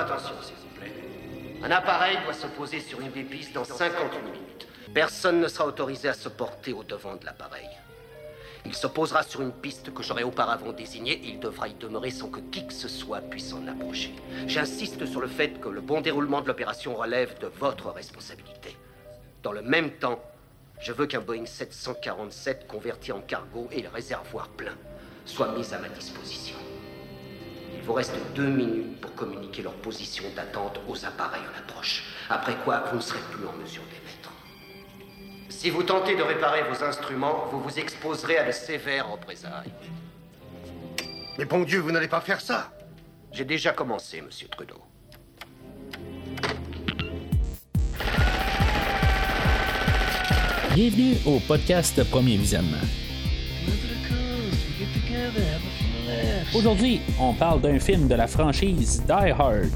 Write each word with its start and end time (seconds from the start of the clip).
attention, 0.00 0.34
s'il 0.42 0.56
vous 0.56 0.78
plaît. 0.78 0.92
Un 1.62 1.70
appareil 1.70 2.18
doit 2.24 2.34
se 2.34 2.46
poser 2.46 2.80
sur 2.80 3.00
une 3.00 3.10
des 3.10 3.22
pistes 3.22 3.52
dans 3.52 3.64
50 3.64 4.22
minutes. 4.24 4.68
Personne 4.92 5.40
ne 5.40 5.48
sera 5.48 5.66
autorisé 5.66 6.08
à 6.08 6.14
se 6.14 6.28
porter 6.28 6.72
au 6.72 6.82
devant 6.82 7.16
de 7.16 7.24
l'appareil. 7.24 7.68
Il 8.66 8.74
se 8.74 8.86
posera 8.86 9.22
sur 9.22 9.40
une 9.40 9.52
piste 9.52 9.94
que 9.94 10.02
j'aurais 10.02 10.22
auparavant 10.22 10.72
désignée 10.72 11.12
et 11.12 11.28
il 11.28 11.40
devra 11.40 11.68
y 11.68 11.74
demeurer 11.74 12.10
sans 12.10 12.28
que 12.28 12.40
qui 12.40 12.66
que 12.66 12.72
ce 12.72 12.88
soit 12.88 13.20
puisse 13.20 13.52
en 13.52 13.66
approcher. 13.66 14.14
J'insiste 14.46 15.06
sur 15.06 15.20
le 15.20 15.28
fait 15.28 15.60
que 15.60 15.68
le 15.68 15.80
bon 15.80 16.00
déroulement 16.00 16.42
de 16.42 16.48
l'opération 16.48 16.94
relève 16.94 17.38
de 17.38 17.46
votre 17.46 17.90
responsabilité. 17.90 18.76
Dans 19.42 19.52
le 19.52 19.62
même 19.62 19.92
temps, 19.92 20.20
je 20.80 20.92
veux 20.92 21.06
qu'un 21.06 21.20
Boeing 21.20 21.46
747 21.46 22.66
converti 22.66 23.12
en 23.12 23.20
cargo 23.20 23.68
et 23.72 23.82
le 23.82 23.88
réservoir 23.88 24.48
plein 24.48 24.74
soit 25.24 25.52
mis 25.56 25.72
à 25.72 25.78
ma 25.78 25.88
disposition. 25.88 26.56
Il 27.90 27.92
vous 27.92 27.96
reste 27.96 28.14
deux 28.36 28.46
minutes 28.46 29.00
pour 29.00 29.12
communiquer 29.16 29.62
leur 29.62 29.72
position 29.72 30.22
d'attente 30.36 30.78
aux 30.86 31.04
appareils 31.04 31.42
en 31.42 31.58
approche. 31.58 32.04
Après 32.28 32.54
quoi, 32.62 32.84
vous 32.88 32.98
ne 32.98 33.02
serez 33.02 33.18
plus 33.32 33.44
en 33.44 33.52
mesure 33.54 33.82
d'émettre. 33.90 34.30
Si 35.48 35.70
vous 35.70 35.82
tentez 35.82 36.14
de 36.14 36.22
réparer 36.22 36.62
vos 36.70 36.84
instruments, 36.84 37.46
vous 37.50 37.60
vous 37.60 37.80
exposerez 37.80 38.38
à 38.38 38.46
de 38.46 38.52
sévères 38.52 39.10
représailles. 39.10 39.72
Mais 41.36 41.44
bon 41.46 41.64
Dieu, 41.64 41.80
vous 41.80 41.90
n'allez 41.90 42.06
pas 42.06 42.20
faire 42.20 42.40
ça 42.40 42.70
J'ai 43.32 43.44
déjà 43.44 43.72
commencé, 43.72 44.20
monsieur 44.20 44.46
Trudeau. 44.46 44.80
Bienvenue 50.76 51.16
au 51.26 51.40
podcast 51.40 52.08
Premier 52.08 52.36
Visionnement. 52.36 52.86
Aujourd'hui, 56.54 57.00
on 57.18 57.32
parle 57.34 57.60
d'un 57.60 57.78
film 57.78 58.08
de 58.08 58.14
la 58.14 58.26
franchise 58.26 59.02
Die 59.06 59.30
Hard. 59.38 59.70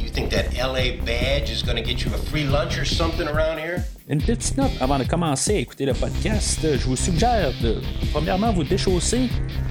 You 0.00 0.08
think 0.10 0.30
that 0.30 0.52
LA 0.56 0.96
badge 1.04 1.50
is 1.50 1.62
gonna 1.62 1.82
get 1.82 2.04
you 2.04 2.12
a 2.14 2.18
free 2.18 2.44
lunch 2.44 2.78
or 2.78 2.84
something 2.84 3.28
around 3.28 3.58
here? 3.58 3.84
Une 4.08 4.20
petite 4.20 4.56
note 4.56 4.70
avant 4.80 4.98
de 4.98 5.04
commencer 5.04 5.54
à 5.54 5.58
écouter 5.58 5.84
le 5.86 5.92
podcast, 5.94 6.60
je 6.62 6.84
vous 6.86 6.96
suggère 6.96 7.52
de 7.62 7.80
premièrement 8.12 8.52
vous 8.52 8.64
déchausser 8.64 9.28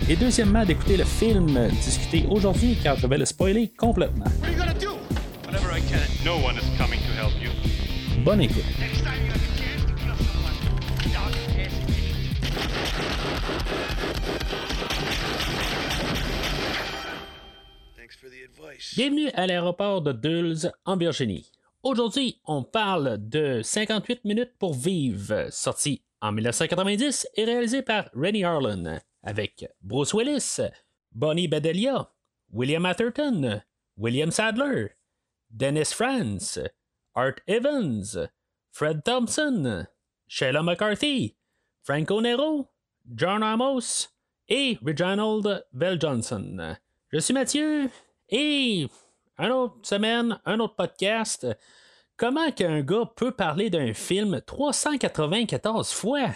et 0.08 0.16
deuxièmement 0.16 0.64
d'écouter 0.64 0.96
le 0.96 1.04
film 1.06 1.68
discuté 1.84 2.26
aujourd'hui 2.30 2.78
car 2.82 2.98
je 2.98 3.08
vais 3.08 3.18
le 3.18 3.26
spoiler 3.26 3.72
complètement. 3.78 4.26
What 4.42 4.48
are 4.48 4.52
you 4.52 4.58
gonna 4.58 4.74
do? 4.74 4.98
Whatever 5.46 5.76
I 5.76 5.82
can. 5.82 6.00
No 6.24 6.38
one 6.38 6.56
is 6.56 6.66
coming 6.78 7.00
to 7.00 7.14
help 7.20 7.34
you. 7.42 7.50
Bonne 8.24 8.42
écoute. 8.42 8.64
Bienvenue 18.96 19.30
à 19.34 19.46
l'aéroport 19.46 20.02
de 20.02 20.12
Dulles 20.12 20.72
en 20.86 20.98
Virginie. 20.98 21.52
Aujourd'hui, 21.84 22.42
on 22.46 22.64
parle 22.64 23.18
de 23.30 23.62
58 23.62 24.26
minutes 24.26 24.54
pour 24.58 24.74
vivre, 24.74 25.48
sorti 25.52 26.02
en 26.22 26.32
1990 26.32 27.28
et 27.36 27.46
réalisé 27.46 27.84
par 27.84 28.10
Rennie 28.14 28.44
Harlan, 28.44 29.00
avec 29.24 29.68
Bruce 29.82 30.14
Willis, 30.14 30.58
Bonnie 31.12 31.48
Bedelia, 31.48 32.12
William 32.52 32.86
Atherton, 32.86 33.62
William 33.98 34.32
Sadler, 34.32 34.96
Dennis 35.52 35.94
Franz, 35.94 36.60
Art 37.14 37.36
Evans, 37.46 38.30
Fred 38.72 39.04
Thompson, 39.04 39.86
Sheila 40.28 40.64
McCarthy, 40.64 41.36
Franco 41.84 42.20
Nero, 42.22 42.68
John 43.16 43.44
Amos 43.44 44.08
et 44.50 44.80
Reginald 44.84 45.66
Bell 45.72 46.00
Johnson. 46.02 46.78
Je 47.10 47.20
suis 47.20 47.34
Mathieu 47.34 47.90
et 48.30 48.88
une 49.38 49.52
autre 49.52 49.78
semaine, 49.84 50.40
un 50.46 50.60
autre 50.60 50.76
podcast. 50.76 51.48
Comment 52.18 52.52
qu'un 52.52 52.82
gars 52.82 53.12
peut 53.16 53.32
parler 53.32 53.70
d'un 53.70 53.94
film 53.94 54.42
394 54.42 55.92
fois? 55.92 56.30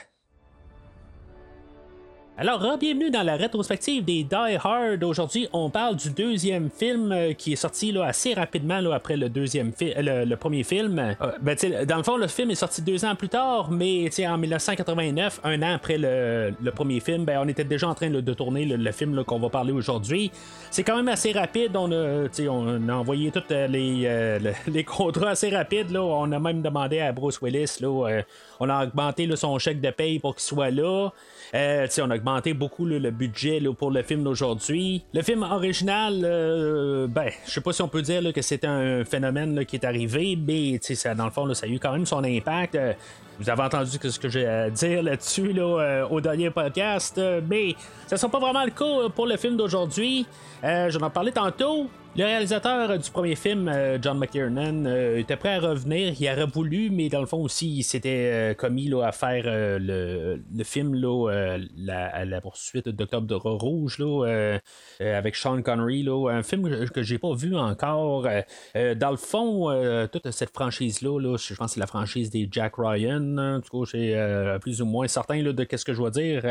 Alors, 2.41 2.75
bienvenue 2.79 3.11
dans 3.11 3.21
la 3.21 3.35
rétrospective 3.35 4.03
des 4.03 4.23
Die 4.23 4.57
Hard. 4.63 5.03
Aujourd'hui, 5.03 5.47
on 5.53 5.69
parle 5.69 5.95
du 5.95 6.09
deuxième 6.09 6.71
film 6.71 7.11
euh, 7.11 7.33
qui 7.33 7.53
est 7.53 7.55
sorti 7.55 7.91
là, 7.91 8.05
assez 8.05 8.33
rapidement 8.33 8.79
là, 8.79 8.95
après 8.95 9.15
le 9.15 9.29
deuxième 9.29 9.71
euh, 9.83 10.25
le, 10.25 10.35
premier 10.37 10.63
film. 10.63 10.97
Euh, 10.97 11.13
ben, 11.39 11.55
dans 11.85 11.97
le 11.97 12.03
fond, 12.03 12.17
le 12.17 12.25
film 12.25 12.49
est 12.49 12.55
sorti 12.55 12.81
deux 12.81 13.05
ans 13.05 13.13
plus 13.13 13.29
tard, 13.29 13.69
mais 13.69 14.09
en 14.27 14.39
1989, 14.39 15.41
un 15.43 15.61
an 15.61 15.75
après 15.75 15.99
le, 15.99 16.71
premier 16.71 16.99
film, 16.99 17.25
ben, 17.25 17.37
on 17.45 17.47
était 17.47 17.63
déjà 17.63 17.87
en 17.87 17.93
train 17.93 18.09
de 18.09 18.33
tourner 18.33 18.65
le, 18.65 18.91
film 18.91 19.23
qu'on 19.23 19.37
va 19.37 19.49
parler 19.49 19.71
aujourd'hui. 19.71 20.31
C'est 20.71 20.81
quand 20.81 20.95
même 20.95 21.09
assez 21.09 21.33
rapide. 21.33 21.77
On 21.77 21.91
a, 21.91 22.93
envoyé 22.95 23.29
tous 23.29 23.43
les, 23.51 24.39
le- 24.39 24.53
les 24.71 24.83
contrats 24.83 25.29
assez 25.29 25.51
rapides. 25.51 25.95
On 25.95 26.31
a 26.31 26.39
même 26.39 26.63
demandé 26.63 27.01
à 27.01 27.11
Bruce 27.11 27.39
Willis. 27.39 27.77
On 27.83 28.69
a 28.69 28.83
augmenté 28.83 29.29
son 29.35 29.59
chèque 29.59 29.79
de 29.79 29.91
paye 29.91 30.17
pour 30.17 30.33
qu'il 30.33 30.41
soit 30.41 30.71
là. 30.71 31.09
On 31.53 32.09
a 32.09 32.15
augmenté 32.15 32.30
beaucoup 32.53 32.85
le 32.85 33.11
budget 33.11 33.61
pour 33.77 33.91
le 33.91 34.03
film 34.03 34.23
d'aujourd'hui. 34.23 35.03
Le 35.13 35.21
film 35.21 35.43
original, 35.43 36.21
euh, 36.23 37.07
ben, 37.07 37.29
je 37.45 37.51
sais 37.51 37.61
pas 37.61 37.73
si 37.73 37.81
on 37.81 37.87
peut 37.87 38.01
dire 38.01 38.33
que 38.33 38.41
c'est 38.41 38.65
un 38.65 39.03
phénomène 39.05 39.65
qui 39.65 39.75
est 39.75 39.85
arrivé, 39.85 40.37
mais 40.37 40.79
ça, 40.81 41.13
dans 41.15 41.25
le 41.25 41.31
fond, 41.31 41.51
ça 41.53 41.65
a 41.65 41.69
eu 41.69 41.79
quand 41.79 41.91
même 41.91 42.05
son 42.05 42.23
impact. 42.23 42.75
Euh, 42.75 42.93
vous 43.39 43.49
avez 43.49 43.63
entendu 43.63 43.97
ce 44.03 44.19
que 44.19 44.29
j'ai 44.29 44.45
à 44.45 44.69
dire 44.69 45.01
là-dessus 45.01 45.51
là, 45.51 45.63
euh, 45.63 46.07
au 46.09 46.21
dernier 46.21 46.51
podcast, 46.51 47.17
euh, 47.17 47.41
mais 47.49 47.75
ça 48.05 48.15
ne 48.15 48.17
sera 48.17 48.31
pas 48.31 48.39
vraiment 48.39 48.63
le 48.63 48.69
cas 48.69 49.09
pour 49.15 49.25
le 49.25 49.35
film 49.35 49.57
d'aujourd'hui. 49.57 50.27
Euh, 50.63 50.91
J'en 50.91 51.07
ai 51.07 51.09
parlé 51.09 51.31
tantôt. 51.31 51.87
Le 52.17 52.25
réalisateur 52.25 52.99
du 52.99 53.09
premier 53.09 53.35
film, 53.35 53.69
euh, 53.69 53.97
John 54.01 54.19
McTiernan, 54.19 54.85
euh, 54.85 55.17
était 55.17 55.37
prêt 55.37 55.55
à 55.55 55.59
revenir. 55.61 56.13
Il 56.19 56.27
aurait 56.27 56.45
voulu, 56.45 56.89
mais 56.89 57.07
dans 57.07 57.21
le 57.21 57.25
fond 57.25 57.37
aussi, 57.37 57.77
il 57.77 57.83
s'était 57.83 58.29
euh, 58.51 58.53
commis 58.53 58.89
là, 58.89 59.05
à 59.07 59.13
faire 59.13 59.43
le, 59.45 60.41
film 60.65 60.93
là, 60.93 61.57
la, 61.77 62.41
poursuite 62.41 62.89
d'Octobre 62.89 63.51
Rouge 63.51 63.95
euh, 64.01 64.59
euh, 64.99 65.17
avec 65.17 65.37
Sean 65.37 65.61
Connery. 65.61 66.05
Un 66.29 66.43
film 66.43 66.89
que, 66.89 67.01
j'ai 67.01 67.17
pas 67.17 67.33
vu 67.33 67.55
encore. 67.55 68.27
Dans 68.75 69.11
le 69.11 69.17
fond, 69.17 70.07
toute 70.11 70.31
cette 70.31 70.53
franchise-là, 70.53 71.17
là, 71.17 71.37
je 71.37 71.53
pense 71.55 71.67
que 71.67 71.73
c'est 71.75 71.79
la 71.79 71.87
franchise 71.87 72.29
des 72.29 72.49
Jack 72.51 72.73
Ryan. 72.77 73.37
hein. 73.37 73.57
En 73.57 73.61
tout 73.61 73.85
cas, 73.85 73.91
j'ai 73.93 74.57
plus 74.59 74.81
ou 74.81 74.85
moins 74.85 75.07
certain 75.07 75.41
de 75.41 75.67
ce 75.77 75.85
que 75.85 75.93
je 75.93 75.97
dois 75.97 76.11
dire. 76.11 76.41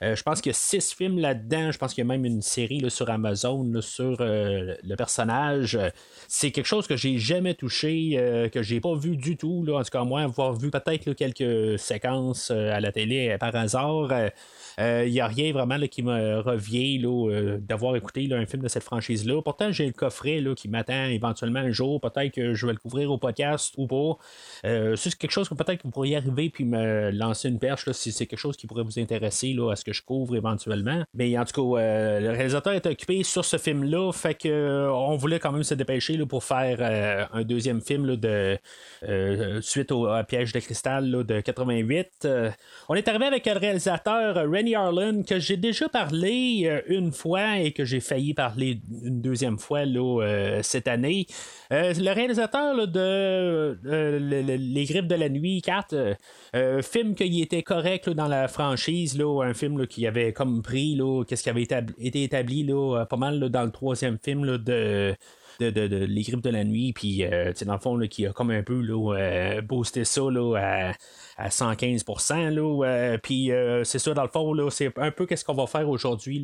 Je 0.00 0.22
pense 0.22 0.40
qu'il 0.40 0.50
y 0.50 0.54
a 0.54 0.58
six 0.58 0.94
films 0.94 1.18
là-dedans. 1.18 1.70
Je 1.70 1.76
pense 1.76 1.92
qu'il 1.92 2.02
y 2.02 2.06
a 2.06 2.08
même 2.08 2.24
une 2.24 2.40
série 2.40 2.82
sur 2.90 3.10
Amazon 3.10 3.70
sur 3.82 4.16
le 4.86 4.96
personnage. 4.96 5.76
Euh, 5.76 5.90
C'est 6.28 6.50
quelque 6.50 6.66
chose 6.66 6.86
que 6.86 6.96
j'ai 6.96 7.18
jamais 7.18 7.54
touché, 7.54 8.12
euh, 8.14 8.48
que 8.48 8.62
j'ai 8.62 8.80
pas 8.80 8.94
vu 8.94 9.16
du 9.16 9.36
tout. 9.36 9.64
Là, 9.64 9.78
en 9.78 9.82
tout 9.82 9.90
cas, 9.90 10.04
moi, 10.04 10.22
avoir 10.22 10.54
vu 10.54 10.70
peut-être 10.70 11.12
quelques 11.12 11.78
séquences 11.78 12.50
euh, 12.50 12.72
à 12.72 12.80
la 12.80 12.92
télé 12.92 13.30
euh, 13.30 13.38
par 13.38 13.54
hasard. 13.54 14.10
il 14.78 15.10
n'y 15.10 15.20
a 15.20 15.26
rien 15.26 15.52
vraiment 15.52 15.78
qui 15.90 16.02
me 16.02 16.40
revient 16.40 17.00
d'avoir 17.60 17.96
écouté 17.96 18.28
un 18.32 18.46
film 18.46 18.62
de 18.62 18.68
cette 18.68 18.82
franchise-là. 18.82 19.40
Pourtant, 19.42 19.72
j'ai 19.72 19.86
le 19.86 19.92
coffret 19.92 20.40
là, 20.40 20.54
qui 20.54 20.68
m'attend 20.68 21.04
éventuellement 21.04 21.60
un 21.60 21.70
jour. 21.70 22.00
Peut-être 22.00 22.32
que 22.34 22.54
je 22.54 22.66
vais 22.66 22.72
le 22.72 22.78
couvrir 22.78 23.10
au 23.10 23.18
podcast 23.18 23.74
ou 23.76 23.86
pas. 23.86 24.18
C'est 24.96 25.14
quelque 25.16 25.30
chose 25.30 25.48
que 25.48 25.54
peut-être 25.54 25.82
vous 25.84 25.90
pourriez 25.90 26.16
arriver 26.16 26.50
puis 26.50 26.64
me 26.64 27.10
lancer 27.10 27.48
une 27.48 27.58
perche 27.58 27.90
si 27.92 28.12
c'est 28.12 28.26
quelque 28.26 28.38
chose 28.38 28.56
qui 28.56 28.66
pourrait 28.66 28.82
vous 28.82 28.98
intéresser 28.98 29.56
à 29.70 29.76
ce 29.76 29.84
que 29.84 29.92
je 29.92 30.02
couvre 30.02 30.36
éventuellement. 30.36 31.04
Mais 31.14 31.38
en 31.38 31.44
tout 31.44 31.74
cas, 31.74 32.20
le 32.20 32.30
réalisateur 32.30 32.72
est 32.72 32.86
occupé 32.86 33.22
sur 33.22 33.44
ce 33.44 33.56
film-là. 33.58 34.12
Fait 34.12 34.34
que 34.34 34.75
on 34.90 35.16
voulait 35.16 35.38
quand 35.38 35.52
même 35.52 35.62
se 35.62 35.74
dépêcher 35.74 36.16
là, 36.16 36.26
pour 36.26 36.44
faire 36.44 36.78
euh, 36.80 37.24
un 37.32 37.42
deuxième 37.42 37.80
film 37.80 38.06
là, 38.06 38.16
de 38.16 38.58
euh, 39.08 39.60
suite 39.60 39.92
au 39.92 40.08
piège 40.28 40.52
de 40.52 40.60
cristal 40.60 41.10
là, 41.10 41.22
de 41.22 41.40
88. 41.40 42.08
Euh, 42.24 42.50
on 42.88 42.94
est 42.94 43.06
arrivé 43.08 43.26
avec 43.26 43.46
le 43.46 43.52
réalisateur 43.58 44.36
euh, 44.36 44.48
Rennie 44.48 44.74
Harlan 44.74 45.22
que 45.22 45.38
j'ai 45.38 45.56
déjà 45.56 45.88
parlé 45.88 46.62
euh, 46.66 46.80
une 46.88 47.12
fois 47.12 47.58
et 47.58 47.72
que 47.72 47.84
j'ai 47.84 48.00
failli 48.00 48.34
parler 48.34 48.80
une 49.04 49.20
deuxième 49.20 49.58
fois 49.58 49.80
euh, 49.86 50.60
cette 50.62 50.88
année. 50.88 51.26
Euh, 51.72 51.92
le 51.96 52.12
réalisateur 52.12 52.86
de 52.86 53.00
euh, 53.00 53.74
le- 53.82 54.42
le- 54.42 54.56
Les 54.56 54.84
Griffes 54.84 55.06
de 55.06 55.14
la 55.14 55.28
Nuit 55.28 55.62
4, 55.62 55.92
euh, 55.94 56.14
euh, 56.54 56.82
film 56.82 57.14
qui 57.14 57.40
était 57.42 57.62
correct 57.62 58.08
dans 58.10 58.28
la 58.28 58.48
franchise, 58.48 59.18
un 59.20 59.54
film 59.54 59.86
qui 59.86 60.06
avait 60.06 60.32
comme 60.32 60.62
pris 60.62 60.98
qu'est-ce 61.26 61.42
qui 61.42 61.50
avait 61.50 61.62
été 61.62 62.22
établi 62.22 62.64
là, 62.64 63.00
euh, 63.00 63.04
pas 63.04 63.16
mal 63.16 63.38
là, 63.38 63.48
dans 63.48 63.64
le 63.64 63.70
troisième 63.70 64.18
film 64.22 64.44
là, 64.44 64.58
de 64.66 65.14
de, 65.60 65.70
de- 65.70 66.04
Les 66.04 66.22
Griffes 66.22 66.42
de 66.42 66.50
la 66.50 66.64
Nuit, 66.64 66.92
puis 66.92 67.24
euh, 67.24 67.52
dans 67.64 67.74
le 67.74 67.78
fond, 67.78 67.96
là, 67.96 68.06
qui 68.08 68.26
a 68.26 68.32
comme 68.32 68.50
un 68.50 68.62
peu 68.62 68.82
euh, 68.90 69.60
boosté 69.62 70.04
ça 70.04 70.22
là, 70.30 70.54
à, 70.56 70.92
à 71.44 71.48
115%. 71.48 72.50
Là, 72.50 72.84
euh, 72.86 73.18
puis 73.18 73.52
euh, 73.52 73.84
c'est 73.84 73.98
ça, 73.98 74.14
dans 74.14 74.22
le 74.22 74.28
fond, 74.28 74.54
c'est 74.70 74.92
un 74.98 75.10
peu 75.10 75.26
qu'est-ce 75.26 75.44
qu'on 75.44 75.54
va 75.54 75.66
faire 75.66 75.88
aujourd'hui, 75.88 76.42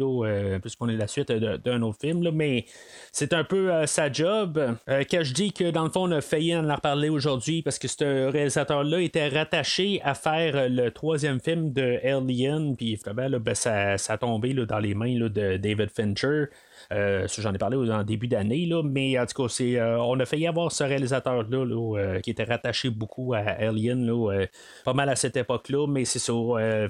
puisqu'on 0.63 0.89
est 0.89 0.97
la 0.97 1.07
suite 1.07 1.31
d'un 1.31 1.83
autre 1.83 1.99
film, 2.01 2.31
mais 2.33 2.65
c'est 3.13 3.33
un 3.33 3.45
peu 3.45 3.71
sa 3.87 4.11
job. 4.11 4.77
Quand 4.87 5.23
je 5.23 5.35
dis 5.35 5.53
que 5.53 5.71
dans 5.71 5.85
le 5.85 5.91
fond, 5.91 6.09
on 6.09 6.13
a 6.13 6.21
failli 6.21 6.57
en 6.57 6.75
reparler 6.75 7.09
aujourd'hui 7.09 7.63
parce 7.63 7.79
que 7.79 7.89
ce 7.89 8.31
réalisateur-là 8.31 9.01
était 9.01 9.29
rattaché 9.29 10.01
à 10.05 10.15
faire 10.15 10.69
le 10.69 10.91
troisième 10.91 11.41
film 11.41 11.73
de 11.73 11.99
Alien, 12.05 12.77
puis 12.77 12.99
ben, 13.15 13.55
ça, 13.55 13.99
ça 13.99 14.15
a 14.15 14.19
tombé 14.19 14.55
dans 14.55 14.79
les 14.79 14.95
mains 14.95 15.19
de 15.19 15.57
David 15.57 15.91
Fincher. 15.91 16.47
Euh, 16.93 17.27
j'en 17.39 17.53
ai 17.53 17.59
parlé 17.59 17.77
en 17.91 18.03
début 18.03 18.29
d'année, 18.29 18.69
mais 18.85 19.19
en 19.19 19.27
tout 19.27 19.43
cas, 19.43 19.49
c'est, 19.49 19.81
on 19.81 20.19
a 20.19 20.25
failli 20.25 20.47
avoir 20.47 20.73
ce 20.73 20.85
réalisateur-là 20.85 22.21
qui 22.21 22.31
était 22.31 22.45
rattaché 22.45 22.91
beaucoup 22.91 23.35
à 23.35 23.39
Alien, 23.39 24.07
là, 24.07 24.47
pas 24.85 24.93
mal 24.93 25.09
à 25.09 25.17
cette 25.17 25.37
époque-là, 25.37 25.87
mais 25.87 26.05
c'est 26.05 26.19
ça. 26.19 26.33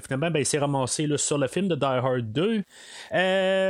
finalement, 0.03 0.31
ben, 0.31 0.39
il 0.39 0.45
s'est 0.45 0.59
ramassé 0.59 1.07
sur 1.17 1.37
le 1.37 1.47
film 1.47 1.67
de 1.67 1.75
Die 1.75 1.85
Hard 1.85 2.31
2. 2.31 2.63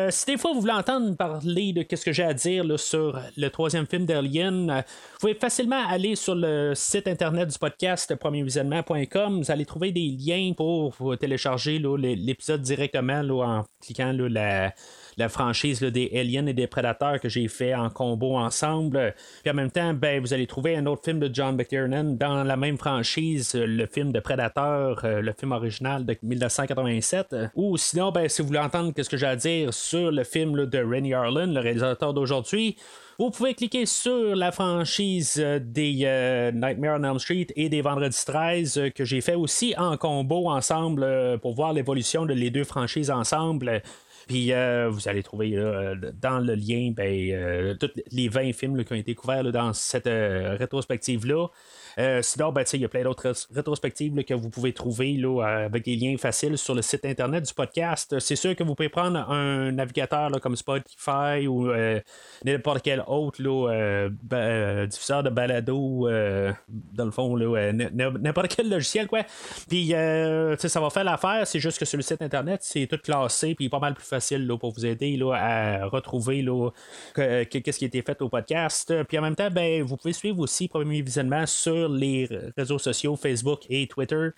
si 0.09 0.25
des 0.25 0.37
fois 0.37 0.53
vous 0.53 0.61
voulez 0.61 0.73
entendre 0.73 1.15
parler 1.15 1.73
de 1.73 1.85
ce 1.95 2.05
que 2.05 2.11
j'ai 2.11 2.23
à 2.23 2.33
dire 2.33 2.79
sur 2.79 3.19
le 3.37 3.49
troisième 3.49 3.85
film 3.85 4.05
d'Alien, 4.05 4.83
vous 5.13 5.19
pouvez 5.19 5.35
facilement 5.35 5.87
aller 5.87 6.15
sur 6.15 6.35
le 6.35 6.73
site 6.75 7.07
internet 7.07 7.49
du 7.49 7.57
podcast 7.57 8.15
premiervisionnement.com. 8.15 9.41
Vous 9.41 9.51
allez 9.51 9.65
trouver 9.65 9.91
des 9.91 10.17
liens 10.19 10.53
pour 10.55 10.95
télécharger 11.19 11.79
l'épisode 11.79 12.61
directement 12.61 13.21
en 13.41 13.63
cliquant 13.81 14.11
la, 14.13 14.73
la 15.17 15.29
franchise 15.29 15.81
des 15.81 16.11
Aliens 16.13 16.47
et 16.47 16.53
des 16.53 16.67
Prédateurs 16.67 17.19
que 17.19 17.29
j'ai 17.29 17.47
fait 17.47 17.73
en 17.75 17.89
combo 17.89 18.37
ensemble. 18.37 19.13
Puis 19.41 19.51
en 19.51 19.53
même 19.53 19.71
temps, 19.71 19.93
ben, 19.93 20.21
vous 20.21 20.33
allez 20.33 20.47
trouver 20.47 20.75
un 20.75 20.85
autre 20.85 21.03
film 21.03 21.19
de 21.19 21.29
John 21.33 21.55
McTiernan 21.55 22.15
dans 22.17 22.43
la 22.43 22.57
même 22.57 22.77
franchise, 22.77 23.53
le 23.55 23.85
film 23.85 24.11
de 24.11 24.19
Prédateur, 24.19 25.01
euh, 25.03 25.21
le 25.21 25.33
film 25.33 25.51
original 25.51 26.05
de 26.05 26.17
1987. 26.21 27.35
Ou 27.55 27.77
sinon, 27.77 28.11
ben, 28.11 28.27
si 28.29 28.41
vous 28.41 28.47
voulez 28.47 28.59
entendre 28.59 28.93
ce 28.95 29.09
que 29.09 29.17
j'ai 29.17 29.27
à 29.27 29.35
dire 29.35 29.73
sur 29.73 30.11
le 30.11 30.23
film 30.23 30.65
de 30.65 30.77
Rennie 30.79 31.13
Harlan, 31.13 31.47
le 31.47 31.59
réalisateur 31.59 32.13
d'aujourd'hui, 32.13 32.77
vous 33.19 33.29
pouvez 33.29 33.53
cliquer 33.53 33.85
sur 33.85 34.35
la 34.35 34.51
franchise 34.51 35.35
euh, 35.37 35.59
des 35.61 36.01
euh, 36.03 36.51
Nightmare 36.51 36.99
on 36.99 37.03
Elm 37.03 37.19
Street 37.19 37.47
et 37.55 37.69
des 37.69 37.81
Vendredi 37.81 38.17
13 38.25 38.91
que 38.95 39.05
j'ai 39.05 39.21
fait 39.21 39.35
aussi 39.35 39.75
en 39.77 39.97
combo 39.97 40.49
ensemble 40.49 41.05
pour 41.41 41.53
voir 41.53 41.73
l'évolution 41.73 42.25
de 42.25 42.33
les 42.33 42.49
deux 42.49 42.63
franchises 42.63 43.11
ensemble. 43.11 43.83
Puis 44.27 44.53
euh, 44.53 44.89
vous 44.89 45.07
allez 45.07 45.23
trouver 45.23 45.55
euh, 45.55 45.95
dans 46.21 46.39
le 46.39 46.55
lien 46.55 46.91
ben, 46.95 47.77
tous 47.77 47.91
les 48.11 48.29
20 48.29 48.53
films 48.53 48.83
qui 48.83 48.93
ont 48.93 48.97
été 48.97 49.15
couverts 49.15 49.51
dans 49.51 49.73
cette 49.73 50.07
rétrospective-là. 50.07 51.47
Euh, 51.99 52.21
sinon, 52.21 52.51
ben, 52.51 52.63
il 52.73 52.81
y 52.81 52.85
a 52.85 52.89
plein 52.89 53.03
d'autres 53.03 53.33
rétrospectives 53.53 54.23
que 54.23 54.33
vous 54.33 54.49
pouvez 54.49 54.73
trouver 54.73 55.13
là, 55.13 55.41
avec 55.41 55.83
des 55.83 55.95
liens 55.95 56.17
faciles 56.17 56.57
sur 56.57 56.75
le 56.75 56.81
site 56.81 57.05
internet 57.05 57.45
du 57.45 57.53
podcast. 57.53 58.19
C'est 58.19 58.35
sûr 58.35 58.55
que 58.55 58.63
vous 58.63 58.75
pouvez 58.75 58.89
prendre 58.89 59.19
un 59.29 59.71
navigateur 59.71 60.29
comme 60.41 60.55
Spotify 60.55 61.47
ou 61.47 61.69
euh, 61.69 61.99
n'importe 62.43 62.81
quel 62.83 63.03
autre 63.07 63.39
euh, 63.43 64.85
diffuseur 64.87 65.23
de 65.23 65.29
balado, 65.29 66.07
dans 66.93 67.05
le 67.05 67.11
fond, 67.11 67.37
n'importe 67.37 68.55
quel 68.55 68.69
logiciel. 68.69 69.07
Quoi. 69.07 69.23
Puis 69.69 69.89
ça 69.89 70.79
va 70.79 70.89
faire 70.89 71.03
l'affaire, 71.03 71.45
c'est 71.45 71.59
juste 71.59 71.79
que 71.79 71.85
sur 71.85 71.97
le 71.97 72.03
site 72.03 72.21
internet, 72.21 72.61
c'est 72.63 72.87
tout 72.87 72.97
classé, 72.97 73.55
puis 73.55 73.69
pas 73.69 73.79
mal 73.79 73.93
plus 73.93 74.05
facile 74.05 74.47
là, 74.47 74.57
pour 74.57 74.73
vous 74.73 74.85
aider 74.85 75.15
là, 75.17 75.33
à 75.33 75.85
retrouver 75.85 76.45
qu'est-ce 77.15 77.77
qui 77.77 77.85
a 77.85 77.87
été 77.87 78.01
fait 78.01 78.21
au 78.21 78.29
podcast. 78.29 78.93
Puis 79.07 79.17
en 79.17 79.21
même 79.21 79.35
temps, 79.35 79.49
ben, 79.51 79.83
vous 79.83 79.97
pouvez 79.97 80.13
suivre 80.13 80.39
aussi 80.39 80.67
Premier 80.67 81.01
Visionnement 81.01 81.45
sur 81.45 81.82
les 81.89 82.29
réseaux 82.57 82.79
sociaux 82.79 83.15
Facebook 83.15 83.61
et 83.69 83.87
Twitter 83.87 84.29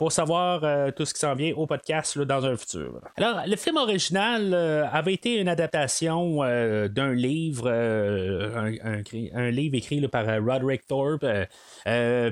pour 0.00 0.12
savoir 0.12 0.64
euh, 0.64 0.90
tout 0.90 1.04
ce 1.04 1.12
qui 1.12 1.20
s'en 1.20 1.34
vient 1.34 1.52
au 1.54 1.66
podcast 1.66 2.18
dans 2.18 2.46
un 2.46 2.56
futur. 2.56 3.02
Alors, 3.18 3.42
le 3.46 3.54
film 3.56 3.76
original 3.76 4.54
euh, 4.54 4.86
avait 4.90 5.12
été 5.12 5.38
une 5.38 5.46
adaptation 5.46 6.42
euh, 6.42 6.88
d'un 6.88 7.12
livre, 7.12 7.68
un, 7.70 9.50
livre 9.50 9.74
écrit 9.74 10.00
par 10.08 10.24
Roderick 10.24 10.86
Thorpe. 10.86 11.26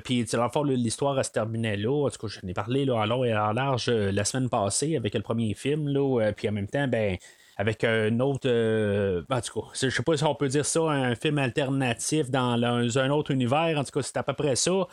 Puis, 0.03 0.25
dans 0.25 0.45
le 0.45 0.49
fond, 0.51 0.63
l'histoire 0.63 1.23
se 1.23 1.31
terminait 1.31 1.77
là. 1.77 2.07
En 2.07 2.09
tout 2.09 2.27
cas, 2.27 2.33
je 2.41 2.47
n'ai 2.47 2.55
parlé 2.55 2.87
là, 2.87 2.95
en 2.95 3.05
long 3.05 3.23
et 3.23 3.37
en 3.37 3.53
large 3.53 3.91
la 3.91 4.25
semaine 4.25 4.49
passée 4.49 4.97
avec 4.97 5.13
le 5.13 5.21
premier 5.21 5.53
film. 5.53 5.93
Puis, 6.39 6.49
en 6.49 6.53
même 6.53 6.69
temps, 6.69 6.89
ben 6.89 7.19
avec 7.59 7.83
un 7.83 8.21
autre. 8.21 8.49
Euh, 8.49 9.23
en 9.29 9.41
tout 9.41 9.61
cas, 9.61 9.67
je 9.75 9.91
sais 9.91 10.03
pas 10.05 10.17
si 10.17 10.23
on 10.23 10.35
peut 10.37 10.47
dire 10.47 10.65
ça, 10.65 10.81
un 10.83 11.17
film 11.17 11.39
alternatif 11.39 12.31
dans 12.31 12.63
un 12.63 13.11
autre 13.11 13.33
univers. 13.33 13.77
En 13.77 13.83
tout 13.83 13.91
cas, 13.91 14.03
c'est 14.03 14.17
à 14.17 14.23
peu 14.23 14.33
près 14.33 14.55
ça. 14.55 14.87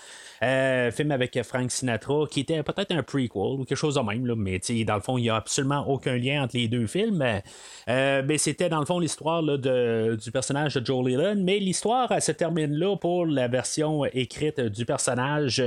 Euh, 0.43 0.91
film 0.91 1.11
avec 1.11 1.39
Frank 1.43 1.69
Sinatra, 1.69 2.25
qui 2.29 2.39
était 2.39 2.63
peut-être 2.63 2.91
un 2.91 3.03
prequel 3.03 3.29
ou 3.35 3.65
quelque 3.65 3.77
chose 3.77 3.95
de 3.95 4.01
même, 4.01 4.25
là, 4.25 4.35
mais 4.35 4.59
dans 4.83 4.95
le 4.95 5.01
fond, 5.01 5.17
il 5.17 5.23
n'y 5.23 5.29
a 5.29 5.35
absolument 5.35 5.87
aucun 5.87 6.17
lien 6.17 6.43
entre 6.43 6.57
les 6.57 6.67
deux 6.67 6.87
films. 6.87 7.23
Euh, 7.87 8.23
mais 8.25 8.37
c'était 8.39 8.67
dans 8.67 8.79
le 8.79 8.85
fond 8.85 8.97
l'histoire 8.97 9.43
du 9.43 10.31
personnage 10.31 10.73
de 10.73 10.83
Joe 10.83 11.07
Leland. 11.07 11.35
Mais 11.37 11.59
l'histoire 11.59 12.11
se 12.19 12.31
termine 12.31 12.73
là 12.73 12.95
pour 12.95 13.27
la 13.27 13.47
version 13.47 14.05
écrite 14.05 14.59
du 14.59 14.85
personnage. 14.85 15.63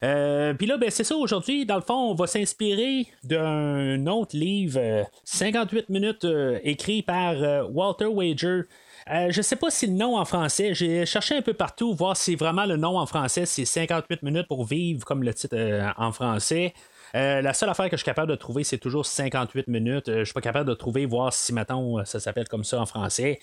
Puis 0.00 0.66
là, 0.66 0.76
ben, 0.76 0.90
c'est 0.90 1.04
ça 1.04 1.14
aujourd'hui. 1.14 1.66
Dans 1.66 1.76
le 1.76 1.82
fond, 1.82 2.10
on 2.10 2.14
va 2.14 2.26
s'inspirer 2.26 3.06
d'un 3.22 4.04
autre 4.06 4.36
livre, 4.36 5.06
58 5.24 5.88
minutes 5.88 6.26
euh, 6.32 6.58
écrit 6.64 7.02
par 7.02 7.34
euh, 7.34 7.64
Walter 7.64 8.06
Wager. 8.06 8.62
Euh, 9.10 9.30
je 9.30 9.38
ne 9.38 9.42
sais 9.42 9.56
pas 9.56 9.70
si 9.70 9.86
le 9.86 9.94
nom 9.94 10.16
en 10.16 10.24
français, 10.24 10.74
j'ai 10.74 11.06
cherché 11.06 11.36
un 11.36 11.42
peu 11.42 11.54
partout, 11.54 11.94
voir 11.94 12.16
si 12.16 12.36
vraiment 12.36 12.66
le 12.66 12.76
nom 12.76 12.98
en 12.98 13.06
français 13.06 13.46
c'est 13.46 13.64
58 13.64 14.22
minutes 14.22 14.46
pour 14.46 14.64
vivre 14.64 15.04
comme 15.04 15.22
le 15.22 15.34
titre 15.34 15.56
en 15.96 16.12
français. 16.12 16.72
la 17.14 17.52
seule 17.52 17.68
affaire 17.68 17.86
que 17.86 17.96
je 17.96 18.02
suis 18.02 18.06
capable 18.06 18.30
de 18.30 18.36
trouver, 18.36 18.62
c'est 18.62 18.78
toujours 18.78 19.04
58 19.04 19.66
minutes. 19.66 20.04
je 20.06 20.24
suis 20.24 20.32
pas 20.32 20.40
capable 20.40 20.68
de 20.68 20.74
trouver, 20.74 21.04
voir 21.04 21.32
si, 21.32 21.52
maintenant 21.52 22.04
ça 22.04 22.20
s'appelle 22.20 22.46
comme 22.48 22.64
ça 22.64 22.80
en 22.80 22.86
français. 22.86 23.40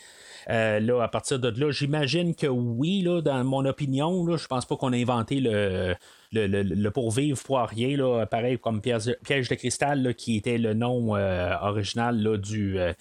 Là, 0.47 1.01
à 1.01 1.07
partir 1.07 1.39
de 1.39 1.49
là, 1.59 1.71
j'imagine 1.71 2.35
que 2.35 2.47
oui, 2.47 3.01
là, 3.01 3.21
dans 3.21 3.43
mon 3.43 3.65
opinion, 3.65 4.25
là, 4.25 4.37
je 4.37 4.47
pense 4.47 4.65
pas 4.65 4.75
qu'on 4.75 4.93
a 4.93 4.97
inventé 4.97 5.39
le, 5.39 5.95
le, 6.31 6.47
le, 6.47 6.61
le 6.63 6.91
pourvivre 6.91 7.41
poirier, 7.41 7.95
là, 7.95 8.25
pareil 8.25 8.57
comme 8.59 8.81
piège, 8.81 9.05
de 9.05 9.55
cristal, 9.55 10.13
qui 10.15 10.37
était 10.37 10.57
le 10.57 10.73
nom 10.73 11.15
euh, 11.15 11.55
original 11.61 12.21
là, 12.21 12.37
du, 12.37 12.79
euh, 12.79 12.93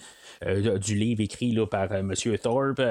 euh, 0.45 0.77
du 0.77 0.95
livre 0.95 1.21
écrit 1.21 1.51
là, 1.51 1.67
par 1.67 1.91
M. 1.93 2.13
Thorpe. 2.41 2.81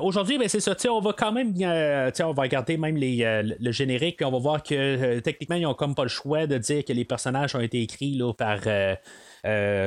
Aujourd'hui, 0.00 0.38
ben, 0.38 0.48
c'est 0.48 0.60
ça, 0.60 0.74
on 0.90 1.00
va 1.00 1.12
quand 1.12 1.32
même 1.32 1.54
on 1.56 2.32
va 2.32 2.42
regarder 2.42 2.76
même 2.76 2.96
les, 2.96 3.42
le 3.58 3.72
générique, 3.72 4.16
puis 4.16 4.24
on 4.24 4.32
va 4.32 4.38
voir 4.38 4.62
que 4.62 5.18
techniquement, 5.20 5.56
ils 5.56 5.62
n'ont 5.62 5.74
comme 5.74 5.94
pas 5.94 6.04
le 6.04 6.08
choix 6.08 6.46
de 6.46 6.58
dire 6.58 6.84
que 6.84 6.92
les 6.92 7.04
personnages 7.04 7.54
ont 7.54 7.60
été 7.60 7.82
écrits 7.82 8.14
là, 8.14 8.32
par 8.32 8.60
euh, 8.66 8.94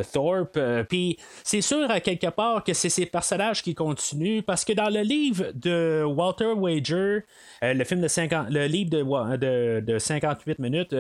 Thorpe. 0.04 0.58
Euh, 0.58 0.84
puis 0.84 1.18
c'est 1.44 1.62
sûr 1.62 1.90
à 1.92 2.00
quelque 2.00 2.28
part 2.28 2.64
que 2.64 2.74
c'est 2.74 2.90
ces 2.90 3.06
personnages 3.06 3.62
qui 3.62 3.76
continuent 3.76 4.42
parce 4.42 4.64
que 4.64 4.74
dans 4.74 4.90
le 4.90 5.02
livre 5.02 5.52
de 5.54 6.04
Walter 6.06 6.54
Wager, 6.56 7.26
euh, 7.64 7.74
le 7.74 7.84
film 7.84 8.02
de 8.02 8.08
50, 8.08 8.50
le 8.50 8.68
livre 8.68 8.92
de, 9.38 9.80
de, 9.82 10.00
58 10.00 10.60
minutes, 10.60 10.96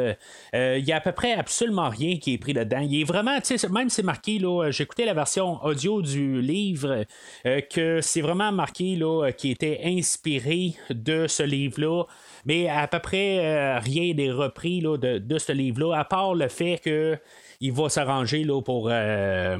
il 0.54 0.86
y 0.86 0.92
a 0.92 0.98
à 0.98 1.00
peu 1.00 1.12
près 1.12 1.34
absolument 1.34 1.90
rien 1.90 2.18
qui 2.18 2.34
est 2.34 2.38
pris 2.38 2.54
dedans. 2.54 2.80
Il 2.80 3.02
est 3.02 3.04
vraiment, 3.04 3.40
tu 3.40 3.58
sais, 3.58 3.70
même 3.70 3.90
c'est 3.90 4.04
marqué 4.04 4.40
là, 4.40 4.70
écouté 4.78 5.06
la 5.06 5.14
version 5.14 5.64
audio 5.64 6.02
du 6.02 6.42
livre 6.42 7.06
que 7.44 8.02
c'est 8.02 8.22
vraiment 8.22 8.52
marqué 8.52 8.96
là 8.96 9.32
qui 9.32 9.52
était 9.52 9.82
inspiré 9.86 10.74
de 10.90 11.28
ce 11.28 11.44
livre-là. 11.44 12.04
Mais 12.46 12.70
à 12.70 12.88
peu 12.88 13.00
près 13.00 13.80
rien 13.80 14.14
n'est 14.14 14.32
repris 14.32 14.82
de, 14.82 15.18
de 15.18 15.38
ce 15.38 15.52
livre-là, 15.52 16.00
à 16.00 16.04
part 16.04 16.36
le 16.36 16.48
fait 16.48 16.80
que 16.84 17.18
il 17.62 17.74
va 17.74 17.90
s'arranger 17.90 18.46
pour 18.64 18.88
euh, 18.90 19.58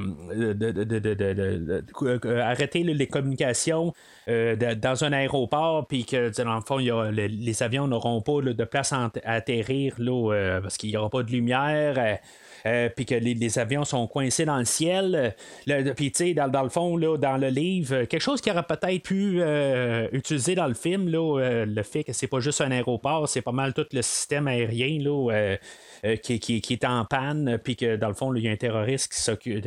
arrêter 2.42 2.82
les 2.82 3.06
communications 3.06 3.92
euh, 4.28 4.56
dans 4.74 5.04
un 5.04 5.12
aéroport, 5.12 5.86
puis 5.86 6.06
que 6.06 6.30
dans 6.42 6.54
le 6.54 6.62
fond, 6.62 6.78
les, 6.78 7.62
avions 7.62 7.86
n'auront 7.86 8.22
pas 8.22 8.40
de 8.40 8.64
place 8.64 8.94
à, 8.94 9.10
atterrir 9.24 9.96
euh, 10.00 10.62
parce 10.62 10.78
qu'il 10.78 10.90
n'y 10.90 10.96
aura 10.96 11.10
pas 11.10 11.22
de 11.22 11.30
lumière. 11.30 12.18
puis 12.96 13.04
que 13.04 13.14
les, 13.14 13.58
avions 13.58 13.84
sont 13.84 14.06
coincés 14.06 14.46
dans 14.46 14.58
le 14.58 14.64
ciel. 14.64 15.34
Puis, 15.94 16.34
dans, 16.34 16.62
le 16.62 16.70
fond, 16.70 16.96
là, 16.96 17.18
dans 17.18 17.36
le 17.36 17.48
livre, 17.48 18.04
quelque 18.04 18.22
chose 18.22 18.40
qui 18.40 18.50
aurait 18.50 18.62
peut-être 18.62 19.02
pu 19.02 19.42
utiliser 20.16 20.54
dans 20.54 20.68
le 20.68 20.74
film, 20.74 21.10
le 21.10 21.82
fait 21.82 22.04
que 22.04 22.14
c'est 22.14 22.28
pas 22.28 22.40
juste 22.40 22.62
un 22.62 22.70
aéroport, 22.70 23.28
c'est 23.28 23.42
pas 23.42 23.52
mal 23.52 23.74
tout 23.74 23.86
le 23.92 24.00
système 24.00 24.48
aérien 24.48 25.02
là, 25.02 25.56
euh, 26.04 26.16
qui, 26.16 26.62
est 26.70 26.84
en 26.84 27.04
panne, 27.04 27.58
puis 27.62 27.76
que 27.76 27.96
dans 27.96 28.08
le 28.08 28.14
fond, 28.14 28.34
il 28.34 28.44
y 28.44 28.48
a 28.48 28.52
un 28.52 28.56
terroriste 28.56 29.36
qui, 29.38 29.60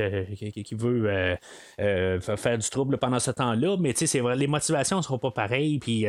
qui, 0.63 0.75
veut 0.75 1.03
euh, 1.05 1.35
euh, 1.79 2.19
faire 2.19 2.57
du 2.57 2.67
trouble 2.69 2.97
pendant 2.97 3.19
ce 3.19 3.29
temps-là. 3.29 3.77
Mais 3.79 3.93
les 4.35 4.47
motivations 4.47 4.97
ne 4.97 5.01
seront 5.03 5.19
pas 5.19 5.31
pareilles. 5.31 5.77
Puis 5.79 6.05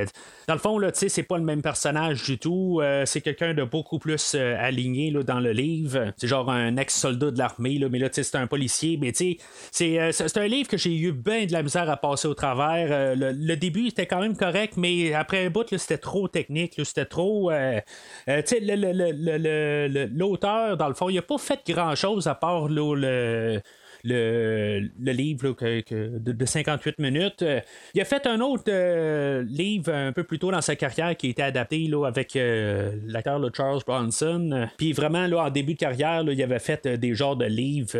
dans 0.49 0.55
le 0.55 0.61
fond, 0.61 0.81
c'est 0.95 1.23
pas 1.25 1.37
le 1.37 1.45
même 1.45 1.61
personnage 1.61 2.25
du 2.25 2.39
tout. 2.39 2.81
c'est 3.05 3.21
quelqu'un 3.21 3.53
de 3.53 3.65
beaucoup 3.65 3.99
plus 3.99 4.35
aligné 4.35 5.11
là, 5.11 5.23
dans 5.23 5.41
le 5.41 5.53
livre. 5.53 6.13
C'est 6.17 6.27
genre 6.27 6.51
un 6.51 6.77
ex-soldat 6.77 7.31
de 7.31 7.39
l'armée, 7.39 7.79
mais 7.91 7.99
là, 7.99 8.09
c'est 8.11 8.35
un 8.37 8.47
policier. 8.47 8.99
Mais 9.01 9.13
c'est, 9.13 9.39
c'est 9.71 10.39
un 10.39 10.47
livre 10.47 10.69
que 10.69 10.79
j'ai 10.79 10.97
eu 10.97 11.13
bien 11.13 11.45
de 11.45 11.53
la 11.53 11.63
misère 11.63 11.91
à 11.91 11.97
passer 11.97 12.29
au 12.29 12.35
travers. 12.35 13.15
Le, 13.17 13.55
début 13.57 13.89
était 13.89 14.07
quand 14.07 14.21
même 14.21 14.37
correct, 14.37 14.75
mais 14.77 15.13
après 15.13 15.45
un 15.47 15.51
bout, 15.51 15.67
c'était 15.77 15.99
trop 15.99 16.29
technique. 16.29 16.81
C'était 16.83 17.05
trop. 17.05 17.51
tu 17.51 18.33
sais, 18.47 18.61
le, 18.61 20.14
l'auteur, 20.15 20.77
dans 20.77 20.89
le 20.89 20.95
fond, 20.95 21.09
il 21.09 21.17
n'a 21.17 21.23
pas 21.23 21.39
fait 21.39 21.61
grand-chose 21.67 22.27
à 22.27 22.35
part 22.35 22.69
le, 22.69 23.61
le, 24.05 24.91
le 25.01 25.13
livre 25.13 25.53
que, 25.53 26.19
de, 26.19 26.33
de 26.33 26.45
58 26.45 26.99
minutes. 26.99 27.43
Euh, 27.43 27.61
il 27.95 28.01
a 28.01 28.05
fait 28.05 28.27
un 28.27 28.41
autre 28.41 28.65
euh, 28.69 29.43
livre 29.43 29.93
un 29.93 30.13
peu 30.13 30.25
plus 30.25 30.39
tôt 30.39 30.51
dans 30.51 30.61
sa 30.61 30.77
carrière 30.77 31.17
qui 31.17 31.29
a 31.29 31.31
été 31.31 31.43
adapté 31.43 31.87
là, 31.87 32.07
avec 32.07 32.37
euh, 32.37 32.93
l'acteur 33.07 33.41
Charles 33.55 33.81
Bronson. 33.87 34.69
Puis 34.77 34.93
vraiment, 34.93 35.27
là, 35.27 35.45
en 35.45 35.51
début 35.51 35.75
de 35.75 35.79
carrière, 35.79 36.23
il 36.23 36.43
avait 36.43 36.59
fait 36.59 36.87
des 36.87 37.15
genres 37.15 37.37
de 37.37 37.47
livres. 37.47 37.99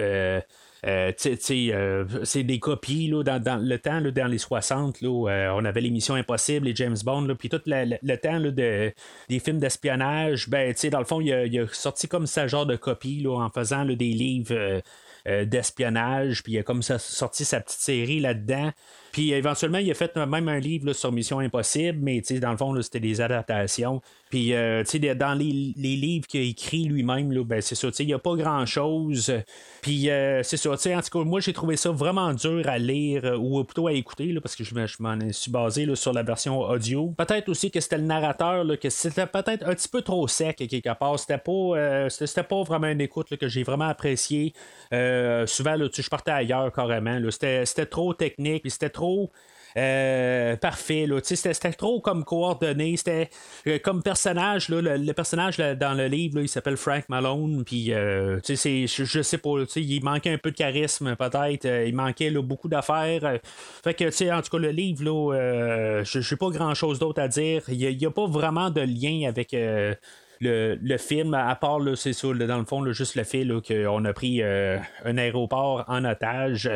c'est 2.25 2.43
des 2.43 2.59
copies 2.59 3.09
là, 3.09 3.23
dans, 3.23 3.43
dans 3.43 3.57
le 3.57 3.79
temps, 3.79 4.01
là, 4.01 4.11
dans 4.11 4.27
les 4.27 4.39
60, 4.39 5.01
là, 5.01 5.55
on 5.57 5.65
avait 5.65 5.81
l'émission 5.81 6.15
Impossible, 6.15 6.67
les 6.67 6.75
James 6.77 6.97
Bond, 7.03 7.35
puis 7.39 7.49
tout 7.49 7.61
le, 7.65 7.97
le- 8.03 8.17
temps 8.19 8.41
des 8.41 9.39
films 9.39 9.59
d'espionnage, 9.59 10.49
ben, 10.51 10.75
dans 10.91 10.99
le 10.99 11.05
fond, 11.05 11.21
il 11.21 11.33
a, 11.33 11.67
sorti 11.73 12.09
comme 12.09 12.27
ça 12.27 12.47
genre 12.47 12.67
de 12.67 12.77
copie 12.77 13.25
en 13.27 13.49
faisant 13.49 13.85
des 13.87 13.95
livres 13.97 14.83
d'espionnage, 15.27 16.43
puis 16.43 16.53
il 16.53 16.59
a 16.59 16.63
comme 16.63 16.83
ça 16.83 16.99
sorti 16.99 17.45
sa 17.45 17.61
petite 17.61 17.81
série 17.81 18.21
là-dedans. 18.21 18.73
Puis 19.15 19.31
éventuellement, 19.31 19.79
il 19.79 19.89
a 19.93 19.95
fait 19.95 20.17
même 20.17 20.49
un 20.49 20.59
livre 20.59 20.93
sur 20.93 21.13
Mission 21.13 21.39
Impossible, 21.39 22.01
mais 22.03 22.21
dans 22.21 22.51
le 22.51 22.57
fond, 22.57 22.83
c'était 22.83 22.99
des 22.99 23.21
adaptations. 23.21 24.03
Puis, 24.29 24.53
euh, 24.55 24.83
dans 25.15 25.35
les, 25.39 25.73
les 25.77 25.95
livres 25.95 26.27
qu'il 26.27 26.41
a 26.41 26.43
écrits 26.43 26.87
lui-même, 26.87 27.33
ben, 27.45 27.61
c'est 27.61 27.77
ça, 27.77 27.91
il 28.01 28.07
n'y 28.07 28.13
a 28.13 28.19
pas 28.19 28.35
grand-chose. 28.35 29.33
Puis, 29.83 30.11
euh, 30.11 30.43
c'est 30.43 30.57
ça, 30.57 30.73
en 30.73 30.77
tout 30.77 31.19
cas, 31.19 31.25
moi, 31.25 31.39
j'ai 31.39 31.53
trouvé 31.53 31.77
ça 31.77 31.91
vraiment 31.93 32.35
dur 32.35 32.69
à 32.69 32.77
lire, 32.79 33.25
euh, 33.25 33.37
ou 33.37 33.63
plutôt 33.63 33.87
à 33.87 33.93
écouter, 33.93 34.33
là, 34.33 34.41
parce 34.41 34.57
que 34.57 34.65
je, 34.65 34.75
me- 34.75 34.89
je 34.89 34.97
m'en 34.99 35.17
suis 35.31 35.53
basé 35.53 35.95
sur 35.95 36.13
la 36.13 36.25
version 36.25 36.59
audio. 36.59 37.15
Peut-être 37.17 37.49
aussi 37.51 37.71
que 37.71 37.79
c'était 37.79 37.99
le 37.99 38.07
narrateur, 38.07 38.65
que 38.81 38.91
c'était 38.91 39.29
peut-être 39.29 39.65
un 39.65 39.75
petit 39.77 39.89
peu 39.89 40.03
trop 40.03 40.27
sec, 40.27 40.57
quelque 40.57 40.99
part. 40.99 41.21
C'était 41.21 41.39
pas, 41.39 42.09
pas 42.49 42.63
vraiment 42.65 42.89
une 42.89 43.01
écoute 43.01 43.37
que 43.37 43.47
j'ai 43.47 43.63
vraiment 43.63 43.87
apprécié. 43.87 44.53
Euh, 44.93 45.47
souvent, 45.47 45.77
je 45.79 46.09
partais 46.09 46.33
ailleurs 46.33 46.73
carrément. 46.73 47.21
C'était, 47.31 47.65
trop 47.87 48.13
technique, 48.15 48.69
c'était 48.69 48.91
trop. 48.91 49.04
Euh, 49.77 50.55
parfait 50.55 51.09
c'était, 51.25 51.73
trop 51.73 52.01
comme 52.01 52.23
coordonné 52.23 52.97
c'était 52.97 53.29
euh, 53.67 53.81
comme 53.83 54.05
personnage 54.05 54.69
là, 54.69 54.81
le, 54.81 55.13
personnage 55.15 55.57
dans 55.57 55.95
le 55.95 56.07
livre 56.07 56.39
il 56.39 56.49
s'appelle 56.49 56.77
Frank 56.77 57.09
Malone 57.09 57.65
puis 57.65 57.93
euh, 57.93 58.39
je, 58.47 59.23
sais 59.23 59.39
pas 59.39 59.51
il 59.75 60.05
manquait 60.05 60.31
un 60.31 60.39
peu 60.39 60.53
de 60.53 60.57
charisme 60.57 61.17
peut-être 61.17 61.65
il 61.65 61.93
manquait 61.93 62.31
beaucoup 62.31 62.69
d'affaires 62.69 63.41
fait 63.83 63.95
que 63.95 64.33
en 64.33 64.43
tout 64.43 64.51
cas 64.51 64.59
le 64.59 64.71
livre 64.71 65.35
je 66.05 66.21
j'ai 66.21 66.37
pas 66.37 66.51
grand 66.51 66.75
chose 66.75 67.01
d'autre 67.01 67.21
à 67.21 67.27
dire 67.27 67.63
il 67.67 67.99
n'y 67.99 68.07
a, 68.07 68.11
pas 68.13 68.27
vraiment 68.29 68.71
de 68.71 68.83
lien 68.83 69.29
avec 69.29 69.57
le, 70.41 70.77
le 70.81 70.99
film, 70.99 71.33
à 71.35 71.55
part, 71.55 71.81
c'est 71.95 72.13
ça, 72.13 72.29
dans 72.29 72.59
le 72.59 72.65
fond, 72.65 72.85
juste 72.93 73.15
le 73.15 73.25
fait 73.25 73.47
qu'on 73.67 74.05
a 74.05 74.13
pris 74.13 74.43
un 74.43 75.19
aéroport 75.19 75.85
en 75.89 76.05
otage. 76.05 76.69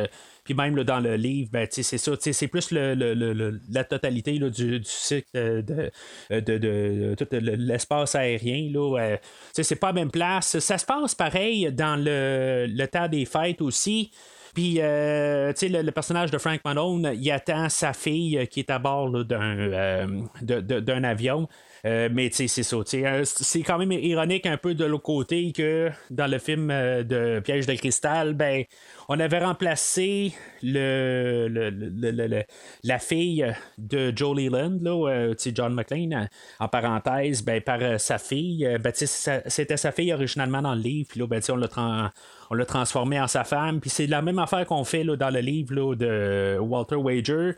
Euh, 0.50 0.54
puis 0.54 0.54
même 0.54 0.82
dans 0.84 1.00
le 1.00 1.16
livre, 1.16 1.50
ben, 1.52 1.66
c'est 1.70 1.82
ça, 1.82 2.12
c'est 2.18 2.48
plus 2.48 2.70
la 2.72 3.84
totalité 3.84 4.38
du, 4.38 4.80
cycle 4.84 5.28
euh, 5.36 5.62
de, 5.62 6.58
de, 6.58 7.14
tout 7.16 7.26
le- 7.32 7.54
l'espace 7.56 8.14
aérien. 8.14 8.72
Euh, 8.74 9.16
c'est 9.52 9.76
pas 9.76 9.88
la 9.88 9.92
même 9.94 10.10
place. 10.10 10.58
Ça 10.58 10.78
se 10.78 10.86
passe 10.86 11.14
pareil 11.14 11.70
dans 11.72 11.96
le, 12.02 12.86
temps 12.86 13.08
des 13.08 13.24
fêtes 13.24 13.60
aussi. 13.60 14.10
Puis, 14.54 14.78
euh, 14.80 15.52
le, 15.62 15.90
personnage 15.90 16.30
de 16.30 16.38
Frank 16.38 16.60
Malone, 16.64 17.12
il 17.14 17.30
attend 17.30 17.68
sa 17.68 17.92
fille 17.92 18.38
euh, 18.38 18.46
qui 18.46 18.60
est 18.60 18.70
à 18.70 18.78
bord 18.78 19.14
euh, 19.14 20.06
d'un 20.42 21.04
avion. 21.04 21.48
Euh, 21.88 22.08
mais 22.12 22.28
c'est 22.32 22.48
ça. 22.48 22.76
euh, 22.76 23.22
c'est 23.24 23.62
quand 23.62 23.78
même 23.78 23.92
ironique 23.92 24.44
un 24.46 24.58
peu 24.58 24.74
de 24.74 24.84
l'autre 24.84 25.04
côté 25.04 25.52
que 25.52 25.90
dans 26.10 26.26
le 26.26 26.38
film 26.38 26.70
euh, 26.70 27.02
de 27.02 27.40
Piège 27.40 27.66
de 27.66 27.74
cristal, 27.74 28.34
ben, 28.34 28.64
on 29.08 29.18
avait 29.18 29.38
remplacé 29.38 30.34
le, 30.62 31.48
le- 31.48 31.70
le- 31.70 32.26
le- 32.26 32.42
la 32.84 32.98
fille 32.98 33.46
de 33.78 34.12
Joe 34.14 34.36
Leland, 34.36 34.78
là, 34.82 35.32
John 35.54 35.72
McClane, 35.74 36.28
en- 36.60 36.64
en 36.64 36.68
parenthèse, 36.68 37.42
ben, 37.42 37.60
par 37.62 37.80
sa 37.98 38.18
fille. 38.18 38.68
Ben, 38.82 38.92
c'était 38.94 39.76
sa 39.78 39.92
fille 39.92 40.12
originalement 40.12 40.60
dans 40.60 40.74
le 40.74 40.80
livre, 40.82 41.08
puis 41.10 41.20
là, 41.20 41.26
ben, 41.26 41.40
on 41.48 41.56
l'a 41.56 41.68
tran- 41.68 42.10
on 42.50 42.54
l'a 42.54 42.66
transformé 42.66 43.18
en 43.20 43.28
sa 43.28 43.44
femme. 43.44 43.80
Puis 43.80 43.90
c'est 43.90 44.06
la 44.06 44.20
même 44.20 44.38
affaire 44.38 44.66
qu'on 44.66 44.84
fait 44.84 45.04
là, 45.04 45.16
dans 45.16 45.30
le 45.30 45.40
livre 45.40 45.74
là, 45.74 45.94
de 45.94 46.58
Walter 46.60 46.96
Wager. 46.96 47.52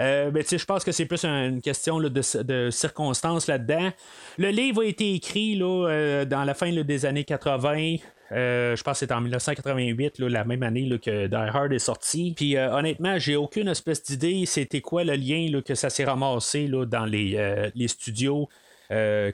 Euh, 0.00 0.30
ben, 0.30 0.42
je 0.48 0.64
pense 0.64 0.84
que 0.84 0.92
c'est 0.92 1.06
plus 1.06 1.24
une 1.24 1.60
question 1.60 2.00
de, 2.00 2.08
de 2.42 2.70
circonstances 2.70 3.46
là-dedans. 3.46 3.90
Le 4.38 4.48
livre 4.48 4.82
a 4.82 4.86
été 4.86 5.14
écrit 5.14 5.56
là, 5.56 5.88
euh, 5.88 6.24
dans 6.24 6.44
la 6.44 6.54
fin 6.54 6.72
des 6.72 7.06
années 7.06 7.24
80. 7.24 7.96
Euh, 8.32 8.74
je 8.74 8.82
pense 8.82 9.00
que 9.00 9.06
c'est 9.06 9.12
en 9.12 9.20
1988, 9.20 10.18
là, 10.18 10.28
la 10.28 10.44
même 10.44 10.62
année 10.62 10.88
que 10.98 11.26
Die 11.26 11.34
Hard 11.34 11.72
est 11.72 11.78
sorti. 11.78 12.32
Puis 12.34 12.56
euh, 12.56 12.74
honnêtement, 12.74 13.18
j'ai 13.18 13.36
aucune 13.36 13.68
espèce 13.68 14.02
d'idée 14.02 14.44
c'était 14.46 14.80
quoi 14.80 15.04
le 15.04 15.14
lien 15.14 15.60
que 15.60 15.74
ça 15.74 15.90
s'est 15.90 16.04
ramassé 16.04 16.68
dans 16.68 17.04
les, 17.04 17.34
euh, 17.36 17.70
les 17.74 17.88
studios. 17.88 18.48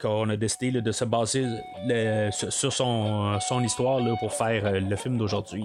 Qu'on 0.01 0.31
a 0.31 0.37
décidé 0.37 0.81
de 0.81 0.91
se 0.91 1.05
baser 1.05 1.45
sur, 2.31 2.73
son, 2.73 3.63
histoire 3.63 4.01
pour 4.19 4.33
faire 4.33 4.81
le 4.81 4.97
film 4.97 5.19
d'aujourd'hui. 5.19 5.65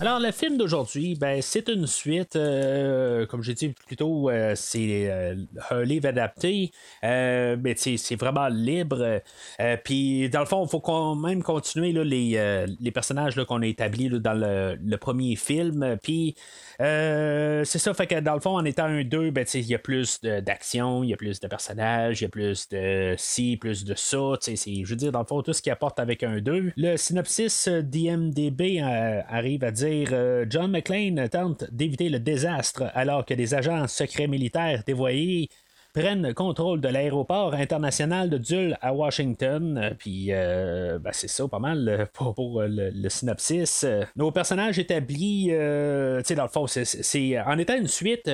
Alors, 0.00 0.20
le 0.20 0.30
film 0.30 0.56
d'aujourd'hui, 0.58 1.16
ben, 1.16 1.42
c'est 1.42 1.68
une 1.68 1.88
suite. 1.88 2.36
euh, 2.36 3.26
comme 3.26 3.42
j'ai 3.42 3.54
dit 3.54 3.70
plus 3.70 3.96
tôt, 3.96 4.30
euh, 4.30 4.52
c'est 4.54 5.10
euh, 5.10 5.34
un 5.70 5.82
livre 5.82 6.06
adapté. 6.06 6.70
euh, 7.02 7.56
mais 7.60 7.74
c'est 7.76 8.14
vraiment 8.14 8.46
libre. 8.46 9.20
Euh, 9.60 9.76
Puis, 9.82 10.28
dans 10.30 10.38
le 10.38 10.46
fond, 10.46 10.64
il 10.64 10.68
faut 10.68 10.78
quand 10.80 11.16
même 11.16 11.42
continuer 11.42 11.90
là, 11.92 12.04
les, 12.04 12.66
les 12.78 12.90
personnages 12.92 13.34
qu'on 13.44 13.60
a 13.62 13.66
établis 13.66 14.08
dans 14.08 14.34
le, 14.34 14.76
le 14.80 14.96
premier 14.98 15.34
film. 15.34 15.96
Puis, 16.00 16.36
euh, 16.80 17.64
c'est 17.64 17.78
ça. 17.78 17.92
Fait 17.92 18.06
que 18.06 18.20
dans 18.20 18.34
le 18.34 18.40
fond, 18.40 18.56
en 18.56 18.64
étant 18.64 18.84
un 18.84 19.02
2, 19.02 19.30
ben, 19.30 19.44
il 19.52 19.66
y 19.66 19.74
a 19.74 19.78
plus 19.78 20.20
d'action, 20.20 21.02
il 21.02 21.10
y 21.10 21.14
a 21.14 21.16
plus 21.16 21.40
de 21.40 21.48
personnages, 21.48 22.20
il 22.20 22.24
y 22.24 22.26
a 22.26 22.28
plus 22.28 22.68
de 22.68 23.14
ci, 23.18 23.56
plus 23.56 23.84
de 23.84 23.94
ça. 23.94 24.34
Je 24.46 24.86
veux 24.86 24.96
dire, 24.96 25.10
dans 25.10 25.20
le 25.20 25.26
fond, 25.26 25.42
tout 25.42 25.52
ce 25.52 25.62
qui 25.62 25.70
apporte 25.70 25.98
avec 25.98 26.22
un 26.22 26.40
2. 26.40 26.72
Le 26.76 26.96
synopsis 26.96 27.68
euh, 27.68 27.82
d'IMDB 27.82 28.80
euh, 28.80 29.22
arrive 29.28 29.64
à 29.64 29.70
dire 29.70 30.14
John 30.48 30.70
McClane 30.70 31.28
tente 31.28 31.64
d'éviter 31.72 32.08
le 32.08 32.20
désastre 32.20 32.84
alors 32.94 33.24
que 33.24 33.34
des 33.34 33.54
agents 33.54 33.86
secrets 33.88 34.28
militaires 34.28 34.82
dévoyés 34.86 35.48
prennent 35.98 36.32
contrôle 36.32 36.80
de 36.80 36.88
l'aéroport 36.88 37.54
international 37.54 38.30
de 38.30 38.38
Dulles 38.38 38.78
à 38.80 38.92
Washington. 38.92 39.78
Euh, 39.82 39.90
Puis, 39.98 40.28
euh, 40.30 40.98
ben, 41.00 41.10
c'est 41.12 41.28
ça, 41.28 41.48
pas 41.48 41.58
mal 41.58 41.88
euh, 41.88 42.06
pour, 42.34 42.60
euh, 42.60 42.68
le, 42.68 43.08
synopsis. 43.08 43.84
Nos 44.16 44.30
personnages 44.30 44.78
établis, 44.78 45.46
tu 45.48 46.24
sais, 46.24 46.34
dans 46.36 46.44
le 46.44 46.48
fond, 46.48 46.66
c'est- 46.66 47.40
en 47.40 47.58
étant 47.58 47.76
une 47.76 47.88
suite, 47.88 48.24
tu 48.24 48.30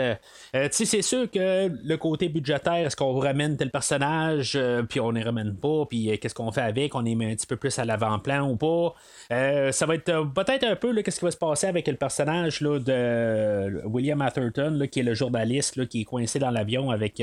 sais, 0.53 0.85
c'est 0.85 1.03
sûr 1.03 1.31
que 1.31 1.69
le 1.69 1.97
côté 1.97 2.29
budgétaire, 2.29 2.87
est-ce 2.87 2.97
qu'on 2.97 3.19
ramène 3.19 3.57
tel 3.57 3.71
personnage, 3.71 4.59
puis 4.89 5.01
on 5.01 5.13
ne 5.13 5.19
les 5.19 5.25
ramène 5.25 5.55
pas, 5.55 5.87
puis 5.89 6.19
qu'est-ce 6.19 6.35
qu'on 6.35 6.51
fait 6.51 6.63
avec, 6.63 6.95
on 6.95 7.01
les 7.01 7.15
met 7.15 7.31
un 7.33 7.35
petit 7.35 7.47
peu 7.47 7.57
plus 7.57 7.79
à 7.79 7.85
l'avant-plan 7.85 8.51
ou 8.51 8.57
pas. 8.57 8.95
Ça 9.71 9.87
va 9.87 9.95
être 9.95 10.33
peut-être 10.35 10.65
un 10.65 10.77
peu 10.77 11.01
qu'est-ce 11.03 11.21
qui 11.21 11.25
va 11.25 11.31
se 11.31 11.37
passer 11.37 11.69
avec 11.69 11.87
le 11.87 11.97
personnage 11.97 12.61
là, 12.61 12.79
de 12.81 13.83
William 13.87 14.21
Atherton, 14.21 14.87
qui 14.91 15.01
est 15.01 15.05
le 15.05 15.15
journaliste 15.15 15.87
qui 15.89 16.03
est 16.03 16.05
coincé 16.05 16.39
dans 16.41 16.51
l'avion 16.51 16.91
avec 16.91 17.23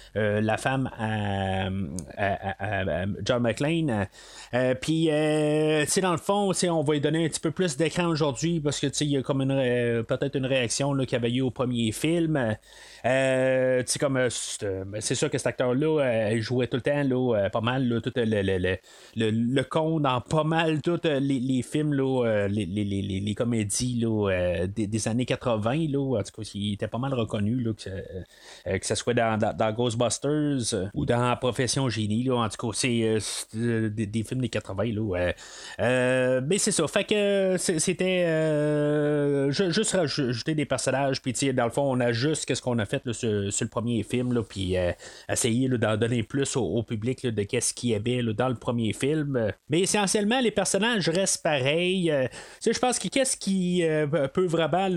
la 0.15 0.57
femme 0.57 0.89
à, 0.97 1.67
à- 2.17 3.01
à- 3.03 3.05
John 3.23 3.41
McClane. 3.43 4.07
Euh, 4.53 4.75
Puis, 4.75 5.09
euh, 5.09 5.85
dans 6.01 6.11
le 6.11 6.17
fond, 6.17 6.51
on 6.69 6.81
va 6.83 6.93
lui 6.93 7.01
donner 7.01 7.25
un 7.25 7.29
petit 7.29 7.39
peu 7.39 7.51
plus 7.51 7.77
d'écran 7.77 8.07
aujourd'hui 8.07 8.59
parce 8.59 8.79
que 8.79 8.87
il 9.01 9.09
y 9.11 9.17
a 9.17 9.21
comme 9.21 9.41
une 9.41 10.03
peut-être 10.03 10.35
une 10.35 10.45
réaction 10.45 10.95
qu'il 11.05 11.15
avait 11.15 11.31
eu 11.31 11.41
au 11.41 11.51
premier 11.51 11.91
film. 11.91 12.55
Euh, 13.05 13.83
comme 13.99 14.17
euh, 14.17 14.29
c'est 14.29 14.63
euh, 14.65 14.99
sûr 15.01 15.29
que 15.29 15.37
cet 15.37 15.47
acteur-là, 15.47 16.01
euh, 16.03 16.41
jouait 16.41 16.67
tout 16.67 16.77
le 16.77 16.81
temps 16.81 17.03
là, 17.03 17.35
euh, 17.45 17.49
pas 17.49 17.61
mal 17.61 17.87
là, 17.87 17.99
tout 18.01 18.11
le, 18.15 18.25
le, 18.25 18.57
le, 19.15 19.31
le, 19.31 19.63
con 19.63 19.99
dans 19.99 20.21
pas 20.21 20.43
mal 20.43 20.81
tous 20.81 20.99
euh, 21.05 21.19
les, 21.19 21.39
les 21.39 21.61
films, 21.61 21.93
là, 21.93 22.25
euh, 22.25 22.47
les, 22.47 22.65
les, 22.65 22.83
les, 22.83 23.35
comédies 23.35 24.03
euh, 24.05 24.67
des, 24.67 24.87
des 24.87 25.07
années 25.07 25.25
80. 25.25 25.87
Là, 25.89 26.19
en 26.19 26.23
tout 26.23 26.41
cas, 26.41 26.51
il 26.53 26.73
était 26.73 26.87
pas 26.87 26.97
mal 26.97 27.13
reconnu 27.13 27.63
que, 27.73 27.89
euh, 27.89 28.77
que 28.77 28.85
ce 28.85 28.95
soit 28.95 29.13
dans, 29.13 29.37
dans, 29.39 29.55
dans 29.55 29.71
Euh, 30.25 30.87
ou 30.93 31.05
dans 31.05 31.35
Profession 31.37 31.89
Génie. 31.89 32.23
Là, 32.23 32.35
en 32.35 32.49
tout 32.49 32.67
cas, 32.67 32.73
c'est 32.73 33.01
euh, 33.03 33.19
euh, 33.55 33.89
des, 33.89 34.23
films 34.23 34.41
des 34.41 34.49
80. 34.49 34.83
Là, 34.93 35.01
ouais. 35.01 35.35
Mais 36.41 36.57
c'est 36.57 36.71
ça. 36.71 36.87
Fait 36.87 37.03
que 37.03 37.55
c'était 37.57 38.25
ju- 39.51 39.71
juste 39.71 39.91
rajouter 39.91 40.55
des 40.55 40.65
personnages. 40.65 41.21
Puis, 41.21 41.33
dans 41.53 41.65
le 41.65 41.71
fond, 41.71 41.83
on 41.91 41.99
a 41.99 42.11
juste 42.11 42.53
ce 42.53 42.61
qu'on 42.61 42.79
a 42.79 42.85
fait 42.85 43.01
là, 43.05 43.13
sur, 43.13 43.51
sur 43.51 43.65
le 43.65 43.69
premier 43.69 44.03
film. 44.03 44.33
Là, 44.33 44.43
puis, 44.43 44.75
essayer 45.29 45.69
d'en 45.69 45.97
donner 45.97 46.23
plus 46.23 46.55
au, 46.55 46.83
public 46.83 47.25
de 47.25 47.43
qu'est-ce 47.43 47.73
qu'il 47.73 47.91
y 47.91 47.95
avait 47.95 48.23
dans 48.33 48.49
le 48.49 48.55
premier 48.55 48.93
film. 48.93 49.51
Mais 49.69 49.81
essentiellement, 49.81 50.39
les 50.41 50.51
personnages 50.51 51.07
restent 51.09 51.43
pareils. 51.43 52.11
Je 52.65 52.79
pense 52.79 52.99
que 52.99 53.07
qu'est-ce 53.07 53.37
qui 53.37 53.83
peut 54.33 54.45
vraiment 54.45 54.89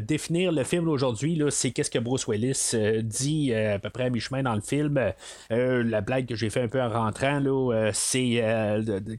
définir 0.00 0.52
le 0.52 0.64
film 0.64 0.88
aujourd'hui, 0.88 1.42
c'est 1.50 1.70
qu'est-ce 1.70 1.90
que 1.90 1.98
Bruce 1.98 2.26
Willis 2.28 2.74
dit 3.02 3.54
à 3.54 3.78
peu 3.78 3.90
près 3.90 4.03
à 4.04 4.10
mi-chemin 4.10 4.42
dans 4.42 4.54
le 4.54 4.60
film. 4.60 5.00
la 5.50 6.00
blague 6.00 6.26
que 6.26 6.34
j'ai 6.34 6.50
fait 6.50 6.62
un 6.62 6.68
peu 6.68 6.80
en 6.80 6.90
rentrant, 6.90 7.40
là, 7.40 7.90
c'est 7.92 8.42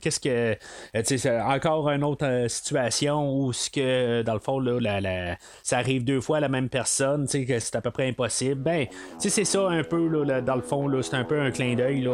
qu'est-ce 0.01 0.19
que. 0.19 0.57
c'est 1.03 1.41
encore 1.41 1.89
une 1.89 2.03
autre 2.03 2.45
situation 2.47 3.35
où 3.35 3.53
ce 3.53 3.69
que, 3.69 4.21
dans 4.23 4.33
le 4.33 4.39
fond, 4.39 4.59
là, 4.59 5.35
ça 5.63 5.77
arrive 5.77 6.03
deux 6.03 6.21
fois 6.21 6.37
à 6.37 6.39
la 6.39 6.49
même 6.49 6.69
personne, 6.69 7.27
c'est 7.27 7.75
à 7.75 7.81
peu 7.81 7.91
près 7.91 8.09
impossible. 8.09 8.61
Ben, 8.61 8.87
c'est 9.17 9.45
ça 9.45 9.67
un 9.67 9.83
peu, 9.83 10.07
là, 10.07 10.41
dans 10.41 10.55
le 10.55 10.61
fond, 10.61 10.89
c'est 11.01 11.15
un 11.15 11.23
peu 11.23 11.39
un 11.39 11.51
clin 11.51 11.75
d'œil 11.75 12.07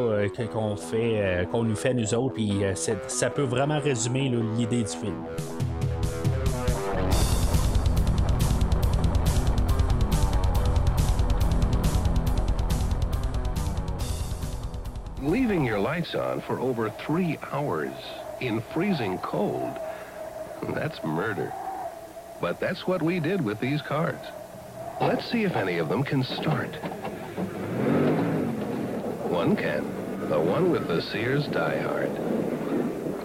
qu'on 0.52 0.76
fait, 0.76 1.48
qu'on 1.52 1.64
nous 1.64 1.76
fait 1.76 1.94
nous 1.94 2.14
autres, 2.14 2.36
puis 2.36 2.62
ça 3.08 3.30
peut 3.30 3.44
vraiment 3.44 3.80
résumer 3.80 4.32
l'idée 4.58 4.84
du 4.84 4.90
film. 4.90 5.16
Leaving 15.32 15.64
your 15.64 15.80
lights 15.80 16.14
on 16.14 16.42
for 16.42 16.60
over 16.60 16.90
three 16.90 17.40
hours 17.54 17.94
in 18.42 18.60
freezing 18.74 19.18
cold, 19.20 19.80
that's 20.74 21.02
murder. 21.06 21.54
But 22.42 22.60
that's 22.60 22.86
what 22.86 23.02
we 23.02 23.22
did 23.22 23.40
with 23.40 23.58
these 23.62 23.82
cars. 23.82 24.20
Let's 25.00 25.26
see 25.32 25.46
if 25.46 25.56
any 25.56 25.78
of 25.78 25.88
them 25.88 26.04
can 26.04 26.26
start. 26.26 26.76
One 29.32 29.56
can. 29.56 29.86
The 30.28 30.38
one 30.38 30.70
with 30.70 30.90
the 30.90 31.02
Sears 31.02 31.48
Die 31.48 31.78
Hard. 31.78 32.14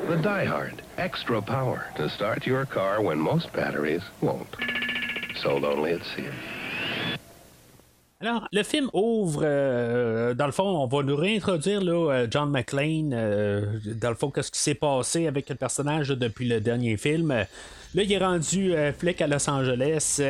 The 0.09 0.23
Die 0.23 0.45
Hard. 0.45 0.83
Extra 0.99 1.43
power 1.43 1.89
to 1.97 2.09
start 2.09 2.47
your 2.47 2.67
car 2.67 3.03
when 3.03 3.19
most 3.19 3.53
batteries 3.53 4.03
won't. 4.21 4.55
Sold 5.43 5.65
only 5.65 5.95
at 5.95 6.05
Sears. 6.15 6.56
Alors, 8.19 8.49
le 8.51 8.63
film 8.63 8.89
ouvre, 8.95 9.43
euh, 9.45 10.33
dans 10.33 10.47
le 10.47 10.53
fond, 10.53 10.65
on 10.65 10.87
va 10.87 11.03
nous 11.03 11.17
réintroduire 11.17 11.83
là, 11.83 12.13
euh, 12.13 12.27
John 12.31 12.51
McClane, 12.51 13.13
euh, 13.13 13.79
dans 14.01 14.09
le 14.09 14.15
fond, 14.15 14.31
qu'est-ce 14.31 14.51
qui 14.51 14.59
s'est 14.59 14.75
passé 14.75 15.27
avec 15.27 15.51
le 15.51 15.55
personnage 15.55 16.09
depuis 16.09 16.49
le 16.49 16.61
dernier 16.63 16.97
film. 16.97 17.29
Là, 17.29 18.03
il 18.03 18.11
est 18.11 18.19
rendu 18.19 18.75
flic 18.99 19.21
à 19.21 19.27
Los 19.27 19.49
Angeles. 19.51 20.21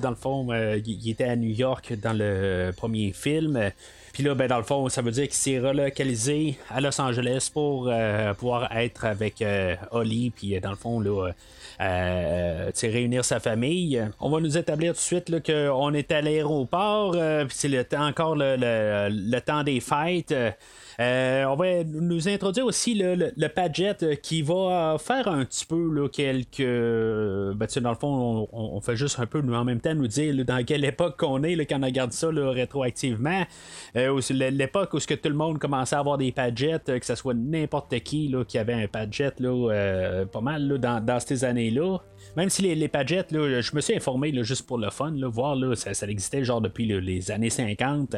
dans 0.00 0.10
le 0.10 0.16
fond, 0.16 0.48
il 0.52 1.08
était 1.08 1.24
à 1.24 1.36
New 1.36 1.50
York 1.50 1.94
dans 2.00 2.12
le 2.12 2.72
premier 2.76 3.12
film. 3.12 3.70
Puis 4.12 4.22
là, 4.22 4.34
ben, 4.34 4.46
dans 4.46 4.58
le 4.58 4.64
fond, 4.64 4.88
ça 4.88 5.02
veut 5.02 5.10
dire 5.10 5.24
qu'il 5.24 5.34
s'est 5.34 5.58
relocalisé 5.58 6.56
à 6.70 6.80
Los 6.80 7.00
Angeles 7.00 7.50
pour 7.52 7.90
pouvoir 8.38 8.70
être 8.76 9.06
avec 9.06 9.42
Holly. 9.90 10.30
Puis 10.30 10.60
dans 10.60 10.70
le 10.70 10.76
fond, 10.76 11.00
là, 11.00 11.32
euh, 11.80 12.70
réunir 12.82 13.24
sa 13.24 13.40
famille. 13.40 14.02
On 14.20 14.30
va 14.30 14.40
nous 14.40 14.56
établir 14.56 14.92
tout 14.92 14.98
de 14.98 15.02
suite 15.02 15.42
qu'on 15.44 15.92
est 15.94 16.10
à 16.12 16.20
l'aéroport, 16.20 17.14
euh, 17.16 17.44
puis 17.44 17.56
c'est 17.56 17.68
le 17.68 17.84
encore 17.98 18.34
le, 18.36 18.56
le, 18.56 19.40
temps 19.40 19.62
des 19.62 19.80
fêtes. 19.80 20.34
Euh, 20.98 21.44
on 21.44 21.56
va 21.56 21.84
nous 21.84 22.28
introduire 22.28 22.64
aussi 22.64 22.94
le, 22.94 23.14
le, 23.14 23.48
euh, 24.02 24.14
qui 24.14 24.42
va 24.42 24.96
faire 24.98 25.28
un 25.28 25.44
petit 25.44 25.66
peu 25.66 25.92
là, 25.92 26.08
quelques. 26.08 26.58
Ben, 26.58 27.66
dans 27.80 27.90
le 27.90 27.96
fond, 27.96 28.48
on, 28.52 28.80
fait 28.80 28.96
juste 28.96 29.18
un 29.18 29.26
peu 29.26 29.40
en 29.40 29.64
même 29.64 29.80
temps 29.80 29.94
nous 29.94 30.06
dire 30.06 30.44
dans 30.44 30.64
quelle 30.64 30.84
époque 30.84 31.18
qu'on 31.18 31.42
est 31.42 31.66
quand 31.66 31.82
on 31.82 31.86
regarde 31.86 32.12
ça 32.12 32.28
rétroactivement. 32.28 33.44
Euh, 33.96 34.20
l'époque 34.30 34.94
où 34.94 34.98
que 34.98 35.14
tout 35.14 35.28
le 35.28 35.34
monde 35.34 35.58
commençait 35.58 35.96
à 35.96 36.00
avoir 36.00 36.18
des 36.18 36.32
Padgets, 36.32 36.80
que 36.84 37.04
ce 37.06 37.14
soit 37.14 37.34
n'importe 37.34 37.98
qui 38.00 38.28
là, 38.28 38.44
qui 38.44 38.58
avait 38.58 38.72
un 38.72 38.88
Padget 38.88 39.32
là, 39.38 40.24
pas 40.26 40.40
mal 40.40 40.66
là, 40.66 41.00
dans, 41.00 41.20
ces 41.20 41.44
années-là. 41.44 41.98
Même 42.36 42.50
si 42.50 42.62
les, 42.62 42.74
les 42.74 42.88
là, 42.88 43.60
je 43.60 43.74
me 43.74 43.80
suis 43.80 43.94
informé 43.94 44.32
là, 44.32 44.42
juste 44.42 44.66
pour 44.66 44.78
le 44.78 44.90
fun, 44.90 45.12
là, 45.12 45.28
voir 45.28 45.54
là, 45.56 45.74
ça, 45.76 45.94
ça 45.94 46.06
existait 46.06 46.44
genre 46.44 46.60
depuis 46.60 46.86
les 46.86 47.30
années 47.30 47.50
50. 47.50 48.16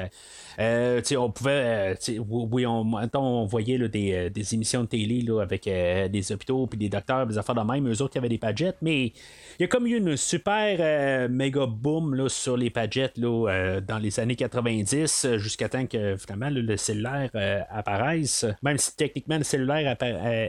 Euh, 0.58 1.00
on 1.16 1.30
pouvait. 1.30 1.94
Euh, 2.08 2.18
oui, 2.28 2.66
on, 2.68 3.08
on 3.14 3.46
voyait 3.46 3.88
des, 3.88 4.12
euh, 4.12 4.30
des, 4.30 4.54
émissions 4.54 4.82
de 4.82 4.88
télé 4.88 5.24
avec 5.40 5.64
des 5.64 6.32
hôpitaux 6.32 6.66
puis 6.66 6.78
des 6.78 6.88
docteurs, 6.88 7.26
des 7.26 7.38
affaires 7.38 7.54
de 7.54 7.60
même, 7.60 7.88
eux 7.88 8.02
autres 8.02 8.12
qui 8.12 8.18
avaient 8.18 8.28
des 8.28 8.38
Padgets, 8.38 8.74
mais 8.82 9.06
il 9.06 9.60
y 9.60 9.64
a 9.64 9.68
comme 9.68 9.86
eu 9.86 9.96
une 9.96 10.16
super 10.16 11.28
méga 11.28 11.66
boom 11.66 12.28
sur 12.28 12.56
les 12.56 12.70
Padgets 12.70 13.12
là, 13.16 13.80
dans 13.80 13.98
les 13.98 14.20
années 14.20 14.36
90 14.36 15.36
jusqu'à 15.36 15.68
temps 15.68 15.86
que 15.86 16.16
finalement 16.16 16.50
le 16.50 16.76
cellulaire 16.76 17.30
apparaisse. 17.70 18.46
Même 18.62 18.78
si 18.78 18.96
techniquement 18.96 19.38
le 19.38 19.44
cellulaire 19.44 19.96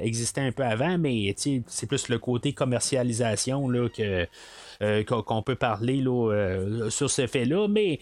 existait 0.04 0.42
un 0.42 0.52
peu 0.52 0.64
avant, 0.64 0.98
mais 0.98 1.34
c'est 1.36 1.86
plus 1.88 2.10
le 2.10 2.20
côté 2.20 2.54
commercialisation 2.54 3.68
que 3.90 4.28
euh, 4.82 5.04
qu'on 5.04 5.42
peut 5.42 5.56
parler 5.56 5.98
là, 5.98 6.32
euh, 6.32 6.90
sur 6.90 7.10
ce 7.10 7.28
fait-là. 7.28 7.68
Mais 7.68 8.00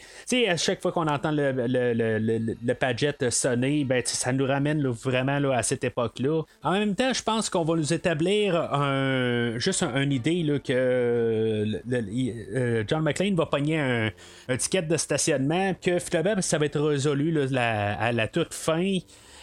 à 0.47 0.57
chaque 0.57 0.79
fois 0.79 0.91
qu'on 0.91 1.07
entend 1.07 1.31
le, 1.31 1.51
le, 1.51 1.93
le, 1.93 2.55
le, 2.63 2.73
Padget 2.75 3.31
sonner, 3.31 3.83
ben, 3.83 4.03
ça 4.05 4.31
nous 4.31 4.45
ramène 4.45 4.87
vraiment 4.87 5.39
là, 5.39 5.57
à 5.57 5.63
cette 5.63 5.83
époque-là. 5.83 6.43
En 6.63 6.73
même 6.73 6.93
temps, 6.93 7.13
je 7.13 7.23
pense 7.23 7.49
qu'on 7.49 7.63
va 7.63 7.75
nous 7.75 7.93
établir 7.93 8.55
un, 8.55 9.57
juste 9.57 9.81
une 9.81 10.11
idée 10.11 10.43
là, 10.43 10.59
que 10.59 10.73
euh, 10.73 12.83
John 12.87 13.01
McClane 13.01 13.35
va 13.35 13.47
pogner 13.47 13.79
un, 13.79 14.11
un, 14.47 14.57
ticket 14.57 14.83
de 14.83 14.97
stationnement, 14.97 15.73
que 15.81 15.97
finalement, 15.97 16.39
ça 16.41 16.59
va 16.59 16.65
être 16.65 16.79
résolu 16.79 17.31
là, 17.31 17.97
à 17.99 18.11
la 18.11 18.27
toute 18.27 18.53
fin. 18.53 18.99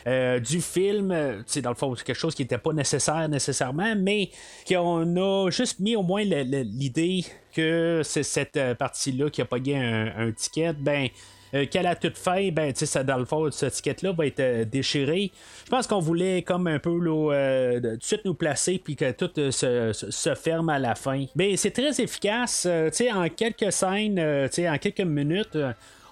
Euh, 0.07 0.39
du 0.39 0.61
film. 0.61 1.43
C'est 1.47 1.63
dans 1.63 1.71
le 1.71 1.77
fond 1.77 1.95
quelque 1.95 2.15
chose 2.15 2.35
qui 2.35 2.43
n'était 2.43 2.59
pas 2.59 2.73
nécessaire 2.73 3.27
nécessairement, 3.29 3.95
mais 3.97 4.31
qu'on 4.69 5.17
a 5.17 5.51
juste 5.51 5.81
mis 5.81 5.97
au 5.97 6.03
moins 6.03 6.23
l'idée 6.25 7.25
que 7.55 8.03
c'est 8.05 8.23
cette 8.23 8.57
euh, 8.59 8.75
partie-là 8.75 9.31
qui 9.31 9.41
a 9.41 9.47
pas 9.47 9.57
un, 9.57 10.29
un 10.29 10.33
ticket, 10.33 10.75
ben 10.75 11.09
euh, 11.55 11.65
qu'à 11.65 11.83
la 11.83 11.95
toute 11.95 12.19
fin, 12.19 12.51
ben, 12.51 12.75
ça, 12.75 13.03
dans 13.03 13.17
le 13.17 13.25
fond, 13.25 13.51
ce 13.51 13.67
ticket-là 13.67 14.13
va 14.13 14.27
être 14.27 14.69
déchiré. 14.69 15.31
Je 15.65 15.71
pense 15.71 15.87
qu'on 15.87 16.01
voulait 16.01 16.43
comme 16.43 16.67
un 16.67 16.81
peu 16.81 16.99
là, 16.99 17.81
tout 17.81 17.97
de 17.97 18.03
suite 18.03 18.25
nous 18.27 18.35
placer 18.35 18.79
puis 18.83 18.97
que 18.97 19.11
tout 19.13 19.31
se, 19.37 19.93
se, 19.93 20.35
ferme 20.35 20.69
à 20.69 20.79
la 20.79 20.97
fin. 20.97 21.25
Mais 21.37 21.57
c'est 21.57 21.71
très 21.71 21.99
efficace. 22.03 22.67
en 22.67 23.29
quelques 23.29 23.73
scènes, 23.73 24.19
en 24.21 24.79
quelques 24.79 25.01
minutes, 25.01 25.57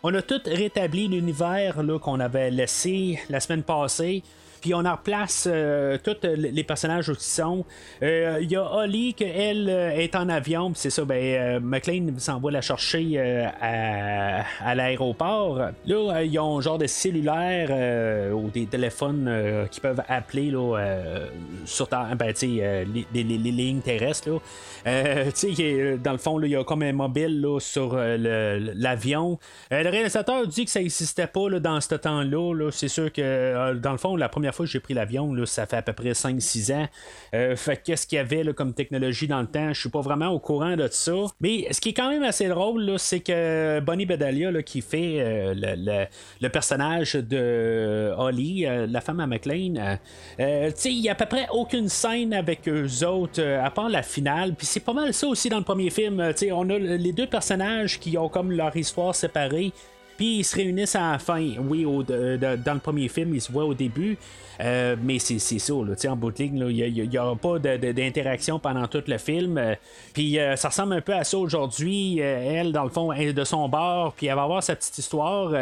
on 0.03 0.15
a 0.15 0.23
tout 0.23 0.41
rétabli 0.47 1.09
l'univers 1.09 1.83
qu'on 2.01 2.21
avait 2.21 2.51
laissé 2.51 3.21
la 3.29 3.41
semaine 3.41 3.62
passée 3.62 4.23
puis 4.62 4.75
on 4.75 4.85
en 4.85 4.92
replace 4.92 5.48
euh, 5.51 5.98
tous 6.03 6.16
les 6.22 6.64
personnages 6.64 7.09
où 7.09 7.12
ils 7.12 7.20
sont. 7.20 7.64
Il 8.01 8.07
euh, 8.07 8.40
y 8.42 8.57
a 8.57 8.62
Holly, 8.62 9.12
qui 9.12 9.25
elle 9.25 9.68
euh, 9.68 9.90
est 9.90 10.14
en 10.14 10.29
avion, 10.29 10.72
c'est 10.75 10.88
ça, 10.88 11.05
ben, 11.05 11.59
McLean 11.61 12.07
s'envoie 12.18 12.53
la 12.53 12.61
chercher 12.61 13.18
à, 13.61 14.75
l'aéroport. 14.75 15.59
Là, 15.87 16.22
ils 16.22 16.38
ont 16.38 16.61
genre 16.61 16.79
des 16.79 16.87
cellulaires 16.87 18.33
ou 18.33 18.51
des 18.51 18.66
téléphones 18.66 19.66
qui 19.70 19.81
peuvent 19.81 20.03
appeler 20.09 20.51
là, 20.51 20.79
sur 21.64 21.88
ben, 21.88 22.33
les, 23.12 23.25
lignes 23.25 23.81
terrestres. 23.81 24.31
Là. 24.31 25.96
dans 25.96 26.12
le 26.12 26.18
fond, 26.18 26.40
il 26.40 26.51
y 26.51 26.57
a 26.57 26.62
comme 26.62 26.83
un 26.83 26.92
mobile 26.92 27.44
sur 27.59 27.96
l'avion. 27.96 29.40
Le, 29.72 29.90
réalisateur 29.90 30.46
dit 30.46 30.64
que 30.64 30.70
ça 30.70 30.81
n'existait 30.81 31.27
pas 31.27 31.48
dans 31.59 31.81
ce 31.81 31.96
temps-là. 31.96 32.55
-là, 32.55 32.70
c'est 32.70 32.88
sûr 32.88 33.12
que, 33.12 33.75
dans 33.75 33.92
le 33.92 33.98
fond, 33.98 34.14
la 34.14 34.29
première 34.29 34.52
fois 34.53 34.67
que 34.67 34.73
j'ai 34.73 34.81
pris 34.81 34.95
l'avion, 34.95 35.35
ça 35.47 35.67
fait 35.67 35.77
à 35.77 35.83
peu 35.83 35.93
près 35.93 36.12
5-6 36.12 36.75
ans. 36.75 36.88
Euh, 37.35 37.57
fait 37.57 37.83
qu'est-ce 37.83 38.07
qu'il 38.07 38.17
y 38.17 38.19
avait 38.19 38.45
comme 38.55 38.75
technologie 38.75 39.27
dans 39.27 39.41
le 39.41 39.47
temps, 39.47 39.73
je 39.73 39.81
suis 39.81 39.88
pas 39.88 40.01
vraiment 40.01 40.29
au 40.29 40.38
courant 40.38 40.77
de 40.77 40.88
ça. 40.91 41.12
Mais 41.41 41.67
ce 41.71 41.81
qui 41.81 41.91
est 41.91 41.95
quand 41.95 42.11
même 42.11 42.23
assez 42.23 42.49
drôle, 42.49 42.95
c'est 42.99 43.21
que 43.21 43.81
Bonnie 43.81 44.07
Bedalia, 44.07 44.62
qui 44.62 44.81
fait 44.81 45.17
euh, 45.21 45.55
le, 46.41 46.49
personnage 46.49 47.15
de 47.15 48.12
Holly, 48.17 48.67
euh, 48.67 48.87
la 48.87 49.01
femme 49.01 49.21
à 49.21 49.27
McLean, 49.27 49.99
il 50.38 51.01
n'y 51.01 51.09
a 51.09 51.12
à 51.12 51.15
peu 51.15 51.27
près 51.27 51.47
aucune 51.53 51.88
scène 51.88 52.35
avec 52.35 52.69
eux 52.69 53.05
autres, 53.07 53.43
à 53.43 53.71
part 53.71 53.88
la 53.88 54.03
finale. 54.03 54.55
Puis 54.55 54.67
c'est 54.67 54.81
pas 54.81 54.93
mal 54.93 55.12
ça 55.15 55.27
aussi 55.27 55.49
dans 55.49 55.59
le 55.59 55.65
premier 55.65 55.91
film. 55.91 56.33
on 56.53 56.71
a 56.71 56.79
les 56.79 57.12
deux 57.12 57.27
personnages 57.27 57.99
qui 57.99 58.17
ont 58.19 58.29
comme 58.29 58.53
leur 58.53 58.75
histoire 58.77 59.15
séparée 59.15 59.73
ils 60.18 60.44
se 60.44 60.57
réunissent 60.57 60.96
à 60.96 61.12
la 61.12 61.18
fin. 61.18 61.46
Oui, 61.59 61.85
dans 61.85 62.75
le 62.75 62.81
premier 62.81 63.09
film, 63.09 63.35
ils 63.35 63.40
se 63.40 63.51
voient 63.51 63.64
au 63.64 63.75
début. 63.75 64.16
Euh, 64.61 64.96
mais 65.03 65.18
c'est 65.18 65.38
ça, 65.38 65.75
en 65.75 66.16
bout 66.16 66.31
de 66.31 66.38
ligne, 66.38 66.66
il 66.70 67.09
n'y 67.09 67.18
aura 67.18 67.37
pas 67.37 67.59
d'interaction 67.59 68.59
pendant 68.59 68.87
tout 68.87 69.03
le 69.07 69.18
film. 69.18 69.59
Euh, 69.59 69.75
puis 70.12 70.38
euh, 70.38 70.57
ça 70.57 70.68
ressemble 70.68 70.94
un 70.94 71.01
peu 71.01 71.14
à 71.14 71.25
ça 71.25 71.38
aujourd'hui. 71.38 72.18
elle, 72.18 72.72
dans 72.72 72.85
le 72.85 72.90
fond, 72.90 73.12
est 73.12 73.33
de 73.33 73.44
son 73.44 73.68
bord, 73.68 74.12
puis 74.12 74.27
elle 74.27 74.37
va 74.37 74.42
avoir 74.42 74.62
sa 74.62 74.77
petite 74.77 74.98
histoire. 74.98 75.53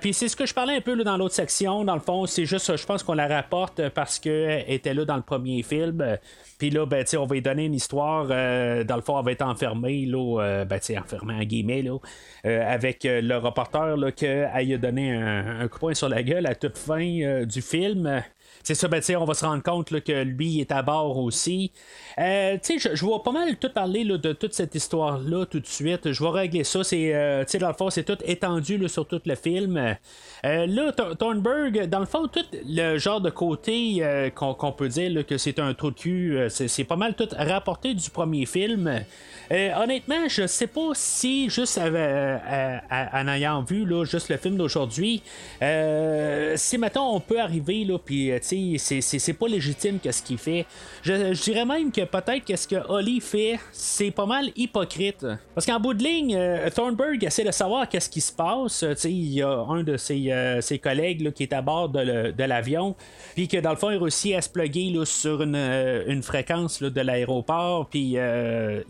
puis 0.00 0.14
c'est 0.14 0.28
ce 0.28 0.36
que 0.36 0.46
je 0.46 0.54
parlais 0.54 0.76
un 0.76 0.80
peu 0.80 1.02
dans 1.02 1.16
l'autre 1.16 1.34
section. 1.34 1.84
Dans 1.84 1.94
le 1.94 2.00
fond, 2.00 2.26
c'est 2.26 2.46
juste, 2.46 2.76
je 2.76 2.86
pense 2.86 3.02
qu'on 3.02 3.14
la 3.14 3.26
rapporte 3.26 3.88
parce 3.90 4.18
qu'elle 4.18 4.64
était 4.68 4.94
là 4.94 5.04
dans 5.04 5.16
le 5.16 5.22
premier 5.22 5.62
film. 5.62 6.18
Puis 6.64 6.70
là, 6.70 6.86
ben, 6.86 7.04
on 7.18 7.26
va 7.26 7.34
lui 7.34 7.42
donner 7.42 7.66
une 7.66 7.74
histoire. 7.74 8.26
dans 8.26 8.96
le 8.96 9.02
fond, 9.02 9.18
elle 9.18 9.24
va 9.26 9.32
être 9.32 9.42
enfermée, 9.42 10.06
là, 10.06 10.64
ben, 10.64 10.80
enfermée 10.98 11.34
en 11.34 11.42
guillemets, 11.42 11.82
là, 11.82 11.98
avec 12.42 13.00
le 13.04 13.36
reporter 13.36 13.98
qu'elle 14.14 14.72
a 14.72 14.78
donné 14.78 15.12
un, 15.12 15.68
coup 15.68 15.74
de 15.74 15.80
poing 15.80 15.94
sur 15.94 16.08
la 16.08 16.22
gueule 16.22 16.46
à 16.46 16.54
toute 16.54 16.78
fin 16.78 17.44
du 17.44 17.60
film. 17.60 18.22
C'est 18.64 18.74
ça, 18.74 18.88
ben, 18.88 19.02
on 19.18 19.26
va 19.26 19.34
se 19.34 19.44
rendre 19.44 19.62
compte 19.62 19.90
là, 19.90 20.00
que 20.00 20.22
lui 20.22 20.60
est 20.60 20.72
à 20.72 20.80
bord 20.80 21.18
aussi. 21.18 21.70
Euh, 22.18 22.56
je, 22.66 22.94
je 22.94 23.04
vois 23.04 23.22
pas 23.22 23.30
mal 23.30 23.56
tout 23.56 23.68
parler 23.68 24.04
là, 24.04 24.16
de 24.16 24.32
toute 24.32 24.54
cette 24.54 24.74
histoire-là 24.74 25.44
tout 25.44 25.60
de 25.60 25.66
suite. 25.66 26.12
Je 26.12 26.24
vais 26.24 26.30
régler 26.30 26.64
ça. 26.64 26.82
C'est, 26.82 27.14
euh, 27.14 27.44
dans 27.60 27.68
le 27.68 27.74
fond, 27.74 27.90
c'est 27.90 28.04
tout 28.04 28.16
étendu 28.24 28.78
là, 28.78 28.88
sur 28.88 29.06
tout 29.06 29.20
le 29.26 29.34
film. 29.34 29.76
Euh, 29.76 30.66
là, 30.66 30.92
Thornburg, 30.92 31.88
dans 31.88 31.98
le 31.98 32.06
fond, 32.06 32.26
tout 32.26 32.46
le 32.66 32.96
genre 32.96 33.20
de 33.20 33.28
côté 33.28 34.02
qu'on, 34.34 34.72
peut 34.72 34.88
dire 34.88 35.26
que 35.26 35.36
c'est 35.36 35.58
un 35.58 35.74
trou 35.74 35.90
de 35.90 35.96
cul, 35.96 36.38
c'est, 36.48 36.84
pas 36.84 36.96
mal 36.96 37.14
tout 37.14 37.28
rapporté 37.36 37.92
du 37.92 38.08
premier 38.08 38.46
film. 38.46 39.04
honnêtement, 39.50 40.26
je 40.28 40.46
sais 40.46 40.66
pas 40.66 40.90
si, 40.94 41.50
juste 41.50 41.78
en 41.78 43.28
ayant 43.28 43.62
vu 43.62 43.86
juste 44.04 44.30
le 44.30 44.38
film 44.38 44.56
d'aujourd'hui, 44.56 45.22
si 45.60 46.78
maintenant 46.78 47.14
on 47.14 47.20
peut 47.20 47.40
arriver, 47.40 47.84
là, 47.84 47.98
puis 47.98 48.32
c'est 48.78 49.32
pas 49.32 49.48
légitime 49.48 49.98
qu'est-ce 50.02 50.22
qu'il 50.22 50.38
fait. 50.38 50.66
Je, 51.02 51.32
dirais 51.42 51.64
même 51.64 51.92
que 51.92 52.02
peut-être 52.04 52.44
que 52.44 52.56
ce 52.56 52.66
que 52.66 52.76
Holly 52.88 53.20
fait, 53.20 53.58
c'est 53.72 54.10
pas 54.10 54.26
mal 54.26 54.50
hypocrite. 54.56 55.26
Parce 55.54 55.66
qu'en 55.66 55.80
bout 55.80 55.94
de 55.94 56.02
ligne, 56.02 56.36
euh, 56.36 56.68
Thornburg 56.70 57.22
essaie 57.22 57.44
de 57.44 57.50
savoir 57.50 57.88
qu'est-ce 57.88 58.10
qui 58.10 58.20
se 58.20 58.32
passe. 58.32 58.84
Il 59.04 59.32
y 59.32 59.42
a 59.42 59.50
un 59.50 59.82
de 59.82 59.96
ses, 59.96 60.26
euh, 60.30 60.60
collègues 60.82 61.32
qui 61.32 61.44
est 61.44 61.52
à 61.52 61.62
bord 61.62 61.88
de 61.88 62.44
l'avion, 62.44 62.96
puis 63.34 63.48
que 63.48 63.58
dans 63.58 63.70
le 63.70 63.76
fond, 63.76 63.90
il 63.90 63.98
réussit 63.98 64.34
à 64.34 64.42
se 64.42 64.48
plugger 64.48 64.92
sur 65.04 65.42
une, 65.42 65.54
euh, 65.54 66.04
une 66.06 66.22
fréquence 66.22 66.82
de 66.82 67.00
l'aéroport, 67.00 67.88
puis 67.88 68.16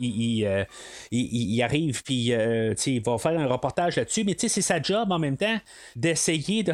il, 0.00 0.66
il, 1.10 1.62
arrive, 1.62 2.02
puis 2.02 2.32
il 2.32 3.02
va 3.02 3.18
faire 3.18 3.38
un 3.38 3.46
reportage 3.46 3.96
là-dessus. 3.96 4.24
Mais 4.24 4.34
c'est 4.38 4.48
sa 4.48 4.80
job 4.80 5.12
en 5.12 5.18
même 5.18 5.36
temps 5.36 5.58
d'essayer 5.96 6.62
de, 6.62 6.72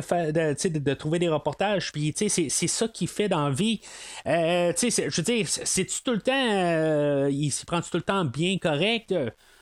de, 0.78 0.94
trouver 0.94 1.18
des 1.18 1.28
reportages, 1.28 1.92
puis 1.92 2.14
c'est 2.16 2.66
ça 2.80 2.88
qu'il 2.88 3.08
fait 3.08 3.28
dans 3.28 3.48
la 3.48 3.54
vie. 3.54 3.80
Euh, 4.26 4.72
je 4.76 5.16
veux 5.16 5.22
dire, 5.22 5.46
c'est-tu 5.48 6.02
tout 6.02 6.12
le 6.12 6.20
temps. 6.20 6.32
Euh, 6.34 7.28
il 7.30 7.50
s'y 7.50 7.64
prend 7.64 7.80
tout 7.80 7.96
le 7.96 8.02
temps 8.02 8.24
bien 8.24 8.58
correct? 8.58 9.14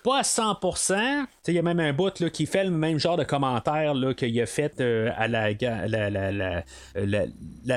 Pas 0.04 0.18
à 0.18 0.22
100%. 0.22 1.26
Il 1.48 1.54
y 1.54 1.58
a 1.58 1.62
même 1.62 1.80
un 1.80 1.92
bout 1.92 2.20
là, 2.20 2.30
qui 2.30 2.46
fait 2.46 2.62
le 2.62 2.70
même 2.70 2.98
genre 2.98 3.16
de 3.16 3.24
commentaire 3.24 3.94
qu'il 4.16 4.40
a 4.40 4.46
fait 4.46 4.80
euh, 4.80 5.10
à 5.16 5.26
la, 5.26 5.50
la, 5.52 6.62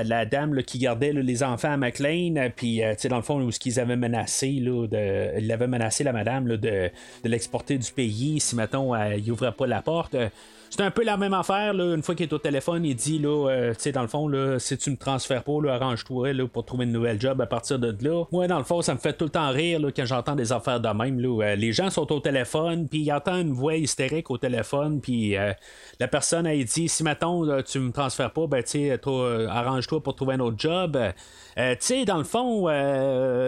la, 0.04 0.25
dame 0.25 0.62
qui 0.62 0.77
gardait 0.77 1.13
les 1.13 1.43
enfants 1.43 1.71
à 1.71 1.77
McLean. 1.77 2.51
Puis, 2.56 2.82
dans 3.10 3.17
le 3.17 3.23
fond, 3.23 3.41
où 3.41 3.51
ce 3.51 3.60
qu'ils 3.60 3.80
avaient 3.80 3.95
menacé, 3.95 4.51
là, 4.51 4.88
de, 4.88 5.39
il 5.39 5.51
avait 5.51 5.67
menacé 5.67 6.04
la 6.04 6.13
madame 6.13 6.47
de, 6.47 6.58
de 6.58 7.30
l'exporter 7.30 7.80
du 7.80 7.91
pays 7.91 8.39
si, 8.39 8.56
mettons, 8.56 8.95
il 8.95 9.27
n'ouvrait 9.27 9.54
pas 9.54 9.65
la 9.65 9.82
porte. 9.82 10.15
C'est 10.73 10.84
un 10.84 10.89
peu 10.89 11.03
la 11.03 11.17
même 11.17 11.34
affaire. 11.34 11.73
Là, 11.73 11.93
une 11.93 12.01
fois 12.01 12.15
qu'il 12.15 12.27
est 12.27 12.34
au 12.34 12.38
téléphone, 12.38 12.86
il 12.86 12.95
dit 12.95 13.19
là, 13.19 13.49
euh, 13.49 13.73
tu 13.73 13.81
sais, 13.81 13.91
dans 13.91 14.03
le 14.03 14.07
fond, 14.07 14.29
là, 14.29 14.57
si 14.57 14.77
tu 14.77 14.89
me 14.89 14.95
transfères 14.95 15.43
pas, 15.43 15.51
arrange-toi 15.67 16.31
là, 16.31 16.47
pour 16.47 16.63
trouver 16.63 16.86
une 16.86 16.93
nouvelle 16.93 17.19
job 17.19 17.41
à 17.41 17.45
partir 17.45 17.77
de 17.77 17.93
là. 18.01 18.23
Moi, 18.31 18.47
dans 18.47 18.57
le 18.57 18.63
fond, 18.63 18.81
ça 18.81 18.93
me 18.93 18.99
fait 18.99 19.12
tout 19.12 19.25
le 19.25 19.31
temps 19.31 19.49
rire 19.49 19.81
là, 19.81 19.89
quand 19.93 20.05
j'entends 20.05 20.34
des 20.34 20.53
affaires 20.53 20.79
de 20.79 20.88
même. 20.88 21.19
Là, 21.19 21.43
euh, 21.43 21.55
les 21.55 21.73
gens 21.73 21.89
sont 21.89 22.10
au 22.13 22.21
téléphone, 22.21 22.88
puis 22.88 22.99
ils 22.99 23.12
entendent 23.12 23.47
une 23.47 23.51
voix 23.51 23.75
hystérique 23.75 24.31
au 24.31 24.38
téléphone, 24.38 25.01
puis 25.01 25.36
euh, 25.36 25.51
la 25.99 26.07
personne 26.07 26.47
a 26.47 26.55
dit 26.55 26.88
si 26.88 27.03
mettons 27.03 27.62
tu 27.63 27.79
me 27.79 27.91
transfères 27.91 28.31
pas, 28.31 28.47
ben 28.47 28.63
tu 28.63 28.89
arrange-toi 29.49 30.01
pour 30.01 30.15
trouver 30.15 30.36
un 30.36 30.39
autre 30.39 30.57
job. 30.57 30.97
Tu 31.56 31.76
sais, 31.80 32.06
dans 32.06 32.18
le 32.18 32.24
fond, 32.24 32.68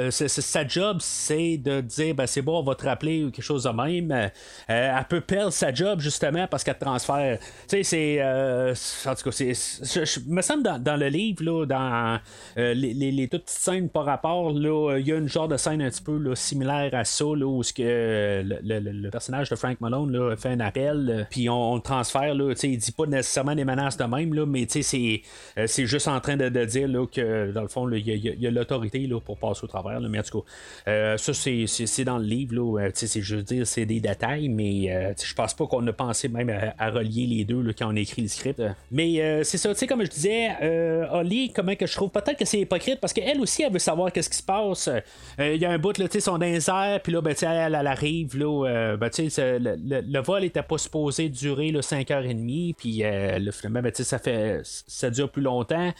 sa 0.09 0.67
job, 0.67 0.97
c'est 0.99 1.57
de 1.57 1.81
dire 1.81 2.15
ben 2.15 2.27
c'est 2.27 2.41
bon, 2.41 2.59
on 2.59 2.63
va 2.63 2.75
te 2.75 2.85
rappeler 2.85 3.23
ou 3.23 3.31
quelque 3.31 3.45
chose 3.45 3.63
de 3.63 3.69
même. 3.69 4.31
elle 4.67 5.05
peut 5.09 5.21
perdre 5.21 5.51
sa 5.51 5.73
job 5.73 5.99
justement 5.99 6.47
parce 6.47 6.63
qu'elle 6.63 6.77
transfère 6.77 7.23
tu 7.67 7.77
sais, 7.77 7.83
c'est. 7.83 8.17
Euh, 8.19 8.73
en 9.05 9.15
tout 9.15 9.23
cas, 9.23 9.31
c'est. 9.31 9.53
Je, 9.53 10.19
me 10.27 10.41
semble 10.41 10.63
dans, 10.63 10.99
le 10.99 11.07
livre, 11.07 11.43
là, 11.43 11.65
dans 11.65 12.19
euh, 12.57 12.73
les, 12.73 13.27
toutes 13.29 13.43
petites 13.43 13.59
scènes 13.59 13.89
par 13.89 14.05
rapport, 14.05 14.51
il 14.51 15.07
y 15.07 15.11
a 15.11 15.17
une 15.17 15.29
genre 15.29 15.47
de 15.47 15.57
scène 15.57 15.81
un 15.81 15.89
petit 15.89 16.01
peu 16.01 16.35
similaire 16.35 16.93
à 16.93 17.05
ça, 17.05 17.23
là, 17.23 17.45
où 17.45 17.61
le, 17.77 19.09
personnage 19.09 19.49
de 19.49 19.55
Frank 19.55 19.79
Malone 19.81 20.35
fait 20.37 20.49
un 20.49 20.59
appel, 20.59 21.09
euh, 21.09 21.23
puis 21.29 21.49
on, 21.49 21.75
le 21.75 21.81
transfère, 21.81 22.35
là, 22.35 22.53
il 22.63 22.77
dit 22.77 22.91
pas 22.91 23.05
nécessairement 23.05 23.55
des 23.55 23.65
menaces 23.65 23.97
de 23.97 24.03
même, 24.03 24.33
là, 24.33 24.45
mais 24.45 24.65
c'est, 24.69 24.81
c'est 24.81 25.85
juste 25.85 26.07
en 26.07 26.19
train 26.19 26.37
de, 26.37 26.49
de, 26.49 26.65
dire 26.65 26.87
là, 26.87 27.05
que 27.05 27.51
dans 27.51 27.61
le 27.61 27.67
fond, 27.67 27.85
il 27.97 28.41
y, 28.41 28.47
a, 28.47 28.51
l'autorité 28.51 29.07
là, 29.07 29.19
pour 29.19 29.37
passer 29.37 29.63
au 29.63 29.67
travers. 29.67 29.99
Là, 29.99 30.07
mais 30.09 30.19
en 30.19 30.23
tout 30.23 30.41
cas, 30.85 31.17
ça, 31.17 31.33
c'est, 31.33 32.03
dans 32.03 32.17
le 32.17 32.25
livre, 32.25 32.55
là, 32.55 32.91
tu 32.91 33.07
sais, 33.07 33.21
je 33.21 33.35
veux 33.35 33.43
dire, 33.43 33.67
c'est 33.67 33.85
des 33.85 33.99
détails, 33.99 34.49
mais 34.49 35.15
je 35.21 35.33
pense 35.33 35.53
pas 35.53 35.67
qu'on 35.67 35.85
a 35.87 35.93
pensé 35.93 36.27
même 36.27 36.49
à, 36.49 36.73
à 36.77 36.89
relier 36.89 37.25
les 37.27 37.45
deux 37.45 37.61
là, 37.61 37.73
quand 37.77 37.87
on 37.87 37.95
écrit 37.95 38.21
le 38.21 38.27
script. 38.27 38.61
Mais 38.91 39.21
euh, 39.21 39.43
c'est 39.43 39.57
ça, 39.57 39.69
tu 39.73 39.79
sais, 39.79 39.87
comme 39.87 40.03
je 40.03 40.09
disais, 40.09 40.49
euh, 40.61 41.05
Holly, 41.11 41.51
comment 41.53 41.75
que 41.75 41.87
je 41.87 41.93
trouve 41.93 42.09
peut-être 42.09 42.37
que 42.37 42.45
c'est 42.45 42.59
hypocrite 42.59 42.99
parce 42.99 43.13
qu'elle 43.13 43.39
aussi, 43.39 43.63
elle 43.63 43.73
veut 43.73 43.79
savoir 43.79 44.11
qu'est-ce 44.11 44.29
qui 44.29 44.37
se 44.37 44.43
passe. 44.43 44.87
Euh, 44.87 45.55
il 45.55 45.61
y 45.61 45.65
a 45.65 45.71
un 45.71 45.77
bout, 45.77 45.93
tu 45.93 46.05
sais, 46.09 46.19
son 46.19 46.37
dans 46.37 46.99
puis 47.03 47.11
là, 47.11 47.21
ben, 47.21 47.35
elle, 47.41 47.75
elle, 47.75 47.87
arrive, 47.87 48.37
là, 48.37 48.95
ben, 48.97 49.09
tu 49.09 49.29
sais, 49.29 49.59
le, 49.59 50.21
vol 50.21 50.43
était 50.43 50.63
pas 50.63 50.77
supposé 50.77 51.29
durer 51.29 51.71
5h30, 51.71 52.75
puis 52.75 53.03
le 53.03 53.51
finalement, 53.51 53.81
ben, 53.81 53.91
tu 53.91 53.97
sais, 53.97 54.03
ça 54.03 54.19
fait, 54.19 54.61
ça 54.63 55.09
dure 55.09 55.29
plus 55.29 55.41
longtemps. 55.41 55.91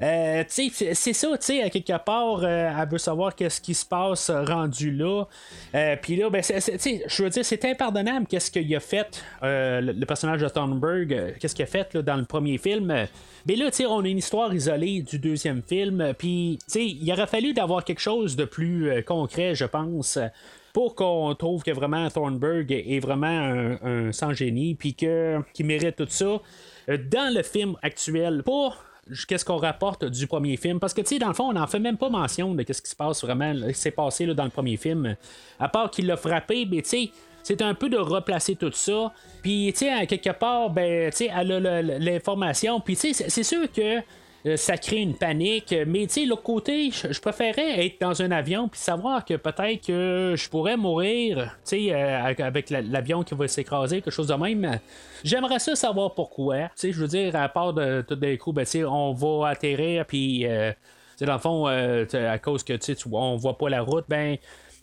tu 0.00 0.06
sais, 0.48 0.94
c'est 0.94 1.12
ça, 1.12 1.37
tu 1.38 1.46
sais, 1.46 1.62
à 1.62 1.70
quelque 1.70 1.96
part, 2.04 2.44
elle 2.44 2.88
veut 2.88 2.98
savoir 2.98 3.34
qu'est-ce 3.34 3.60
qui 3.60 3.74
se 3.74 3.86
passe 3.86 4.30
rendu 4.30 4.90
là. 4.90 5.24
puis 6.02 6.16
là, 6.16 6.30
ben, 6.30 6.42
tu 6.42 6.60
sais, 6.60 7.04
je 7.06 7.22
veux 7.22 7.30
dire, 7.30 7.44
c'est 7.44 7.64
impardonnable 7.64 8.26
qu'est-ce 8.26 8.50
qu'il 8.50 8.74
a 8.74 8.80
fait, 8.80 9.22
le, 9.42 10.04
personnage 10.04 10.40
de 10.40 10.48
Thornburg, 10.48 11.12
euh, 11.12 11.32
qu'est-ce 11.38 11.54
qu'il 11.54 11.62
a 11.64 11.66
fait 11.66 11.96
dans 11.96 12.16
le 12.16 12.24
premier 12.24 12.58
film. 12.58 13.06
Mais 13.46 13.56
là, 13.56 13.70
on 13.88 14.04
a 14.04 14.08
une 14.08 14.18
histoire 14.18 14.54
isolée 14.54 15.02
du 15.02 15.18
deuxième 15.18 15.62
film. 15.62 16.12
Puis, 16.18 16.58
il 16.74 17.12
aurait 17.12 17.26
fallu 17.26 17.52
d'avoir 17.52 17.84
quelque 17.84 18.00
chose 18.00 18.36
de 18.36 18.44
plus 18.44 18.90
euh, 18.90 19.02
concret, 19.02 19.54
je 19.54 19.64
pense 19.64 20.18
pour 20.74 20.94
qu'on 20.94 21.34
trouve 21.34 21.64
que 21.64 21.72
vraiment 21.72 22.08
Thornburg 22.08 22.66
est 22.70 23.00
vraiment 23.00 23.76
un, 23.82 24.12
sans 24.12 24.32
génie, 24.32 24.76
puis 24.76 24.94
qu'il 24.94 25.66
mérite 25.66 25.96
tout 25.96 26.06
ça. 26.08 26.40
Euh, 26.88 26.98
dans 27.10 27.34
le 27.34 27.42
film 27.42 27.74
actuel, 27.82 28.44
pas 28.44 28.76
qu'est-ce 29.26 29.44
qu'on 29.44 29.56
rapporte 29.56 30.04
du 30.04 30.26
premier 30.26 30.56
film, 30.56 30.78
parce 30.80 30.94
que 30.94 31.00
tu 31.00 31.08
sais, 31.08 31.18
dans 31.18 31.28
le 31.28 31.34
fond, 31.34 31.44
on 31.44 31.52
n'en 31.52 31.66
fait 31.66 31.78
même 31.78 31.96
pas 31.96 32.08
mention 32.08 32.54
de 32.54 32.64
ce 32.72 32.82
qui 32.82 32.90
se 32.90 32.96
passe 32.96 33.24
vraiment, 33.24 33.54
s'est 33.72 33.90
passé 33.90 34.26
dans 34.26 34.44
le 34.44 34.50
premier 34.50 34.76
film, 34.76 35.16
à 35.58 35.68
part 35.68 35.90
qu'il 35.90 36.06
l'a 36.06 36.16
frappé, 36.16 36.66
mais 36.70 36.82
tu 36.82 36.88
sais, 36.88 37.10
c'est 37.42 37.62
un 37.62 37.74
peu 37.74 37.88
de 37.88 37.96
replacer 37.96 38.56
tout 38.56 38.72
ça. 38.72 39.12
Puis, 39.42 39.72
tu 39.72 39.86
sais, 39.86 40.06
quelque 40.06 40.38
part, 40.38 40.68
ben, 40.70 41.10
tu 41.10 41.16
sais, 41.16 41.30
elle 41.34 41.66
a 41.66 41.82
l'information. 41.82 42.78
Puis, 42.80 42.96
tu 42.96 43.14
sais, 43.14 43.30
c'est 43.30 43.42
sûr 43.42 43.72
que 43.72 44.00
ça 44.56 44.76
crée 44.76 44.98
une 44.98 45.14
panique. 45.14 45.74
Mais 45.86 46.06
tu 46.06 46.14
sais, 46.14 46.24
l'autre 46.24 46.42
côté, 46.42 46.90
je 46.90 47.20
préférais 47.20 47.86
être 47.86 48.00
dans 48.00 48.22
un 48.22 48.30
avion 48.30 48.68
puis 48.68 48.80
savoir 48.80 49.24
que 49.24 49.34
peut-être 49.34 49.86
que 49.86 50.34
je 50.36 50.48
pourrais 50.48 50.76
mourir, 50.76 51.56
tu 51.64 51.88
sais, 51.88 51.92
euh, 51.92 52.24
avec 52.24 52.70
l'avion 52.70 53.22
qui 53.22 53.34
va 53.34 53.48
s'écraser, 53.48 54.00
quelque 54.00 54.12
chose 54.12 54.28
de 54.28 54.34
même. 54.34 54.78
J'aimerais 55.24 55.58
ça 55.58 55.74
savoir 55.74 56.14
pourquoi. 56.14 56.64
Tu 56.68 56.70
sais, 56.76 56.92
je 56.92 57.00
veux 57.00 57.08
dire, 57.08 57.34
à 57.36 57.48
part 57.48 57.72
de 57.72 58.04
tout 58.06 58.16
d'un 58.16 58.36
coup, 58.36 58.52
ben, 58.52 58.64
tu 58.64 58.70
sais, 58.70 58.84
on 58.84 59.12
va 59.12 59.48
atterrir 59.48 60.04
puis, 60.06 60.46
euh, 60.46 60.70
tu 60.72 60.78
sais, 61.18 61.26
dans 61.26 61.34
le 61.34 61.38
fond, 61.38 61.66
à 61.66 62.38
cause 62.38 62.62
que 62.62 62.74
tu 62.74 62.94
sais, 62.94 63.04
on 63.10 63.36
voit 63.36 63.58
pas 63.58 63.68
la 63.68 63.82
route, 63.82 64.04
ben 64.08 64.38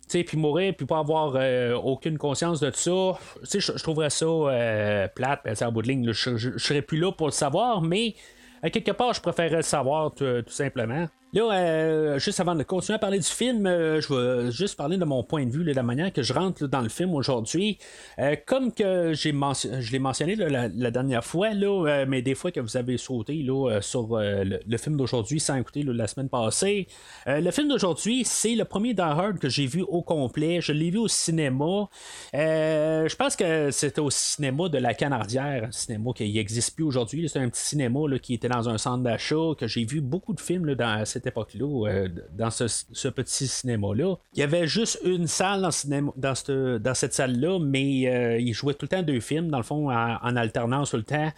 puis 0.07 0.37
mourir, 0.37 0.73
puis 0.75 0.85
pas 0.85 0.99
avoir 0.99 1.33
euh, 1.35 1.73
aucune 1.73 2.17
conscience 2.17 2.59
de 2.59 2.71
ça, 2.71 3.17
je, 3.43 3.71
trouverais 3.83 4.09
ça 4.09 4.25
euh, 4.25 5.07
plate, 5.07 5.41
ben, 5.43 5.55
en 5.61 5.71
bout 5.71 5.81
de 5.81 5.87
ligne, 5.87 6.11
je, 6.11 6.57
serais 6.57 6.81
plus 6.81 6.99
là 6.99 7.11
pour 7.11 7.27
le 7.27 7.31
savoir, 7.31 7.81
mais 7.81 8.15
à 8.61 8.69
quelque 8.69 8.91
part, 8.91 9.13
je 9.13 9.21
préférerais 9.21 9.57
le 9.57 9.61
savoir 9.61 10.13
tout 10.13 10.43
simplement. 10.47 11.07
Là, 11.35 11.51
euh, 11.51 12.17
juste 12.17 12.39
avant 12.39 12.55
de 12.55 12.63
continuer 12.63 12.95
à 12.95 12.99
parler 12.99 13.19
du 13.19 13.27
film, 13.27 13.67
euh, 13.67 13.99
je 13.99 14.13
vais 14.13 14.51
juste 14.51 14.77
parler 14.77 14.95
de 14.95 15.03
mon 15.03 15.21
point 15.21 15.45
de 15.45 15.51
vue, 15.51 15.65
de 15.65 15.73
la 15.73 15.83
manière 15.83 16.13
que 16.13 16.23
je 16.23 16.31
rentre 16.31 16.65
dans 16.65 16.79
le 16.79 16.87
film 16.87 17.13
aujourd'hui. 17.13 17.77
Euh, 18.19 18.37
comme 18.45 18.71
que 18.71 19.11
j'ai 19.11 19.33
je 19.33 19.91
l'ai 19.91 19.99
mentionné 19.99 20.37
la, 20.37 20.91
dernière 20.91 21.25
fois, 21.25 21.53
là, 21.53 22.05
mais 22.07 22.21
des 22.21 22.35
fois 22.35 22.51
que 22.51 22.61
vous 22.61 22.77
avez 22.77 22.97
sauté 22.97 23.43
là, 23.43 23.81
sur 23.81 24.17
le, 24.17 24.77
film 24.77 24.95
d'aujourd'hui 24.95 25.41
sans 25.41 25.57
écouter 25.57 25.83
la 25.83 26.07
semaine 26.07 26.29
passée. 26.29 26.87
le 27.25 27.51
film 27.51 27.67
d'aujourd'hui, 27.67 28.23
c'est 28.23 28.55
le 28.55 28.63
premier 28.63 28.93
Die 28.93 29.01
Hard 29.01 29.37
que 29.37 29.49
j'ai 29.49 29.65
vu 29.65 29.81
au 29.81 30.01
complet. 30.01 30.61
Je 30.61 30.71
l'ai 30.71 30.89
vu 30.89 30.99
au 30.99 31.09
cinéma. 31.09 31.89
je 32.33 33.15
pense 33.17 33.35
que 33.35 33.71
c'était 33.71 33.99
au 33.99 34.09
cinéma 34.09 34.69
de 34.69 34.77
la 34.77 34.93
Canardière, 34.93 35.65
un 35.65 35.71
cinéma 35.71 36.11
qui 36.15 36.31
n'existe 36.31 36.75
plus 36.75 36.85
aujourd'hui. 36.85 37.27
C'est 37.27 37.39
un 37.39 37.49
petit 37.49 37.65
cinéma 37.65 37.99
qui 38.21 38.35
était 38.35 38.47
dans 38.47 38.69
un 38.69 38.77
centre 38.77 39.03
d'achat, 39.03 39.53
que 39.57 39.67
j'ai 39.67 39.83
vu 39.83 39.99
beaucoup 39.99 40.33
de 40.33 40.39
films 40.39 40.75
dans 40.75 41.03
cette 41.05 41.24
époque-là, 41.27 41.89
euh, 41.89 42.09
dans 42.37 42.49
ce, 42.49 43.07
petit 43.09 43.47
cinéma-là. 43.47 44.15
Il 44.33 44.39
y 44.39 44.43
avait 44.43 44.67
juste 44.67 44.99
une 45.03 45.27
salle 45.27 45.61
dans, 45.61 45.71
cinéma, 45.71 46.11
dans, 46.15 46.35
cette, 46.35 46.51
dans 46.51 46.93
cette 46.93 47.13
salle-là, 47.13 47.59
mais 47.59 48.07
euh, 48.07 48.39
il 48.39 48.53
jouait 48.53 48.73
tout 48.73 48.85
le 48.85 48.89
temps 48.89 49.03
deux 49.03 49.19
films, 49.19 49.49
dans 49.49 49.57
le 49.57 49.63
fond, 49.63 49.91
en, 49.91 50.17
en 50.21 50.35
alternance 50.35 50.91
tout 50.91 50.97
le 50.97 51.03
temps. 51.03 51.31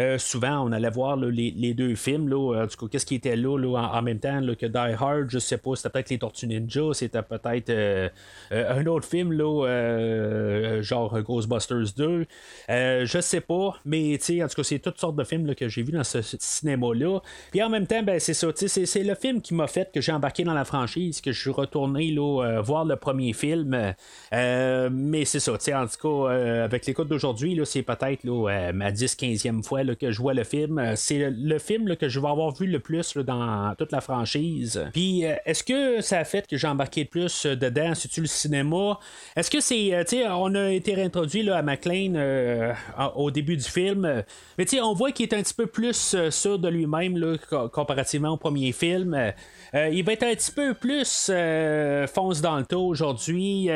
Euh, 0.00 0.18
souvent, 0.18 0.60
on 0.66 0.72
allait 0.72 0.90
voir 0.90 1.16
les, 1.16 1.50
les 1.50 1.74
deux 1.74 1.94
films. 1.94 2.28
Là, 2.28 2.64
en 2.64 2.66
tout 2.66 2.76
cas, 2.76 2.86
qu'est-ce 2.92 3.06
qui 3.06 3.16
était 3.16 3.36
là, 3.36 3.58
là 3.58 3.90
en, 3.92 4.02
même 4.02 4.18
temps 4.18 4.40
là, 4.40 4.54
que 4.54 4.66
Die 4.66 4.76
Hard, 4.76 5.30
je 5.30 5.38
sais 5.38 5.58
pas, 5.58 5.74
c'était 5.76 5.90
peut-être 5.90 6.10
les 6.10 6.18
Tortues 6.18 6.46
Ninja, 6.46 6.92
c'était 6.92 7.22
peut-être 7.22 8.10
un 8.50 8.86
autre 8.86 9.06
film, 9.06 9.32
là, 9.32 10.80
genre 10.82 11.20
Ghostbusters 11.22 11.94
2. 11.96 12.26
Euh, 12.70 13.06
je 13.06 13.20
sais 13.20 13.40
pas, 13.40 13.78
mais 13.84 14.14
en 14.14 14.48
tout 14.48 14.54
cas, 14.56 14.62
c'est 14.62 14.78
toutes 14.78 14.98
sortes 14.98 15.16
de 15.16 15.24
films 15.24 15.54
que 15.54 15.68
j'ai 15.68 15.82
vus 15.82 15.92
dans 15.92 16.04
ce, 16.04 16.20
cinéma-là. 16.22 17.20
Puis 17.50 17.62
en 17.62 17.68
même 17.68 17.86
temps, 17.86 18.02
ben, 18.02 18.18
c'est 18.18 18.34
ça, 18.34 18.48
c'est 18.54 19.02
le 19.02 19.14
film 19.14 19.33
qui 19.40 19.54
m'a 19.54 19.66
fait 19.66 19.90
que 19.92 20.00
j'ai 20.00 20.12
embarqué 20.12 20.44
dans 20.44 20.54
la 20.54 20.64
franchise, 20.64 21.20
que 21.20 21.32
je 21.32 21.40
suis 21.40 21.50
retourné 21.50 22.14
euh, 22.18 22.60
voir 22.60 22.84
le 22.84 22.96
premier 22.96 23.32
film. 23.32 23.94
Euh, 24.32 24.88
mais 24.92 25.24
c'est 25.24 25.40
ça, 25.40 25.52
en 25.52 25.56
tout 25.56 25.68
cas, 25.68 26.32
euh, 26.32 26.64
avec 26.64 26.86
l'écoute 26.86 27.08
d'aujourd'hui, 27.08 27.60
c'est 27.64 27.82
peut-être 27.82 28.24
ma 28.24 28.90
10-15e 28.90 29.62
fois 29.62 29.82
que 29.94 30.10
je 30.10 30.20
vois 30.20 30.34
le 30.34 30.44
film. 30.44 30.92
C'est 30.96 31.30
le, 31.30 31.58
film 31.58 31.96
que 31.96 32.08
je 32.08 32.20
vais 32.20 32.28
avoir 32.28 32.52
vu 32.52 32.66
le 32.66 32.78
plus 32.80 33.16
dans 33.16 33.74
toute 33.78 33.92
la 33.92 34.00
franchise. 34.00 34.84
Puis, 34.92 35.22
est-ce 35.22 35.62
que 35.62 36.00
ça 36.00 36.18
a 36.18 36.24
fait 36.24 36.46
que 36.46 36.56
j'ai 36.56 36.66
embarqué 36.66 37.02
le 37.02 37.08
plus 37.08 37.46
dedans? 37.46 37.94
C'est-tu 37.94 38.20
le 38.20 38.26
cinéma? 38.26 38.98
Est-ce 39.36 39.50
que 39.50 39.60
c'est, 39.60 40.04
on 40.30 40.54
a 40.54 40.70
été 40.70 40.94
réintroduit 40.94 41.48
à 41.50 41.62
McLean 41.62 42.74
au 43.14 43.30
début 43.30 43.56
du 43.56 43.64
film, 43.64 44.24
mais 44.58 44.80
on 44.80 44.94
voit 44.94 45.12
qu'il 45.12 45.28
est 45.28 45.34
un 45.34 45.42
petit 45.42 45.54
peu 45.54 45.66
plus 45.66 46.16
sûr 46.30 46.58
de 46.58 46.68
lui-même 46.68 47.38
comparativement 47.72 48.30
au 48.30 48.36
premier 48.36 48.72
film. 48.72 49.13
Euh, 49.14 49.32
euh, 49.74 49.88
il 49.88 50.04
va 50.04 50.12
être 50.12 50.22
un 50.22 50.34
petit 50.34 50.52
peu 50.52 50.74
plus 50.74 51.28
euh, 51.30 52.06
fonce 52.06 52.40
dans 52.40 52.56
le 52.58 52.64
tas 52.64 52.78
aujourd'hui. 52.78 53.68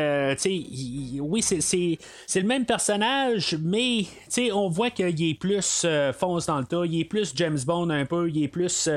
Oui, 1.20 1.42
c'est, 1.42 1.98
le 2.40 2.46
même 2.46 2.64
personnage, 2.64 3.56
mais 3.60 4.04
on 4.52 4.68
voit 4.68 4.90
qu'il 4.90 5.30
est 5.30 5.34
plus 5.34 5.86
fonce 6.16 6.46
dans 6.46 6.58
le 6.58 6.64
tas. 6.64 6.84
Il 6.84 7.00
est 7.00 7.04
plus 7.04 7.32
James 7.36 7.58
Bond 7.66 7.90
un 7.90 8.04
peu. 8.04 8.28
Il 8.28 8.42
est 8.44 8.48
plus. 8.48 8.88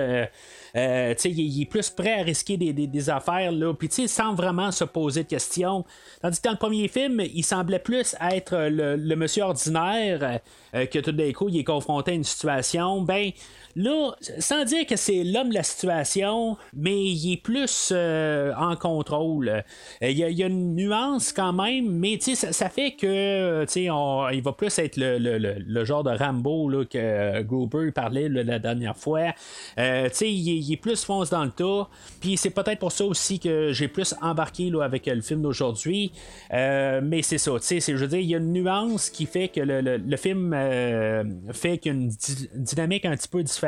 il, 0.76 1.62
est 1.62 1.70
plus 1.70 1.90
prêt 1.90 2.20
à 2.20 2.24
risquer 2.24 2.58
des, 2.58 3.10
affaires, 3.10 3.52
là. 3.52 3.74
Puis, 3.74 3.90
sans 4.08 4.36
vraiment 4.36 4.72
se 4.72 4.84
poser 4.84 5.24
de 5.24 5.30
questions. 5.30 5.84
Tandis 6.22 6.40
que 6.40 6.44
dans 6.44 6.52
le 6.52 6.58
premier 6.58 6.88
film, 6.88 7.20
il 7.34 7.44
semblait 7.44 7.80
plus 7.80 8.16
être 8.32 8.68
le, 8.70 9.16
monsieur 9.16 9.44
ordinaire, 9.44 10.40
que 10.72 11.00
tout 11.00 11.12
d'un 11.12 11.32
coup, 11.32 11.50
il 11.50 11.58
est 11.58 11.64
confronté 11.64 12.12
à 12.12 12.14
une 12.14 12.24
situation. 12.24 13.02
Ben, 13.02 13.32
là, 13.76 14.12
sans 14.40 14.64
dire 14.66 14.86
que 14.86 14.96
c'est 14.96 15.24
l'homme 15.24 15.50
de 15.50 15.54
la 15.56 15.64
situation, 15.64 16.58
mais 16.74 16.98
il 17.04 17.34
est 17.34 17.42
plus 17.42 17.90
euh, 17.92 18.54
en 18.58 18.76
contrôle. 18.76 19.50
Euh, 19.50 19.62
Il 20.10 20.18
y, 20.18 20.44
a, 20.44 20.48
une 20.48 20.76
nuance 20.76 21.32
quand 21.34 21.54
même, 21.54 21.90
mais 21.90 22.18
ça, 22.20 22.52
ça 22.52 22.70
fait 22.70 22.92
que, 22.92 23.66
on- 23.90 24.30
il 24.30 24.42
va 24.42 24.52
plus 24.54 24.78
être 24.80 24.98
le, 24.98 25.18
le- 25.18 25.38
le- 25.38 25.56
le 25.66 25.86
genre 25.86 26.04
de 26.04 26.12
Rambo 26.12 26.70
là, 26.70 26.86
que 26.86 26.98
euh, 26.98 27.44
Gruber 27.44 27.92
parlait 27.92 28.30
la 28.30 28.60
dernière 28.60 28.98
fois. 28.98 29.34
Euh, 29.78 30.10
il, 30.22 30.26
est- 30.50 30.58
il 30.60 30.74
est 30.74 30.78
plus 30.78 31.04
fonce 31.04 31.30
dans 31.30 31.44
le 31.44 31.52
tas. 31.52 31.88
Puis 32.20 32.38
c'est 32.38 32.50
peut-être 32.50 32.80
pour 32.80 32.92
ça 32.92 33.06
aussi 33.06 33.40
que 33.40 33.72
j'ai 33.74 33.88
plus 33.88 34.14
embarqué 34.22 34.70
là, 34.70 34.84
avec 34.84 35.08
euh, 35.08 35.16
le 35.16 35.22
film 35.22 35.42
d'aujourd'hui. 35.42 36.12
Euh, 36.54 37.02
mais 37.04 37.22
c'est 37.22 37.38
ça, 37.38 37.52
je 37.96 38.02
veux 38.02 38.08
dire, 38.08 38.20
il 38.20 38.30
y 38.30 38.36
a 38.36 38.38
une 38.38 38.54
nuance 38.54 39.10
qui 39.10 39.26
fait 39.26 39.48
que 39.48 39.60
le, 39.62 39.98
film 40.18 40.54
euh, 40.54 41.24
fait 41.54 41.78
qu'il 41.78 41.92
y 41.92 41.96
a 41.96 41.98
une 41.98 42.08
di- 42.10 42.50
dynamique 42.56 43.06
un 43.06 43.16
petit 43.16 43.28
peu 43.28 43.42
différente. 43.44 43.61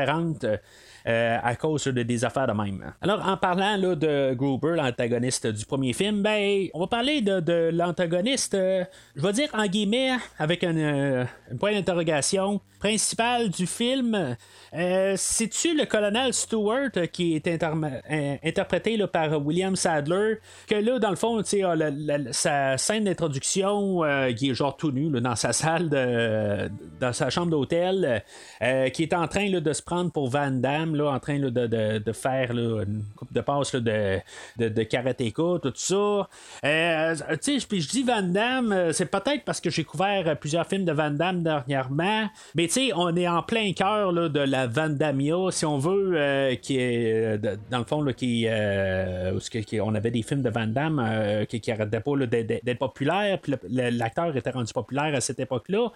Euh, 1.05 1.37
à 1.43 1.55
cause 1.55 1.83
de, 1.83 2.03
des 2.03 2.23
affaires 2.23 2.47
de 2.47 2.53
même. 2.53 2.93
Alors, 3.01 3.27
en 3.27 3.35
parlant 3.35 3.77
de 3.77 4.33
Gruber, 4.35 4.75
l'antagoniste 4.77 5.47
du 5.47 5.65
premier 5.65 5.91
film, 5.91 6.21
ben, 6.21 6.67
on 6.73 6.79
va 6.79 6.87
parler 6.87 7.19
de, 7.19 7.69
l'antagoniste, 7.73 8.53
euh, 8.53 8.85
je 9.15 9.21
vais 9.21 9.33
dire 9.33 9.49
en 9.53 9.65
guillemets, 9.65 10.11
avec 10.39 10.63
un, 10.63 10.77
euh, 10.77 11.25
un 11.51 11.57
point 11.57 11.73
d'interrogation, 11.73 12.61
principal 12.87 13.49
du 13.49 13.65
film. 13.65 14.35
Euh, 14.75 15.13
C'est-tu 15.15 15.73
le 15.77 15.85
colonel 15.85 16.33
Stewart 16.33 16.89
euh, 16.97 17.05
qui 17.05 17.33
est 17.35 17.47
euh, 17.47 18.35
interprété 18.43 18.97
par 19.07 19.41
William 19.45 19.77
Sadler, 19.77 20.39
que 20.67 20.75
là, 20.75 20.99
dans 20.99 21.09
le 21.09 21.15
fond, 21.15 21.41
tu 21.41 21.49
sais, 21.49 21.63
a 21.63 21.75
la- 21.75 22.33
sa 22.33 22.77
scène 22.77 23.05
d'introduction, 23.05 24.03
euh, 24.03 24.33
qui 24.33 24.49
est 24.49 24.53
genre 24.53 24.75
tout 24.75 24.91
nu 24.91 25.09
là, 25.09 25.21
dans 25.21 25.35
sa 25.37 25.53
salle, 25.53 25.87
de, 25.89 26.69
dans 26.99 27.13
sa 27.13 27.29
chambre 27.29 27.51
d'hôtel, 27.51 28.21
euh, 28.61 28.89
qui 28.89 29.03
est 29.03 29.13
en 29.13 29.29
train 29.29 29.47
là, 29.49 29.61
de 29.61 29.71
se 29.71 29.81
prendre 29.81 30.11
pour 30.11 30.27
Van 30.29 30.51
Damme, 30.51 30.93
là, 30.97 31.05
en 31.11 31.19
train 31.21 31.39
de, 31.39 31.49
de- 31.49 31.99
de 31.99 32.11
faire 32.11 32.51
une 32.51 33.03
coupe 33.15 33.31
de 33.31 33.39
passe 33.39 33.73
de, 33.75 34.19
de, 34.57 34.83
karatéka, 34.83 35.43
tout 35.61 35.71
ça. 35.75 36.27
Euh, 36.65 37.15
puis 37.69 37.79
je 37.79 37.89
dis 37.89 38.03
Van 38.03 38.21
Damme, 38.23 38.73
euh, 38.73 38.91
c'est 38.91 39.05
peut-être 39.05 39.45
parce 39.45 39.61
que 39.61 39.69
j'ai 39.69 39.85
couvert 39.85 40.27
euh, 40.27 40.35
plusieurs 40.35 40.67
films 40.67 40.83
de 40.83 40.91
Van 40.91 41.11
Damme 41.11 41.43
dernièrement, 41.43 42.27
mais 42.55 42.67
tu 42.73 42.87
sais, 42.87 42.91
on 42.95 43.15
est 43.15 43.27
en 43.27 43.43
plein 43.43 43.71
cœur 43.73 44.11
de 44.11 44.39
la 44.39 44.65
Van 44.65 44.89
Dammia, 44.89 45.51
si 45.51 45.63
on 45.63 45.77
veut, 45.77 46.13
euh, 46.15 46.55
qui 46.55 46.79
est, 46.79 47.37
euh, 47.45 47.55
dans 47.69 47.77
le 47.77 47.83
fond, 47.83 48.03
euh, 48.03 48.11
qui- 48.13 49.79
on 49.79 49.93
avait 49.93 50.09
des 50.09 50.23
films 50.23 50.41
de 50.41 50.49
Van 50.49 50.65
Damme 50.65 51.45
qui, 51.47 51.61
qui 51.61 51.71
arrêtaient 51.71 51.99
pas 51.99 52.15
d'être, 52.25 52.79
populaires, 52.79 53.37
puis 53.39 53.53
l'acteur 53.69 54.35
était 54.35 54.49
rendu 54.49 54.73
populaire 54.73 55.13
à 55.13 55.21
cette 55.21 55.39
époque-là. 55.39 55.91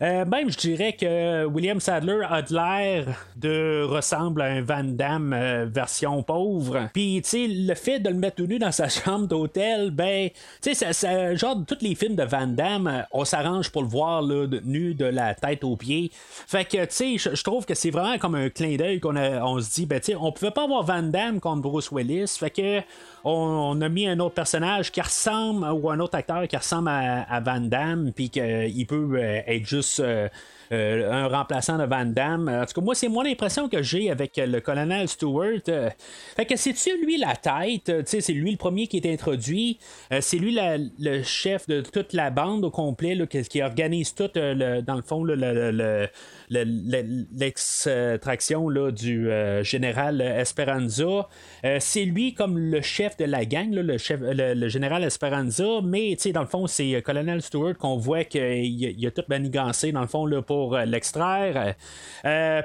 Même, 0.00 0.50
je 0.50 0.56
dirais 0.58 0.94
que 0.94 1.44
William 1.44 1.78
Sadler 1.78 2.22
a 2.28 2.42
de 2.42 2.52
l'air 2.54 3.06
de 3.36 3.84
ressemble 3.84 4.42
à 4.42 4.46
un 4.46 4.62
Van 4.62 4.82
Damme 4.82 5.32
version 5.72 6.24
pauvre. 6.24 6.88
Puis, 6.92 7.20
tu 7.22 7.28
sais, 7.28 7.46
le 7.48 7.74
fait 7.76 8.00
de 8.00 8.08
le 8.08 8.16
mettre 8.16 8.36
tout 8.36 8.46
nu 8.46 8.58
dans 8.58 8.72
sa 8.72 8.88
chambre 8.88 9.28
d'hôtel, 9.28 9.92
ben, 9.92 10.30
tu 10.60 10.74
sais, 10.74 11.36
genre, 11.36 11.58
tous 11.66 11.78
les 11.82 11.94
films 11.94 12.16
de 12.16 12.24
Van 12.24 12.48
Damme, 12.48 13.04
on 13.12 13.24
s'arrange 13.24 13.70
pour 13.70 13.82
le 13.82 13.88
voir 13.88 14.22
là, 14.22 14.46
nu 14.64 14.94
de 14.94 15.04
la 15.04 15.32
tête 15.34 15.62
aux 15.62 15.76
pieds. 15.76 16.10
Fait 16.46 16.64
que, 16.64 16.84
tu 16.84 17.18
sais, 17.18 17.18
je- 17.18 17.42
trouve 17.42 17.66
que 17.66 17.74
c'est 17.74 17.90
vraiment 17.90 18.18
comme 18.18 18.34
un 18.36 18.48
clin 18.50 18.76
d'œil 18.76 19.00
qu'on 19.00 19.16
on 19.16 19.60
se 19.60 19.72
dit, 19.74 19.86
ben, 19.86 19.98
tu 20.00 20.12
sais, 20.12 20.14
on 20.14 20.30
pouvait 20.32 20.50
pas 20.52 20.64
avoir 20.64 20.84
Van 20.84 21.02
Damme 21.02 21.40
contre 21.40 21.62
Bruce 21.62 21.90
Willis. 21.90 22.36
Fait 22.38 22.50
que, 22.50 22.80
on, 23.24 23.80
a 23.80 23.88
mis 23.88 24.06
un 24.06 24.18
autre 24.20 24.34
personnage 24.34 24.92
qui 24.92 25.00
ressemble, 25.00 25.66
ou 25.66 25.90
un 25.90 25.98
autre 26.00 26.14
acteur 26.16 26.46
qui 26.46 26.56
ressemble 26.56 26.88
à, 26.88 27.22
à 27.22 27.40
Van 27.40 27.60
Damme, 27.60 28.12
puis 28.14 28.30
qu'il 28.30 28.86
peut 28.86 29.08
euh, 29.14 29.40
être 29.46 29.66
juste. 29.66 30.00
euh, 30.00 30.28
euh, 30.72 31.10
un 31.10 31.28
remplaçant 31.28 31.78
de 31.78 31.84
Van 31.84 32.04
Damme. 32.04 32.48
En 32.48 32.64
tout 32.66 32.80
cas, 32.80 32.84
moi, 32.84 32.94
c'est 32.94 33.08
moi 33.08 33.24
l'impression 33.24 33.68
que 33.68 33.82
j'ai 33.82 34.10
avec 34.10 34.38
euh, 34.38 34.46
le 34.46 34.60
colonel 34.60 35.08
Stewart. 35.08 35.60
Euh, 35.68 35.90
fait 36.36 36.46
que 36.46 36.56
c'est-tu 36.56 36.96
lui 37.04 37.18
la 37.18 37.34
tête? 37.36 37.88
Euh, 37.88 38.00
tu 38.02 38.06
sais, 38.10 38.20
c'est 38.20 38.32
lui 38.32 38.50
le 38.50 38.56
premier 38.56 38.86
qui 38.86 38.96
est 38.98 39.12
introduit. 39.12 39.78
Euh, 40.12 40.18
c'est 40.20 40.38
lui 40.38 40.58
le 40.98 41.22
chef 41.22 41.66
de 41.66 41.80
toute 41.80 42.12
la 42.12 42.30
bande 42.30 42.64
au 42.64 42.70
complet 42.70 43.18
qui, 43.48 43.62
organise 43.62 44.14
tout, 44.14 44.30
euh, 44.36 44.54
le- 44.54 44.82
dans 44.82 44.96
le 44.96 45.02
fond, 45.02 45.24
le- 45.24 46.08
le- 46.50 47.26
l'extraction 47.32 48.70
du 48.90 49.30
euh, 49.30 49.62
général 49.62 50.20
Esperanza. 50.20 51.28
Euh, 51.64 51.76
c'est 51.80 52.04
lui 52.04 52.34
comme 52.34 52.58
le 52.58 52.80
chef 52.80 53.16
de 53.16 53.24
la 53.24 53.44
gang, 53.44 53.72
là, 53.72 53.82
le, 53.82 53.98
chef, 53.98 54.20
le, 54.22 54.68
général 54.68 55.04
Esperanza, 55.04 55.80
mais 55.82 56.16
dans 56.32 56.40
le 56.40 56.46
fond, 56.46 56.66
c'est 56.66 56.94
euh, 56.94 57.00
Colonel 57.00 57.42
Stewart 57.42 57.76
qu'on 57.76 57.96
voit 57.96 58.24
qu'il 58.24 59.06
a, 59.06 59.10
tout 59.10 59.22
manigancé, 59.28 59.92
dans 59.92 60.00
le 60.00 60.06
fond, 60.06 60.26
là, 60.26 60.42
pour 60.42 60.76
l'extraire. 60.76 61.74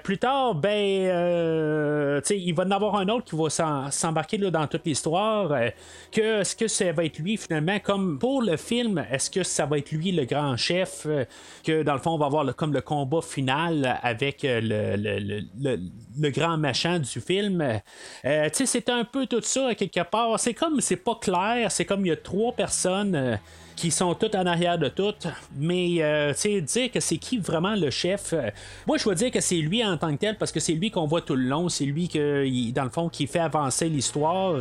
Plus 0.04 0.18
tard, 0.18 0.56
ben, 0.56 2.22
il 2.30 2.54
va 2.54 2.64
en 2.64 2.72
avoir 2.72 2.96
un 2.96 3.08
autre 3.10 3.26
qui 3.26 3.36
va 3.36 3.92
s'embarquer 3.92 4.38
dans 4.38 4.68
toute 4.68 4.86
l'histoire. 4.86 5.50
que 6.12 6.42
est-ce 6.42 6.56
que 6.56 6.68
ça 6.68 6.92
va 6.92 7.06
être 7.06 7.20
lui 7.20 7.38
finalement, 7.38 7.80
comme 7.80 8.20
pour 8.20 8.42
le 8.42 8.58
film, 8.58 9.04
est-ce 9.12 9.30
que 9.30 9.44
ça 9.44 9.66
va 9.66 9.78
être 9.78 9.92
lui 9.92 10.12
le 10.12 10.26
grand 10.26 10.58
chef, 10.58 11.08
que 11.64 11.84
dans 11.84 11.94
le 11.94 12.00
fond, 12.00 12.12
on 12.12 12.18
va 12.18 12.26
avoir 12.26 12.56
comme 12.56 12.74
le 12.74 12.82
combat 12.82 13.22
final 13.22 13.71
avec 14.02 14.44
euh, 14.46 14.62
le, 14.62 14.96
le, 14.96 15.20
le- 15.60 15.80
le- 16.20 16.30
grand 16.30 16.58
machin 16.58 17.00
du 17.00 17.22
film. 17.22 17.62
Euh, 18.26 18.50
c'est 18.54 18.90
un 18.90 19.04
peu 19.04 19.26
tout 19.28 19.42
ça, 19.42 19.74
quelque 19.76 20.04
part. 20.04 20.40
C'est 20.40 20.54
comme, 20.54 20.82
c'est 20.82 20.98
pas 20.98 21.16
clair, 21.16 21.72
c'est 21.72 21.86
comme 21.86 22.06
il 22.06 22.10
y 22.10 22.12
a 22.12 22.18
trois 22.18 22.54
personnes. 22.54 23.16
euh, 23.16 23.36
qui 23.74 23.90
sont 23.90 24.14
toutes 24.14 24.36
en 24.36 24.46
arrière 24.46 24.78
de 24.78 24.90
toutes. 24.90 25.26
Mais, 25.56 25.96
euh, 26.04 26.34
tu 26.34 26.40
sais, 26.40 26.62
dire 26.62 26.92
que 26.92 27.00
c'est 27.00 27.18
qui 27.18 27.40
vraiment 27.40 27.74
le 27.74 27.90
chef, 27.90 28.32
moi, 28.86 28.98
je 28.98 29.10
vais 29.10 29.16
dire 29.16 29.32
que 29.32 29.42
c'est 29.42 29.56
lui 29.56 29.84
en 29.84 29.98
tant 29.98 30.12
que 30.12 30.20
tel, 30.20 30.38
parce 30.38 30.52
que 30.52 30.60
c'est 30.60 30.74
lui 30.74 30.92
qu'on 30.92 31.08
voit 31.08 31.22
tout 31.22 31.36
le 31.36 31.46
long, 31.48 31.68
c'est 31.68 31.86
lui, 31.86 32.08
que, 32.08 32.72
dans 32.74 32.84
le 32.84 32.92
fond, 32.92 33.10
qui 33.10 33.26
fait 33.26 33.40
avancer 33.40 33.90
l'histoire. 33.90 34.60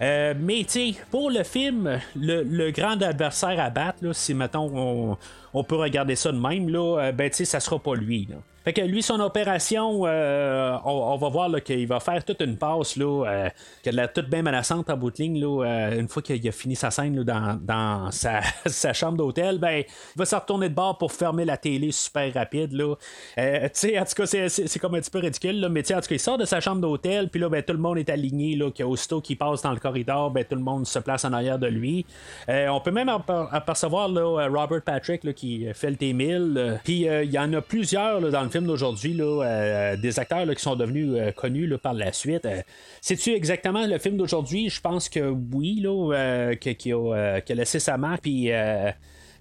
mais, 0.00 0.64
tu 0.64 0.66
sais, 0.68 0.94
pour 1.10 1.30
le 1.30 1.44
film, 1.44 1.98
le, 2.14 2.70
grand 2.72 3.00
adversaire 3.00 3.58
à 3.58 3.70
battre, 3.70 4.12
si, 4.14 4.34
mettons, 4.34 4.70
on, 4.74 5.16
on 5.54 5.64
peut 5.64 5.76
regarder 5.76 6.16
ça 6.16 6.32
de 6.32 6.38
même, 6.38 6.68
là, 6.68 6.98
euh, 7.00 7.12
ben, 7.12 7.32
ça 7.32 7.60
sera 7.60 7.78
pas 7.78 7.94
lui, 7.94 8.26
là. 8.30 8.36
Fait 8.64 8.72
que 8.72 8.80
lui, 8.80 9.02
son 9.02 9.18
opération, 9.18 10.02
euh, 10.06 10.76
on, 10.84 11.16
va 11.16 11.28
voir 11.28 11.50
qu'il 11.64 11.86
va 11.88 11.98
faire 11.98 12.24
toute 12.24 12.40
une 12.42 12.56
passe 12.56 12.96
là, 12.96 13.26
euh, 13.26 13.48
qui 13.82 13.88
a 13.88 13.92
de 13.92 13.96
la 13.96 14.06
toute 14.06 14.28
bien 14.28 14.42
menaçante 14.42 14.88
en 14.88 14.96
bout 14.96 15.10
de 15.10 15.16
ligne. 15.16 15.40
Là, 15.40 15.64
euh, 15.64 15.98
une 15.98 16.06
fois 16.06 16.22
qu'il 16.22 16.46
a 16.46 16.52
fini 16.52 16.76
sa 16.76 16.92
scène 16.92 17.24
dans, 17.24 18.10
sa, 18.12 18.92
chambre 18.92 19.18
d'hôtel, 19.18 19.58
ben, 19.58 19.82
il 19.82 20.18
va 20.18 20.24
se 20.24 20.36
retourner 20.36 20.68
de 20.68 20.74
bord 20.74 20.96
pour 20.96 21.10
fermer 21.10 21.44
la 21.44 21.56
télé 21.56 21.90
super 21.90 22.32
rapide. 22.32 22.72
Là. 22.72 22.94
En 23.36 24.04
tout 24.04 24.14
cas, 24.16 24.26
c'est, 24.26 24.78
comme 24.78 24.94
un 24.94 25.00
petit 25.00 25.10
peu 25.10 25.18
ridicule, 25.18 25.58
là, 25.58 25.68
mais 25.68 25.80
en 25.92 26.00
tout 26.00 26.08
cas, 26.08 26.14
il 26.14 26.20
sort 26.20 26.38
de 26.38 26.44
sa 26.44 26.60
chambre 26.60 26.80
d'hôtel, 26.80 27.30
puis 27.30 27.40
là, 27.40 27.48
ben, 27.48 27.62
tout 27.64 27.72
le 27.72 27.80
monde 27.80 27.98
est 27.98 28.10
aligné, 28.10 28.54
là, 28.54 28.70
qu'aussitôt 28.70 29.20
qu'il 29.20 29.38
passe 29.38 29.62
dans 29.62 29.72
le 29.72 29.80
corridor, 29.80 30.30
ben, 30.30 30.44
tout 30.44 30.54
le 30.54 30.62
monde 30.62 30.86
se 30.86 31.00
place 31.00 31.24
en 31.24 31.32
arrière 31.32 31.58
de 31.58 31.66
lui. 31.66 32.06
On 32.48 32.80
peut 32.80 32.92
même 32.92 33.08
aper- 33.08 33.48
apercevoir 33.50 34.08
là, 34.08 34.46
Robert 34.48 34.82
Patrick 34.82 35.24
là, 35.24 35.32
qui 35.32 35.41
fait 35.74 35.90
le 35.90 35.96
T-1000. 35.96 36.56
euh, 36.56 36.76
Puis 36.84 37.08
euh, 37.08 37.24
il 37.24 37.30
y 37.30 37.38
en 37.38 37.52
a 37.52 37.60
plusieurs 37.60 38.20
dans 38.30 38.42
le 38.42 38.48
film 38.48 38.66
d'aujourd'hui, 38.66 39.14
là, 39.14 39.42
euh, 39.44 39.96
des 39.96 40.18
acteurs 40.18 40.46
qui 40.54 40.62
sont 40.62 40.76
devenus 40.76 41.08
euh, 41.12 41.32
connus 41.32 41.68
par 41.82 41.94
la 41.94 42.12
suite. 42.12 42.44
Euh, 42.46 42.62
C'est-tu 43.00 43.30
exactement 43.30 43.86
le 43.86 43.98
film 43.98 44.16
d'aujourd'hui? 44.16 44.68
Je 44.70 44.80
pense 44.80 45.08
que 45.08 45.34
oui, 45.52 45.80
là, 45.82 46.12
euh, 46.14 46.54
qui, 46.54 46.92
euh, 46.92 47.40
qui 47.40 47.52
a 47.52 47.54
laissé 47.54 47.78
sa 47.78 47.96
marque. 47.96 48.22
Puis. 48.22 48.50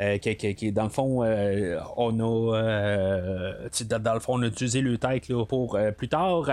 Euh, 0.01 0.17
qui, 0.17 0.71
dans 0.71 0.85
le 0.85 0.89
fond, 0.89 1.23
euh, 1.23 1.79
on 1.95 2.19
a 2.19 2.57
euh, 2.57 3.69
dans, 3.85 4.13
le 4.13 4.19
fond, 4.19 4.39
on 4.39 4.41
a 4.41 4.47
utilisé 4.47 4.81
le 4.81 4.97
là, 5.01 5.45
pour 5.45 5.77
plus 5.97 6.07
tard. 6.07 6.43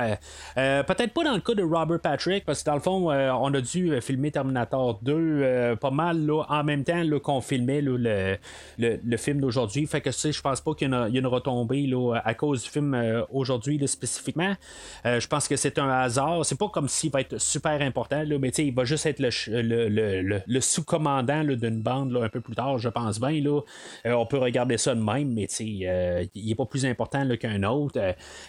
Peut-être 0.54 1.12
pas 1.14 1.24
dans 1.24 1.34
le 1.34 1.40
cas 1.40 1.54
de 1.54 1.62
Robert 1.62 2.00
Patrick, 2.00 2.44
parce 2.44 2.62
que 2.62 2.66
dans 2.66 2.74
le 2.74 2.80
fond, 2.80 3.10
on 3.10 3.54
a 3.54 3.60
dû 3.60 4.00
filmer 4.00 4.30
Terminator 4.30 4.98
2 5.02 5.14
euh, 5.14 5.76
pas 5.76 5.90
mal 5.90 6.26
là, 6.26 6.44
en 6.48 6.64
même 6.64 6.84
temps 6.84 7.02
qu'on 7.22 7.40
filmait 7.40 7.80
le, 7.80 7.96
le, 7.96 8.36
le 8.78 9.16
film 9.16 9.40
d'aujourd'hui. 9.40 9.86
Fait 9.86 10.00
que 10.00 10.10
je 10.10 10.40
pense 10.40 10.60
pas 10.60 10.74
qu'il 10.74 10.88
y, 10.88 10.90
y 10.90 10.94
a 10.94 11.20
une 11.20 11.26
retombée 11.26 11.86
là, 11.86 12.20
à 12.24 12.34
cause 12.34 12.64
du 12.64 12.70
film 12.70 13.24
aujourd'hui 13.32 13.80
spécifiquement. 13.88 14.54
Je 15.04 15.26
pense 15.26 15.48
que 15.48 15.56
c'est 15.56 15.78
un 15.78 15.88
hasard. 15.88 16.44
C'est 16.44 16.58
pas 16.58 16.68
comme 16.68 16.88
s'il 16.88 17.10
va 17.10 17.20
être 17.20 17.38
super 17.38 17.80
important, 17.80 18.24
mais 18.40 18.48
il 18.48 18.74
va 18.74 18.84
juste 18.84 19.06
être 19.06 19.20
le, 19.20 20.42
le, 20.46 20.60
sous-commandant 20.60 21.44
d'une 21.44 21.80
bande 21.80 22.16
un 22.16 22.28
peu 22.28 22.40
plus 22.40 22.54
tard, 22.54 22.78
je 22.78 22.88
pense 22.88 23.18
bien. 23.20 23.37
Euh, 23.46 24.12
on 24.12 24.26
peut 24.26 24.38
regarder 24.38 24.78
ça 24.78 24.94
de 24.94 25.00
même, 25.00 25.32
mais 25.32 25.46
euh, 25.60 26.24
il 26.34 26.50
est 26.50 26.54
pas 26.54 26.66
plus 26.66 26.86
important 26.86 27.26
qu'un 27.36 27.62
autre. 27.64 28.00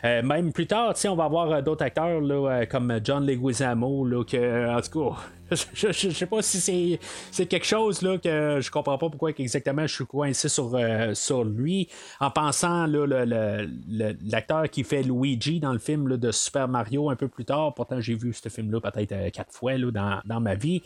Euh, 0.04 0.22
même 0.24 0.52
plus 0.54 0.68
tard, 0.68 0.94
on 1.08 1.16
va 1.16 1.26
avoir 1.26 1.64
d'autres 1.64 1.84
acteurs 1.84 2.22
là, 2.22 2.66
comme 2.66 3.00
John 3.04 3.26
Leguizamo, 3.26 4.06
là, 4.06 4.24
que, 4.24 4.70
en 4.70 4.82
tout 4.82 5.12
cas, 5.12 5.22
je, 5.52 5.92
je- 5.92 6.10
sais 6.10 6.26
pas 6.26 6.42
si 6.42 7.00
c'est, 7.32 7.46
quelque 7.46 7.66
chose 7.66 8.02
là, 8.02 8.18
que 8.18 8.60
je 8.62 8.72
comprends 8.72 8.98
pas 8.98 9.10
pourquoi 9.10 9.32
exactement 9.38 9.86
je 9.88 9.94
suis 9.96 10.06
coincé 10.06 10.50
sur, 10.50 10.72
euh, 10.76 11.14
sur 11.14 11.44
lui 11.44 11.88
en 12.20 12.30
pensant 12.32 12.86
l'acteur 12.88 14.70
qui 14.70 14.84
fait 14.84 15.04
Luigi 15.04 15.60
dans 15.60 15.74
le 15.74 15.80
film 15.80 16.18
de 16.18 16.32
Super 16.32 16.68
Mario 16.68 17.10
un 17.10 17.16
peu 17.16 17.28
plus 17.28 17.46
tard. 17.46 17.74
Pourtant, 17.74 18.00
j'ai 18.02 18.16
vu 18.16 18.34
ce 18.34 18.50
film-là 18.50 18.80
peut-être 18.82 19.12
euh, 19.12 19.30
quatre 19.30 19.52
fois 19.54 19.78
là, 19.78 19.92
dans, 19.92 20.20
dans 20.26 20.40
ma 20.40 20.56
vie. 20.56 20.82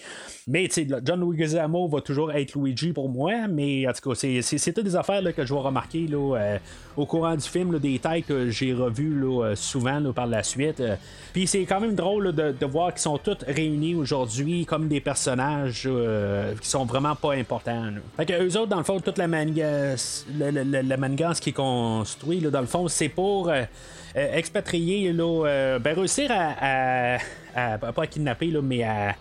Mais 0.48 0.70
John 1.04 1.20
Leguizamo 1.20 1.88
va 1.88 2.02
toujours 2.02 2.32
être 2.32 2.56
Luigi 2.58 2.94
pour 2.94 3.10
moi, 3.10 3.48
mais 3.48 3.88
en 3.88 3.94
tout 3.94 4.10
cas, 4.12 4.16
c'est, 4.16 4.74
toutes 4.74 4.86
des 4.86 4.96
affaires 4.96 5.22
là, 5.22 5.34
que 5.34 5.46
je 5.46 5.54
vais 5.54 5.60
remarquer 5.60 6.08
euh, 6.12 6.58
au 6.96 7.06
courant 7.06 7.36
du 7.36 7.48
film, 7.48 7.78
des 7.80 8.00
têtes 8.00 8.26
que 8.28 8.50
j'ai 8.50 8.74
revues 8.74 9.24
souvent 9.56 10.12
par 10.14 10.28
la 10.28 10.44
suite. 10.44 10.82
Puis 11.34 11.48
c'est 11.48 11.66
quand 11.66 11.80
même 11.80 11.96
drôle 11.96 12.32
de, 12.34 12.52
de 12.52 12.66
voir 12.66 12.92
qu'ils 12.94 13.02
sont 13.02 13.18
tous 13.18 13.38
réunis 13.48 13.96
aujourd'hui 13.96 14.53
comme 14.68 14.88
des 14.88 15.02
personnages 15.02 15.84
euh, 15.86 16.54
qui 16.62 16.68
sont 16.70 16.86
vraiment 16.86 17.16
pas 17.16 17.34
importants. 17.34 17.86
là. 17.86 18.02
Fait 18.18 18.26
que 18.26 18.34
eux 18.34 18.58
autres, 18.58 18.68
dans 18.70 18.78
le 18.78 18.84
fond, 18.84 19.00
toute 19.00 19.18
la 19.18 19.28
manigance, 19.28 20.26
la, 20.38 20.52
la- 20.52 21.34
qui 21.42 21.50
est 21.50 21.54
construite, 21.54 22.44
dans 22.44 22.62
le 22.62 22.68
fond, 22.68 22.88
c'est 22.88 23.10
pour 23.10 23.50
euh, 23.50 23.64
euh, 24.16 24.36
expatrier, 24.36 25.12
là, 25.14 25.78
ben, 25.80 25.94
réussir 25.96 26.30
à, 26.32 27.16
à- 27.16 27.20
à- 27.56 27.78
pas 27.92 28.08
kidnapper, 28.08 28.48
là, 28.48 28.62
mais 28.62 28.84
à 28.84 29.16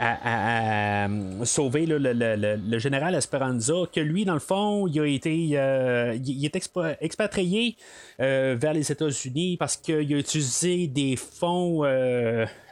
à, 0.00 1.08
sauver 1.42 1.84
le, 1.84 1.98
le- 1.98 2.12
le- 2.12 2.78
général 2.78 3.16
Esperanza, 3.16 3.74
que 3.92 3.98
lui, 3.98 4.24
dans 4.24 4.34
le 4.34 4.38
fond, 4.38 4.86
il 4.86 5.00
a 5.00 5.06
été 5.06 5.34
il 5.34 6.44
est 6.44 6.54
expa- 6.54 6.96
expatrié 7.00 7.74
vers 8.18 8.72
les 8.74 8.92
États-Unis 8.92 9.56
parce 9.58 9.76
qu'il 9.76 10.14
a 10.14 10.18
utilisé 10.18 10.86
des 10.86 11.16
fonds 11.16 11.82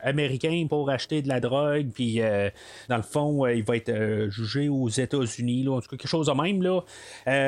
américains 0.07 0.67
pour 0.69 0.89
acheter 0.89 1.21
de 1.21 1.29
la 1.29 1.41
drogue, 1.41 1.89
puis 1.93 2.21
euh, 2.21 2.49
dans 2.89 2.97
le 2.97 3.03
fond, 3.03 3.45
euh, 3.45 3.55
il 3.55 3.65
va 3.65 3.77
être 3.77 3.89
euh, 3.89 4.31
jugé 4.31 4.69
aux 4.69 4.89
États-Unis, 4.89 5.69
en 5.69 5.81
tout 5.81 5.89
cas, 5.89 5.97
quelque 5.97 6.09
chose 6.09 6.29
de 6.29 6.33
même. 6.33 6.63
Là. 6.63 6.81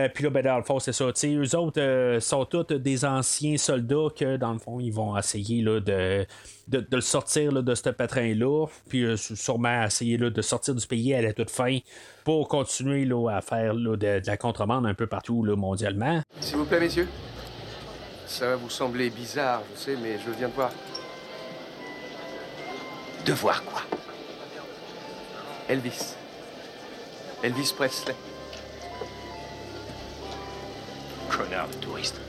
Puis 0.09 0.25
là, 0.25 0.31
ben, 0.31 0.43
dans 0.43 0.57
le 0.57 0.65
fond, 0.65 0.79
c'est 0.79 0.93
ça. 0.93 1.07
tu 1.07 1.21
sais, 1.21 1.35
Eux 1.35 1.57
autres 1.57 2.19
sont 2.21 2.45
tous 2.45 2.75
des 2.75 3.05
anciens 3.05 3.57
soldats 3.57 4.09
que, 4.15 4.37
dans 4.37 4.53
le 4.53 4.59
fond, 4.59 4.81
ils 4.81 4.93
vont 4.93 5.17
essayer 5.17 5.63
là, 5.63 5.81
de 5.81 6.27
de, 6.69 6.85
le 6.93 7.01
sortir 7.01 7.51
là, 7.51 7.63
de 7.63 7.75
ce 7.75 7.89
pétrin-là, 7.89 8.67
puis 8.91 9.17
sûrement 9.17 9.85
essayer 9.85 10.19
là, 10.19 10.29
de 10.29 10.43
sortir 10.43 10.75
du 10.75 10.87
pays 10.87 11.15
à 11.15 11.23
la 11.23 11.33
toute 11.33 11.49
fin 11.49 11.79
pour 12.25 12.47
continuer 12.47 13.07
là, 13.07 13.27
à 13.31 13.41
faire 13.41 13.75
de, 13.75 13.97
de 13.97 14.23
la 14.27 14.37
contrebande 14.37 14.85
un 14.85 14.93
peu 14.93 15.07
partout 15.07 15.43
mondialement. 15.57 16.21
S'il 16.41 16.59
vous 16.59 16.67
plaît, 16.67 16.81
messieurs. 16.81 17.09
Ça 18.27 18.49
va 18.49 18.57
vous 18.57 18.69
sembler 18.69 19.09
bizarre, 19.09 19.63
je 19.75 19.81
sais, 19.81 19.97
mais 20.03 20.19
je 20.19 20.31
viens 20.39 20.49
de 20.49 20.53
voir. 20.53 20.71
De 23.25 23.33
voir 23.33 23.63
quoi? 23.65 23.83
Elvis. 25.69 26.15
Elvis 27.43 27.73
Presley. 27.77 28.15
Connard 31.29 31.69
de 31.69 31.75
touriste. 31.75 32.21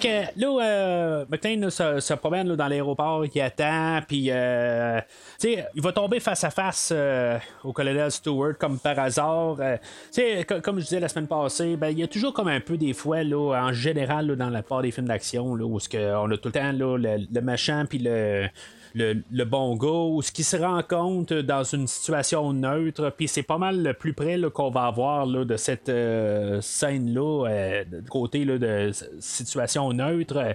Que 0.00 0.40
là, 0.40 0.64
euh, 0.64 1.24
McLean 1.28 1.68
se, 1.68 2.14
promène 2.14 2.48
là, 2.48 2.56
dans 2.56 2.68
l'aéroport, 2.68 3.24
il 3.26 3.40
attend, 3.40 4.00
puis 4.06 4.28
euh, 4.30 5.00
il 5.44 5.82
va 5.82 5.92
tomber 5.92 6.18
face 6.18 6.44
à 6.44 6.50
face 6.50 6.90
euh, 6.92 7.38
au 7.62 7.72
colonel 7.72 8.10
Stewart 8.10 8.54
comme 8.58 8.78
par 8.78 8.98
hasard. 8.98 9.56
Euh, 9.60 9.76
comme 10.62 10.78
je 10.78 10.84
disais 10.84 11.00
la 11.00 11.08
semaine 11.08 11.26
passée, 11.26 11.76
ben, 11.76 11.88
il 11.88 11.98
y 11.98 12.02
a 12.02 12.08
toujours 12.08 12.32
comme 12.32 12.48
un 12.48 12.60
peu 12.60 12.78
des 12.78 12.94
fois, 12.94 13.22
là, 13.22 13.52
en 13.52 13.72
général, 13.72 14.28
là, 14.28 14.36
dans 14.36 14.50
la 14.50 14.62
part 14.62 14.82
des 14.82 14.90
films 14.90 15.08
d'action, 15.08 15.52
où 15.52 15.78
on 15.94 16.30
a 16.30 16.36
tout 16.36 16.48
le 16.48 16.52
temps 16.52 16.72
le, 16.72 16.96
le 16.96 17.40
méchant 17.40 17.84
puis 17.88 17.98
le 17.98 18.48
le, 18.94 19.22
le 19.30 19.44
bon 19.44 19.76
gars, 19.76 19.88
ou 19.88 20.22
ce 20.22 20.32
qui 20.32 20.44
se 20.44 20.56
rencontre 20.56 21.34
dans 21.42 21.64
une 21.64 21.86
situation 21.86 22.52
neutre, 22.52 23.12
puis 23.16 23.28
c'est 23.28 23.42
pas 23.42 23.58
mal 23.58 23.82
le 23.82 23.94
plus 23.94 24.12
près 24.12 24.38
qu'on 24.54 24.70
va 24.70 24.86
avoir 24.86 25.26
là, 25.26 25.44
de 25.44 25.56
cette 25.56 25.88
euh, 25.88 26.60
scène-là, 26.60 27.46
euh, 27.48 27.84
côté 28.08 28.44
là, 28.44 28.58
de 28.58 28.90
situation 29.20 29.92
neutre. 29.92 30.36
Euh, 30.36 30.52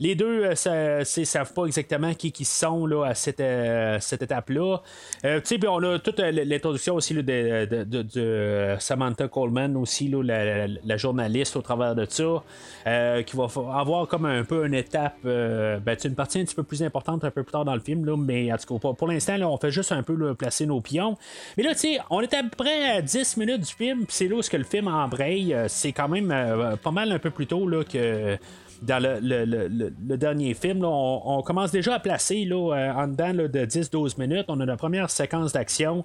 Les 0.00 0.16
deux 0.16 0.44
euh, 0.44 0.54
sa- 0.56 1.04
c'est- 1.04 1.24
savent 1.24 1.52
pas 1.52 1.66
exactement 1.66 2.14
qui 2.14 2.32
qui 2.32 2.44
sont 2.44 2.84
là, 2.86 3.04
à 3.04 3.14
cette, 3.14 3.38
euh, 3.40 3.98
cette 4.00 4.22
étape-là. 4.22 4.78
Euh, 5.24 5.40
on 5.68 5.82
a 5.84 5.98
toute 6.00 6.18
euh, 6.20 6.30
l'introduction 6.32 6.96
aussi 6.96 7.14
là, 7.14 7.22
de, 7.22 7.84
de- 7.84 8.76
Samantha 8.80 9.28
Coleman, 9.28 9.76
aussi, 9.76 10.08
là, 10.08 10.22
la, 10.22 10.96
journaliste 10.96 11.54
au 11.56 11.62
travers 11.62 11.94
de 11.94 12.06
ça, 12.08 12.42
euh, 12.86 13.22
qui 13.22 13.36
va 13.36 13.44
avoir 13.72 14.08
comme 14.08 14.26
un 14.26 14.42
peu 14.44 14.66
une 14.66 14.74
étape, 14.74 15.16
euh, 15.26 15.78
ben, 15.78 15.96
une 16.04 16.14
partie 16.16 16.40
un 16.40 16.44
petit 16.44 16.54
peu 16.56 16.62
plus 16.64 16.82
importante 16.82 17.24
un 17.24 17.30
peu 17.30 17.42
plus 17.44 17.52
tard 17.52 17.64
dans 17.64 17.73
le 17.74 17.80
film, 17.80 18.04
là, 18.04 18.16
mais 18.16 18.52
en 18.52 18.56
tout 18.56 18.74
cas, 18.74 18.80
pour, 18.80 18.96
pour 18.96 19.08
l'instant, 19.08 19.36
on 19.42 19.56
fait 19.58 19.70
juste 19.70 19.92
un 19.92 20.02
peu 20.02 20.34
placer 20.34 20.66
nos 20.66 20.80
pions. 20.80 21.16
Mais 21.56 21.62
là, 21.62 21.72
tu 21.74 21.80
sais, 21.80 21.98
on 22.10 22.20
est 22.20 22.34
à 22.34 22.42
peu 22.42 22.50
près 22.50 22.90
à 22.96 23.02
10 23.02 23.36
minutes 23.36 23.60
du 23.60 23.74
film, 23.74 24.04
c'est 24.08 24.28
là 24.28 24.36
où 24.36 24.42
ce 24.42 24.50
que 24.50 24.56
le 24.56 24.64
film 24.64 24.88
embraye. 24.88 25.54
Euh, 25.54 25.66
C'est 25.68 25.92
quand 25.92 26.08
même 26.08 26.30
euh, 26.30 26.76
pas 26.76 26.90
mal 26.90 27.12
un 27.12 27.18
peu 27.18 27.30
plus 27.30 27.46
tôt 27.46 27.66
là, 27.68 27.84
que 27.84 28.38
dans 28.82 29.02
le, 29.02 29.18
le- 29.20 29.44
le- 29.44 29.68
le- 29.68 30.16
dernier 30.16 30.54
film, 30.54 30.84
on, 30.84 31.42
commence 31.42 31.70
déjà 31.70 31.94
à 31.94 31.98
placer 31.98 32.44
là, 32.44 32.74
euh, 32.74 32.92
en 32.92 33.08
dedans 33.08 33.32
de 33.34 33.64
10-12 33.64 34.18
minutes. 34.18 34.44
On 34.48 34.60
a 34.60 34.66
la 34.66 34.76
première 34.76 35.10
séquence 35.10 35.52
d'action. 35.52 36.04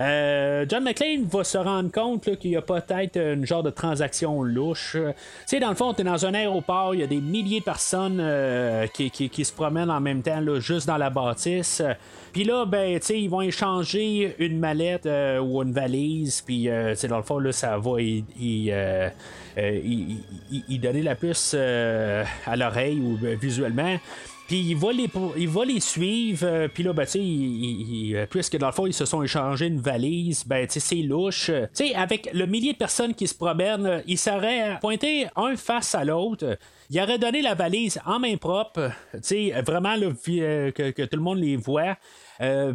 Euh, 0.00 0.64
John 0.68 0.84
McClane 0.84 1.24
va 1.24 1.44
se 1.44 1.58
rendre 1.58 1.90
compte 1.90 2.36
qu'il 2.38 2.50
y 2.52 2.56
a 2.56 2.62
peut-être 2.62 3.16
une 3.16 3.46
genre 3.46 3.62
de 3.62 3.70
transaction 3.70 4.42
louche. 4.42 4.96
Euh, 4.96 5.12
dans 5.60 5.68
le 5.70 5.74
fond, 5.74 5.94
tu 5.94 6.00
es 6.02 6.04
dans 6.04 6.24
un 6.26 6.34
aéroport, 6.34 6.94
il 6.94 7.00
y 7.00 7.04
a 7.04 7.06
des 7.06 7.20
milliers 7.20 7.60
de 7.60 7.64
personnes 7.64 8.22
qui, 8.94 9.10
qui- 9.10 9.28
qui 9.30 9.44
se 9.44 9.52
promènent 9.52 9.90
en 9.90 10.00
même 10.00 10.22
temps, 10.22 10.40
juste 10.60 10.86
dans 10.86 10.96
la 10.98 11.10
bâtisse. 11.10 11.82
Puis 12.32 12.44
là, 12.44 12.64
ben, 12.66 13.00
ils 13.10 13.28
vont 13.30 13.40
échanger 13.40 14.34
une 14.38 14.58
mallette 14.58 15.06
ou 15.42 15.62
une 15.62 15.72
valise. 15.72 16.42
Puis, 16.42 16.66
dans 16.66 17.16
le 17.16 17.22
fond, 17.22 17.38
là, 17.38 17.52
ça 17.52 17.78
va 17.78 18.00
y 18.00 18.22
donner 20.78 21.02
la 21.02 21.14
puce 21.14 21.54
euh, 22.08 22.24
à 22.46 22.56
l'oreille 22.56 22.98
ou 23.00 23.18
euh, 23.24 23.36
visuellement. 23.40 23.96
Puis 24.48 24.60
il 24.60 24.76
va 24.78 24.92
les, 24.92 25.10
les 25.66 25.80
suivre. 25.80 26.46
euh, 26.46 26.68
Puis 26.72 26.82
là, 26.82 26.94
ben, 26.94 27.04
tu 27.04 27.10
sais, 27.20 28.26
puisque 28.30 28.56
dans 28.56 28.68
le 28.68 28.72
fond, 28.72 28.86
ils 28.86 28.94
se 28.94 29.04
sont 29.04 29.22
échangés 29.22 29.66
une 29.66 29.80
valise, 29.80 30.42
ben, 30.46 30.66
tu 30.66 30.72
sais, 30.74 30.80
c'est 30.80 31.02
louche. 31.02 31.46
Tu 31.74 31.88
sais, 31.88 31.94
avec 31.94 32.30
le 32.32 32.46
millier 32.46 32.72
de 32.72 32.78
personnes 32.78 33.12
qui 33.14 33.26
se 33.26 33.34
promènent, 33.34 34.02
ils 34.06 34.16
seraient 34.18 34.78
pointés 34.80 35.26
un 35.36 35.54
face 35.56 35.94
à 35.94 36.02
l'autre. 36.02 36.56
Il 36.90 36.98
aurait 36.98 37.18
donné 37.18 37.42
la 37.42 37.54
valise 37.54 38.00
en 38.06 38.18
main 38.18 38.36
propre. 38.38 38.90
Tu 39.12 39.18
sais, 39.22 39.52
vraiment, 39.66 39.94
que, 39.98 41.04
tout 41.04 41.16
le 41.16 41.22
monde 41.22 41.38
les 41.40 41.56
voit. 41.56 41.98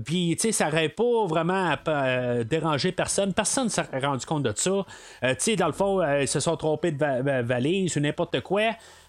Puis, 0.05 0.35
tu 0.35 0.41
sais, 0.41 0.51
ça 0.51 0.65
n'aurait 0.65 0.89
pas 0.89 1.25
vraiment 1.25 1.73
euh, 1.87 2.43
dérangé 2.43 2.91
personne. 2.91 3.33
Personne 3.33 3.65
ne 3.65 3.69
s'est 3.69 3.81
rendu 4.03 4.25
compte 4.27 4.43
de 4.43 4.53
ça. 4.55 4.85
Tu 5.23 5.35
sais, 5.39 5.55
dans 5.55 5.65
le 5.67 5.73
fond, 5.73 6.03
ils 6.19 6.27
se 6.27 6.39
sont 6.39 6.55
trompés 6.57 6.91
de 6.91 6.99
va- 6.99 7.23
va- 7.23 7.41
valise 7.41 7.97
ou 7.97 7.99
n'importe 7.99 8.41
quoi. 8.41 8.61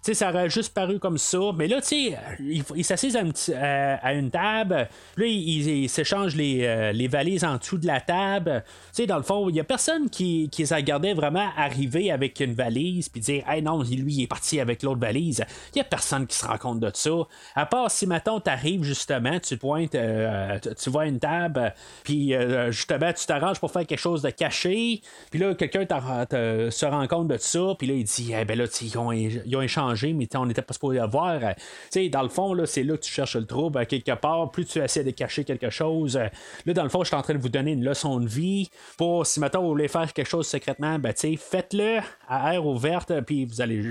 Sais, 0.07 0.15
ça 0.15 0.31
aurait 0.31 0.51
juste 0.51 0.75
paru 0.75 0.99
comme 0.99 1.19
ça. 1.19 1.39
Mais 1.57 1.67
là, 1.69 1.81
tu 1.81 1.89
sais, 1.89 2.19
il, 2.41 2.63
il 2.75 2.85
s'assise 2.85 3.17
à, 3.17 3.21
une 3.21 3.33
petit- 3.33 3.55
à- 3.55 4.13
une 4.15 4.31
table. 4.31 4.89
Là, 5.17 5.27
il, 5.27 5.69
il 5.69 5.89
s'échange 5.89 6.37
les, 6.37 6.65
euh, 6.65 6.93
les 6.93 7.09
valises 7.09 7.45
en 7.45 7.57
dessous 7.57 7.79
de 7.79 7.87
la 7.87 8.01
table. 8.01 8.63
Tu 8.67 9.03
sais, 9.03 9.07
dans 9.07 9.17
le 9.17 9.23
fond, 9.23 9.49
il 9.49 9.57
y 9.57 9.61
a 9.61 9.65
personne 9.65 10.11
qui, 10.11 10.49
qui 10.51 10.63
les 10.63 10.75
regardait 10.75 11.15
vraiment 11.15 11.49
arriver 11.57 12.11
avec 12.11 12.41
une 12.41 12.55
valise. 12.55 13.09
Puis 13.09 13.21
dire, 13.21 13.45
hey 13.49 13.63
non, 13.63 13.83
lui, 13.83 14.15
il 14.15 14.23
est 14.23 14.27
parti 14.27 14.61
avec 14.61 14.83
l'autre 14.83 15.01
valise. 15.01 15.45
Il 15.75 15.79
y 15.79 15.81
a 15.81 15.85
personne 15.85 16.27
qui 16.27 16.37
se 16.37 16.45
rend 16.45 16.59
compte 16.59 16.81
de 16.81 16.91
ça. 16.93 17.11
À 17.55 17.67
part 17.67 17.91
si, 17.91 18.07
maintenant 18.07 18.41
t'arrives 18.41 18.83
justement, 18.83 19.39
tu 19.41 19.55
te 19.55 19.61
pointes, 19.61 19.95
euh, 19.95 20.59
tu- 20.79 20.91
vois 20.91 21.07
une 21.07 21.19
table. 21.19 21.73
Puis 22.05 22.35
euh, 22.35 22.71
justement, 22.71 23.13
tu 23.13 23.27
t'arranges 23.27 23.59
pour 23.59 23.71
faire 23.71 23.87
quelque 23.87 23.99
chose 23.99 24.23
de 24.23 24.31
caché. 24.31 25.01
Puis 25.31 25.41
là, 25.41 25.55
quelqu'un 25.55 25.87
se 26.71 26.87
rend 26.87 27.07
compte 27.07 27.29
de 27.29 27.37
ça. 27.39 27.75
Puis 27.79 27.87
là, 27.87 27.95
il 27.95 28.05
dit, 28.05 28.33
eh 28.39 28.45
ben 28.45 28.59
là, 28.59 28.65
ils 28.81 28.99
ont, 28.99 29.13
ils 29.13 29.57
ont 29.57 29.63
échangé, 29.63 29.94
mais 30.03 30.29
on 30.37 30.47
n'était 30.47 30.63
pas 30.63 30.75
supposé 30.75 30.99
avoir. 30.99 31.41
Tu 31.41 31.55
sais, 31.91 32.09
dans 32.09 32.23
le 32.23 32.29
fond, 32.29 32.55
là, 32.55 32.67
c'est 32.67 32.83
là 32.83 32.97
que 32.97 33.03
tu 33.03 33.13
cherches 33.13 33.37
le 33.37 33.47
trouble. 33.47 33.79
à 33.79 33.87
quelque 33.87 34.15
part, 34.15 34.51
plus 34.51 34.65
tu 34.65 34.79
essaies 34.79 35.05
de 35.05 35.11
cacher 35.11 35.45
quelque 35.45 35.71
chose. 35.71 36.17
euh, 36.17 36.29
Là, 36.67 36.73
dans 36.73 36.83
le 36.83 36.89
fond, 36.89 37.03
je 37.03 37.09
suis 37.09 37.17
en 37.17 37.23
train 37.23 37.35
de 37.35 37.39
vous 37.39 37.49
donner 37.49 37.73
une 37.73 37.85
leçon 37.85 38.21
de 38.21 38.29
vie. 38.29 38.71
Pour, 38.97 39.27
si 39.27 39.41
maintenant 39.41 39.63
vous 39.63 39.69
voulez 39.69 39.89
faire 39.89 40.13
quelque 40.13 40.29
chose 40.29 40.47
secrètement, 40.47 40.99
ben, 40.99 41.13
faites-le 41.15 41.99
à 42.29 42.55
air 42.55 42.67
ouverte. 42.67 43.13
Puis 43.23 43.45
vous 43.45 43.61
allez, 43.61 43.83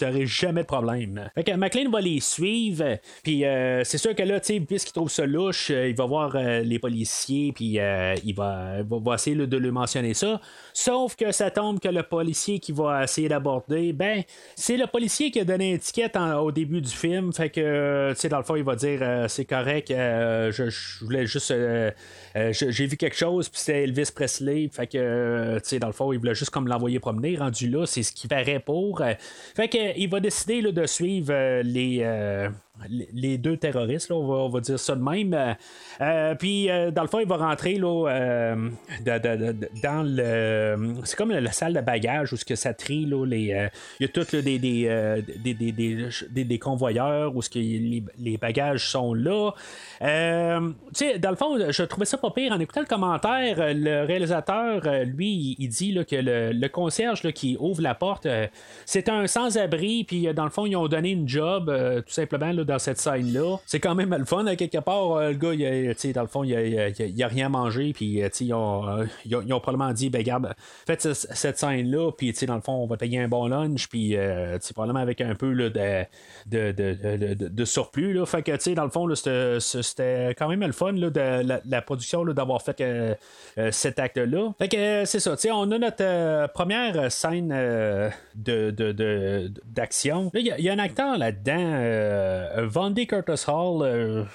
n'aurez 0.00 0.26
jamais 0.26 0.62
de 0.62 0.66
problème. 0.66 1.30
Fait 1.34 1.56
McLean 1.56 1.90
va 1.90 2.00
les 2.00 2.20
suivre. 2.20 2.98
Puis 3.22 3.44
euh, 3.44 3.84
c'est 3.84 3.98
sûr 3.98 4.14
que 4.14 4.22
là, 4.22 4.40
puisqu'il 4.40 4.92
trouve 4.92 5.10
ça 5.10 5.26
louche, 5.26 5.70
euh, 5.70 5.88
il 5.88 5.96
va 5.96 6.06
voir 6.06 6.34
euh, 6.34 6.60
les 6.60 6.78
policiers. 6.78 7.52
Puis 7.52 7.78
euh, 7.78 8.14
il 8.24 8.34
va, 8.34 8.82
va, 8.82 9.14
essayer 9.14 9.36
de 9.36 9.56
lui 9.56 9.70
mentionner 9.70 10.14
ça. 10.14 10.40
Sauf 10.72 11.16
que 11.16 11.32
ça 11.32 11.50
tombe 11.50 11.80
que 11.80 11.88
le 11.88 12.02
policier 12.02 12.58
qui 12.58 12.72
va 12.72 13.04
essayer 13.04 13.28
d'aborder, 13.28 13.92
ben, 13.92 14.22
c'est 14.54 14.76
le 14.76 14.86
policier 14.86 15.30
qui 15.30 15.35
a 15.40 15.44
donné 15.44 15.72
l'étiquette 15.72 16.16
au 16.16 16.52
début 16.52 16.80
du 16.80 16.90
film. 16.90 17.32
Fait 17.32 17.50
que, 17.50 17.60
euh, 17.60 18.14
tu 18.14 18.20
sais, 18.20 18.28
dans 18.28 18.38
le 18.38 18.44
fond, 18.44 18.56
il 18.56 18.64
va 18.64 18.76
dire 18.76 19.00
euh, 19.02 19.28
c'est 19.28 19.44
correct, 19.44 19.90
euh, 19.90 20.50
je, 20.52 20.70
je 20.70 21.04
voulais 21.04 21.26
juste. 21.26 21.54
Euh, 22.36 22.52
J'ai 22.52 22.86
vu 22.86 22.96
quelque 22.96 23.16
chose, 23.16 23.48
puis 23.48 23.60
c'était 23.60 23.84
Elvis 23.84 24.10
Presley. 24.14 24.68
Fait 24.70 24.86
que, 24.86 24.98
euh, 24.98 25.58
tu 25.60 25.70
sais, 25.70 25.78
dans 25.78 25.86
le 25.86 25.94
fond, 25.94 26.12
il 26.12 26.18
voulait 26.18 26.34
juste 26.34 26.50
comme 26.50 26.68
l'envoyer 26.68 27.00
promener. 27.00 27.36
Rendu 27.36 27.68
là, 27.70 27.86
c'est 27.86 28.02
ce 28.02 28.12
qu'il 28.12 28.28
paraît 28.28 28.60
pour. 28.60 29.00
Euh, 29.00 29.14
fait 29.54 29.68
que, 29.68 29.98
il 29.98 30.08
va 30.10 30.20
décider 30.20 30.60
là, 30.60 30.70
de 30.70 30.86
suivre 30.86 31.32
les. 31.62 32.06
les- 33.12 33.38
deux 33.38 33.56
terroristes, 33.56 34.10
là, 34.10 34.16
on, 34.16 34.26
va, 34.26 34.34
on 34.34 34.48
va 34.50 34.60
dire 34.60 34.78
ça 34.78 34.94
de 34.94 35.02
même. 35.02 35.56
Puis, 36.38 36.68
dans 36.92 37.02
le 37.02 37.08
fond, 37.08 37.20
il 37.20 37.26
va 37.26 37.36
rentrer 37.38 37.74
là, 37.76 38.54
dans 39.82 40.02
le. 40.02 40.94
C'est 41.04 41.16
comme 41.16 41.30
la 41.30 41.52
salle 41.52 41.72
de 41.72 41.80
bagages 41.80 42.32
où 42.32 42.36
ce 42.36 42.44
que 42.44 42.54
ça 42.54 42.74
trie. 42.74 43.06
Là, 43.06 43.24
les, 43.24 43.70
il 44.00 44.02
y 44.02 44.04
a 44.04 44.08
tous 44.08 44.34
des, 44.34 44.58
des, 44.58 45.22
des, 45.38 45.54
des, 45.54 46.44
des, 46.44 46.58
convoyeurs 46.58 47.34
où 47.34 47.40
ce 47.40 47.48
que 47.48 47.58
les, 47.58 48.02
les 48.18 48.36
bagages 48.36 48.88
sont 48.90 49.14
là. 49.14 49.52
Dans 50.00 51.30
le 51.30 51.36
fond, 51.36 51.70
je 51.70 51.82
trouvais 51.84 52.06
ça 52.06 52.18
pire. 52.30 52.52
En 52.52 52.60
écoutant 52.60 52.80
le 52.80 52.86
commentaire, 52.86 53.60
euh, 53.60 53.72
le 53.74 54.04
réalisateur, 54.04 54.82
euh, 54.86 55.04
lui, 55.04 55.56
il, 55.58 55.68
dit 55.68 55.92
là, 55.92 56.04
que 56.04 56.16
le, 56.16 56.68
concierge 56.68 57.22
qui 57.32 57.56
ouvre 57.60 57.80
la 57.82 57.94
porte, 57.94 58.26
euh, 58.26 58.46
c'est 58.84 59.08
un 59.08 59.26
sans-abri. 59.26 60.04
Puis, 60.04 60.32
dans 60.34 60.44
le 60.44 60.50
fond, 60.50 60.66
ils 60.66 60.76
ont 60.76 60.88
donné 60.88 61.10
une 61.10 61.28
job, 61.28 61.72
tout 62.06 62.12
simplement, 62.12 62.52
là, 62.52 62.64
dans 62.64 62.78
cette 62.78 62.98
scène-là. 62.98 63.56
C'est 63.66 63.80
quand 63.80 63.94
même 63.94 64.14
le 64.14 64.24
fun, 64.24 64.46
à 64.46 64.56
quelque 64.56 64.78
part. 64.78 65.20
le 65.20 65.32
gars, 65.34 65.54
il 65.54 66.12
dans 66.12 66.22
le 66.22 66.28
fond, 66.28 66.44
il 66.44 67.22
a, 67.22 67.28
rien 67.28 67.48
mangé. 67.48 67.92
Puis, 67.92 68.20
ils 68.40 68.52
ont, 68.54 69.06
ils 69.24 69.36
ont- 69.36 69.42
ils 69.46 69.52
ont 69.52 69.60
probablement 69.60 69.92
dit, 69.92 70.10
ben, 70.10 70.22
garde, 70.22 70.54
faites 70.86 71.02
ce- 71.02 71.14
cette 71.14 71.58
scène-là. 71.58 72.10
Puis, 72.12 72.32
dans 72.46 72.54
le 72.56 72.60
fond, 72.60 72.72
on 72.74 72.86
va 72.86 72.96
payer 72.96 73.20
un 73.20 73.28
bon 73.28 73.46
lunch. 73.46 73.88
Puis, 73.88 74.16
probablement 74.74 75.00
avec 75.00 75.20
un 75.20 75.34
peu 75.34 75.54
de, 75.54 75.68
de, 76.46 76.72
de, 76.72 77.34
de- 77.48 77.64
surplus. 77.64 78.24
Fait 78.26 78.42
que, 78.42 78.74
dans 78.74 78.84
le 78.84 78.90
fond, 78.90 79.08
c'était 79.14 80.34
quand 80.36 80.48
même 80.48 80.60
le 80.60 80.72
fun 80.72 80.92
de 80.92 81.10
la 81.68 81.82
production 81.82 82.15
d'avoir 82.24 82.62
fait 82.62 82.80
euh, 82.80 83.14
euh, 83.58 83.70
cet 83.70 83.98
acte-là. 83.98 84.52
Fait 84.58 84.68
que, 84.68 84.76
euh, 84.76 85.04
c'est 85.04 85.20
ça. 85.20 85.36
On 85.52 85.70
a 85.70 85.78
notre 85.78 86.52
première 86.52 87.10
scène 87.10 87.48
de, 88.34 89.50
d'action. 89.66 90.30
Il 90.34 90.46
y 90.46 90.68
a- 90.68 90.72
un 90.72 90.78
acteur 90.78 91.16
là-dedans, 91.16 92.66
Vandy 92.66 93.06
Curtis 93.06 93.44
Hall. 93.48 94.26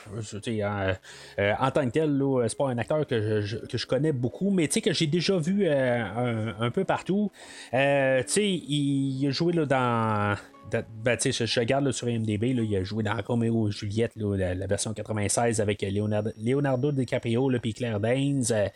en, 1.38 1.72
tant 1.72 1.86
que 1.86 1.92
tel, 1.92 2.22
c'est 2.48 2.58
pas 2.58 2.70
un 2.70 2.78
acteur 2.78 3.06
que 3.06 3.42
je, 3.42 3.58
que 3.58 3.78
je 3.78 3.86
connais 3.86 4.12
beaucoup, 4.12 4.50
mais 4.50 4.68
que 4.68 4.94
j'ai 4.94 5.08
déjà 5.08 5.38
vu 5.38 5.68
un, 5.70 6.72
peu 6.72 6.84
partout. 6.84 7.32
Il 7.74 9.28
a 9.28 9.32
joué 9.32 9.54
là, 9.54 9.66
dans. 9.66 10.38
Ben, 10.72 11.18
je, 11.24 11.46
je 11.46 11.60
regarde 11.60 11.92
sur 11.92 12.08
IMDb, 12.08 12.44
là, 12.56 12.64
il 12.64 12.76
a 12.78 12.84
joué 12.84 13.04
dans 13.04 13.16
Romeo 13.28 13.68
et 13.68 13.72
Juliette, 13.72 14.14
la, 14.16 14.68
version 14.68 14.94
96 14.94 15.60
avec 15.60 15.82
Leonardo, 15.82 16.32
Leonardo 16.42 16.92
DiCaprio 16.94 17.52
puis 17.62 17.74
Claire 17.74 18.00
Danes. 18.00 18.44
Euh, 18.52 18.68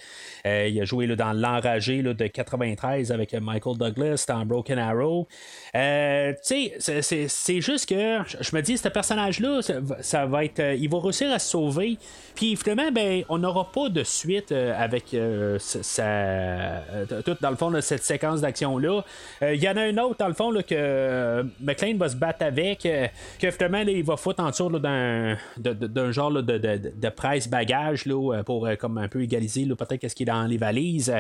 euh, 0.46 0.68
il 0.68 0.82
a 0.82 0.86
joué 0.86 1.08
dans 1.16 1.32
L'Enragé 1.32 2.04
de 2.04 2.28
93 2.28 3.12
avec 3.12 3.34
Michael 3.34 3.78
Douglas 3.78 4.26
dans 4.28 4.46
Broken 4.46 4.78
Arrow. 4.78 5.28
Euh, 5.76 6.34
c'est- 6.42 7.62
juste 7.62 7.88
que 7.88 8.18
je 8.42 8.56
me 8.56 8.62
dis, 8.62 8.78
ce 8.78 8.90
personnage-là, 8.90 9.62
ça, 10.02 10.26
va- 10.26 10.44
être. 10.44 10.60
euh, 10.60 10.76
il 10.76 10.90
va 10.90 11.00
réussir 11.00 11.32
à 11.32 11.40
se 11.40 11.50
sauver. 11.52 11.98
Puis 12.36 12.56
finalement, 12.58 12.92
ben, 12.92 13.24
on 13.30 13.38
n'aura 13.38 13.72
pas 13.72 13.88
de 13.88 14.04
suite 14.04 14.52
euh, 14.52 14.74
avec 14.78 15.14
euh, 15.14 15.58
euh, 16.00 17.06
tout 17.26 17.38
dans 17.42 17.50
le 17.52 17.56
fond 17.56 17.72
cette 17.82 18.04
séquence 18.04 18.42
d'action-là. 18.42 19.04
Euh, 19.42 19.56
Il 19.56 19.64
y 19.64 19.70
en 19.70 19.78
a 19.78 19.82
un 19.82 19.98
autre, 19.98 20.18
dans 20.20 20.28
le 20.28 20.34
fond, 20.34 20.52
que 20.52 20.66
euh, 20.74 21.44
McLean 21.76 21.98
va 21.98 22.10
se 22.10 22.16
battre 22.16 22.44
avec, 22.46 22.86
euh, 22.86 23.08
que 23.40 23.52
finalement, 23.52 23.80
il 23.80 24.04
va 24.04 24.18
foutre 24.18 24.42
en 24.44 24.50
dessous 24.50 24.70
d'un, 24.80 25.38
d'un 25.58 26.12
genre 26.12 26.32
de, 26.32 26.42
de, 26.42 26.92
de 26.96 27.10
presse-bagage 27.10 28.06
là, 28.06 28.34
euh, 28.38 28.44
pour 28.44 28.66
euh, 28.66 28.76
comme 28.76 28.98
un 28.98 29.08
peu 29.08 29.22
égaliser 29.22 29.66
peut-être 29.66 29.98
qu'est-ce 29.98 30.16
qui 30.16 30.24
est 30.24 30.28
dans 30.28 30.46
les 30.46 30.58
valises. 30.58 31.14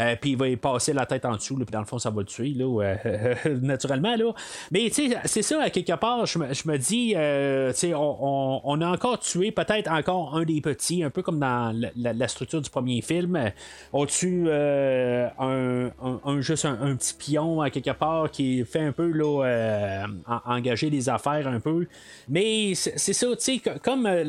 Euh, 0.00 0.16
puis 0.20 0.30
il 0.32 0.36
va 0.36 0.48
y 0.48 0.56
passer 0.56 0.92
la 0.92 1.06
tête 1.06 1.24
en 1.24 1.36
dessous, 1.36 1.56
puis 1.56 1.66
dans 1.72 1.80
le 1.80 1.84
fond, 1.86 1.98
ça 1.98 2.10
va 2.10 2.20
le 2.20 2.26
tuer, 2.26 2.54
naturellement. 3.62 4.16
Là. 4.16 4.32
Mais 4.70 4.90
tu 4.90 5.08
sais, 5.10 5.16
c'est 5.24 5.42
ça, 5.42 5.62
à 5.62 5.70
quelque 5.70 5.92
part, 5.94 6.26
je 6.26 6.38
me, 6.38 6.76
dis, 6.76 7.14
on, 7.94 8.16
on- 8.20 8.60
on 8.64 8.80
a 8.80 8.88
encore 8.88 9.18
tué 9.20 9.50
peut-être 9.52 9.90
encore 9.90 10.36
un 10.36 10.44
des 10.44 10.60
petits, 10.60 11.02
un 11.02 11.10
peu 11.10 11.22
comme 11.22 11.38
dans 11.38 11.74
la, 11.96 12.28
structure 12.28 12.60
du 12.60 12.70
premier 12.70 13.00
film. 13.02 13.38
On 13.92 14.06
tue 14.06 14.48
un, 14.50 15.30
un- 16.02 16.20
un- 16.24 16.40
juste 16.40 16.64
un, 16.64 16.78
un 16.80 16.96
petit 16.96 17.14
pion 17.14 17.60
à 17.60 17.70
quelque 17.70 17.90
part 17.92 18.30
qui 18.30 18.64
fait 18.64 18.80
un 18.80 18.92
peu 18.92 19.10
là, 19.10 19.99
euh, 20.06 20.06
en- 20.26 20.56
engager 20.56 20.90
des 20.90 21.08
affaires 21.08 21.46
un 21.48 21.60
peu. 21.60 21.86
Mais 22.28 22.74
c'est 22.74 23.12
ça, 23.12 23.26
tu 23.28 23.34
sais, 23.38 23.58
co- 23.58 23.78
comme 23.82 24.06
euh, 24.06 24.22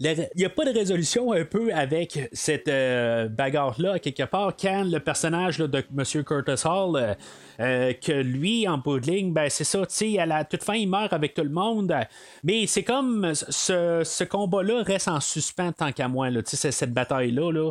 il 0.00 0.28
n'y 0.36 0.44
a 0.44 0.50
pas 0.50 0.64
de 0.64 0.70
résolution 0.72 1.32
un 1.32 1.44
peu 1.44 1.72
avec 1.72 2.28
cette 2.32 2.68
euh, 2.68 3.28
bagarre-là, 3.28 3.98
quelque 3.98 4.24
part, 4.24 4.56
quand 4.56 4.84
le 4.84 4.98
personnage 5.00 5.58
de 5.58 5.84
M. 5.96 6.24
Curtis 6.24 6.66
Hall, 6.66 7.16
que 7.58 8.12
lui, 8.22 8.66
en 8.66 8.78
bout 8.78 8.98
de 8.98 9.06
ligne, 9.10 9.32
ben, 9.32 9.48
c'est 9.48 9.64
ça, 9.64 9.80
tu 9.86 9.94
sais, 9.94 10.18
à 10.18 10.26
la 10.26 10.44
toute 10.44 10.64
fin, 10.64 10.74
il 10.74 10.88
meurt 10.88 11.12
avec 11.12 11.34
tout 11.34 11.44
le 11.44 11.50
monde. 11.50 11.94
Mais 12.42 12.66
c'est 12.66 12.82
comme 12.82 13.32
ce, 13.34 14.02
combat-là 14.24 14.82
reste 14.82 15.06
en 15.08 15.20
suspens 15.20 15.70
tant 15.72 15.92
qu'à 15.92 16.08
moi, 16.08 16.28
là, 16.30 16.40
cette 16.44 16.92
bataille-là. 16.92 17.52
Là. 17.52 17.70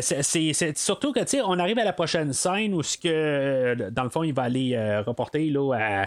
C'est- 0.00 0.78
surtout 0.78 1.12
que, 1.12 1.20
tu 1.20 1.26
sais, 1.28 1.40
on 1.42 1.58
arrive 1.58 1.78
à 1.78 1.84
la 1.84 1.92
prochaine 1.92 2.32
scène 2.32 2.72
où, 2.74 2.82
ce 2.82 2.96
que, 2.96 3.90
dans 3.90 4.04
le 4.04 4.10
fond, 4.10 4.22
il 4.22 4.32
va 4.32 4.42
aller 4.44 4.78
reporter 5.06 5.50
là, 5.50 5.74
à- 5.74 6.06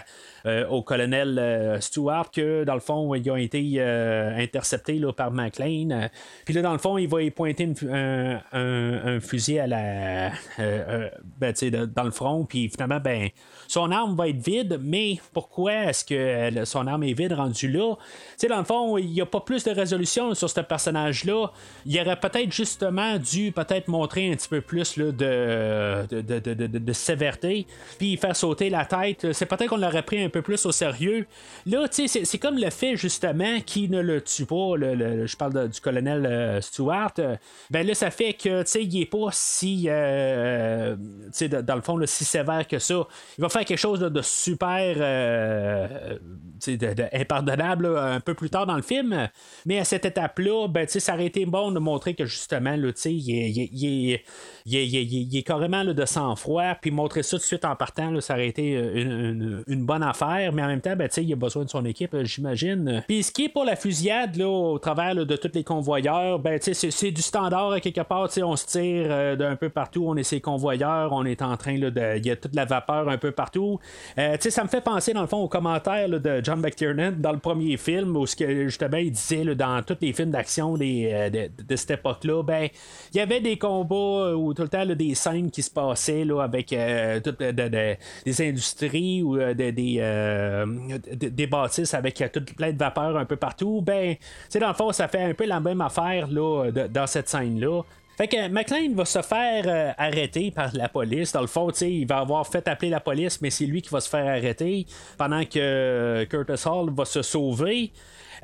au 0.68 0.82
colonel 0.82 1.38
euh, 1.38 1.80
Stewart 1.80 2.30
que, 2.30 2.64
dans 2.64 2.74
le 2.74 2.80
fond, 2.80 3.14
ils 3.14 3.30
ont 3.30 3.36
été 3.36 3.62
euh, 3.78 4.36
interceptés 4.36 4.98
là, 4.98 5.12
par 5.12 5.30
McLean. 5.30 5.90
Euh, 5.90 6.08
Puis 6.44 6.54
là, 6.54 6.62
dans 6.62 6.72
le 6.72 6.78
fond, 6.78 6.98
il 6.98 7.08
va 7.08 7.22
y 7.22 7.30
pointer 7.30 7.64
une 7.64 7.74
un, 7.90 8.40
un- 8.52 9.20
fusil 9.20 9.58
à 9.58 9.66
la, 9.66 10.26
euh, 10.28 10.30
euh, 10.58 11.08
ben, 11.38 11.52
dans 11.94 12.04
le 12.04 12.10
front. 12.10 12.44
Puis 12.44 12.68
finalement, 12.68 13.00
ben, 13.00 13.28
son 13.72 13.90
arme 13.90 14.14
va 14.14 14.28
être 14.28 14.44
vide. 14.44 14.78
Mais 14.82 15.18
pourquoi 15.32 15.72
est-ce 15.72 16.04
que 16.04 16.14
euh, 16.14 16.64
son 16.66 16.86
arme 16.86 17.04
est 17.04 17.14
vide 17.14 17.32
rendue 17.32 17.68
là? 17.68 17.94
Tu 18.38 18.46
dans 18.46 18.58
le 18.58 18.64
fond, 18.64 18.98
il 18.98 19.06
n'y 19.10 19.20
a 19.20 19.26
pas 19.26 19.40
plus 19.40 19.64
de 19.64 19.70
résolution 19.70 20.34
sur 20.34 20.50
ce 20.50 20.60
personnage-là. 20.60 21.50
Il 21.86 21.98
aurait 22.00 22.20
peut-être 22.20 22.52
justement 22.52 23.16
dû 23.16 23.50
peut-être 23.52 23.88
montrer 23.88 24.30
un 24.30 24.34
petit 24.34 24.48
peu 24.48 24.60
plus 24.60 24.96
là, 24.98 25.06
de, 25.06 26.20
de, 26.20 26.38
de, 26.38 26.66
de- 26.66 26.92
sévérité, 26.92 27.66
puis 27.98 28.16
faire 28.18 28.36
sauter 28.36 28.68
la 28.68 28.84
tête. 28.84 29.32
C'est 29.32 29.46
peut-être 29.46 29.68
qu'on 29.70 29.76
l'aurait 29.78 30.02
pris 30.02 30.22
un 30.22 30.28
peu 30.28 30.42
plus 30.42 30.66
au 30.66 30.72
sérieux. 30.72 31.26
Là, 31.64 31.88
tu 31.88 32.06
sais, 32.08 32.24
c'est- 32.26 32.38
comme 32.38 32.58
le 32.58 32.68
fait 32.70 32.96
justement 32.96 33.60
qu'il 33.64 33.90
ne 33.90 34.00
le 34.00 34.20
tue 34.20 34.44
pas. 34.44 34.76
le- 34.76 34.94
le- 34.94 35.26
je 35.26 35.36
parle 35.36 35.68
du 35.68 35.80
colonel 35.80 36.26
euh, 36.26 36.60
Stewart. 36.60 37.12
ben 37.70 37.86
là, 37.86 37.94
ça 37.94 38.10
fait 38.10 38.34
que, 38.34 38.62
tu 38.62 38.68
sais, 38.70 38.82
il 38.84 39.00
est 39.00 39.06
pas 39.06 39.28
si, 39.32 39.86
euh, 39.88 40.94
tu 40.96 41.30
sais, 41.32 41.48
dans 41.48 41.74
le 41.76 41.80
fond, 41.80 41.98
si 42.06 42.24
sévère 42.24 42.66
que 42.66 42.78
ça. 42.78 43.06
Il 43.38 43.42
va 43.42 43.48
faire 43.48 43.61
quelque 43.64 43.78
chose 43.78 44.00
de 44.00 44.22
super, 44.22 44.94
euh, 44.98 46.18
de- 46.66 47.20
impardonnable 47.20 47.86
un 47.86 48.20
peu 48.20 48.34
plus 48.34 48.48
tard 48.50 48.66
dans 48.66 48.76
le 48.76 48.82
film. 48.82 49.28
Mais 49.66 49.78
à 49.78 49.84
cette 49.84 50.04
étape-là, 50.04 50.68
ben, 50.68 50.86
ça 50.88 51.14
aurait 51.14 51.26
été 51.26 51.44
bon 51.46 51.72
de 51.72 51.78
montrer 51.78 52.14
que 52.14 52.24
justement, 52.24 52.76
là, 52.76 52.90
il 53.04 53.30
est, 53.30 53.50
il 53.50 53.60
est- 54.12 54.24
il 54.66 54.76
est- 54.76 55.04
il 55.04 55.36
est- 55.36 55.42
carrément 55.42 55.84
de 55.84 56.04
sang-froid, 56.04 56.74
puis 56.80 56.90
montrer 56.90 57.22
ça 57.22 57.36
tout 57.36 57.42
de 57.42 57.46
suite 57.46 57.64
en 57.64 57.74
partant, 57.76 58.18
ça 58.20 58.34
aurait 58.34 58.48
été 58.48 58.72
une, 58.72 59.64
bonne 59.84 60.02
affaire. 60.02 60.12
faire, 60.22 60.52
mais 60.52 60.62
en 60.62 60.68
même 60.68 60.80
temps, 60.80 60.94
ben, 60.94 61.08
il 61.16 61.32
a 61.32 61.36
besoin 61.36 61.64
de 61.64 61.70
son 61.70 61.84
équipe, 61.84 62.14
j'imagine. 62.22 63.02
Puis 63.08 63.22
ce 63.24 63.32
qui 63.32 63.46
est 63.46 63.48
pour 63.48 63.64
la 63.64 63.76
fusillade, 63.76 64.40
au 64.40 64.78
travers 64.78 65.14
de 65.16 65.36
tous 65.36 65.50
les 65.54 65.64
convoyeurs, 65.64 66.38
ben, 66.38 66.58
c'est 66.60 67.10
du 67.10 67.22
standard 67.22 67.80
quelque 67.80 68.02
part. 68.02 68.28
On 68.42 68.56
se 68.56 68.66
tire 68.66 69.36
d'un 69.36 69.56
peu 69.56 69.68
partout, 69.68 70.04
on 70.06 70.16
est 70.16 70.22
ses 70.22 70.40
convoyeurs, 70.40 71.12
on 71.12 71.24
est 71.24 71.42
en 71.42 71.56
train 71.56 71.78
de. 71.78 71.92
Il 72.18 72.26
y 72.26 72.30
a 72.30 72.36
toute 72.36 72.54
la 72.54 72.64
vapeur 72.66 73.08
un 73.08 73.18
peu 73.18 73.32
partout. 73.32 73.51
Ça 74.50 74.64
me 74.64 74.68
fait 74.68 74.80
penser, 74.80 75.12
dans 75.12 75.22
le 75.22 75.26
fond, 75.26 75.42
aux 75.42 75.48
commentaires 75.48 76.08
de 76.08 76.40
John 76.42 76.60
McTiernan 76.60 77.12
dans 77.18 77.32
le 77.32 77.38
premier 77.38 77.76
film, 77.76 78.16
où 78.16 78.26
justement, 78.26 78.96
il 78.96 79.12
disait 79.12 79.54
dans 79.54 79.82
tous 79.82 79.98
les 80.00 80.12
films 80.12 80.30
d'action 80.30 80.76
de, 80.76 81.48
de, 81.48 81.76
cette 81.76 81.92
époque-là, 81.92 82.42
ben, 82.42 82.68
il 83.12 83.18
y 83.18 83.20
avait 83.20 83.40
des 83.40 83.58
combats 83.58 84.34
ou 84.34 84.54
tout 84.54 84.62
le 84.62 84.68
temps 84.68 84.86
des 84.86 85.14
scènes 85.14 85.50
qui 85.50 85.62
se 85.62 85.70
passaient 85.70 86.26
avec 86.40 86.74
toutes 87.24 87.42
des 87.42 88.40
industries 88.40 89.22
ou 89.22 89.38
des, 89.54 91.46
bâtisses 91.46 91.94
avec 91.94 92.22
toute 92.32 92.54
plein 92.54 92.72
de 92.72 92.78
vapeur 92.78 93.16
un 93.16 93.24
peu 93.24 93.36
partout. 93.36 93.82
Ben, 93.82 94.16
dans 94.58 94.68
le 94.68 94.74
fond, 94.74 94.92
ça 94.92 95.08
fait 95.08 95.22
un 95.22 95.34
peu 95.34 95.46
la 95.46 95.60
même 95.60 95.80
affaire 95.80 96.28
là, 96.28 96.70
dans 96.70 97.06
cette 97.06 97.28
scène-là. 97.28 97.82
Fait 98.22 98.28
que 98.28 98.48
McLean 98.48 98.94
va 98.94 99.04
se 99.04 99.20
faire 99.20 99.96
arrêter 99.98 100.52
par 100.52 100.70
la 100.74 100.88
police. 100.88 101.32
Dans 101.32 101.40
le 101.40 101.48
fond, 101.48 101.70
il 101.70 102.06
va 102.06 102.18
avoir 102.18 102.46
fait 102.46 102.68
appeler 102.68 102.88
la 102.88 103.00
police, 103.00 103.40
mais 103.40 103.50
c'est 103.50 103.66
lui 103.66 103.82
qui 103.82 103.88
va 103.88 104.00
se 104.00 104.08
faire 104.08 104.24
arrêter 104.24 104.86
pendant 105.18 105.44
que 105.44 106.24
Curtis 106.30 106.68
Hall 106.68 106.94
va 106.94 107.04
se 107.04 107.20
sauver. 107.22 107.90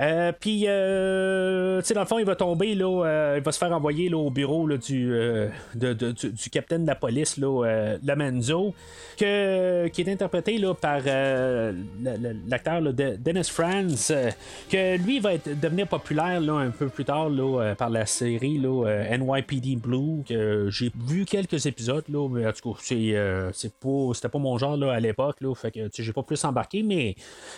Euh, 0.01 0.33
puis, 0.39 0.65
euh, 0.67 1.81
tu 1.81 1.89
sais, 1.89 1.95
dans 1.95 2.03
le 2.03 2.07
fond, 2.07 2.19
il 2.19 2.25
va 2.25 2.37
tomber, 2.37 2.75
là, 2.75 3.05
euh, 3.05 3.35
il 3.39 3.43
va 3.43 3.51
se 3.51 3.59
faire 3.59 3.73
envoyer 3.73 4.09
là, 4.09 4.17
au 4.17 4.31
bureau 4.31 4.67
là, 4.67 4.77
du, 4.77 5.13
du, 5.75 6.51
capitaine 6.51 6.83
de 6.83 6.87
la 6.87 6.95
police, 6.95 7.37
là, 7.37 7.97
Lamenzo, 8.05 8.75
que, 9.17 9.89
qui 9.89 10.03
est 10.03 10.13
interprété 10.13 10.59
là, 10.59 10.75
par 10.75 11.01
l'acteur 12.47 12.81
de 12.81 13.17
Dennis 13.17 13.51
Franz, 13.51 14.13
que 14.71 14.97
lui 14.99 15.19
va 15.19 15.35
être, 15.35 15.59
devenir 15.59 15.89
populaire 15.89 16.41
là, 16.41 16.55
un 16.55 16.71
peu 16.71 16.89
plus 16.89 17.05
tard 17.05 17.29
là, 17.29 17.75
par 17.77 17.91
la 17.91 18.07
série 18.07 18.59
là, 18.59 18.85
NYPD 19.19 19.77
Blue, 19.77 20.23
que 20.29 20.69
j'ai 20.71 20.93
vu 21.09 21.25
quelques 21.25 21.67
épisodes, 21.67 22.05
là, 22.09 22.29
mais 22.29 22.47
en 22.47 22.53
tout 22.53 22.73
cas, 22.73 22.79
c'est, 22.83 23.73
pas, 23.81 24.15
c'était 24.15 24.29
pas 24.29 24.39
mon 24.39 24.59
genre 24.59 24.77
là, 24.77 24.93
à 24.93 25.01
l'époque, 25.01 25.41
là, 25.41 25.55
fait 25.55 25.73
que 25.73 25.89
j'ai 25.93 26.13
pas 26.13 26.23
plus 26.23 26.45
embarqué, 26.45 26.85
mais 26.85 27.15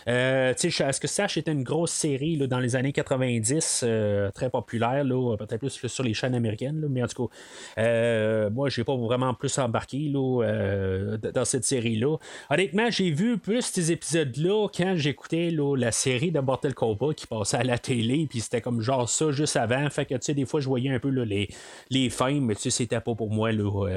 tu 0.07 0.70
sais, 0.70 0.84
est-ce 0.84 1.01
que 1.01 1.09
Sash 1.09 1.36
était 1.36 1.53
une 1.53 1.64
grosse 1.64 1.93
série 1.93 2.30
dans 2.37 2.59
les 2.59 2.76
années 2.76 2.93
90, 2.93 3.83
euh, 3.85 4.31
très 4.31 4.51
populaire, 4.51 5.05
peut-être 5.05 5.59
plus 5.59 5.87
sur 5.87 6.05
les 6.05 6.14
chaînes 6.14 6.35
américaines, 6.35 6.87
mais 6.89 7.03
en 7.03 7.07
tout 7.07 7.26
cas, 7.26 7.35
euh, 7.78 8.51
moi, 8.51 8.68
j'ai 8.68 8.85
pas 8.85 8.97
vraiment 8.97 9.35
plus 9.35 9.59
embarqué 9.59 10.12
euh, 10.14 11.16
dans 11.18 11.45
cette 11.45 11.64
série-là. 11.64 12.16
Honnêtement, 12.51 12.91
j'ai 12.91 13.11
vu 13.11 13.39
plus 13.39 13.62
ces 13.62 13.93
épisodes-là 13.93 14.68
quand 14.74 14.95
j'écoutais 14.97 15.51
la 15.76 15.93
série 15.93 16.31
de 16.31 16.41
Mortal 16.41 16.74
Kombat 16.74 17.14
qui 17.14 17.26
passait 17.26 17.59
à 17.59 17.64
la 17.64 17.78
télé, 17.78 18.26
puis 18.28 18.41
c'était 18.41 18.61
comme 18.61 18.81
genre 18.81 19.09
ça 19.09 19.31
juste 19.31 19.57
avant. 19.57 19.89
Fait 19.91 20.07
que, 20.07 20.14
tu 20.14 20.20
sais, 20.22 20.35
des 20.35 20.47
fois, 20.47 20.61
je 20.61 20.68
voyais 20.68 20.91
un 20.91 20.99
peu 20.99 21.09
les, 21.09 21.49
les 21.91 22.11
fins, 22.11 22.41
mais 22.41 22.55
tu 22.55 22.62
sais, 22.62 22.70
c'était 22.70 23.01
pas 23.01 23.14
pour 23.14 23.31
moi, 23.31 23.51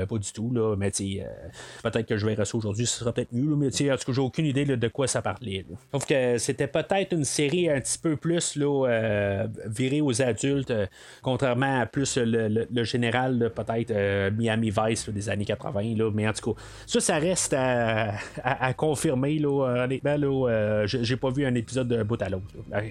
pas 0.10 0.18
du 0.18 0.32
tout. 0.32 0.52
Mais 0.78 0.92
peut-être 0.92 2.06
que 2.06 2.18
je 2.18 2.26
verrai 2.26 2.46
ça 2.46 2.58
aujourd'hui, 2.58 2.86
ce 2.86 3.00
sera 3.00 3.14
peut-être 3.14 3.32
mieux, 3.32 3.56
mais 3.56 3.68
en 3.68 3.98
tout 3.98 4.06
cas, 4.06 4.14
j'ai 4.14 4.22
aucune 4.22 4.46
idée 4.46 4.66
de 4.66 4.88
quoi 4.88 5.08
ça 5.08 5.22
parlait. 5.22 5.66
Sauf 5.92 6.06
que 6.06 6.38
c'était 6.38 6.68
peut-être 6.68 7.14
une 7.14 7.26
série 7.26 7.70
un 7.70 7.80
petit 7.80 7.98
peu 7.98 8.16
plus 8.24 8.56
là, 8.56 8.88
euh, 8.88 9.48
viré 9.66 10.00
aux 10.00 10.22
adultes, 10.22 10.72
euh, 10.72 10.86
contrairement 11.22 11.82
à 11.82 11.86
plus 11.86 12.18
le, 12.18 12.84
général, 12.86 13.52
peut-être 13.54 13.92
euh, 13.92 14.32
Miami 14.32 14.72
Vice 14.72 15.10
des 15.10 15.30
années 15.30 15.44
80. 15.44 15.98
Là, 15.98 16.10
mais 16.14 16.26
en 16.26 16.32
tout 16.32 16.54
cas, 16.54 16.62
ça, 16.88 17.02
ça 17.02 17.16
reste 17.18 17.54
à, 17.54 18.74
confirmer. 18.78 19.40
Là, 19.40 19.84
honnêtement, 19.84 20.86
j'ai 20.86 21.18
pas 21.18 21.30
vu 21.32 21.46
un 21.46 21.54
épisode 21.56 21.90
de 21.90 22.02
bout 22.04 22.22
à 22.22 22.30
l'autre. 22.30 22.46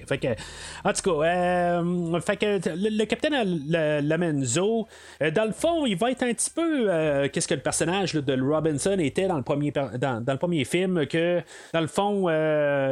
Fait 0.06 0.18
que, 0.18 0.28
en 0.84 0.92
tout 0.92 1.18
cas, 1.18 2.20
fait 2.20 2.36
que 2.36 2.60
le, 2.76 3.04
capitaine 3.06 3.34
Lamenzo, 4.06 4.86
dans 5.34 5.46
le 5.46 5.52
fond, 5.52 5.86
il 5.86 5.96
va 5.96 6.10
être 6.10 6.24
un 6.24 6.34
petit 6.34 6.50
peu 6.50 7.28
qu'est-ce 7.32 7.48
que 7.48 7.54
le 7.54 7.60
personnage 7.60 8.12
de 8.12 8.42
Robinson 8.42 8.96
était 8.98 9.28
dans 9.28 9.38
le 9.38 9.42
premier 9.42 9.70
dans, 9.70 10.22
le 10.26 10.36
premier 10.36 10.64
film 10.64 11.06
que 11.06 11.40
dans 11.72 11.80
le 11.80 11.86
fond 11.86 12.28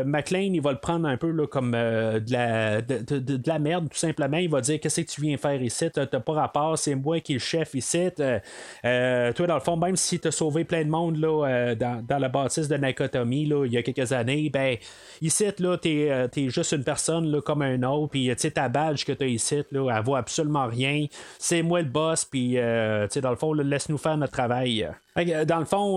McLean 0.07 0.55
il 0.55 0.63
va 0.63 0.73
le 0.73 0.79
prendre 0.79 1.07
un 1.07 1.19
peu 1.19 1.47
comme 1.47 1.77
de 2.21 2.33
la, 2.33 2.81
de, 2.83 3.41
la 3.47 3.59
merde, 3.59 3.89
tout 3.91 3.99
simplement. 3.99 4.37
Il 4.37 4.51
va 4.51 4.61
dire 4.61 4.79
Qu'est-ce 4.81 5.01
que 5.01 5.11
tu 5.11 5.21
viens 5.21 5.37
faire 5.37 5.61
ici? 5.63 5.91
T'as 5.91 6.07
pas 6.07 6.33
rapport, 6.33 6.79
c'est 6.79 6.95
moi 6.95 7.21
qui 7.21 7.33
est 7.33 7.37
le 7.37 7.41
chef 7.41 7.75
ici. 7.75 8.09
Euh, 8.21 8.39
euh, 8.85 9.33
toi, 9.33 9.47
dans 9.47 9.55
le 9.55 9.61
fond, 9.61 9.77
même 9.77 9.97
si 9.97 10.21
tu 10.21 10.29
as 10.29 10.31
sauvé 10.31 10.65
plein 10.65 10.85
de 10.85 10.91
monde 10.91 11.17
là, 11.17 11.47
euh, 11.47 11.75
dans, 11.75 12.19
la 12.19 12.29
bâtisse 12.29 12.69
de 12.69 12.77
Nakotomi 12.77 13.47
là, 13.47 13.65
il 13.67 13.73
y 13.73 13.79
a 13.79 13.83
quelques 13.83 14.13
années, 14.13 14.51
ben, 14.51 14.77
ici, 15.21 15.47
là, 15.59 15.77
t'es 15.77 16.29
es 16.37 16.49
juste 16.49 16.73
une 16.73 16.85
personne 16.85 17.31
là, 17.31 17.41
comme 17.41 17.63
un 17.63 17.83
autre. 17.83 18.11
Puis, 18.11 18.35
ta 18.55 18.69
badge 18.69 19.05
que 19.05 19.13
tu 19.13 19.25
as 19.25 19.27
ici, 19.27 19.63
là, 19.73 19.97
elle 19.97 20.05
vaut 20.05 20.17
absolument 20.17 20.67
rien. 20.67 21.07
C'est 21.39 21.63
moi 21.63 21.83
le 21.83 21.89
boss, 21.89 22.25
puis, 22.25 22.55
dans 22.55 23.31
le 23.31 23.37
fond, 23.37 23.53
laisse-nous 23.53 23.99
faire 23.99 24.17
notre 24.17 24.33
travail. 24.33 24.89
Dans 25.17 25.59
le 25.59 25.65
fond, 25.65 25.97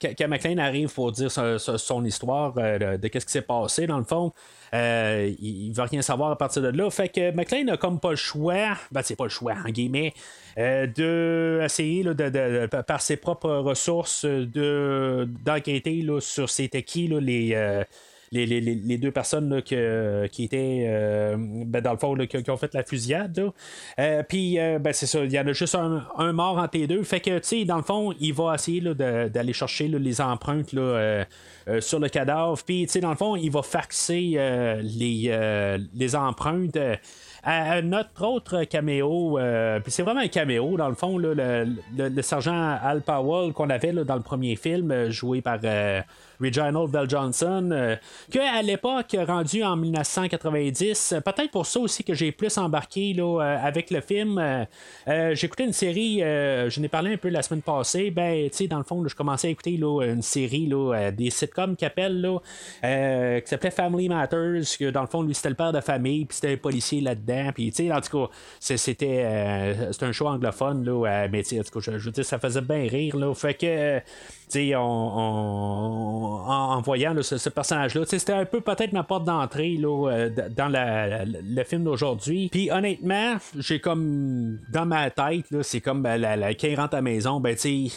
quand 0.00 0.28
McLean 0.28 0.58
arrive 0.58 0.92
pour 0.92 1.12
dire 1.12 1.30
son, 1.30 2.04
histoire 2.04 2.52
de, 2.52 3.08
qu'est-ce 3.08 3.26
qui 3.26 3.32
s'est 3.32 3.42
passé, 3.42 3.86
dans 3.86 3.98
le 3.98 4.04
fond, 4.04 4.32
euh, 4.74 5.32
il, 5.40 5.70
ne 5.70 5.74
va 5.74 5.84
rien 5.84 6.02
savoir 6.02 6.32
à 6.32 6.36
partir 6.36 6.60
de 6.62 6.68
là. 6.68 6.90
Fait 6.90 7.08
que 7.08 7.30
McLean 7.30 7.64
n'a 7.64 7.76
comme 7.76 8.00
pas 8.00 8.10
le 8.10 8.16
choix, 8.16 8.76
ben 8.90 9.02
c'est 9.02 9.14
pas 9.14 9.24
le 9.24 9.30
choix 9.30 9.54
en 9.64 9.70
guillemets, 9.70 10.12
euh, 10.58 10.86
de 10.88 11.60
essayer 11.64 12.02
de, 12.02 12.66
par 12.82 13.00
ses 13.00 13.16
propres 13.16 13.54
ressources 13.54 14.24
de 14.24 15.28
d'enquêter 15.44 16.04
sur 16.20 16.50
c'était 16.50 16.82
qui 16.82 17.06
les 17.06 17.84
euh, 18.34 18.60
les, 18.84 18.98
deux 18.98 19.10
personnes 19.10 19.62
qui 19.62 19.74
étaient, 19.74 20.86
euh, 20.88 21.36
ben, 21.38 21.80
dans 21.80 21.92
le 21.92 21.98
fond, 21.98 22.16
qui, 22.16 22.50
ont 22.50 22.56
fait 22.56 22.74
la 22.74 22.84
fusillade. 22.84 23.52
Euh, 23.98 24.22
puis, 24.22 24.58
euh, 24.58 24.78
ben, 24.78 24.92
c'est 24.92 25.06
ça, 25.06 25.24
il 25.24 25.32
y 25.32 25.38
en 25.38 25.46
a 25.46 25.52
juste 25.52 25.74
un, 25.74 26.32
mort 26.32 26.58
entre 26.58 26.78
les 26.78 26.86
deux. 26.86 27.02
Fait 27.02 27.20
que, 27.20 27.38
tu 27.38 27.46
sais, 27.46 27.64
dans 27.64 27.76
le 27.76 27.82
fond, 27.82 28.12
il 28.20 28.32
va 28.32 28.54
essayer 28.54 28.80
d'aller 28.80 29.52
chercher 29.52 29.88
les 29.88 30.20
empreintes 30.20 30.70
sur 31.80 32.00
le 32.00 32.08
cadavre. 32.08 32.58
Puis, 32.64 32.86
tu 32.86 32.92
sais, 32.92 33.00
dans 33.00 33.10
le 33.10 33.16
fond, 33.16 33.36
il 33.36 33.50
va 33.50 33.62
faxer 33.62 34.38
les, 34.82 35.86
les 35.94 36.16
empreintes 36.16 36.78
à 37.46 37.82
notre 37.82 38.24
autre 38.26 38.64
caméo, 38.64 39.38
puis 39.82 39.92
c'est 39.92 40.02
vraiment 40.02 40.20
un 40.20 40.28
caméo, 40.28 40.78
dans 40.78 40.88
le 40.88 40.94
fond, 40.94 41.18
le, 41.18 41.34
le, 41.34 42.22
sergent 42.22 42.78
Al 42.82 43.02
Powell 43.02 43.52
qu'on 43.52 43.68
avait 43.68 43.92
dans 43.92 44.16
le 44.16 44.22
premier 44.22 44.56
film, 44.56 45.10
joué 45.10 45.42
par 45.42 45.58
Reginald 46.40 46.90
Bell 46.90 47.08
Johnson, 47.08 47.70
euh, 47.72 47.96
que 48.30 48.38
à 48.38 48.62
l'époque, 48.62 49.16
rendu 49.26 49.62
en 49.62 49.76
1990, 49.76 51.16
peut-être 51.24 51.50
pour 51.50 51.66
ça 51.66 51.80
aussi 51.80 52.04
que 52.04 52.14
j'ai 52.14 52.32
plus 52.32 52.56
embarqué 52.58 53.12
là, 53.14 53.40
euh, 53.40 53.66
avec 53.66 53.90
le 53.90 54.00
film. 54.00 54.38
Euh, 54.38 55.34
écouté 55.34 55.64
une 55.64 55.72
série, 55.72 56.20
je 56.20 56.80
n'ai 56.80 56.88
parlé 56.88 57.12
un 57.12 57.16
peu 57.16 57.28
la 57.28 57.42
semaine 57.42 57.60
passée, 57.60 58.10
ben, 58.10 58.48
tu 58.48 58.56
sais, 58.56 58.66
dans 58.66 58.78
le 58.78 58.84
fond, 58.84 59.06
je 59.06 59.14
commençais 59.14 59.48
à 59.48 59.50
écouter 59.50 59.76
là, 59.76 60.02
une 60.02 60.22
série 60.22 60.66
là, 60.66 61.10
des 61.10 61.28
sitcoms 61.28 61.76
qui 61.76 61.84
appellent, 61.84 62.26
qui 62.82 63.48
s'appelait 63.48 63.70
Family 63.70 64.08
Matters, 64.08 64.62
que 64.78 64.90
dans 64.90 65.02
le 65.02 65.06
fond, 65.06 65.22
lui, 65.22 65.34
c'était 65.34 65.50
le 65.50 65.54
père 65.54 65.72
de 65.72 65.80
famille, 65.80 66.24
puis 66.24 66.36
c'était 66.36 66.54
un 66.54 66.56
policier 66.56 67.02
là-dedans, 67.02 67.50
puis 67.54 67.70
tu 67.70 67.84
sais, 67.84 67.92
en 67.92 68.00
tout 68.00 68.26
cas, 68.26 68.32
c'était, 68.58 69.22
un 70.00 70.12
show 70.12 70.28
anglophone, 70.28 70.84
là, 70.84 71.28
mais 71.30 71.42
tu 71.42 71.50
sais, 71.50 71.60
en 71.60 71.62
tout 71.62 71.78
cas, 71.78 71.92
je, 71.92 71.98
veux 71.98 72.10
dire, 72.10 72.24
ça 72.24 72.38
faisait 72.38 72.62
bien 72.62 72.88
rire, 72.88 73.16
là, 73.16 73.34
fait 73.34 73.54
que, 73.54 73.98
tu 73.98 74.04
sais, 74.48 74.74
on 74.76 76.23
en, 76.24 76.80
voyant 76.80 77.14
ce, 77.22 77.48
personnage-là. 77.48 78.04
C'était 78.06 78.32
un 78.32 78.44
peu 78.44 78.60
peut-être 78.60 78.92
ma 78.92 79.02
porte 79.02 79.24
d'entrée 79.24 79.78
euh, 79.82 80.30
dans 80.56 80.68
le 80.68 81.64
film 81.64 81.84
d'aujourd'hui. 81.84 82.48
Puis 82.50 82.70
honnêtement, 82.70 83.36
j'ai 83.58 83.80
comme 83.80 84.58
dans 84.72 84.86
ma 84.86 85.10
tête, 85.10 85.46
c'est 85.62 85.80
comme 85.80 86.02
ben, 86.02 86.16
la, 86.16 86.54
quand 86.54 86.68
il 86.68 86.76
rentre 86.76 86.94
à 86.94 86.98
la 86.98 87.02
maison, 87.02 87.40
ben 87.40 87.56
c'est 87.56 87.90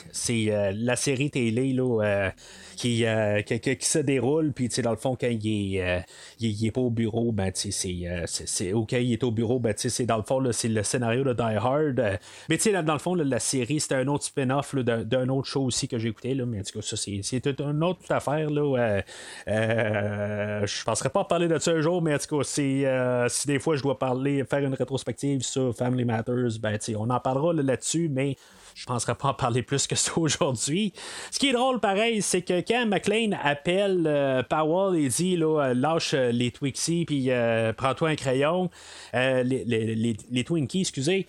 euh, 0.51 0.71
la 0.75 0.95
série 0.95 1.29
télé 1.29 1.73
là, 1.73 2.01
euh, 2.03 2.29
qui, 2.75 3.05
qui, 3.43 3.85
se 3.85 3.99
déroule. 3.99 4.53
Puis 4.53 4.69
dans 4.83 4.91
le 4.91 4.97
fond, 4.97 5.17
quand 5.19 5.27
il 5.29 5.77
est, 5.77 6.71
pas 6.71 6.81
au 6.81 6.89
bureau, 6.89 7.31
ben 7.31 7.51
c'est 7.53 8.73
OK, 8.73 8.91
il 8.93 9.13
est 9.13 9.23
au 9.23 9.31
bureau, 9.31 9.59
ben 9.59 9.73
c'est 9.75 10.05
dans 10.05 10.17
le 10.17 10.23
fond, 10.23 10.43
c'est 10.51 10.67
le 10.69 10.83
scénario 10.83 11.23
de 11.23 11.33
Die 11.33 11.41
Hard. 11.41 12.19
mais 12.49 12.57
dans 12.83 12.93
le 12.93 12.99
fond, 12.99 13.15
la 13.15 13.39
série, 13.39 13.79
c'était 13.79 13.95
un 13.95 14.07
autre 14.07 14.25
spin-off 14.25 14.75
d'un 14.75 15.29
autre 15.29 15.47
show 15.47 15.63
aussi 15.63 15.87
que 15.87 15.97
j'ai 15.97 16.09
écouté. 16.09 16.35
Mais 16.35 16.59
en 16.59 16.63
tout 16.63 16.79
cas, 16.79 16.85
ça, 16.85 16.95
c'est 16.97 17.61
un 17.61 17.81
autre 17.81 18.16
affaire. 18.17 18.49
Là, 18.49 18.77
euh, 18.77 19.01
euh, 19.47 20.67
je 20.67 20.83
penserais 20.83 21.09
pas 21.09 21.23
parler 21.23 21.47
de 21.47 21.57
ça 21.59 21.71
un 21.71 21.81
jour, 21.81 22.01
mais 22.01 22.13
en 22.13 22.17
tout 22.17 22.37
cas, 22.37 22.43
si, 22.43 22.85
euh, 22.85 23.27
si 23.29 23.47
des 23.47 23.59
fois 23.59 23.75
je 23.75 23.83
dois 23.83 23.97
parler, 23.97 24.43
faire 24.43 24.59
une 24.59 24.73
rétrospective 24.73 25.41
sur 25.41 25.75
Family 25.75 26.05
Matters, 26.05 26.59
ben, 26.61 26.77
on 26.97 27.09
en 27.09 27.19
parlera 27.19 27.53
là-dessus, 27.53 28.09
mais 28.11 28.35
je 28.75 28.85
penserais 28.85 29.15
pas 29.15 29.29
en 29.29 29.33
parler 29.33 29.63
plus 29.63 29.87
que 29.87 29.95
ça 29.95 30.11
aujourd'hui. 30.17 30.93
Ce 31.31 31.39
qui 31.39 31.49
est 31.49 31.53
drôle, 31.53 31.79
pareil, 31.79 32.21
c'est 32.21 32.41
que 32.43 32.61
quand 32.61 32.85
McLean 32.85 33.31
appelle 33.43 34.45
Powell 34.49 34.99
et 34.99 35.07
dit 35.07 35.35
là, 35.35 35.73
lâche 35.73 36.13
les 36.13 36.51
Twixie 36.51 37.05
puis 37.05 37.29
prends-toi 37.75 38.09
un 38.09 38.15
crayon, 38.15 38.69
les, 39.13 39.43
les, 39.43 39.95
les, 39.95 40.17
les, 40.29 40.43
Twinkies, 40.43 40.81
excusez. 40.81 41.25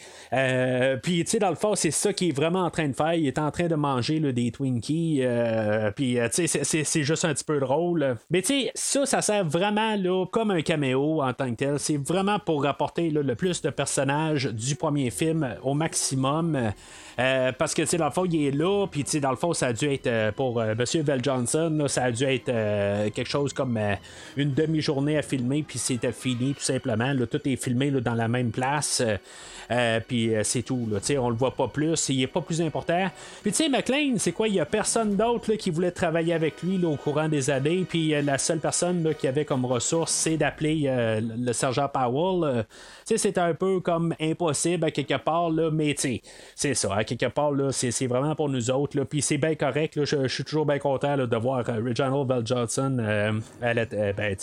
puis, 1.02 1.24
tu 1.24 1.30
sais, 1.30 1.38
dans 1.38 1.48
le 1.48 1.56
fond, 1.56 1.74
c'est 1.74 1.90
ça 1.90 2.12
qu'il 2.12 2.28
est 2.28 2.36
vraiment 2.36 2.64
en 2.64 2.70
train 2.70 2.88
de 2.88 2.94
faire. 2.94 3.14
Il 3.14 3.26
est 3.26 3.38
en 3.38 3.50
train 3.50 3.66
de 3.66 3.74
manger 3.74 4.20
là, 4.20 4.32
des 4.32 4.50
Twinkies. 4.50 5.22
puis, 5.96 6.18
tu 6.34 6.46
sais, 6.46 6.77
c'est 6.84 7.02
juste 7.02 7.24
un 7.24 7.34
petit 7.34 7.44
peu 7.44 7.58
drôle. 7.60 8.16
Mais, 8.30 8.42
tu 8.42 8.62
sais, 8.62 8.72
ça, 8.74 9.06
ça 9.06 9.22
sert 9.22 9.44
vraiment 9.44 9.96
comme 10.26 10.50
un 10.50 10.62
caméo 10.62 11.22
en 11.22 11.32
tant 11.32 11.50
que 11.50 11.56
tel. 11.56 11.78
C'est 11.78 11.96
vraiment 11.96 12.38
pour 12.38 12.64
rapporter 12.64 13.10
le 13.10 13.34
plus 13.34 13.62
de 13.62 13.70
personnages 13.70 14.46
du 14.46 14.76
premier 14.76 15.10
film 15.10 15.56
au 15.62 15.74
maximum. 15.74 16.72
Euh, 17.18 17.50
parce 17.52 17.74
que, 17.74 17.82
tu 17.82 17.88
sais, 17.88 17.96
dans 17.96 18.04
le 18.04 18.12
fond, 18.12 18.24
il 18.24 18.46
est 18.46 18.50
là, 18.52 18.86
puis, 18.86 19.02
tu 19.02 19.10
sais, 19.10 19.20
dans 19.20 19.30
le 19.30 19.36
fond, 19.36 19.52
ça 19.52 19.68
a 19.68 19.72
dû 19.72 19.86
être 19.86 20.06
euh, 20.06 20.30
pour 20.30 20.60
euh, 20.60 20.74
Monsieur 20.78 21.02
Val 21.02 21.22
Johnson, 21.22 21.86
ça 21.88 22.04
a 22.04 22.12
dû 22.12 22.24
être 22.24 22.46
quelque 23.10 23.28
chose 23.28 23.52
comme 23.52 23.78
une 24.36 24.54
demi-journée 24.54 25.18
à 25.18 25.22
filmer, 25.22 25.64
puis 25.66 25.78
c'était 25.78 26.12
fini, 26.12 26.54
tout 26.54 26.62
simplement. 26.62 27.12
Là, 27.12 27.26
tout 27.26 27.40
est 27.44 27.56
filmé 27.56 27.90
dans 27.90 28.14
la 28.14 28.28
même 28.28 28.50
place, 28.50 29.02
puis 30.06 30.32
c'est 30.42 30.62
tout. 30.62 30.88
Sais, 31.02 31.18
on 31.18 31.30
le 31.30 31.36
voit 31.36 31.54
pas 31.54 31.68
plus, 31.68 32.08
il 32.08 32.22
est 32.22 32.26
pas 32.26 32.40
plus 32.40 32.60
important. 32.60 33.10
Puis, 33.42 33.50
tu 33.50 33.64
sais, 33.64 33.68
McLean, 33.68 34.14
c'est 34.18 34.32
quoi? 34.32 34.48
Il 34.48 34.54
y 34.54 34.60
a 34.60 34.66
personne 34.66 35.16
d'autre 35.16 35.54
qui 35.54 35.70
voulait 35.70 35.90
travailler 35.90 36.34
avec 36.34 36.62
lui 36.62 36.84
au 36.84 36.96
courant 36.96 37.28
des 37.28 37.50
années, 37.50 37.84
puis 37.88 38.10
la 38.22 38.38
seule 38.38 38.60
personne 38.60 39.14
qui 39.18 39.26
avait 39.26 39.44
comme 39.44 39.64
ressource, 39.64 40.12
c'est 40.12 40.36
d'appeler 40.36 40.90
le 41.20 41.52
sergent 41.52 41.88
Powell. 41.88 42.64
tu 42.64 42.74
sais, 43.04 43.18
c'était 43.18 43.40
un 43.40 43.54
peu 43.54 43.80
comme 43.80 44.14
impossible 44.20 44.84
à 44.84 44.90
quelque 44.90 45.18
part, 45.18 45.50
là, 45.50 45.70
mais 45.70 45.94
tu 45.94 46.00
sais, 46.00 46.22
c'est 46.54 46.74
ça 46.74 46.96
quelque 47.16 47.32
part, 47.32 47.52
là, 47.52 47.72
c'est, 47.72 48.06
vraiment 48.06 48.34
pour 48.34 48.48
nous 48.48 48.70
autres. 48.70 48.96
Là. 48.96 49.04
Puis 49.04 49.22
c'est 49.22 49.38
bien 49.38 49.54
correct. 49.54 49.98
je, 50.04 50.28
suis 50.28 50.44
toujours 50.44 50.66
bien 50.66 50.78
content 50.78 51.16
de 51.16 51.36
voir 51.36 51.64
euh, 51.68 51.80
Reginald 51.84 52.26
Bell 52.26 52.42
Johnson 52.44 52.96
euh, 53.00 53.32
euh, 53.62 54.12
ben, 54.12 54.36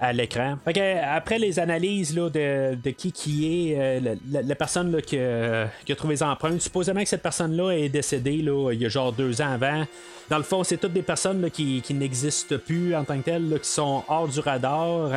à, 0.00 0.12
l'écran. 0.12 0.56
après 1.04 1.38
les 1.38 1.58
analyses 1.58 2.16
là, 2.16 2.28
de, 2.28 2.90
qui 2.90 3.12
qui 3.12 3.70
est 3.70 4.00
la, 4.30 4.54
personne 4.54 5.00
qui, 5.02 5.18
a 5.18 5.68
trouvé 5.96 6.14
les 6.14 6.22
empreintes, 6.22 6.60
supposément 6.60 7.02
que 7.02 7.08
cette 7.08 7.22
personne-là 7.22 7.72
est 7.72 7.88
décédée 7.88 8.38
là, 8.38 8.72
il 8.72 8.80
y 8.80 8.86
a 8.86 8.88
genre 8.88 9.12
deux 9.12 9.40
ans 9.40 9.52
avant. 9.52 9.84
Dans 10.28 10.38
le 10.38 10.44
fond, 10.44 10.64
c'est 10.64 10.78
toutes 10.78 10.92
des 10.92 11.02
personnes 11.02 11.50
qui, 11.50 11.82
n'existent 11.90 12.56
plus 12.58 12.96
en 12.96 13.04
tant 13.04 13.18
que 13.18 13.24
telles, 13.24 13.58
qui 13.62 13.68
sont 13.68 14.02
hors 14.08 14.26
du 14.26 14.40
radar 14.40 15.10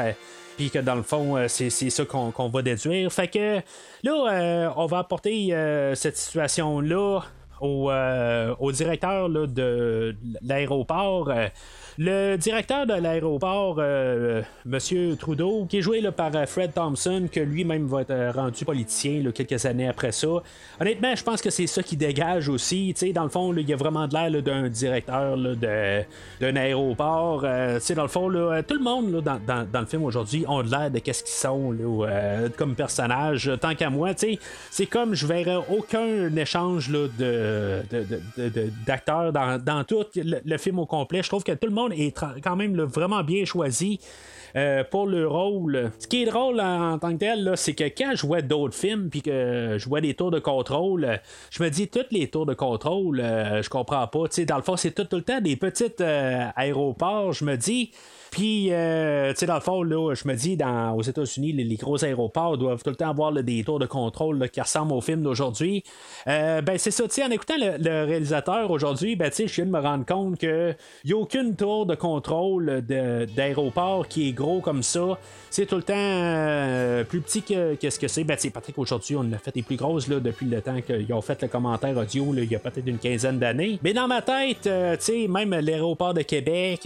puis 0.55 0.69
que 0.69 0.79
dans 0.79 0.95
le 0.95 1.03
fond, 1.03 1.37
euh, 1.37 1.47
c'est, 1.47 1.69
ça 1.69 2.05
qu'on, 2.05 2.49
va 2.49 2.61
déduire. 2.61 3.11
Fait 3.11 3.27
que 3.27 3.61
là, 4.03 4.31
euh, 4.31 4.69
on 4.75 4.85
va 4.85 4.99
apporter 4.99 5.53
euh, 5.53 5.95
cette 5.95 6.17
situation-là 6.17 7.21
au, 7.61 7.91
au 8.59 8.71
directeur 8.71 9.29
de 9.29 10.15
l'aéroport. 10.41 11.31
Le 11.97 12.35
directeur 12.35 12.85
de 12.85 12.93
l'aéroport, 12.93 13.77
euh, 13.79 14.41
M. 14.69 15.15
Trudeau, 15.17 15.65
qui 15.65 15.77
est 15.77 15.81
joué 15.81 16.01
par 16.11 16.35
euh, 16.35 16.45
Fred 16.45 16.73
Thompson, 16.73 17.29
que 17.31 17.39
lui-même 17.39 17.87
va 17.87 18.01
être 18.01 18.11
euh, 18.11 18.33
rendu 18.33 18.65
politicien 18.65 19.23
quelques 19.33 19.65
années 19.65 19.87
après 19.87 20.11
ça. 20.11 20.27
Honnêtement, 20.81 21.15
je 21.15 21.23
pense 21.23 21.41
que 21.41 21.49
c'est 21.49 21.67
ça 21.67 21.81
qui 21.83 21.95
dégage 21.95 22.49
aussi. 22.49 22.93
dans 23.13 23.23
le 23.23 23.29
fond, 23.29 23.53
il 23.55 23.69
y 23.69 23.71
a 23.71 23.77
vraiment 23.77 24.09
de 24.09 24.13
l'air 24.13 24.43
d'un 24.43 24.67
directeur 24.67 25.37
d'un 25.37 26.55
aéroport. 26.57 27.43
dans 27.43 28.01
le 28.01 28.09
fond, 28.09 28.27
tout 28.67 28.73
le 28.73 28.83
monde 28.83 29.23
dans, 29.23 29.79
le 29.79 29.85
film 29.85 30.03
aujourd'hui 30.03 30.43
ont 30.49 30.63
de 30.63 30.69
l'air 30.69 30.91
de 30.91 30.99
qu'est-ce 30.99 31.23
qu'ils 31.23 31.31
sont 31.31 31.73
comme 32.57 32.75
personnage. 32.75 33.49
Tant 33.61 33.73
qu'à 33.73 33.89
moi, 33.89 34.11
c'est 34.69 34.85
comme 34.87 35.13
je 35.13 35.25
verrais 35.25 35.63
aucun 35.69 36.35
échange 36.35 36.91
d'acteurs 38.85 39.31
dans, 39.31 39.83
tout 39.87 40.03
le 40.17 40.57
film 40.57 40.79
au 40.79 40.85
complet. 40.85 41.23
Je 41.23 41.29
trouve 41.29 41.43
que 41.45 41.53
tout 41.53 41.67
le 41.67 41.73
monde 41.73 41.84
est 41.91 42.15
quand 42.43 42.55
même 42.55 42.75
vraiment 42.81 43.23
bien 43.23 43.45
choisi. 43.45 43.99
Euh, 44.55 44.85
pour 44.85 45.05
le 45.05 45.27
rôle. 45.27 45.91
Ce 45.99 46.07
qui 46.07 46.23
est 46.23 46.25
drôle 46.25 46.61
en, 46.61 46.97
tant 46.97 47.11
que 47.11 47.17
tel, 47.17 47.51
c'est 47.55 47.73
que 47.73 47.83
quand 47.83 48.13
je 48.15 48.25
vois 48.25 48.41
d'autres 48.41 48.73
films 48.73 49.09
puis 49.09 49.21
que 49.21 49.75
je 49.77 49.89
vois 49.89 49.99
des 49.99 50.13
tours 50.13 50.31
de 50.31 50.39
contrôle, 50.39 51.19
je 51.51 51.61
me 51.61 51.69
dis 51.69 51.89
toutes 51.89 52.11
les 52.11 52.29
tours 52.29 52.45
de 52.45 52.53
contrôle, 52.53 53.19
euh, 53.19 53.61
je 53.61 53.69
comprends 53.69 54.07
pas. 54.07 54.27
dans 54.47 54.55
le 54.55 54.61
fond, 54.61 54.77
c'est 54.77 54.91
tout, 54.91 55.13
le 55.13 55.23
temps 55.23 55.41
des 55.41 55.57
petits 55.57 55.91
euh, 55.99 56.47
aéroports. 56.55 57.33
Je 57.33 57.43
me 57.43 57.57
dis, 57.57 57.91
puis, 58.35 58.67
euh, 58.69 59.31
tu 59.31 59.37
sais, 59.37 59.45
dans 59.45 59.55
le 59.55 59.61
fond, 59.61 59.81
là, 59.81 60.13
je 60.13 60.27
me 60.27 60.35
dis, 60.35 60.57
dans, 60.57 60.93
aux 60.93 61.01
États-Unis, 61.01 61.53
les, 61.53 61.75
gros 61.77 62.03
aéroports 62.03 62.57
doivent 62.57 62.83
tout 62.83 62.89
le 62.89 62.97
temps 62.97 63.09
avoir 63.09 63.31
des 63.31 63.63
tours 63.63 63.79
de 63.79 63.85
contrôle 63.85 64.49
qui 64.49 64.59
ressemblent 64.59 64.91
au 64.91 64.99
film 64.99 65.23
d'aujourd'hui. 65.23 65.85
Euh, 66.27 66.59
ben, 66.59 66.77
c'est 66.77 66.91
ça, 66.91 67.03
tu 67.03 67.11
sais, 67.11 67.23
en 67.23 67.31
écoutant 67.31 67.53
le, 67.57 68.03
réalisateur 68.03 68.69
aujourd'hui, 68.71 69.15
ben, 69.15 69.29
tu 69.29 69.37
sais, 69.37 69.47
je 69.47 69.55
viens 69.55 69.65
de 69.65 69.71
me 69.71 69.79
rendre 69.79 70.05
compte 70.05 70.37
qu'il 70.37 70.75
n'y 71.05 71.13
a 71.13 71.15
aucune 71.15 71.55
tour 71.55 71.85
de 71.85 71.95
contrôle 71.95 72.81
d'aéroport 72.81 74.05
qui 74.09 74.27
est 74.27 74.33
gros 74.33 74.59
comme 74.59 74.83
ça. 74.83 75.17
C'est 75.49 75.65
tout 75.65 75.77
le 75.77 75.83
temps 75.83 75.93
euh, 75.95 77.05
plus 77.05 77.21
petit 77.21 77.41
que, 77.41 77.77
ce 77.89 77.97
que 77.97 78.09
c'est. 78.09 78.25
Ben, 78.25 78.35
tu 78.35 78.51
Patrick, 78.51 78.77
aujourd'hui, 78.77 79.15
on 79.15 79.31
a 79.31 79.37
fait 79.37 79.55
des 79.55 79.61
plus 79.61 79.77
grosses 79.77 80.09
là, 80.09 80.19
depuis 80.19 80.47
le 80.47 80.61
temps 80.61 80.81
qu'ils 80.81 81.13
ont 81.13 81.21
fait 81.21 81.41
le 81.41 81.47
commentaire 81.47 81.95
audio, 81.95 82.33
il 82.35 82.51
y 82.51 82.55
a 82.57 82.59
peut-être 82.59 82.85
une 82.85 82.97
quinzaine 82.97 83.39
d'années. 83.39 83.79
Mais 83.81 83.93
dans 83.93 84.09
ma 84.09 84.21
tête, 84.21 84.63
tu 84.63 84.69
sais, 84.99 85.27
même 85.29 85.51
l'aéroport 85.51 86.13
de 86.13 86.23
Québec, 86.23 86.81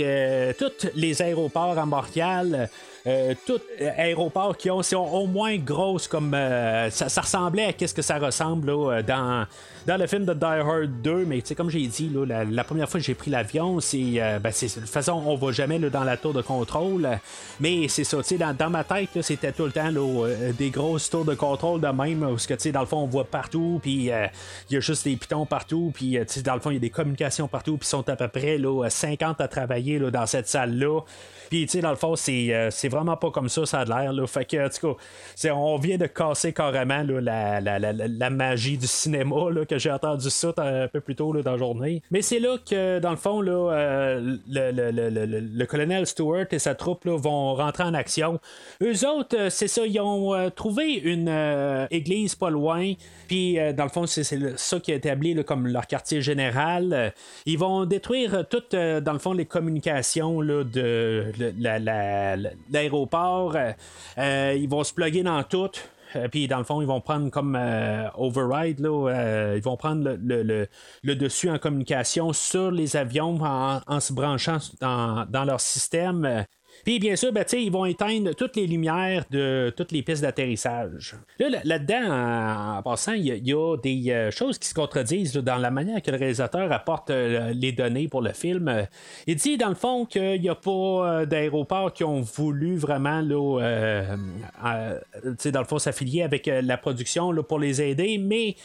tous 0.59 0.87
les 0.93 1.23
aéroports 1.23 1.38
aéroport 1.39 1.77
à 1.77 1.85
Montréal, 1.85 2.69
euh, 3.07 3.33
tout 3.45 3.59
euh, 3.79 3.91
aéroport 3.97 4.57
qui 4.57 4.69
ont, 4.69 4.81
au 4.93 5.25
moins 5.25 5.55
grosse 5.57 6.07
comme 6.07 6.33
euh, 6.33 6.89
ça, 6.89 7.21
ressemblait 7.21 7.65
à 7.65 7.73
qu'est-ce 7.73 7.93
que 7.93 8.01
ça 8.01 8.17
ressemble 8.19 8.67
dans, 9.05 9.45
dans 9.87 9.97
le 9.97 10.05
film 10.05 10.25
de 10.25 10.33
Die 10.33 10.43
Hard 10.43 11.01
2 11.01 11.25
mais 11.25 11.41
comme 11.55 11.69
j'ai 11.69 11.87
dit 11.87 12.11
la, 12.27 12.63
première 12.65 12.89
fois 12.89 12.99
que 12.99 13.05
j'ai 13.05 13.15
pris 13.15 13.31
l'avion 13.31 13.79
c'est 13.79 14.19
ben, 14.41 14.51
de 14.51 14.73
toute 14.73 14.89
façon 14.89 15.13
on 15.25 15.35
va 15.35 15.51
jamais 15.53 15.79
dans 15.79 16.03
la 16.03 16.17
tour 16.17 16.33
de 16.33 16.41
contrôle 16.41 17.07
mais 17.61 17.87
c'est 17.87 18.03
ça 18.03 18.17
dans, 18.37 18.53
dans 18.53 18.69
ma 18.69 18.83
tête 18.83 19.21
c'était 19.21 19.53
tout 19.53 19.65
le 19.65 19.71
temps 19.71 19.91
des 20.57 20.69
grosses 20.69 21.09
tours 21.09 21.25
de 21.25 21.35
contrôle 21.35 21.79
de 21.79 21.87
même 21.87 22.19
parce 22.19 22.47
que 22.47 22.69
dans 22.69 22.81
le 22.81 22.85
fond 22.85 22.97
on 22.97 23.07
voit 23.07 23.25
partout 23.25 23.79
puis 23.81 24.09
il 24.09 24.73
y 24.73 24.75
a 24.75 24.79
juste 24.79 25.05
des 25.05 25.15
pitons 25.15 25.45
partout 25.45 25.91
puis 25.93 26.19
dans 26.43 26.55
le 26.55 26.59
fond 26.59 26.71
il 26.71 26.75
y 26.75 26.77
a 26.77 26.81
des 26.81 26.89
communications 26.89 27.47
partout 27.47 27.77
puis 27.77 27.87
sont 27.87 28.07
à 28.09 28.17
peu 28.17 28.27
près 28.27 28.57
là, 28.57 28.89
50 28.89 29.39
à 29.39 29.47
travailler 29.47 29.99
dans 29.99 30.25
cette 30.25 30.49
salle 30.49 30.77
là 30.77 30.99
puis, 31.49 31.65
tu 31.65 31.71
sais, 31.71 31.81
dans 31.81 31.89
le 31.89 31.95
fond, 31.95 32.13
euh, 32.29 32.69
c'est, 32.89 32.95
vraiment 32.95 33.17
pas 33.17 33.31
comme 33.31 33.49
ça, 33.49 33.65
ça 33.65 33.79
a 33.79 33.85
l'air. 33.85 34.29
Fait 34.29 34.45
que, 34.45 34.65
en 34.65 34.69
tout 34.69 34.95
cas, 34.95 35.53
on 35.53 35.77
vient 35.77 35.97
de 35.97 36.07
casser 36.07 36.53
carrément 36.53 37.03
là, 37.03 37.59
la, 37.61 37.79
la, 37.79 37.93
la, 37.93 38.29
magie 38.29 38.77
du 38.77 38.87
cinéma, 38.87 39.49
là, 39.51 39.65
que 39.65 39.77
j'ai 39.77 39.91
entendu 39.91 40.29
ça 40.29 40.53
un 40.57 40.87
peu 40.87 41.01
plus 41.01 41.15
tôt 41.15 41.33
là, 41.33 41.41
dans 41.41 41.53
la 41.53 41.57
journée. 41.57 42.01
Mais 42.11 42.21
c'est 42.21 42.39
là 42.39 42.57
que, 42.57 42.99
dans 42.99 43.11
le 43.11 43.17
fond, 43.17 43.41
là, 43.41 43.71
euh, 43.71 44.37
le, 44.47 45.41
le, 45.53 45.65
colonel 45.65 46.05
Stewart 46.05 46.45
et 46.51 46.59
sa 46.59 46.75
troupe 46.75 47.05
vont 47.05 47.53
rentrer 47.55 47.83
en 47.83 47.93
action. 47.93 48.39
Eux 48.81 49.07
autres, 49.07 49.37
euh, 49.37 49.49
c'est 49.49 49.67
ça, 49.67 49.85
ils 49.85 49.99
ont 49.99 50.49
trouvé 50.55 50.93
une 50.93 51.29
église 51.91 52.35
pas 52.35 52.49
loin. 52.49 52.93
Puis, 53.27 53.57
dans 53.75 53.83
le 53.83 53.89
fond, 53.89 54.05
c'est, 54.05 54.23
ça 54.57 54.79
qui 54.79 54.91
a 54.91 54.95
établi 54.95 55.43
comme 55.43 55.67
leur 55.67 55.87
quartier 55.87 56.21
général. 56.21 57.13
ils 57.45 57.57
vont 57.57 57.85
détruire 57.85 58.45
toutes, 58.49 58.75
dans 58.75 59.13
le 59.13 59.19
fond, 59.19 59.33
les 59.33 59.45
communications 59.45 60.41
là, 60.41 60.63
de 60.63 61.31
l'aéroport. 61.59 62.78
Euh, 62.87 63.73
euh, 64.17 64.57
ils 64.57 64.69
vont 64.69 64.83
se 64.83 64.93
plugger 64.93 65.23
dans 65.23 65.43
tout. 65.43 65.71
Euh, 66.15 66.27
puis 66.27 66.47
dans 66.47 66.57
le 66.57 66.63
fond, 66.63 66.81
ils 66.81 66.87
vont 66.87 67.01
prendre 67.01 67.29
comme 67.29 67.55
override, 68.17 68.79
là, 68.79 69.53
ils 69.55 69.61
vont 69.61 69.77
prendre 69.77 70.17
le, 70.21 71.15
dessus 71.15 71.49
en 71.49 71.59
communication 71.59 72.33
sur 72.33 72.71
les 72.71 72.95
avions 72.95 73.37
en, 73.41 73.99
se 73.99 74.13
branchant 74.13 74.57
dans 74.81 75.45
leur 75.45 75.61
système. 75.61 76.45
Puis 76.83 76.99
bien 76.99 77.15
sûr, 77.15 77.31
ben, 77.31 77.45
ils 77.53 77.71
vont 77.71 77.85
éteindre 77.85 78.33
toutes 78.33 78.55
les 78.55 78.67
lumières 78.67 79.23
de 79.29 79.73
toutes 79.75 79.91
les 79.91 80.01
pistes 80.01 80.21
d'atterrissage. 80.21 81.15
Là, 81.39 81.59
là-dedans, 81.63 82.77
en, 82.77 82.81
passant, 82.83 83.13
il 83.13 83.25
y, 83.25 83.53
a 83.53 83.77
des 83.77 84.11
euh, 84.11 84.31
choses 84.31 84.57
qui 84.57 84.67
se 84.67 84.73
contredisent 84.73 85.33
dans 85.33 85.57
la 85.57 85.71
manière 85.71 86.01
que 86.01 86.11
le 86.11 86.17
réalisateur 86.17 86.71
apporte 86.71 87.09
euh, 87.09 87.51
les 87.53 87.71
données 87.71 88.07
pour 88.07 88.21
le 88.21 88.33
film. 88.33 88.87
Il 89.27 89.35
dit 89.35 89.57
dans 89.57 89.69
le 89.69 89.75
fond 89.75 90.05
qu'il 90.05 90.41
n'y 90.41 90.49
a 90.49 90.55
pas 90.55 90.71
euh, 90.71 91.25
d'aéroports 91.25 91.93
qui 91.93 92.03
ont 92.03 92.21
voulu 92.21 92.77
vraiment 92.77 93.21
dans 93.23 93.59
le 95.59 95.65
fond 95.65 95.79
s'affilier 95.79 96.23
avec 96.23 96.47
la 96.47 96.77
production 96.77 97.33
pour 97.43 97.59
les 97.59 97.81
aider, 97.81 98.17
mais 98.17 98.55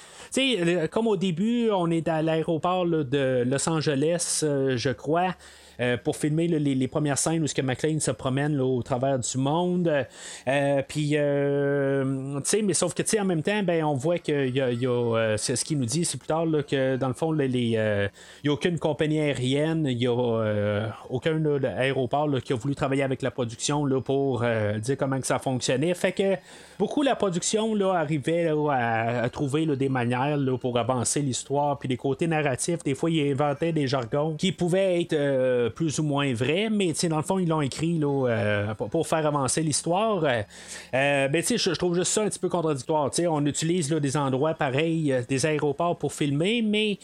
comme 0.90 1.06
au 1.06 1.16
début, 1.16 1.70
on 1.70 1.90
est 1.90 2.08
à 2.08 2.22
l'aéroport 2.22 2.86
de 2.86 3.44
Los 3.46 3.68
Angeles, 3.68 4.40
je 4.42 4.90
crois. 4.90 5.34
Euh, 5.80 5.96
pour 5.96 6.16
filmer 6.16 6.46
les, 6.46 6.88
premières 6.88 7.18
scènes 7.18 7.42
où 7.42 7.46
ce 7.46 7.54
que 7.54 7.62
McLean 7.62 7.98
se 7.98 8.10
promène 8.10 8.60
au 8.60 8.82
travers 8.82 9.18
du 9.18 9.38
monde. 9.38 10.06
Euh, 10.46 10.82
puis, 10.86 11.12
euh, 11.14 12.36
tu 12.36 12.42
sais, 12.44 12.62
mais 12.62 12.74
sauf 12.74 12.94
que, 12.94 13.02
tu 13.02 13.10
sais, 13.10 13.20
en 13.20 13.24
même 13.24 13.42
temps, 13.42 13.62
ben, 13.62 13.84
on 13.84 13.94
voit 13.94 14.18
qu'il 14.18 14.54
y 14.54 14.60
a, 14.60 15.36
c'est 15.36 15.56
ce 15.56 15.64
qu'il 15.64 15.78
nous 15.78 15.86
dit, 15.86 16.04
c'est 16.04 16.18
plus 16.18 16.28
tard 16.28 16.46
que 16.68 16.96
dans 16.96 17.08
le 17.08 17.14
fond, 17.14 17.36
il 17.38 17.50
n'y 17.50 17.76
a 17.76 18.10
aucune 18.46 18.78
compagnie 18.78 19.20
aérienne, 19.20 19.86
il 19.88 19.96
n'y 19.96 20.06
a 20.06 20.94
aucun 21.10 21.42
aéroport 21.64 22.28
qui 22.42 22.52
a 22.52 22.56
voulu 22.56 22.74
travailler 22.74 23.02
avec 23.02 23.22
la 23.22 23.30
production 23.30 23.84
là, 23.84 24.00
pour 24.00 24.44
dire 24.80 24.96
comment 24.96 25.20
que 25.20 25.26
ça 25.26 25.38
fonctionnait. 25.38 25.94
Fait 25.94 26.12
que 26.12 26.36
beaucoup 26.78 27.02
la 27.02 27.16
production 27.16 27.74
là, 27.74 27.92
arrivait 27.94 28.48
à, 28.70 29.28
trouver 29.30 29.66
des 29.76 29.88
manières 29.88 30.38
pour 30.60 30.78
avancer 30.78 31.20
l'histoire, 31.20 31.78
puis 31.78 31.88
les 31.88 31.96
côtés 31.96 32.26
narratifs. 32.26 32.82
Des 32.84 32.94
fois, 32.94 33.10
il 33.10 33.30
inventait 33.30 33.72
des 33.72 33.86
jargons 33.86 34.34
qui 34.36 34.52
pouvaient 34.52 35.00
être 35.00 35.12
euh, 35.12 35.70
plus 35.70 35.98
ou 35.98 36.02
moins 36.02 36.32
vrai, 36.34 36.68
mais 36.70 36.92
dans 37.08 37.16
le 37.16 37.22
fond, 37.22 37.38
ils 37.38 37.48
l'ont 37.48 37.60
écrit 37.60 38.00
euh, 38.02 38.74
pour, 38.74 39.06
faire 39.06 39.26
avancer 39.26 39.62
l'histoire. 39.62 40.24
Euh, 40.24 40.42
euh, 40.94 41.28
je 41.32 41.74
trouve 41.74 41.94
juste 41.94 42.12
ça 42.12 42.22
un 42.22 42.28
petit 42.28 42.38
peu 42.38 42.48
contradictoire. 42.48 43.10
On 43.28 43.46
utilise 43.46 43.88
des 43.88 44.16
endroits 44.16 44.54
pareils, 44.54 45.14
des 45.28 45.46
aéroports 45.46 45.98
pour 45.98 46.12
filmer, 46.12 46.62
mais 46.62 46.98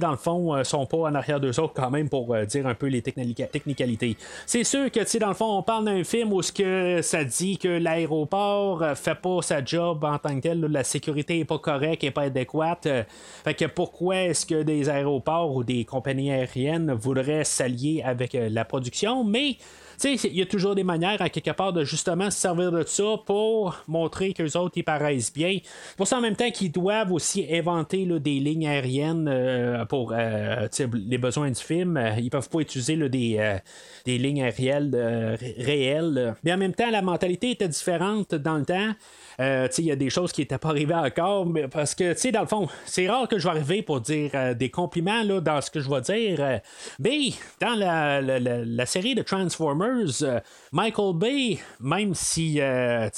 dans 0.00 0.10
le 0.10 0.16
fond, 0.16 0.54
euh, 0.54 0.64
sont 0.64 0.86
pas 0.86 0.98
en 0.98 1.14
arrière 1.14 1.40
d'eux 1.40 1.58
autres 1.60 1.74
quand 1.74 1.90
même 1.90 2.08
pour 2.08 2.34
euh, 2.34 2.44
dire 2.44 2.66
un 2.66 2.74
peu 2.74 2.86
les 2.86 3.02
technicalités. 3.02 4.16
C'est 4.46 4.64
sûr 4.64 4.90
que, 4.90 5.00
tu 5.00 5.06
sais, 5.06 5.18
dans 5.18 5.28
le 5.28 5.34
fond, 5.34 5.58
on 5.58 5.62
parle 5.62 5.84
d'un 5.84 6.04
film 6.04 6.32
où 6.32 6.42
ce 6.42 6.52
que 6.52 7.00
ça 7.02 7.24
dit 7.24 7.58
que 7.58 7.68
l'aéroport 7.68 8.82
euh, 8.82 8.94
fait 8.94 9.14
pas 9.14 9.42
sa 9.42 9.64
job 9.64 10.04
en 10.04 10.18
tant 10.18 10.34
que 10.36 10.40
tel, 10.40 10.60
la 10.60 10.84
sécurité 10.84 11.38
est 11.38 11.44
pas 11.44 11.58
correcte, 11.58 12.04
est 12.04 12.10
pas 12.10 12.22
adéquate. 12.22 12.86
euh, 12.86 13.02
fait 13.44 13.54
que 13.54 13.64
pourquoi 13.66 14.16
est-ce 14.16 14.46
que 14.46 14.62
des 14.62 14.88
aéroports 14.88 15.54
ou 15.54 15.64
des 15.64 15.84
compagnies 15.84 16.32
aériennes 16.32 16.92
voudraient 16.92 17.44
s'allier 17.44 18.02
avec 18.04 18.36
la 18.38 18.64
production, 18.64 19.24
mais 19.24 19.56
il 20.04 20.36
y 20.36 20.42
a 20.42 20.46
toujours 20.46 20.74
des 20.74 20.84
manières, 20.84 21.20
à 21.22 21.28
quelque 21.28 21.50
part, 21.50 21.72
de 21.72 21.84
justement 21.84 22.30
se 22.30 22.38
servir 22.38 22.72
de 22.72 22.82
ça 22.84 23.16
pour 23.24 23.76
montrer 23.88 24.32
qu'eux 24.32 24.56
autres, 24.56 24.74
ils 24.76 24.84
paraissent 24.84 25.32
bien. 25.32 25.58
Pour 25.96 26.06
ça, 26.06 26.18
en 26.18 26.20
même 26.20 26.36
temps 26.36 26.50
qu'ils 26.50 26.72
doivent 26.72 27.12
aussi 27.12 27.46
inventer 27.50 28.06
des 28.06 28.40
lignes 28.40 28.66
aériennes 28.66 29.28
euh, 29.28 29.84
pour 29.84 30.12
euh, 30.14 30.68
les 30.94 31.18
besoins 31.18 31.50
du 31.50 31.60
film. 31.60 31.96
Euh, 31.96 32.12
Ils 32.18 32.30
peuvent 32.30 32.48
pas 32.48 32.60
utiliser 32.60 32.96
des, 32.96 33.62
lignes 34.06 34.42
aériennes 34.42 34.94
ré- 34.94 35.56
réelles. 35.58 36.34
Mais 36.44 36.52
en 36.52 36.58
même 36.58 36.74
temps, 36.74 36.90
la 36.90 37.02
mentalité 37.02 37.50
était 37.50 37.68
différente 37.68 38.34
dans 38.34 38.58
le 38.58 38.64
temps. 38.64 38.92
Euh, 39.40 39.68
il 39.78 39.84
y 39.84 39.90
a 39.90 39.96
des 39.96 40.10
choses 40.10 40.32
qui 40.32 40.40
n'étaient 40.42 40.58
pas 40.58 40.68
arrivées 40.70 40.94
encore, 40.94 41.46
mais 41.46 41.68
parce 41.68 41.94
que, 41.94 42.12
tu 42.12 42.18
sais, 42.18 42.32
dans 42.32 42.42
le 42.42 42.46
fond, 42.46 42.68
c'est 42.84 43.08
rare 43.08 43.28
que 43.28 43.38
je 43.38 43.44
vais 43.44 43.50
arriver 43.50 43.82
pour 43.82 44.00
dire 44.00 44.30
euh, 44.34 44.54
des 44.54 44.70
compliments 44.70 45.22
là, 45.22 45.40
dans 45.40 45.60
ce 45.60 45.70
que 45.70 45.80
je 45.80 45.88
vais 45.90 46.00
dire. 46.00 46.38
euh, 46.40 46.58
mais 46.98 47.30
dans 47.60 47.74
la, 47.74 48.20
la- 48.20 48.38
la- 48.40 48.64
la 48.64 48.86
série 48.86 49.14
de 49.14 49.22
Transformers, 49.22 50.22
euh, 50.22 50.40
Michael 50.72 51.14
Bay, 51.14 51.58
même 51.80 52.14
si, 52.14 52.56
euh, 52.60 53.08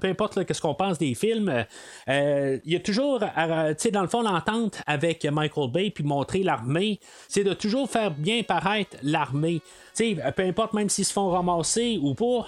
peu 0.00 0.08
importe 0.08 0.44
qu'est-ce 0.44 0.60
qu'on 0.60 0.74
pense 0.74 0.98
des 0.98 1.14
films, 1.14 1.64
euh, 2.08 2.58
il 2.64 2.72
y 2.72 2.76
a 2.76 2.80
toujours, 2.80 3.20
euh, 3.22 3.74
dans 3.92 4.02
le 4.02 4.08
fond, 4.08 4.22
l'entente 4.22 4.82
avec 4.86 5.24
Michael 5.24 5.70
Bay 5.70 5.90
puis 5.90 6.02
montrer 6.02 6.42
l'armée, 6.42 6.98
c'est 7.28 7.44
de 7.44 7.54
toujours 7.54 7.88
faire 7.88 8.10
bien 8.10 8.42
paraître 8.42 8.96
l'armée. 9.02 9.62
Sais, 9.94 10.16
peu 10.34 10.42
importe 10.42 10.72
même 10.72 10.88
s'ils 10.88 11.04
se 11.04 11.12
font 11.12 11.28
ramasser 11.28 11.98
ou 12.02 12.14
pas, 12.14 12.46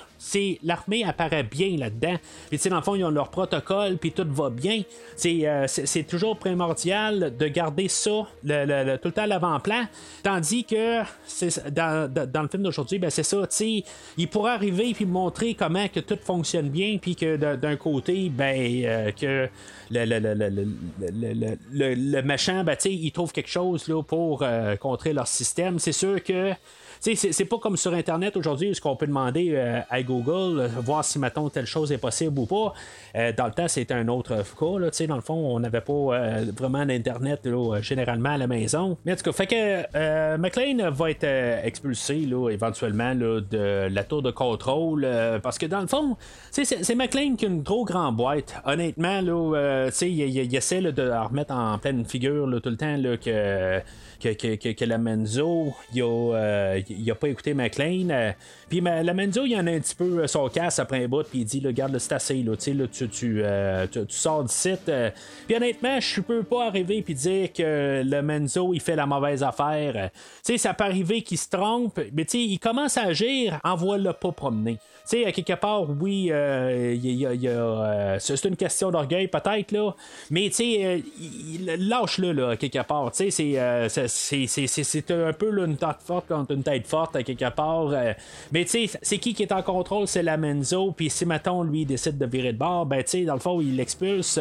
l'armée 0.62 1.04
apparaît 1.04 1.42
bien 1.42 1.76
là-dedans. 1.76 2.16
Puis 2.48 2.58
dans 2.70 2.76
le 2.76 2.82
fond, 2.82 2.94
ils 2.94 3.04
ont 3.04 3.10
leur 3.10 3.28
protocole, 3.30 3.98
puis 3.98 4.12
tout 4.12 4.26
va 4.30 4.48
bien. 4.50 4.82
C'est, 5.14 5.46
euh, 5.46 5.66
toujours 6.08 6.38
primordial 6.38 7.36
de 7.36 7.46
garder 7.48 7.88
ça 7.88 8.26
le, 8.42 8.64
le- 8.64 8.96
tout 8.96 9.08
le 9.08 9.12
temps 9.12 9.22
à 9.24 9.26
l'avant-plan. 9.26 9.84
Tandis 10.22 10.64
que 10.64 11.02
dans, 11.70 12.10
dans- 12.10 12.30
dans 12.30 12.42
le 12.42 12.48
film 12.48 12.62
d'aujourd'hui, 12.62 12.98
ben, 12.98 13.10
c'est 13.10 13.22
ça, 13.22 13.46
tu 13.46 13.46
sais, 13.50 13.84
il 14.24 14.28
pourrait 14.28 14.52
arriver 14.52 14.94
puis 14.94 15.04
montrer 15.04 15.54
comment 15.54 15.86
que 15.88 16.00
tout 16.00 16.18
fonctionne 16.22 16.70
bien, 16.70 16.96
puis 17.00 17.14
que 17.14 17.36
d'un- 17.36 17.76
côté, 17.76 18.30
ben, 18.30 18.56
euh, 18.84 19.10
que 19.12 19.48
le, 19.90 20.04
le, 20.06 20.18
le, 21.72 21.94
le, 21.94 22.22
méchant, 22.22 22.64
il 22.86 23.10
trouve 23.12 23.32
quelque 23.32 23.50
chose 23.50 23.86
là, 23.88 24.02
pour 24.02 24.42
euh, 24.42 24.76
contrer 24.76 25.12
leur 25.12 25.26
système. 25.26 25.78
C'est 25.78 25.92
sûr 25.92 26.22
que 26.22 26.52
c'est- 27.14 27.44
pas 27.44 27.58
comme 27.58 27.76
sur 27.76 27.92
Internet 27.92 28.36
aujourd'hui, 28.36 28.74
ce 28.74 28.80
qu'on 28.80 28.96
peut 28.96 29.06
demander 29.06 29.52
euh, 29.54 29.80
à 29.90 30.02
Google, 30.02 30.60
euh, 30.60 30.68
voir 30.80 31.04
si, 31.04 31.18
mettons, 31.18 31.50
telle 31.50 31.66
chose 31.66 31.92
est 31.92 31.98
possible 31.98 32.38
ou 32.38 32.46
pas. 32.46 32.72
Euh, 33.14 33.32
dans 33.36 33.44
le 33.46 33.52
temps, 33.52 33.68
c'était 33.68 33.92
un 33.94 34.08
autre 34.08 34.34
cas. 34.58 34.78
Là, 34.78 34.90
dans 35.06 35.16
le 35.16 35.20
fond, 35.20 35.34
on 35.34 35.60
n'avait 35.60 35.82
pas 35.82 36.40
vraiment 36.56 36.86
d'Internet 36.86 37.46
généralement 37.82 38.30
à 38.30 38.38
la 38.38 38.46
maison. 38.46 38.96
Mais 39.04 39.12
en 39.12 39.16
tout 39.16 39.22
cas, 39.24 39.32
fait 39.32 39.46
que 39.46 40.36
McLean 40.38 40.90
va 40.90 41.10
être 41.10 41.24
expulsé 41.64 42.20
là, 42.26 42.48
éventuellement 42.50 43.12
là, 43.14 43.40
de 43.40 43.88
la 43.90 44.04
tour 44.04 44.22
de 44.22 44.30
contrôle. 44.30 45.06
parce 45.42 45.58
que 45.58 45.66
dans 45.66 45.80
le 45.80 45.86
fond, 45.86 46.16
c'est 46.50 46.94
McLean 46.94 47.36
qui 47.36 47.44
a 47.44 47.48
une 47.48 47.62
trop 47.64 47.84
grande 47.84 48.16
boîte. 48.16 48.54
Honnêtement, 48.64 49.20
là, 49.20 49.88
il, 50.00 50.08
il- 50.08 50.36
il 50.44 50.56
essaie 50.56 50.80
de 50.80 51.02
la 51.02 51.24
remettre 51.24 51.54
en 51.54 51.76
pleine 51.78 52.04
figure 52.04 52.46
tout 52.62 52.70
le 52.70 52.76
temps 52.76 52.96
que 53.22 53.80
que, 54.20 54.54
que, 54.56 54.72
que, 54.72 54.84
la 54.86 54.96
Menzo, 54.96 55.74
il 55.92 56.02
a, 56.02 56.76
il 56.98 57.10
a 57.10 57.14
pas 57.14 57.28
écouté 57.28 57.54
McLean. 57.54 58.08
euh, 58.10 58.32
puis 58.68 58.80
ma- 58.80 59.02
la 59.02 59.14
Menzo, 59.14 59.44
il 59.46 59.54
en 59.56 59.66
a 59.66 59.70
un 59.72 59.80
petit 59.80 59.94
peu 59.94 60.20
euh, 60.22 60.26
son 60.26 60.48
casse 60.48 60.78
après 60.78 61.04
un 61.04 61.08
bout, 61.08 61.22
puis 61.24 61.40
il 61.40 61.44
dit, 61.44 61.60
là, 61.60 61.68
regarde, 61.68 61.92
là, 61.92 61.98
c'est 61.98 62.34
là, 62.34 62.52
euh, 62.52 63.86
tu, 63.86 63.98
sors 64.08 64.44
d'ici. 64.44 64.74
euh. 64.88 65.10
Puis 65.46 65.56
honnêtement, 65.56 66.00
je 66.00 66.20
peux 66.20 66.42
pas 66.42 66.66
arriver 66.66 67.02
puis 67.02 67.14
dire 67.14 67.52
que 67.52 68.02
le 68.04 68.22
Menzo, 68.22 68.72
il 68.74 68.80
fait 68.80 68.96
la 68.96 69.06
mauvaise 69.06 69.42
affaire. 69.42 70.10
Tu 70.12 70.20
sais, 70.52 70.58
ça 70.58 70.74
peut 70.74 70.84
arriver 70.84 71.22
qu'il 71.22 71.38
se 71.38 71.48
trompe, 71.48 72.00
mais 72.12 72.24
tu 72.24 72.32
sais, 72.38 72.44
il 72.44 72.58
commence 72.58 72.96
à 72.96 73.04
agir, 73.04 73.58
envoie-le 73.64 74.12
pas 74.12 74.32
promener. 74.32 74.78
Tu 75.06 75.18
sais, 75.18 75.26
à 75.26 75.32
quelque 75.32 75.52
part, 75.52 75.84
oui, 76.00 76.28
euh, 76.30 76.96
y 76.98 77.26
a- 77.26 77.50
euh, 77.50 78.16
c'est 78.18 78.42
une 78.46 78.56
question 78.56 78.90
d'orgueil 78.90 79.28
peut-être, 79.28 79.70
là, 79.72 79.94
mais 80.30 80.48
tu 80.48 80.54
sais, 80.54 81.02
euh, 81.66 81.76
lâche-le, 81.76 82.32
là, 82.32 82.48
à 82.50 82.56
quelque 82.56 82.82
part. 82.82 83.10
Tu 83.12 83.30
sais, 83.30 83.30
c'est, 83.30 83.58
euh, 83.60 83.86
c'est- 83.88 85.10
un 85.10 85.32
peu 85.34 85.50
là, 85.50 85.66
une 85.66 85.76
tête 85.76 85.96
forte 86.06 86.28
contre 86.28 86.52
une 86.52 86.62
tête 86.62 86.86
forte, 86.86 87.16
à 87.16 87.22
quelque 87.22 87.50
part. 87.50 87.88
euh, 87.92 88.12
mais 88.50 88.64
tu 88.64 88.86
sais, 88.88 88.98
c'est 89.02 89.18
qui 89.18 89.34
qui 89.34 89.42
est 89.42 89.52
en 89.52 89.62
contrôle? 89.62 90.06
C'est 90.08 90.22
la 90.22 90.38
Menzo, 90.38 90.92
puis 90.92 91.10
si, 91.10 91.26
mettons, 91.26 91.62
lui, 91.62 91.84
décide 91.84 92.16
de 92.16 92.24
virer 92.24 92.54
de 92.54 92.58
bord, 92.58 92.86
ben, 92.86 93.02
tu 93.04 93.10
sais, 93.10 93.24
dans 93.24 93.34
le 93.34 93.40
fond, 93.40 93.60
il 93.60 93.76
l'expulse. 93.76 94.40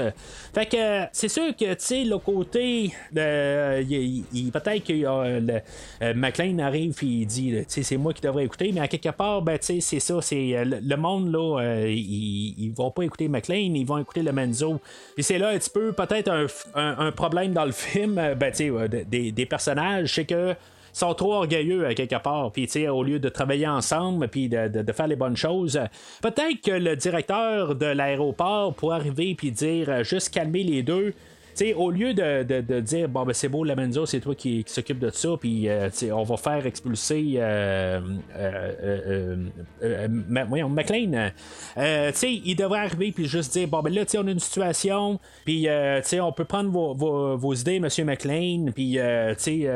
Fait 0.54 0.66
que, 0.66 1.08
c'est 1.12 1.28
sûr 1.28 1.54
que, 1.58 1.74
tu 1.74 1.80
sais, 1.80 2.04
le 2.06 2.18
côté, 2.20 2.94
peut-être 3.14 4.84
que 4.86 4.94
le- 4.94 6.14
McLean 6.14 6.60
arrive, 6.60 6.94
puis 6.94 7.22
il 7.22 7.26
dit, 7.26 7.52
tu 7.52 7.66
sais, 7.68 7.84
c'est 7.84 7.98
moi 7.98 8.14
qui 8.14 8.22
devrais 8.22 8.46
écouter, 8.46 8.72
mais 8.74 8.80
à 8.82 8.88
quelque 8.88 9.10
part, 9.10 9.42
ben, 9.42 9.58
tu 9.60 9.66
sais, 9.66 9.80
c'est 9.82 10.00
ça, 10.00 10.22
c'est 10.22 10.53
euh, 10.58 10.66
le, 10.82 10.96
monde, 10.98 11.32
là, 11.32 11.60
euh, 11.62 11.90
ils, 11.90 12.56
ils 12.58 12.72
vont 12.72 12.92
pas 12.92 13.04
écouter 13.04 13.28
McLean, 13.28 13.74
ils 13.76 13.86
vont 13.86 13.98
écouter 13.98 14.24
le 14.24 14.32
Menzo. 14.32 14.80
Puis 15.16 15.24
c'est 15.24 15.38
là 15.38 15.50
un 15.50 15.58
petit 15.58 15.70
peu, 15.70 15.94
peut-être, 15.94 16.48
un, 16.76 17.12
problème 17.12 17.54
dans 17.54 17.66
le 17.66 17.72
film, 17.72 18.18
euh, 18.18 18.36
ben, 18.36 18.52
tu 18.52 18.72
des, 19.08 19.32
des 19.32 19.46
personnages, 19.46 20.14
c'est 20.14 20.26
que 20.26 20.56
sont 20.94 21.14
trop 21.16 21.34
orgueilleux 21.34 21.88
à 21.88 21.96
quelque 21.96 22.22
part. 22.22 22.52
Puis, 22.52 22.68
tu 22.68 22.74
sais, 22.74 22.88
au 22.88 23.04
lieu 23.04 23.20
de 23.20 23.30
travailler 23.30 23.68
ensemble, 23.68 24.28
puis 24.28 24.48
de, 24.48 24.68
de- 24.68 24.94
faire 24.94 25.08
les 25.08 25.16
bonnes 25.16 25.36
choses, 25.36 25.80
peut-être 26.22 26.62
que 26.64 26.72
le 26.72 26.96
directeur 26.96 27.74
de 27.74 27.88
l'aéroport 27.88 28.76
pourrait 28.76 28.98
arriver 28.98 29.34
puis 29.36 29.52
dire 29.52 30.04
juste 30.04 30.32
calmer 30.32 30.64
les 30.64 30.84
deux. 30.84 31.14
Tu 31.56 31.66
sais, 31.66 31.74
au 31.76 31.92
lieu 31.92 32.16
de, 32.16 32.42
de- 32.44 32.62
de 32.62 32.80
dire 32.80 33.08
bon 33.08 33.26
ben 33.26 33.34
c'est 33.34 33.48
beau 33.48 33.64
la 33.64 33.76
Menzo, 33.76 34.08
c'est 34.08 34.20
toi 34.20 34.34
qui, 34.34 34.64
s'occupe 34.66 34.98
de 34.98 35.12
ça, 35.12 35.30
puis 35.40 35.70
euh, 35.70 35.90
tu 35.96 36.12
on 36.12 36.24
va 36.24 36.36
faire 36.38 36.66
expulser 36.66 37.36
euh, 37.38 38.02
euh, 38.36 39.38
voyons, 40.50 40.70
McLean. 40.70 41.32
Tu 41.76 42.28
il 42.28 42.56
devrait 42.56 42.80
arriver 42.80 43.12
puis 43.12 43.26
juste 43.28 43.54
dire 43.54 43.68
bon 43.68 43.82
ben 43.82 43.94
là 43.94 44.04
tu 44.06 44.18
on 44.18 44.26
a 44.26 44.32
une 44.32 44.40
situation, 44.40 45.20
puis 45.46 45.68
tu 46.10 46.20
on 46.20 46.32
peut 46.32 46.46
prendre 46.46 46.72
vos, 46.72 46.96
vos- 47.38 47.54
idées, 47.54 47.80
Monsieur 47.80 48.04
McLean, 48.04 48.72
puis 48.74 48.98
tu 49.44 49.68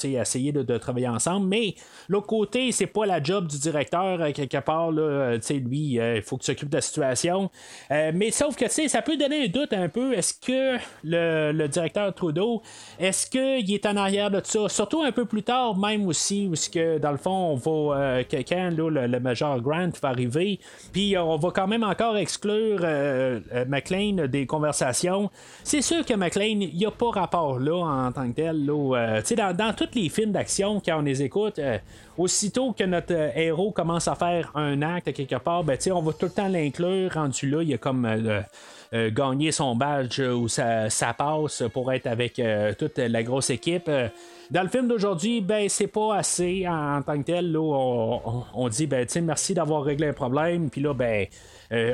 tu 0.00 0.16
essayer 0.16 0.52
de, 0.52 0.78
travailler 0.78 1.08
ensemble, 1.08 1.46
mais 1.48 1.74
l'autre 2.08 2.26
côté 2.28 2.72
c'est 2.72 2.86
pas 2.86 3.04
la 3.04 3.22
job 3.22 3.46
du 3.46 3.58
directeur 3.58 4.32
quelque 4.32 4.60
part 4.60 4.90
là, 4.90 5.38
tu 5.38 5.54
lui 5.60 5.98
il 6.00 6.22
faut 6.22 6.38
qu'il 6.38 6.46
s'occupe 6.46 6.70
de 6.70 6.76
la 6.76 6.80
situation, 6.80 7.50
mais 7.90 8.30
sauf 8.30 8.56
que 8.56 8.64
tu 8.64 8.88
ça 8.88 9.02
peut 9.02 9.18
donner 9.18 9.44
un 9.44 9.48
doute 9.48 9.72
un 9.74 9.88
peu, 9.88 10.14
est-ce 10.14 10.32
que 10.34 10.78
le, 11.10 11.66
directeur 11.68 12.14
Trudeau, 12.14 12.62
est-ce 12.98 13.26
qu'il 13.28 13.72
est 13.72 13.86
en 13.86 13.96
arrière 13.96 14.30
de 14.30 14.40
ça? 14.42 14.68
Surtout 14.68 15.02
un 15.02 15.12
peu 15.12 15.24
plus 15.24 15.42
tard, 15.42 15.76
même 15.76 16.06
aussi, 16.06 16.48
où 16.50 16.54
que 16.72 16.98
dans 16.98 17.10
le 17.12 17.16
fond, 17.16 17.30
on 17.30 17.54
va, 17.54 17.96
euh, 17.96 18.22
que- 18.22 18.36
quand 18.36 18.70
là, 18.70 19.06
le, 19.06 19.20
Major 19.20 19.60
Grant 19.60 19.90
va 20.02 20.08
arriver, 20.08 20.58
puis 20.92 21.16
on 21.18 21.36
va 21.36 21.50
quand 21.50 21.66
même 21.66 21.82
encore 21.82 22.16
exclure 22.16 22.80
euh, 22.82 23.40
euh, 23.52 23.64
McLean 23.66 24.26
des 24.26 24.46
conversations. 24.46 25.30
C'est 25.62 25.82
sûr 25.82 26.04
que 26.04 26.14
McLean, 26.14 26.60
il 26.60 26.76
n'y 26.76 26.86
a 26.86 26.90
pas 26.90 27.10
rapport 27.10 27.58
là 27.58 27.84
en 27.84 28.12
tant 28.12 28.28
que 28.30 28.36
tel. 28.36 28.66
Dans, 28.66 29.56
dans 29.56 29.72
tous 29.74 29.88
les 29.94 30.08
films 30.08 30.32
d'action, 30.32 30.80
quand 30.84 30.98
on 30.98 31.02
les 31.02 31.22
écoute, 31.22 31.60
aussitôt 32.16 32.72
que 32.72 32.84
notre 32.84 33.12
héros 33.36 33.72
commence 33.72 34.08
à 34.08 34.14
faire 34.14 34.50
un 34.54 34.82
acte 34.82 35.12
quelque 35.12 35.36
part, 35.36 35.64
ben, 35.64 35.78
on 35.92 36.02
va 36.02 36.12
tout 36.12 36.26
le 36.26 36.32
temps 36.32 36.48
l'inclure. 36.48 37.12
Rendu 37.14 37.48
là, 37.50 37.62
il 37.62 37.70
y 37.70 37.74
a 37.74 37.78
comme 37.78 38.06
euh, 38.92 39.10
gagner 39.10 39.52
son 39.52 39.76
badge 39.76 40.20
ou 40.20 40.48
sa, 40.48 40.88
passe 41.16 41.62
pour 41.72 41.92
être 41.92 42.06
avec 42.06 42.38
euh, 42.38 42.72
toute 42.78 42.98
la 42.98 43.22
grosse 43.22 43.50
équipe. 43.50 43.88
Euh, 43.88 44.08
Dans 44.50 44.62
le 44.62 44.68
film 44.68 44.88
d'aujourd'hui, 44.88 45.40
ben 45.40 45.68
c'est 45.68 45.86
pas 45.86 46.16
assez 46.16 46.66
en, 46.68 47.00
tant 47.02 47.16
que 47.18 47.22
tel. 47.24 47.52
Là, 47.52 47.60
on, 47.60 48.42
on- 48.52 48.68
dit 48.68 48.86
ben 48.88 49.06
tu 49.06 49.20
merci 49.20 49.54
d'avoir 49.54 49.84
réglé 49.84 50.08
un 50.08 50.12
problème, 50.12 50.70
puis 50.70 50.80
là 50.80 50.92
ben 50.92 51.26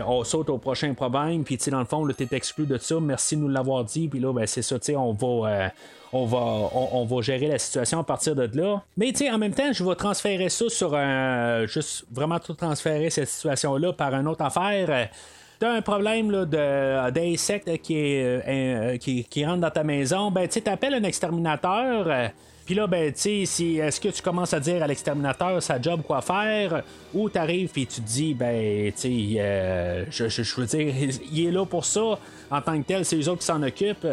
on 0.07 0.25
saute 0.25 0.49
au 0.49 0.57
prochain 0.57 0.95
problème, 0.95 1.45
puis 1.45 1.59
tu 1.59 1.69
dans 1.69 1.81
le 1.81 1.85
fond, 1.85 2.03
là, 2.07 2.15
t'es 2.15 2.29
exclu 2.35 2.65
de 2.65 2.79
ça, 2.79 2.99
merci 2.99 3.37
de 3.37 3.43
nous 3.43 3.49
l'avoir 3.49 3.85
dit, 3.85 4.09
puis 4.09 4.19
là, 4.21 4.33
ben 4.33 4.47
c'est 4.47 4.63
ça, 4.63 4.79
tu 4.79 4.97
on 4.97 5.13
va. 5.13 5.71
on 6.15 6.25
va, 6.25 6.39
on, 6.39 7.05
va 7.05 7.21
gérer 7.21 7.49
la 7.49 7.59
situation 7.59 7.99
à 8.01 8.05
partir 8.05 8.35
de 8.35 8.49
là. 8.59 8.83
Mais 8.97 9.13
tu 9.13 9.29
en 9.29 9.37
même 9.37 9.53
temps, 9.53 9.71
je 9.71 9.85
vais 9.85 9.95
transférer 9.97 10.49
ça 10.49 10.65
sur 10.71 10.95
un. 10.95 11.67
Juste 11.67 12.07
vraiment 12.11 12.39
tout 12.39 12.55
transférer 12.55 13.11
cette 13.11 13.29
situation-là 13.29 13.93
par 13.93 14.15
une 14.15 14.29
autre 14.29 14.43
affaire. 14.45 15.11
Euh, 15.57 15.67
T'as 15.67 15.73
un 15.73 15.83
problème 15.83 16.31
là, 16.31 16.45
de, 16.45 17.11
d'insectes 17.11 17.81
qui, 17.83 17.97
est, 17.97 18.25
euh, 18.25 18.95
euh, 18.95 18.97
qui, 18.99 19.45
rentre 19.45 19.61
dans 19.61 19.71
ta 19.71 19.85
maison, 19.85 20.31
ben 20.31 20.47
tu 20.47 20.55
sais, 20.55 20.61
t'appelles 20.63 20.95
un 20.95 21.03
exterminateur. 21.03 22.07
euh, 22.09 22.29
Puis 22.65 22.75
là, 22.75 22.87
ben, 22.87 23.13
tu 23.13 23.47
sais, 23.47 23.65
est-ce 23.65 24.01
que 24.01 24.09
tu 24.09 24.23
commences 24.23 24.53
à 24.53 24.61
dire 24.61 24.83
à 24.83 24.87
l'exterminateur 24.87 25.63
sa 25.63 25.81
job 25.81 26.03
quoi 26.07 26.21
faire, 26.21 26.83
ou 27.15 27.31
tu 27.31 27.39
arrives 27.39 27.71
et 27.77 27.87
tu 27.87 28.01
te 28.01 28.07
dis, 28.07 28.35
ben, 28.35 28.93
tu 28.93 29.01
sais, 29.01 30.07
je, 30.11 30.29
je, 30.29 30.61
veux 30.61 30.67
dire, 30.67 30.95
il 31.33 31.47
est 31.47 31.53
là 31.53 31.65
pour 31.65 31.85
ça, 31.85 32.19
en 32.51 32.61
tant 32.61 32.81
que 32.81 32.87
tel, 32.87 33.05
c'est 33.05 33.17
eux 33.17 33.29
autres 33.29 33.41
qui 33.41 33.47
s'en 33.47 33.63
occupent. 33.63 34.07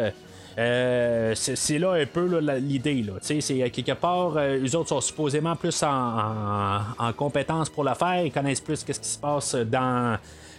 Euh, 0.56 1.34
c'est 1.34 1.78
là 1.78 1.92
un 1.92 2.06
peu 2.06 2.38
l'idée. 2.58 3.04
C'est 3.20 3.40
quelque 3.70 3.92
part, 3.92 4.36
euh, 4.36 4.58
eux 4.64 4.76
autres 4.76 4.90
sont 4.90 5.00
supposément 5.00 5.56
plus 5.56 5.82
en, 5.82 6.80
en, 6.98 7.12
compétence 7.12 7.68
pour 7.68 7.82
la 7.82 7.94
faire, 7.94 8.24
ils 8.24 8.30
connaissent 8.32 8.60
plus 8.60 8.76
ce 8.76 8.84
qui 8.84 8.94
se 8.94 9.18
passe 9.18 9.54
dans. 9.54 10.16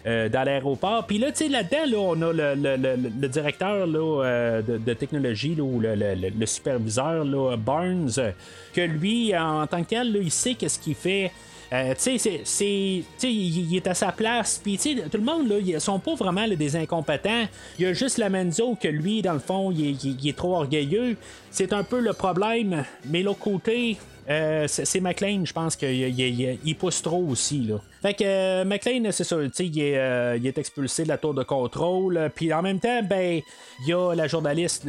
Euh, 0.07 0.29
dans 0.29 0.43
l'aéroport. 0.43 1.07
Puis 1.07 1.17
là, 1.17 1.31
tu 1.31 1.37
sais, 1.37 1.47
là-dedans, 1.49 2.13
on 2.15 2.21
a 2.21 2.31
le, 2.31 3.27
directeur 3.27 3.87
là, 3.87 4.61
de, 4.61 4.93
technologie, 4.93 5.59
ou 5.59 5.79
le, 5.81 6.45
superviseur, 6.45 7.25
là, 7.25 7.57
Barnes, 7.57 8.11
que 8.71 8.81
lui, 8.81 9.35
en 9.35 9.65
tant 9.65 9.83
que 9.83 9.89
tel, 9.89 10.15
il 10.21 10.29
sait 10.29 10.53
qu'est-ce 10.53 10.77
qu'il 10.77 10.93
fait. 10.93 11.31
Euh, 11.73 11.93
tu 11.97 12.19
sais, 12.19 13.03
il, 13.23 13.75
est 13.75 13.87
à 13.87 13.93
sa 13.93 14.11
place. 14.11 14.59
Puis, 14.63 14.77
tout 14.77 15.17
le 15.17 15.23
monde, 15.23 15.49
là, 15.49 15.55
ils 15.57 15.81
sont 15.81 15.99
pas 15.99 16.15
vraiment 16.15 16.47
des 16.47 16.75
incompétents. 16.75 17.45
Il 17.79 17.85
y 17.85 17.87
a 17.87 17.93
juste 17.93 18.17
la 18.17 18.29
Menzo 18.29 18.75
que 18.75 18.87
lui, 18.87 19.21
dans 19.21 19.33
le 19.33 19.39
fond, 19.39 19.71
il 19.71 20.29
est 20.29 20.37
trop 20.37 20.55
orgueilleux. 20.55 21.17
C'est 21.49 21.73
un 21.73 21.83
peu 21.83 21.99
le 21.99 22.13
problème. 22.13 22.85
Mais 23.05 23.23
l'autre 23.23 23.39
côté, 23.39 23.97
euh, 24.29 24.65
c'est 24.67 24.99
McLean, 25.01 25.45
je 25.45 25.53
pense 25.53 25.75
qu'il 25.75 26.75
pousse 26.77 27.01
trop 27.01 27.23
aussi. 27.29 27.59
Là. 27.59 27.75
Fait 28.05 28.13
que 28.13 28.23
euh, 28.23 28.65
McLean, 28.65 29.09
c'est 29.09 29.23
ça, 29.23 29.35
il 29.41 29.79
est, 29.81 29.97
euh, 29.97 30.37
il 30.37 30.45
est 30.45 30.59
expulsé 30.59 31.01
de 31.01 31.07
la 31.07 31.17
tour 31.17 31.33
de 31.33 31.41
contrôle. 31.41 32.29
Puis 32.35 32.53
en 32.53 32.61
même 32.61 32.79
temps, 32.79 33.01
ben, 33.01 33.41
il 33.81 33.87
y 33.87 33.93
a 33.93 34.13
la 34.13 34.27
journaliste 34.27 34.85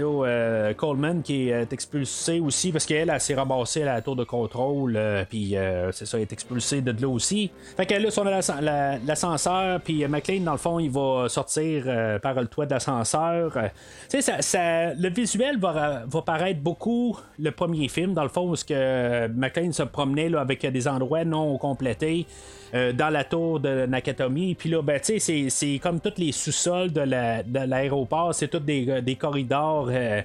Coleman 0.77 1.23
qui 1.23 1.49
est 1.49 1.73
expulsée 1.73 2.41
aussi 2.41 2.73
parce 2.73 2.85
qu'elle 2.85 3.11
s'est 3.19 3.35
ramassée 3.35 3.85
à 3.85 3.95
la 3.95 4.03
tour 4.03 4.17
de 4.17 4.25
contrôle. 4.25 5.01
puis 5.31 5.55
c'est 5.93 6.05
ça, 6.05 6.19
elle 6.19 6.25
est 6.25 6.33
expulsée 6.35 6.83
de 6.83 6.93
là 7.01 7.09
aussi. 7.09 7.51
Fait 7.79 7.87
que 7.87 7.95
là, 7.95 8.11
on 8.19 8.27
a 8.27 9.01
l'ascenseur. 9.07 9.81
Puis 9.81 10.07
McLean, 10.07 10.43
dans 10.43 10.53
le 10.53 10.59
fond, 10.59 10.79
il 10.79 10.91
va 10.91 11.31
sortir 11.31 11.85
par 12.21 12.35
le 12.35 12.49
toit 12.49 12.67
de 12.67 12.75
l'ascenseur. 12.75 13.57
tu 14.11 14.21
sais, 14.21 14.43
ça, 14.43 14.93
le 14.93 15.09
visuel 15.09 15.59
va, 15.59 16.05
paraître 16.27 16.61
beaucoup 16.61 17.17
le 17.39 17.51
premier 17.51 17.89
film, 17.89 18.13
dans 18.13 18.25
le 18.25 18.29
fond, 18.29 18.53
où 18.53 18.57
que 18.57 19.27
McLean 19.29 19.73
se 19.73 19.85
promenait 19.85 20.29
là, 20.29 20.43
avec 20.43 20.67
des 20.67 20.87
endroits 20.87 21.25
non 21.25 21.57
complétés. 21.57 22.27
Euh, 22.75 22.93
la 23.11 23.25
tour 23.25 23.61
de 23.61 23.87
Nakatomi. 23.87 24.55
Puis 24.55 24.71
là, 24.71 24.83
ben, 24.83 25.01
tu 25.01 25.19
sais, 25.21 25.49
c'est 25.51 25.79
comme 25.79 26.01
tous 26.01 26.15
les 26.19 26.33
sous-sols 26.33 26.93
de 26.93 27.01
l'aéroport, 27.67 28.35
c'est 28.35 28.49
tous 28.49 28.61
des, 28.61 29.03
des 29.03 29.17
corridors. 29.17 29.89
Euh, 29.91 30.23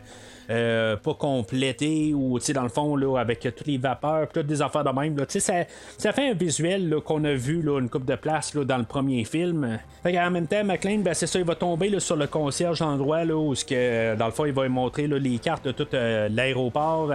euh, 0.52 0.96
pas 0.98 1.14
complétés 1.14 2.14
ou 2.14 2.38
dans 2.54 2.64
le 2.64 2.70
fond 2.70 2.96
là, 2.96 3.18
avec 3.18 3.40
toutes 3.40 3.68
les 3.68 3.78
vapeurs 3.78 4.28
toutes 4.34 4.48
des 4.48 4.62
affaires 4.62 4.84
de 4.84 4.90
même 4.90 5.18
ça, 5.28 5.54
ça 5.98 6.12
fait 6.14 6.30
un 6.30 6.34
visuel 6.34 6.96
qu'on 7.06 7.24
a 7.24 7.34
vu 7.34 7.62
là, 7.62 7.80
une 7.80 7.90
coupe 7.90 8.06
de 8.06 8.16
place 8.16 8.54
là, 8.54 8.64
dans 8.64 8.78
le 8.78 8.84
premier 8.84 9.24
film. 9.24 9.80
Fait 10.04 10.20
en 10.20 10.32
même 10.32 10.48
temps 10.48 10.64
McLean 10.64 11.00
ben, 11.00 11.14
c'est 11.14 11.28
ça 11.28 11.40
il 11.40 11.46
va 11.46 11.56
tomber 11.56 11.90
là, 11.90 12.00
sur 12.00 12.16
le 12.16 12.28
concierge 12.28 12.82
endroit 12.82 13.24
là, 13.24 13.36
où 13.36 13.54
que, 13.54 14.16
dans 14.16 14.26
le 14.26 14.32
fond 14.32 14.46
il 14.46 14.54
va 14.54 14.68
montrer 14.70 15.08
là, 15.08 15.18
les 15.18 15.40
cartes 15.40 15.66
de 15.66 15.72
tout 15.72 15.88
l'aéroport 15.92 17.12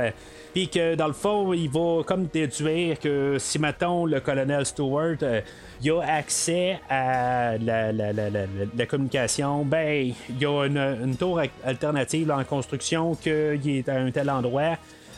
puis 0.56 0.68
que 0.68 0.94
dans 0.94 1.06
le 1.06 1.12
fond, 1.12 1.52
il 1.52 1.68
va 1.68 2.02
comme 2.02 2.28
déduire 2.32 2.98
que 2.98 3.36
si 3.38 3.58
mettons 3.58 4.06
le 4.06 4.20
colonel 4.20 4.64
Stewart 4.64 5.18
euh, 5.22 5.42
il 5.82 5.90
a 5.90 6.00
accès 6.00 6.80
à 6.88 7.56
la, 7.58 8.86
communication, 8.86 9.64
ben 9.64 10.12
il 10.28 10.38
y 10.40 10.46
a 10.46 10.64
une, 10.64 11.16
tour 11.16 11.40
alternative 11.64 12.30
en 12.30 12.44
construction 12.44 13.14
qu'il 13.14 13.68
est 13.68 13.88
à 13.88 13.96
un 13.96 14.10
tel 14.10 14.30
endroit. 14.30 14.76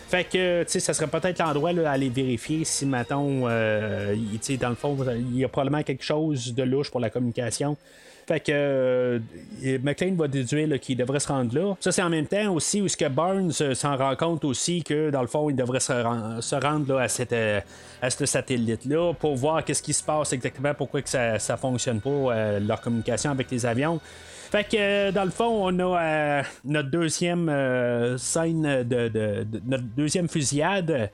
Fait 0.09 0.25
que, 0.25 0.63
tu 0.63 0.71
sais, 0.71 0.81
ça 0.81 0.95
serait 0.95 1.07
peut-être 1.07 1.39
l'endroit 1.39 1.71
à 1.85 1.91
aller 1.91 2.09
vérifier 2.09 2.65
si, 2.65 2.87
mettons, 2.87 3.43
euh, 3.47 4.17
dans 4.59 4.71
le 4.71 4.75
fond, 4.75 4.97
il 5.15 5.39
y 5.39 5.45
a 5.45 5.49
probablement 5.49 5.83
quelque 5.83 6.03
chose 6.03 6.55
de 6.55 6.63
louche 6.63 6.91
pour 6.91 7.01
la 7.01 7.11
communication. 7.11 7.77
Fait 8.29 8.41
que 8.41 8.53
euh, 8.53 9.19
McLean 9.83 10.15
va 10.15 10.29
déduire 10.29 10.79
qu'il 10.81 10.99
devrait 10.99 11.19
se 11.19 11.29
rendre 11.29 11.59
là. 11.59 11.75
Ça, 11.81 11.91
c'est 11.91 12.03
en 12.03 12.11
même 12.11 12.27
temps 12.27 12.53
aussi 12.53 12.83
où 12.83 12.87
ce 12.87 12.95
que 12.95 13.09
Barnes 13.09 13.51
euh, 13.63 13.75
s'en 13.75 13.97
rend 13.97 14.17
compte 14.17 14.45
aussi 14.45 14.83
que 14.83 15.09
dans 15.09 15.23
le 15.23 15.29
fond, 15.29 15.49
il 15.49 15.57
devrait 15.57 15.81
se, 15.81 16.55
rendre 16.61 16.99
à, 16.99 17.09
cette, 17.09 17.33
euh, 17.33 17.59
à 18.03 18.11
ce 18.11 18.27
satellite-là 18.27 19.15
pour 19.15 19.35
voir 19.35 19.65
qu'est-ce 19.65 19.83
qui 19.83 19.95
se 19.95 20.05
passe 20.05 20.35
exactement, 20.35 20.75
pourquoi 20.75 21.01
que 21.01 21.09
ça 21.09 21.37
ne 21.37 21.57
fonctionne 21.57 22.03
pas, 22.03 22.59
leur 22.61 22.83
communication 22.83 23.31
avec 23.31 23.51
les 23.51 23.65
avions. 23.65 23.99
Fait 24.51 24.65
que 24.65 25.11
dans 25.11 25.25
le 25.25 25.31
fond, 25.31 25.69
on 25.69 25.79
a 25.79 26.43
notre 26.65 26.91
deuxième 26.91 27.49
scène 28.19 28.83
de, 28.85 29.47
notre 29.67 29.85
deuxième 29.97 30.29
fusillade. 30.29 31.11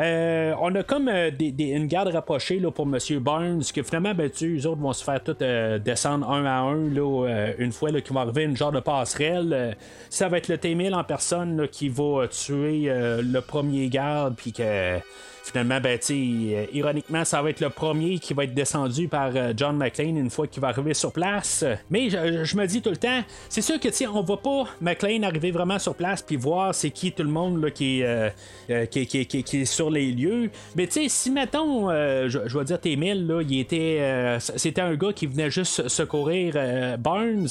Euh, 0.00 0.54
on 0.60 0.74
a 0.74 0.82
comme 0.82 1.08
euh, 1.08 1.30
une 1.38 1.86
garde 1.86 2.08
rapprochée 2.08 2.58
là, 2.58 2.70
pour 2.70 2.86
M. 2.86 2.98
Barnes, 3.20 3.62
que 3.74 3.82
finalement, 3.82 4.14
ben, 4.14 4.30
tu, 4.30 4.58
eux 4.58 4.66
autres 4.66 4.80
vont 4.80 4.92
se 4.92 5.04
faire 5.04 5.22
tout 5.22 5.36
euh, 5.42 5.78
descendre 5.78 6.30
un 6.30 6.44
à 6.44 6.58
un 6.58 6.88
là, 6.90 7.52
une 7.58 7.72
fois 7.72 7.90
qu'ils 7.92 8.12
vont 8.12 8.20
arriver 8.20 8.44
une 8.44 8.56
genre 8.56 8.72
de 8.72 8.80
passerelle. 8.80 9.76
ça 10.10 10.28
va 10.28 10.38
être 10.38 10.48
le 10.48 10.58
T-1000 10.58 10.94
en 10.94 11.04
personne 11.04 11.68
qui 11.68 11.88
va 11.88 12.26
tuer 12.28 12.88
le 12.88 13.40
premier 13.40 13.88
garde, 13.88 14.34
puis 14.36 14.52
que 14.52 14.98
finalement, 15.44 15.80
ben, 15.80 15.98
euh, 16.10 16.66
ironiquement, 16.72 17.24
ça 17.24 17.42
va 17.42 17.50
être 17.50 17.60
le 17.60 17.68
premier 17.68 18.18
qui 18.18 18.32
va 18.32 18.44
être 18.44 18.54
descendu 18.54 19.08
par 19.08 19.30
euh, 19.36 19.52
John 19.56 19.76
McClane 19.76 20.16
une 20.16 20.30
fois 20.30 20.46
qu'il 20.46 20.62
va 20.62 20.68
arriver 20.68 20.94
sur 20.94 21.12
place. 21.12 21.64
Mais 21.90 22.08
je, 22.08 22.56
me 22.56 22.66
dis 22.66 22.73
tout 22.80 22.90
le 22.90 22.96
temps, 22.96 23.22
c'est 23.48 23.62
sûr 23.62 23.80
que 23.80 23.88
on 24.08 24.22
va 24.22 24.36
pas 24.36 24.64
McClane 24.80 25.24
arriver 25.24 25.50
vraiment 25.50 25.78
sur 25.78 25.94
place 25.94 26.20
puis 26.20 26.36
voir 26.36 26.74
c'est 26.74 26.90
qui 26.90 27.12
tout 27.12 27.22
le 27.22 27.28
monde 27.28 27.62
là, 27.62 27.70
qui, 27.70 28.02
euh, 28.02 28.28
qui, 28.66 29.00
est 29.00 29.64
sur 29.64 29.90
les 29.90 30.10
lieux. 30.12 30.50
Mais 30.76 30.86
tu 30.86 31.02
sais, 31.02 31.08
si 31.08 31.30
mettons, 31.30 31.90
je, 31.90 32.58
vais 32.58 32.64
dire 32.64 32.80
T-1000, 32.80 33.26
là, 33.26 33.42
il 33.42 33.60
était, 33.60 34.38
c'était 34.40 34.80
un 34.80 34.94
gars 34.94 35.12
qui 35.12 35.26
venait 35.26 35.50
juste 35.50 35.88
secourir 35.88 36.54
Barnes, 36.98 37.48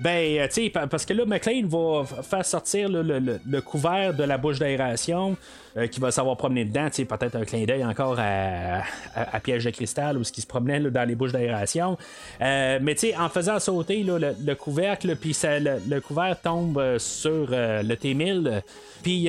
ben, 0.00 0.48
tu 0.48 0.54
sais, 0.54 0.70
parce 0.70 1.04
que 1.04 1.12
là, 1.12 1.24
McClane 1.26 1.66
va 1.66 2.04
faire 2.04 2.44
sortir 2.44 2.88
le 2.88 3.60
couvert 3.60 4.14
de 4.14 4.24
la 4.24 4.38
bouche 4.38 4.58
d'aération. 4.58 5.36
Euh, 5.76 5.88
qui 5.88 5.98
va 5.98 6.12
savoir 6.12 6.36
promener 6.36 6.64
dedans. 6.64 6.86
Peut-être 6.88 7.34
un 7.34 7.44
clin 7.44 7.64
d'œil 7.64 7.84
encore 7.84 8.16
à, 8.20 9.40
piège 9.40 9.64
de 9.64 9.70
cristal 9.70 10.16
ou 10.16 10.22
ce 10.22 10.30
qui 10.30 10.40
se 10.40 10.46
promenait 10.46 10.78
dans 10.78 11.02
les 11.02 11.16
bouches 11.16 11.32
d'aération. 11.32 11.98
Euh, 12.40 12.78
mais 12.80 12.94
en 13.18 13.28
faisant 13.28 13.58
sauter 13.58 14.04
le, 14.04 14.53
couvercle, 14.54 15.16
puis 15.16 15.36
le, 15.42 16.00
couvert 16.00 16.40
tombe 16.40 16.78
euh, 16.78 16.98
sur 16.98 17.48
le 17.50 17.94
T-1000. 17.94 18.62
Puis, 19.02 19.28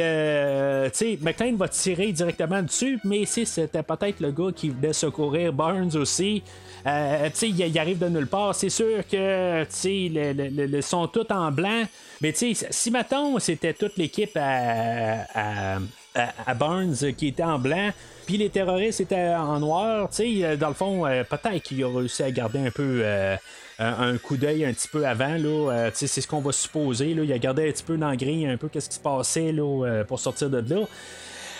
tu 0.94 1.18
McLean 1.22 1.56
va 1.58 1.68
tirer 1.68 2.12
directement 2.12 2.62
dessus, 2.62 3.00
mais 3.04 3.26
si 3.26 3.46
c'était 3.46 3.84
peut-être 3.84 4.22
le 4.22 4.32
gars 4.32 4.52
qui 4.56 4.70
venait 4.70 4.94
secourir 4.94 5.52
Barnes 5.52 5.96
aussi. 5.96 6.44
Euh, 6.88 7.30
il, 7.42 7.80
arrive 7.80 7.98
de 7.98 8.10
nulle 8.10 8.28
part. 8.28 8.54
C'est 8.54 8.70
sûr 8.70 9.06
que 9.08 9.66
ils 9.86 10.84
sont 10.84 11.08
tous 11.08 11.32
en 11.32 11.52
blanc. 11.52 11.84
Mais 12.22 12.34
si 12.34 12.92
maintenant 12.92 13.40
c'était 13.40 13.74
toute 13.74 13.98
l'équipe 13.98 14.38
à, 14.38 15.80
Barnes 16.56 16.96
qui 17.18 17.28
était 17.28 17.44
en 17.44 17.60
blanc, 17.60 17.92
puis 18.26 18.38
les 18.38 18.50
terroristes 18.50 19.02
étaient 19.02 19.34
en 19.36 19.60
noir, 19.60 20.10
euh, 20.20 20.56
dans 20.56 20.70
le 20.70 20.74
fond, 20.74 21.06
euh, 21.06 21.24
peut-être 21.24 21.62
qu'il 21.62 21.84
a 21.84 21.90
réussi 21.90 22.24
à 22.24 22.32
garder 22.32 22.60
un 22.60 22.72
peu. 22.72 23.04
Un 23.80 24.18
coup 24.18 24.38
d'œil 24.38 24.66
un 24.66 24.74
petit 24.74 24.88
peu 24.88 25.06
avant. 25.06 25.38
Là, 25.38 25.92
c'est 25.94 26.08
ce 26.08 26.28
qu'on 26.28 26.42
va 26.42 26.52
supposer. 26.52 27.14
Là, 27.14 27.24
il 27.24 27.34
a 27.34 27.38
gardé 27.38 27.68
un 27.68 27.72
petit 27.72 27.84
peu 27.84 27.98
dans 27.98 28.10
la 28.10 28.16
grille 28.16 28.46
un 28.48 28.58
peu 28.58 28.70
qu'est-ce 28.70 28.90
qui 28.90 28.96
se 28.96 29.02
passait 29.02 29.52
là, 29.52 30.04
pour 30.06 30.20
sortir 30.20 30.50
de 30.50 30.58
là. 30.58 30.82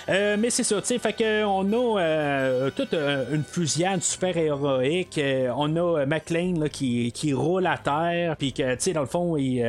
Euh, 0.08 0.38
mais 0.40 0.52
c'est 0.52 0.64
ça, 0.64 0.80
tu 0.82 0.88
sais, 0.88 1.00
fait 1.00 1.14
qu'on 1.14 1.74
a 1.74 2.00
euh, 2.00 2.70
toute 2.76 2.94
euh, 2.94 3.26
une 3.34 3.44
fusillade 3.44 4.04
super 4.04 4.38
héroïque. 4.38 5.20
on 5.56 5.76
a 5.76 6.06
McLean 6.06 6.60
là, 6.60 6.70
qui, 6.70 7.12
qui 7.12 7.34
roule 7.34 7.66
à 7.66 7.78
terre, 7.78 8.36
puis 8.38 8.54
que, 8.54 8.76
tu 8.76 8.82
sais, 8.82 8.94
dans 8.94 9.02
le 9.02 9.08
fond, 9.08 9.36
il, 9.36 9.66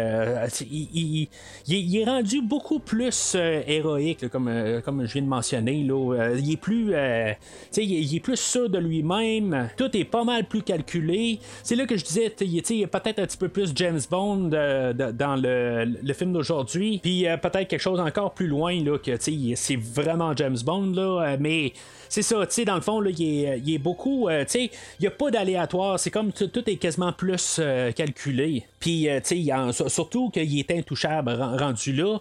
il, 0.71 1.29
il, 1.67 1.97
est 1.97 2.05
rendu 2.05 2.43
beaucoup 2.43 2.81
plus 2.81 3.35
héroïque, 3.35 4.29
comme, 4.29 4.51
comme 4.85 5.07
je 5.07 5.13
viens 5.15 5.23
de 5.23 5.29
mentionner. 5.29 5.83
Là. 5.85 6.35
il 6.37 6.53
est 6.53 6.57
plus, 6.57 6.87
tu 6.87 6.93
sais, 7.71 7.85
il, 7.85 8.15
est 8.17 8.21
plus 8.21 8.39
sûr 8.39 8.69
de 8.69 8.79
lui-même. 8.79 9.71
Tout 9.77 9.97
est 9.97 10.05
pas 10.05 10.25
mal 10.25 10.45
plus 10.45 10.63
calculé. 10.63 11.39
C'est 11.63 11.77
là 11.77 11.87
que 11.87 11.97
je 11.97 12.05
disais, 12.05 12.31
tu 12.37 12.47
sais, 12.63 12.87
peut-être 12.87 13.21
un 13.21 13.27
petit 13.27 13.39
peu 13.39 13.49
plus 13.49 13.73
James 13.75 14.01
Bond 14.11 14.49
dans 14.49 15.41
le, 15.41 15.85
le 16.03 16.13
film 16.13 16.33
d'aujourd'hui, 16.33 17.01
puis 17.03 17.27
peut-être 17.41 17.69
quelque 17.69 17.81
chose 17.81 18.01
encore 18.01 18.35
plus 18.35 18.49
loin, 18.49 18.79
là, 18.83 18.99
que, 18.99 19.13
tu 19.17 19.55
sais, 19.55 19.55
c'est 19.57 19.77
vraiment 19.77 20.26
James 20.35 20.59
Bond, 20.65 20.93
là, 20.95 21.37
mais 21.39 21.73
c'est 22.09 22.23
ça, 22.23 22.47
tu 22.47 22.53
sais, 22.53 22.65
dans 22.65 22.75
le 22.75 22.81
fond, 22.81 23.01
là, 23.01 23.11
il, 23.11 23.45
est, 23.45 23.75
est 23.75 23.79
beaucoup, 23.79 24.29
tu 24.29 24.45
sais, 24.47 24.65
il 24.65 25.03
n'y 25.03 25.07
a 25.07 25.11
pas 25.11 25.31
d'aléatoire, 25.31 25.99
c'est 25.99 26.11
comme 26.11 26.33
tout, 26.33 26.51
est 26.69 26.77
quasiment 26.77 27.13
plus 27.13 27.61
calculé. 27.95 28.65
Puis, 28.81 29.09
tu 29.25 29.45
sais, 29.47 29.89
surtout 29.89 30.31
qu'il 30.31 30.59
est 30.59 30.71
intouchable 30.71 31.33
rendu 31.33 31.93
là, 31.93 32.19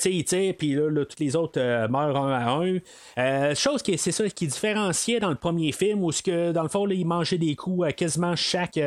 tu 0.00 0.24
sais, 0.26 0.56
puis 0.58 0.74
là, 0.74 0.90
là, 0.90 1.04
tous 1.04 1.20
les 1.20 1.36
autres 1.36 1.60
meurent 1.88 2.16
un 2.16 2.32
à 2.32 3.20
un. 3.20 3.54
chose 3.54 3.82
qui, 3.82 3.96
c'est 3.98 4.12
ça, 4.12 4.28
qui 4.28 4.46
différenciait 4.46 5.20
dans 5.20 5.30
le 5.30 5.36
premier 5.36 5.72
film, 5.72 6.02
où 6.02 6.10
que, 6.10 6.52
dans 6.52 6.62
le 6.62 6.68
fond, 6.68 6.86
là, 6.86 6.94
il 6.94 7.06
mangeait 7.06 7.38
des 7.38 7.54
coups 7.54 7.86
à 7.86 7.92
quasiment 7.92 8.36
chaque 8.36 8.78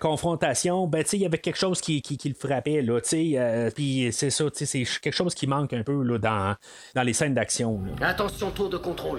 confrontation, 0.00 0.86
ben, 0.86 1.02
tu 1.02 1.10
sais, 1.10 1.16
il 1.18 1.22
y 1.22 1.26
avait 1.26 1.38
quelque 1.38 1.58
chose 1.58 1.80
qui, 1.80 2.02
qui, 2.02 2.28
le 2.28 2.34
frappait, 2.34 2.82
là, 2.82 3.00
tu 3.00 3.08
sais, 3.08 3.72
puis 3.74 4.08
c'est 4.12 4.30
ça, 4.30 4.50
tu 4.50 4.64
sais, 4.64 4.66
c'est 4.66 5.00
quelque 5.00 5.14
chose 5.14 5.34
qui 5.34 5.46
manque 5.46 5.72
un 5.72 5.82
peu, 5.82 6.02
là, 6.02 6.18
dans, 6.18 6.56
dans 6.94 7.02
les 7.02 7.12
scènes 7.12 7.34
d'action. 7.34 7.80
Attention, 8.00 8.50
tour 8.50 8.68
de 8.68 8.76
contrôle. 8.76 9.09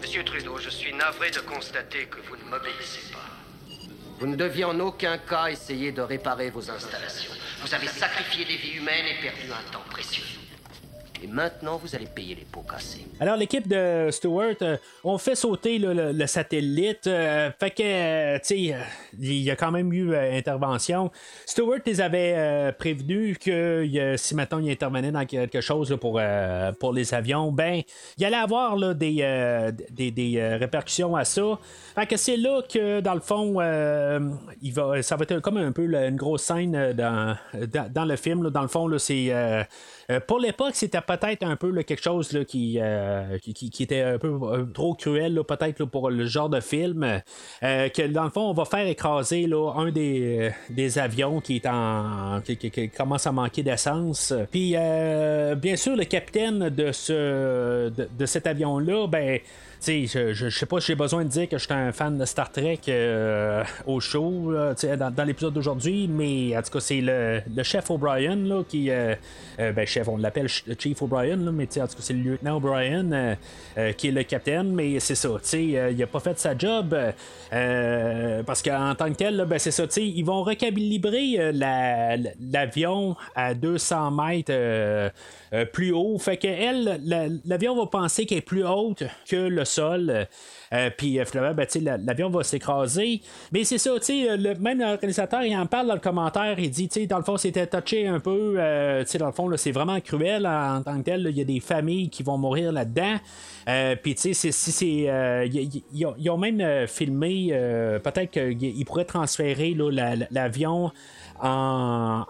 Monsieur 0.00 0.24
Trudeau, 0.24 0.58
je 0.58 0.70
suis 0.70 0.92
navré 0.94 1.30
de 1.30 1.40
constater 1.40 2.06
que 2.06 2.18
vous 2.28 2.36
ne 2.36 2.50
m'obéissez 2.50 3.12
pas. 3.12 3.18
Vous 4.18 4.26
ne 4.26 4.36
deviez 4.36 4.64
en 4.64 4.78
aucun 4.80 5.18
cas 5.18 5.48
essayer 5.48 5.92
de 5.92 6.02
réparer 6.02 6.50
vos 6.50 6.70
installations. 6.70 7.32
Vous 7.62 7.74
avez 7.74 7.86
sacrifié 7.86 8.44
des 8.44 8.56
vies 8.56 8.78
humaines 8.78 9.06
et 9.06 9.22
perdu 9.22 9.50
un 9.50 9.70
temps 9.72 9.84
précieux. 9.90 10.39
Et 11.22 11.26
maintenant, 11.26 11.76
vous 11.76 11.94
allez 11.94 12.06
payer 12.06 12.34
les 12.34 12.46
pots 12.50 12.62
cassés. 12.62 13.06
Alors, 13.18 13.36
l'équipe 13.36 13.68
de 13.68 14.08
Stewart, 14.10 14.54
euh, 14.62 14.76
on 15.04 15.18
fait 15.18 15.34
sauter 15.34 15.78
le, 15.78 16.26
satellite. 16.26 17.06
Euh, 17.06 17.50
fait 17.58 17.70
que, 17.70 17.82
euh, 17.82 18.38
tu 18.38 18.44
sais, 18.44 18.74
il 19.18 19.42
y 19.42 19.50
a 19.50 19.56
quand 19.56 19.70
même 19.70 19.92
eu 19.92 20.14
intervention. 20.16 21.10
Stewart 21.46 21.80
les 21.84 22.00
avait 22.00 22.72
prévenus 22.78 23.38
que 23.38 24.14
si 24.16 24.34
maintenant 24.34 24.58
il 24.58 24.70
intervenait 24.70 25.12
dans 25.12 25.26
quelque 25.26 25.60
chose 25.60 25.96
pour, 26.00 26.20
pour 26.78 26.92
les 26.92 27.14
avions, 27.14 27.52
ben, 27.52 27.82
il 28.16 28.24
allait 28.24 28.36
avoir 28.36 28.76
là, 28.76 28.94
des, 28.94 29.72
des, 29.90 30.56
répercussions 30.58 31.16
à 31.16 31.24
ça. 31.24 31.58
Fait 31.94 32.06
que 32.06 32.16
c'est 32.16 32.36
là 32.36 32.62
que, 32.62 33.00
dans 33.00 33.14
le 33.14 33.20
fond, 33.20 33.60
il 34.62 34.72
va, 34.72 35.02
ça 35.02 35.16
va 35.16 35.24
être 35.28 35.40
comme 35.40 35.56
un 35.56 35.72
peu 35.72 35.84
une 35.84 36.16
grosse 36.16 36.42
scène 36.42 36.92
dans, 36.92 37.36
dans, 37.90 38.04
le 38.04 38.16
film. 38.16 38.48
Dans 38.50 38.62
le 38.62 38.68
fond, 38.68 38.88
c'est 38.98 39.28
euh, 39.30 39.62
pour 40.18 40.40
l'époque, 40.40 40.74
c'était 40.74 41.00
peut-être 41.00 41.44
un 41.44 41.56
peu 41.56 41.72
quelque 41.82 42.02
chose 42.02 42.32
là, 42.32 42.44
qui, 42.44 42.78
euh, 42.80 43.38
qui, 43.38 43.82
était 43.82 44.02
un 44.02 44.18
peu 44.18 44.28
euh, 44.42 44.64
trop 44.74 44.94
cruel, 44.94 45.40
peut-être 45.46 45.84
pour 45.84 46.10
le 46.10 46.26
genre 46.26 46.48
de 46.48 46.60
film. 46.60 47.22
que 47.60 48.06
dans 48.08 48.24
le 48.24 48.30
fond, 48.30 48.50
on 48.50 48.52
va 48.52 48.64
faire 48.64 48.86
écraser 48.86 49.46
là, 49.46 49.72
un 49.76 49.90
des, 49.92 50.50
des 50.70 50.98
avions 50.98 51.40
qui 51.40 51.56
est 51.56 51.66
en. 51.66 52.40
Qui, 52.40 52.88
commence 52.90 53.26
à 53.26 53.32
manquer 53.32 53.62
d'essence. 53.62 54.34
Puis 54.50 54.74
bien 55.56 55.76
sûr, 55.76 55.96
le 55.96 56.04
capitaine 56.04 56.70
de 56.70 56.90
ce 56.92 57.90
de 57.90 58.26
cet 58.26 58.46
avion-là, 58.46 59.06
ben 59.06 59.40
je, 59.86 60.32
je, 60.34 60.48
sais 60.50 60.66
pas 60.66 60.80
si 60.80 60.88
j'ai 60.88 60.94
besoin 60.94 61.24
de 61.24 61.30
dire 61.30 61.48
que 61.48 61.56
je 61.56 61.64
suis 61.64 61.72
un 61.72 61.92
fan 61.92 62.18
de 62.18 62.24
Star 62.24 62.50
Trek 62.52 62.80
euh, 62.88 63.64
au 63.86 64.00
show 64.00 64.52
dans, 64.52 65.24
l'épisode 65.24 65.54
d'aujourd'hui, 65.54 66.08
mais 66.08 66.56
en 66.56 66.62
tout 66.62 66.72
cas, 66.72 66.80
c'est 66.80 67.00
le, 67.00 67.62
chef 67.62 67.90
O'Brien 67.90 68.36
là, 68.36 68.62
qui. 68.68 68.90
Euh, 68.90 69.14
euh, 69.58 69.72
ben, 69.72 69.86
chef, 69.86 70.08
on 70.08 70.16
l'appelle 70.16 70.48
Chief 70.48 71.00
O'Brien, 71.02 71.36
mais 71.36 71.64
en 71.64 71.86
tout 71.86 71.96
cas, 71.96 72.00
c'est 72.00 72.12
le 72.12 72.20
lieutenant 72.20 72.56
O'Brien 72.56 73.36
qui 73.96 74.08
est 74.08 74.12
le 74.12 74.22
capitaine, 74.22 74.72
mais 74.72 75.00
c'est 75.00 75.14
ça, 75.14 75.30
il 75.54 76.02
a 76.02 76.06
pas 76.06 76.20
fait 76.20 76.38
sa 76.38 76.56
job 76.56 76.96
parce 77.50 78.62
qu'en 78.62 78.94
tant 78.94 79.10
que 79.10 79.16
tel, 79.16 79.44
ben, 79.48 79.58
c'est 79.58 79.70
ça, 79.70 79.84
ils 79.96 80.24
vont 80.24 80.42
recalibrer 80.42 81.52
l'avion 81.52 83.16
à 83.34 83.54
200 83.54 84.10
mètres 84.10 85.12
plus 85.72 85.92
haut. 85.92 86.18
Fait 86.18 86.36
que 86.36 86.48
elle, 86.48 87.00
l'avion 87.44 87.76
va 87.76 87.86
penser 87.86 88.26
qu'elle 88.26 88.38
est 88.38 88.42
plus 88.42 88.64
haute 88.64 89.04
que 89.28 89.36
le 89.36 89.64
sol. 89.70 90.10
Euh, 90.72 90.90
puis 90.96 91.18
euh, 91.18 91.24
finalement, 91.24 91.54
ben, 91.54 91.66
l'avion 92.06 92.30
va 92.30 92.44
s'écraser. 92.44 93.20
Mais 93.52 93.64
c'est 93.64 93.78
ça, 93.78 93.90
le, 93.90 94.54
même 94.54 94.80
l'organisateur, 94.80 95.42
il 95.42 95.56
en 95.56 95.66
parle 95.66 95.88
dans 95.88 95.94
le 95.94 96.00
commentaire, 96.00 96.58
il 96.58 96.70
dit, 96.70 96.88
dans 97.06 97.18
le 97.18 97.24
fond, 97.24 97.36
c'était 97.36 97.66
touché 97.66 98.06
un 98.06 98.20
peu, 98.20 98.54
dans 98.54 99.26
le 99.26 99.32
fond, 99.32 99.50
c'est 99.56 99.72
vraiment 99.72 100.00
cruel 100.00 100.46
en, 100.46 100.82
tant 100.82 100.98
que 100.98 101.04
tel. 101.04 101.26
Il 101.30 101.36
y 101.36 101.40
a 101.40 101.44
des 101.44 101.60
familles 101.60 102.08
qui 102.08 102.22
vont 102.22 102.38
mourir 102.38 102.72
là-dedans. 102.72 103.16
puis, 104.02 104.14
tu 104.14 104.34
sais, 104.34 104.52
c'est. 104.52 104.86
Ils 105.92 106.30
ont 106.30 106.38
même 106.38 106.86
filmé, 106.86 107.48
peut-être 108.02 108.30
qu'ils 108.30 108.84
pourraient 108.84 109.04
transférer 109.04 109.76
l'avion 110.30 110.92
en, 111.42 112.24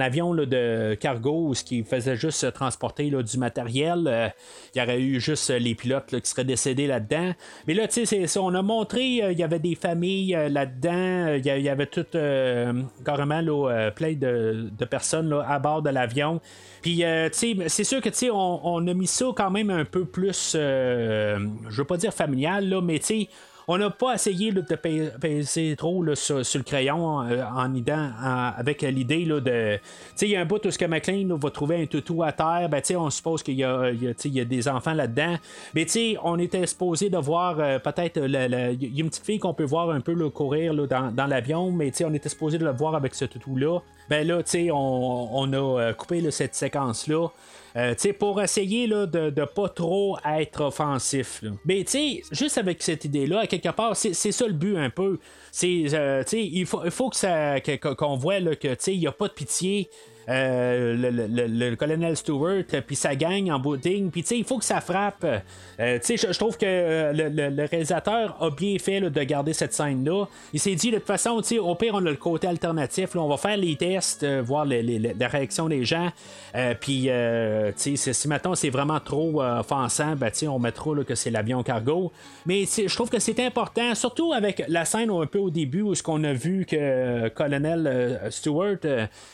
avion 0.00 0.34
de 0.34 0.94
cargo, 1.00 1.54
ce 1.54 1.64
qui 1.64 1.82
faisait 1.84 2.16
juste 2.16 2.52
transporter 2.52 3.10
du 3.10 3.38
matériel. 3.38 4.04
Euh, 4.06 4.28
il 4.74 4.80
y 4.80 4.84
aurait 4.84 5.00
eu 5.00 5.20
juste 5.20 5.50
les 5.50 5.74
pilotes 5.74 6.20
qui 6.20 6.30
seraient 6.30 6.44
décédés 6.44 6.86
Mais 7.66 7.74
là, 7.74 7.88
tu 7.88 8.06
sais, 8.06 8.38
on 8.38 8.54
a 8.54 8.62
montré, 8.62 9.22
euh, 9.22 9.32
il 9.32 9.38
y 9.38 9.42
avait 9.42 9.58
des 9.58 9.74
familles 9.74 10.34
euh, 10.34 10.48
là-dedans, 10.48 11.34
il 11.34 11.44
y, 11.44 11.68
avait 11.68 11.86
tout 11.86 12.06
carrément 13.04 13.42
plein 13.94 14.14
de, 14.14 14.84
personnes 14.90 15.32
à 15.46 15.58
bord 15.58 15.82
de 15.82 15.90
l'avion. 15.90 16.40
Puis, 16.82 17.04
c'est 17.32 17.84
sûr 17.84 18.00
que, 18.00 18.08
tu 18.08 18.16
sais, 18.16 18.30
on, 18.32 18.86
a 18.86 18.94
mis 18.94 19.06
ça 19.06 19.26
quand 19.36 19.50
même 19.50 19.70
un 19.70 19.84
peu 19.84 20.04
plus, 20.04 20.52
je 20.54 21.38
veux 21.70 21.84
pas 21.84 21.96
dire 21.96 22.12
familial, 22.12 22.68
là, 22.68 22.80
mais 22.80 22.98
tu 22.98 23.06
sais, 23.06 23.28
on 23.68 23.78
n'a 23.78 23.90
pas 23.90 24.14
essayé 24.14 24.52
de 24.52 24.60
peser 24.60 25.74
trop 25.76 26.02
sur, 26.14 26.38
le 26.38 26.62
crayon 26.62 27.22
euh, 27.22 27.44
en 27.44 27.72
avec 28.56 28.82
l'idée 28.82 29.24
de. 29.24 29.78
Il 30.20 30.28
y 30.28 30.36
a 30.36 30.40
un 30.40 30.44
bout 30.44 30.64
où 30.64 30.70
ce 30.70 30.78
que 30.78 30.84
McLean 30.84 31.36
va 31.36 31.50
trouver 31.50 31.82
un 31.82 31.86
toutou 31.86 32.22
à 32.22 32.32
terre, 32.32 32.68
ben, 32.70 32.82
on 32.96 33.10
suppose 33.10 33.42
qu'il 33.42 33.56
y, 33.56 33.64
a 33.64 34.44
des 34.44 34.68
enfants 34.68 34.94
là-dedans. 34.94 35.36
Mais 35.74 35.86
on 36.22 36.38
était 36.38 36.66
supposé 36.66 37.10
de 37.10 37.18
voir 37.18 37.56
euh, 37.58 37.78
peut-être. 37.78 38.18
Il 38.18 38.32
y 38.32 38.44
a 38.44 39.00
une 39.00 39.08
petite 39.08 39.24
fille 39.24 39.38
qu'on 39.38 39.54
peut 39.54 39.64
voir 39.64 39.90
un 39.90 40.00
peu 40.00 40.12
courir 40.30 40.74
dans, 40.86 41.12
dans 41.12 41.26
l'avion, 41.26 41.70
mais 41.70 41.92
on 42.04 42.14
était 42.14 42.28
supposé 42.28 42.58
de 42.58 42.64
le 42.64 42.72
voir 42.72 42.94
avec 42.94 43.14
ce 43.14 43.24
toutou-là. 43.24 43.80
Ben 44.08 44.26
là, 44.26 44.42
on, 44.72 45.28
on 45.32 45.52
a 45.52 45.80
euh, 45.80 45.92
coupé 45.94 46.30
cette 46.30 46.54
séquence-là. 46.54 47.28
Euh, 47.76 47.94
pour 48.18 48.42
essayer 48.42 48.86
là, 48.86 49.06
de 49.06 49.32
ne 49.34 49.44
pas 49.44 49.68
trop 49.68 50.18
être 50.24 50.62
offensif. 50.62 51.42
Mais 51.64 51.84
juste 52.30 52.58
avec 52.58 52.82
cette 52.82 53.04
idée-là, 53.04 53.40
à 53.40 53.46
quelque 53.46 53.70
part, 53.70 53.96
c'est 53.96 54.12
ça 54.12 54.46
le 54.46 54.52
but 54.52 54.76
un 54.76 54.90
peu. 54.90 55.18
Euh, 55.64 56.24
il 56.32 56.66
faut, 56.66 56.84
il 56.84 56.90
faut 56.90 57.10
que 57.10 57.16
ça, 57.16 57.60
qu'on 57.60 58.16
voit 58.16 58.40
là, 58.40 58.54
que 58.56 58.76
il 58.90 58.98
n'y 58.98 59.06
a 59.06 59.12
pas 59.12 59.28
de 59.28 59.32
pitié. 59.32 59.88
Euh, 60.28 60.94
le, 60.96 61.74
colonel 61.74 62.16
Stewart, 62.16 62.64
puis 62.86 62.96
ça 62.96 63.14
gagne 63.16 63.52
en 63.52 63.58
booting, 63.58 64.10
puis 64.10 64.24
il 64.30 64.44
faut 64.44 64.58
que 64.58 64.64
ça 64.64 64.80
frappe. 64.80 65.24
Euh, 65.80 65.98
je, 66.02 66.38
trouve 66.38 66.56
que 66.56 66.66
euh, 66.66 67.12
le, 67.12 67.64
réalisateur 67.64 68.36
a 68.40 68.50
bien 68.50 68.76
fait 68.78 69.00
de 69.00 69.22
garder 69.24 69.52
cette 69.52 69.72
scène-là. 69.72 70.26
Il 70.52 70.60
s'est 70.60 70.74
dit, 70.74 70.90
de 70.90 70.98
toute 70.98 71.06
façon, 71.06 71.42
au 71.60 71.74
pire, 71.74 71.94
on 71.94 72.06
a 72.06 72.10
le 72.10 72.16
côté 72.16 72.46
alternatif, 72.46 73.16
on 73.16 73.28
va 73.28 73.36
faire 73.36 73.56
les 73.56 73.74
tests, 73.76 74.24
voir 74.42 74.64
la 74.64 75.28
réaction 75.28 75.68
des 75.68 75.84
gens, 75.84 76.10
puis 76.80 77.08
si 77.76 78.28
maintenant 78.28 78.54
c'est 78.54 78.70
vraiment 78.70 79.00
trop 79.00 79.42
offensant, 79.42 80.14
ben, 80.16 80.30
on 80.48 80.58
mettra 80.58 80.92
que 81.06 81.14
c'est 81.14 81.30
l'avion 81.30 81.62
cargo. 81.62 82.12
Mais 82.46 82.64
je 82.64 82.94
trouve 82.94 83.10
que 83.10 83.18
c'est 83.18 83.40
important, 83.40 83.94
surtout 83.94 84.32
avec 84.32 84.64
la 84.68 84.84
scène 84.84 85.10
un 85.10 85.26
peu 85.26 85.38
au 85.38 85.50
début 85.50 85.82
où 85.82 85.94
ce 85.94 86.02
qu'on 86.02 86.22
a 86.24 86.32
vu 86.32 86.66
que 86.66 87.28
colonel 87.28 88.20
Stewart, 88.30 88.78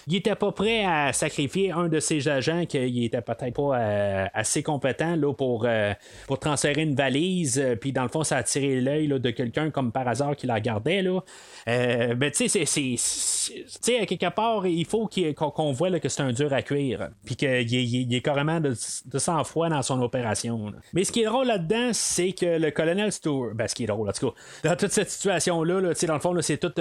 il 0.07 0.17
était 0.17 0.35
pas 0.35 0.53
prêt 0.53 0.78
à 0.85 1.13
sacrifier 1.13 1.73
un 1.73 1.89
de 1.89 2.01
ses 2.01 2.29
agents 2.29 2.67
qui 2.67 3.05
était 3.05 3.21
peut-être 3.21 3.55
pas 3.55 3.79
euh, 3.79 4.27
assez 4.35 4.63
compétent 4.63 5.17
là, 5.17 5.33
pour, 5.33 5.65
euh, 5.67 5.93
pour 6.27 6.39
transférer 6.39 6.83
une 6.83 6.95
valise, 6.95 7.59
euh, 7.59 7.77
puis 7.77 7.93
dans 7.93 8.03
le 8.03 8.09
fond, 8.09 8.25
ça 8.25 8.37
a 8.37 8.39
attiré 8.41 8.81
l'œil 8.81 9.09
de 9.09 9.31
quelqu'un 9.31 9.71
comme 9.71 9.93
par 9.93 10.07
hasard 10.07 10.37
qui 10.37 10.47
la 10.47 10.61
gardait. 10.61 11.03
Là. 11.03 11.21
ben, 11.67 12.31
tu 12.31 12.49
sais, 12.49 12.65
c'est. 12.67 14.01
à 14.01 14.07
quelque 14.07 14.31
part, 14.31 14.67
il 14.67 14.87
faut 14.87 15.09
qu'on 15.09 15.73
voit 15.73 15.99
que 15.99 16.09
c'est 16.09 16.23
un 16.23 16.33
dur 16.33 16.53
à 16.53 16.63
cuire, 16.63 17.09
puis 17.25 17.37
qu'il 17.37 17.73
il, 17.73 18.15
est 18.15 18.21
carrément 18.21 18.61
de, 18.61 18.75
de 19.07 19.19
sang-froid 19.19 19.69
dans 19.69 19.83
son 19.83 20.01
opération. 20.03 20.73
Mais 20.93 21.05
ce 21.05 21.13
qui 21.13 21.23
est 21.23 21.27
drôle 21.27 21.47
là-dedans, 21.47 21.91
c'est 21.93 22.33
que 22.33 22.59
le 22.59 22.71
colonel 22.71 23.13
Stewart, 23.13 23.55
ben, 23.55 23.69
ce 23.69 23.75
qui 23.75 23.85
est 23.85 23.87
drôle, 23.87 24.09
en 24.09 24.13
tout 24.13 24.31
cas, 24.31 24.69
dans 24.71 24.77
toute 24.77 24.93
cette 24.93 25.11
situation-là, 25.11 25.81
là, 25.81 25.93
dans 26.07 26.15
le 26.15 26.21
fond, 26.21 26.41
c'est 26.41 26.59
tout 26.59 26.73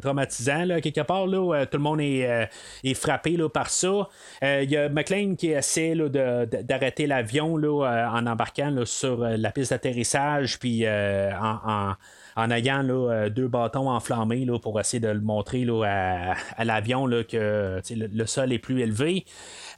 traumatisant, 0.00 0.64
là, 0.64 0.80
quelque 0.80 1.02
part, 1.02 1.26
là, 1.26 1.66
tout 1.66 1.76
le 1.76 1.82
monde 1.82 2.00
est 2.00 2.26
euh, 2.30 2.46
est, 2.84 2.94
frappé 2.94 3.36
là, 3.36 3.48
par 3.48 3.70
ça. 3.70 4.08
Euh, 4.42 4.60
il 4.62 4.70
y 4.70 4.76
a 4.76 4.88
McLean 4.88 5.34
qui 5.36 5.48
essaie 5.48 5.94
d'arrêter 5.94 7.06
l'avion 7.06 7.58
euh, 7.58 8.06
en 8.06 8.26
embarquant 8.26 8.74
sur 8.84 9.20
la 9.20 9.50
piste 9.50 9.70
d'atterrissage, 9.70 10.58
puis 10.58 10.86
en, 10.88 12.50
ayant 12.50 12.84
deux 13.28 13.48
bâtons 13.48 13.90
enflammés 13.90 14.46
pour 14.62 14.80
essayer 14.80 15.00
de 15.00 15.08
le 15.08 15.20
montrer 15.20 15.66
à, 15.84 16.64
l'avion 16.64 17.06
que 17.06 17.80
le, 17.90 18.26
sol 18.26 18.52
est 18.52 18.58
plus 18.58 18.80
élevé. 18.80 19.24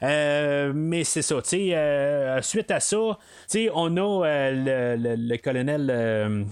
mais 0.01 1.03
c'est 1.03 1.21
ça, 1.21 1.41
suite 2.41 2.71
à 2.71 2.79
ça, 2.79 3.17
on 3.73 3.97
a 3.97 4.51
le, 4.51 5.37
colonel 5.37 6.45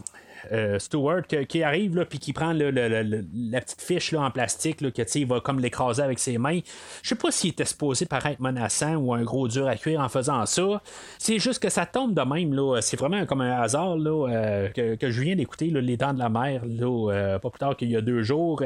euh, 0.52 0.80
Stewart 0.80 1.24
qui 1.48 1.64
arrive 1.64 1.96
là, 1.96 2.06
puis 2.06 2.20
qui 2.20 2.34
prend 2.34 2.54
la 2.54 3.62
petite 3.62 3.82
fiche 3.82 4.12
là, 4.12 4.22
en 4.22 4.32
plastique 4.32 4.82
là, 4.82 4.92
que 4.92 5.02
il 5.16 5.28
va 5.28 5.40
comme 5.40 5.60
l'écraser 5.60 6.02
avec 6.02 6.20
ses 6.20 6.38
mains. 6.38 6.60
Je 7.04 7.10
sais 7.10 7.16
pas 7.16 7.32
s'il 7.32 7.52
était 7.52 7.66
supposé 7.66 8.06
paraître 8.06 8.42
menaçant 8.42 8.96
ou 8.96 9.14
un 9.14 9.24
gros 9.24 9.48
dur 9.48 9.68
à 9.68 9.76
cuire 9.76 10.02
en 10.02 10.10
faisant 10.10 10.46
ça. 10.46 10.82
C'est 11.18 11.40
juste 11.40 11.62
que 11.62 11.70
ça 11.70 11.86
tombe 11.86 12.14
de 12.14 12.22
même. 12.22 12.54
Là. 12.54 12.80
C'est 12.82 12.98
vraiment 12.98 13.26
comme 13.26 13.42
un 13.42 13.62
hasard 13.62 13.96
euh, 13.98 14.70
que, 14.70 15.12
je 15.12 15.22
viens 15.22 15.36
d'écouter 15.36 15.68
Les 15.68 15.98
Dents 15.98 16.14
de 16.14 16.20
la 16.20 16.30
Mer 16.30 16.62
euh, 16.64 17.40
pas 17.40 17.50
plus 17.50 17.60
tard 17.60 17.76
qu'il 17.76 17.90
y 17.92 17.96
a 17.96 18.02
deux 18.02 18.24
jours. 18.24 18.64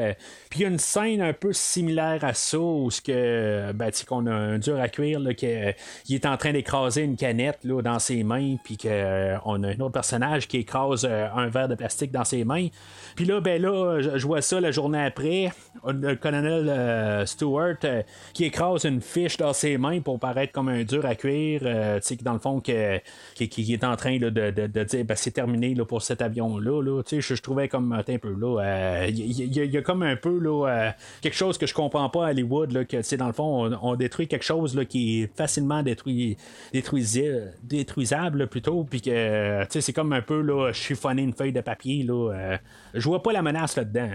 Puis 0.50 0.60
il 0.60 0.62
y 0.62 0.64
a 0.64 0.68
une 0.68 0.78
scène 0.78 1.20
un 1.20 1.32
peu 1.32 1.52
similaire 1.52 2.24
à 2.24 2.34
ça 2.34 2.58
où 2.58 2.90
ce 2.90 3.00
que, 3.00 3.72
ben, 3.72 3.90
qu'on 4.06 4.26
a 4.26 4.32
un 4.32 4.58
dur 4.58 4.80
à 4.80 4.88
cuire 4.88 5.20
là, 5.20 5.34
qui 5.34 5.46
est- 5.46 6.26
en 6.26 6.36
train 6.36 6.52
d'écraser 6.52 7.02
une 7.02 7.16
canette 7.16 7.60
dans 7.66 7.98
ses 7.98 8.24
mains, 8.24 8.56
puis 8.64 8.76
qu'on 8.76 8.88
a 8.88 9.68
un 9.68 9.80
autre 9.80 9.92
personnage 9.92 10.48
qui 10.48 10.58
écrase 10.58 11.04
un 11.04 11.46
verre 11.48 11.68
de 11.68 11.75
plastique 11.76 12.12
dans 12.12 12.24
ses 12.24 12.44
mains. 12.44 12.68
Puis 13.14 13.24
là, 13.24 13.40
ben 13.40 13.60
là, 13.60 14.00
je, 14.00 14.26
vois 14.26 14.42
ça 14.42 14.60
la 14.60 14.70
journée 14.70 15.02
après. 15.02 15.52
Le 15.86 16.14
colonel 16.14 16.68
euh, 16.68 17.26
Stewart 17.26 17.76
euh, 17.84 18.02
qui 18.34 18.44
écrase 18.44 18.84
une 18.84 19.00
fiche 19.00 19.36
dans 19.36 19.52
ses 19.52 19.78
mains 19.78 20.00
pour 20.00 20.18
paraître 20.18 20.52
comme 20.52 20.68
un 20.68 20.84
dur 20.84 21.04
à 21.06 21.14
cuire. 21.14 21.62
euh, 21.64 22.00
tu 22.00 22.08
sais, 22.08 22.16
dans 22.16 22.32
le 22.32 22.38
fond, 22.38 22.60
que, 22.60 22.98
qui, 23.34 23.72
est 23.72 23.84
en 23.84 23.96
train 23.96 24.18
de, 24.18 24.30
de- 24.30 24.84
dire 24.84 25.04
ben, 25.04 25.14
c'est 25.16 25.30
terminé 25.30 25.74
là, 25.74 25.84
pour 25.84 26.02
cet 26.02 26.22
avion-là. 26.22 26.82
Là. 26.82 27.02
Tu 27.02 27.22
sais, 27.22 27.34
Je, 27.34 27.40
trouvais 27.40 27.68
comme 27.68 27.92
un 27.92 28.02
peu 28.02 28.34
là. 28.34 29.06
Il 29.08 29.72
y, 29.72 29.76
a 29.76 29.82
comme 29.82 30.02
un 30.02 30.16
peu 30.16 30.38
là, 30.38 30.94
quelque 31.20 31.36
chose 31.36 31.58
que 31.58 31.66
je 31.66 31.74
comprends 31.74 32.08
pas 32.08 32.26
à 32.26 32.30
Hollywood. 32.30 32.72
Là, 32.72 32.84
que 32.84 32.96
tu 32.96 33.02
sais, 33.02 33.16
dans 33.16 33.26
le 33.26 33.32
fond, 33.32 33.70
on, 33.82 33.96
détruit 33.96 34.28
quelque 34.28 34.44
chose 34.44 34.74
là, 34.74 34.84
qui 34.84 35.22
est 35.22 35.36
facilement 35.36 35.82
détruit, 35.82 36.36
détruisi- 36.74 37.42
détruisable 37.62 38.46
plutôt. 38.48 38.84
Puis 38.84 39.00
que 39.00 39.62
tu 39.64 39.66
sais, 39.70 39.80
c'est 39.80 39.92
comme 39.92 40.12
un 40.12 40.22
peu 40.22 40.40
là, 40.40 40.72
chiffonner 40.72 41.22
une 41.22 41.32
feuille 41.32 41.52
de 41.52 41.60
papier. 41.66 42.02
Là, 42.02 42.32
euh, 42.32 42.56
je 42.94 43.04
vois 43.06 43.22
pas 43.22 43.32
la 43.32 43.42
menace 43.42 43.76
là-dedans. 43.76 44.12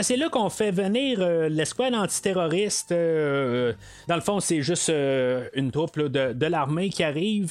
c'est 0.00 0.16
là 0.16 0.30
qu'on 0.30 0.48
fait 0.48 0.70
venir 0.70 1.18
euh, 1.20 1.48
l'escouade 1.50 1.94
antiterroriste. 1.94 2.92
euh, 2.92 3.74
dans 4.08 4.14
le 4.14 4.22
fond, 4.22 4.40
c'est 4.40 4.62
juste 4.62 4.88
une 4.88 5.70
troupe 5.70 5.98
de, 5.98 6.46
l'armée 6.46 6.88
qui 6.88 7.04
arrive. 7.04 7.50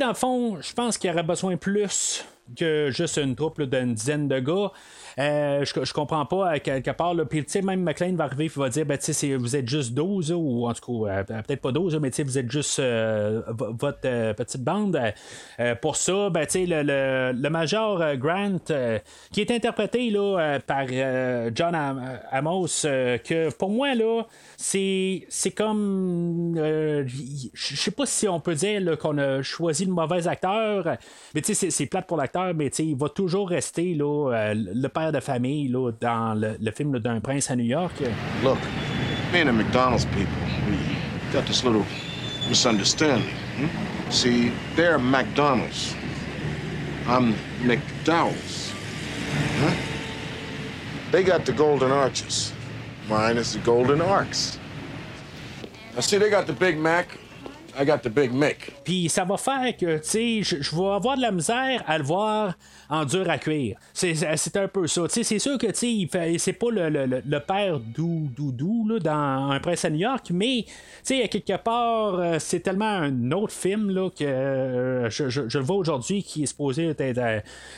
Dans 0.00 0.08
le 0.08 0.14
fond, 0.14 0.60
je 0.60 0.72
pense 0.72 0.98
qu'il 0.98 1.10
y 1.10 1.12
aurait 1.12 1.22
besoin 1.22 1.56
plus 1.56 2.24
que 2.58 2.90
juste 2.90 3.18
une 3.18 3.36
troupe 3.36 3.62
d'une 3.62 3.94
dizaine 3.94 4.26
de 4.26 4.40
gars. 4.40 4.72
Euh, 5.20 5.64
je, 5.64 5.84
je 5.84 5.92
comprends 5.92 6.24
pas 6.24 6.48
à 6.48 6.58
quelque 6.60 6.90
part. 6.92 7.14
Puis, 7.28 7.44
tu 7.44 7.50
sais, 7.50 7.62
même 7.62 7.82
McLean 7.82 8.14
va 8.16 8.24
arriver 8.24 8.46
et 8.46 8.48
va 8.56 8.68
dire 8.70 8.86
ben, 8.86 8.96
tu 8.96 9.12
sais, 9.12 9.36
vous 9.36 9.54
êtes 9.54 9.68
juste 9.68 9.92
12, 9.92 10.30
là, 10.30 10.36
ou 10.36 10.66
en 10.66 10.72
tout 10.72 11.04
cas, 11.04 11.10
euh, 11.10 11.42
peut-être 11.42 11.60
pas 11.60 11.72
12, 11.72 11.94
là, 11.94 12.00
mais 12.00 12.10
tu 12.10 12.16
sais, 12.16 12.22
vous 12.22 12.38
êtes 12.38 12.50
juste 12.50 12.78
euh, 12.78 13.42
vo- 13.48 13.74
votre 13.78 13.98
euh, 14.06 14.32
petite 14.32 14.62
bande. 14.64 14.98
Euh, 15.60 15.74
pour 15.74 15.96
ça, 15.96 16.30
ben, 16.30 16.46
tu 16.46 16.52
sais, 16.52 16.66
le, 16.66 16.82
le, 16.82 17.32
le 17.38 17.50
major 17.50 18.00
euh, 18.00 18.16
Grant, 18.16 18.56
euh, 18.70 18.98
qui 19.32 19.40
est 19.42 19.50
interprété 19.50 20.10
là, 20.10 20.38
euh, 20.38 20.58
par 20.66 20.86
euh, 20.90 21.50
John 21.54 21.74
Am- 21.74 22.18
Amos, 22.30 22.86
euh, 22.86 23.18
que 23.18 23.52
pour 23.54 23.68
moi, 23.70 23.88
c'est, 24.56 25.26
comme. 25.56 26.54
euh, 26.56 27.04
Je 27.06 27.76
sais 27.76 27.90
pas 27.90 28.06
si 28.06 28.28
on 28.28 28.40
peut 28.40 28.54
dire 28.54 28.96
qu'on 28.98 29.18
a 29.18 29.42
choisi 29.42 29.84
le 29.84 29.92
mauvais 29.92 30.26
acteur, 30.28 30.96
mais 31.34 31.42
tu 31.42 31.48
sais, 31.48 31.54
c'est, 31.54 31.70
c'est 31.70 31.86
plate 31.86 32.06
pour 32.06 32.16
l'acteur, 32.16 32.54
mais 32.54 32.70
tu 32.70 32.76
sais, 32.76 32.86
il 32.86 32.96
va 32.96 33.08
toujours 33.08 33.48
rester 33.50 33.94
là, 33.94 34.32
euh, 34.32 34.54
le 34.56 34.88
père 34.88 35.09
de 35.10 35.20
famille 35.20 35.68
là, 35.68 35.90
dans 36.00 36.34
le, 36.34 36.56
le 36.60 36.70
film 36.70 36.98
d'un 36.98 37.20
prince 37.20 37.50
à 37.50 37.56
New 37.56 37.64
York. 37.64 37.92
Look, 38.42 38.58
me 39.32 39.40
and 39.40 39.48
the 39.48 39.52
McDonald's 39.52 40.04
people, 40.06 40.32
we 40.68 40.76
got 41.32 41.46
this 41.46 41.64
little 41.64 41.84
misunderstanding. 42.48 43.34
hmm? 43.56 44.10
See, 44.10 44.52
they're 44.76 44.98
McDonald's. 44.98 45.94
I'm 47.06 47.34
McDowell's. 47.62 48.72
Huh? 49.60 49.74
They 51.12 51.22
got 51.22 51.44
the 51.44 51.52
golden 51.52 51.90
arches. 51.90 52.52
Mine 53.08 53.36
is 53.36 53.52
the 53.52 53.58
golden 53.60 54.00
arcs. 54.00 54.58
Now, 55.94 56.00
see, 56.00 56.18
they 56.18 56.30
got 56.30 56.46
the 56.46 56.52
Big 56.52 56.78
Mac. 56.78 57.18
I 57.76 57.84
got 57.84 58.02
the 58.02 58.10
Big 58.10 58.32
Mick. 58.32 58.72
Puis 58.84 59.08
ça 59.08 59.24
va 59.24 59.36
faire 59.36 59.76
que, 59.76 59.98
tu 59.98 60.04
sais, 60.04 60.42
je 60.42 60.76
vais 60.76 60.94
avoir 60.94 61.16
de 61.16 61.22
la 61.22 61.30
misère 61.30 61.82
à 61.86 61.98
le 61.98 62.04
voir 62.04 62.54
en 62.90 63.04
dur 63.04 63.28
à 63.30 63.38
cuire. 63.38 63.76
C'est, 63.94 64.14
un 64.56 64.68
peu 64.68 64.86
ça. 64.86 65.02
C'est 65.08 65.38
sûr 65.38 65.56
que, 65.58 65.68
c'est 65.72 66.52
pas 66.52 66.70
le, 66.70 66.88
le- 66.90 67.06
le- 67.06 67.40
père 67.40 67.78
Dou 67.80 68.28
Doudou 68.36 68.86
là, 68.88 68.98
dans 68.98 69.50
Un 69.50 69.60
prince 69.60 69.84
à 69.84 69.90
New 69.90 69.98
York, 69.98 70.26
mais, 70.32 70.64
à 71.22 71.28
quelque 71.28 71.56
part, 71.56 72.16
euh, 72.16 72.36
c'est 72.38 72.60
tellement 72.60 72.84
un 72.86 73.32
autre 73.32 73.52
film 73.52 73.90
là, 73.90 74.10
que 74.10 74.24
euh, 74.24 75.08
je, 75.10 75.28
je- 75.28 75.42
le 75.58 75.64
vois 75.64 75.76
aujourd'hui 75.76 76.22
qui 76.22 76.42
est 76.42 76.46
supposé 76.46 76.88
être. 76.98 77.18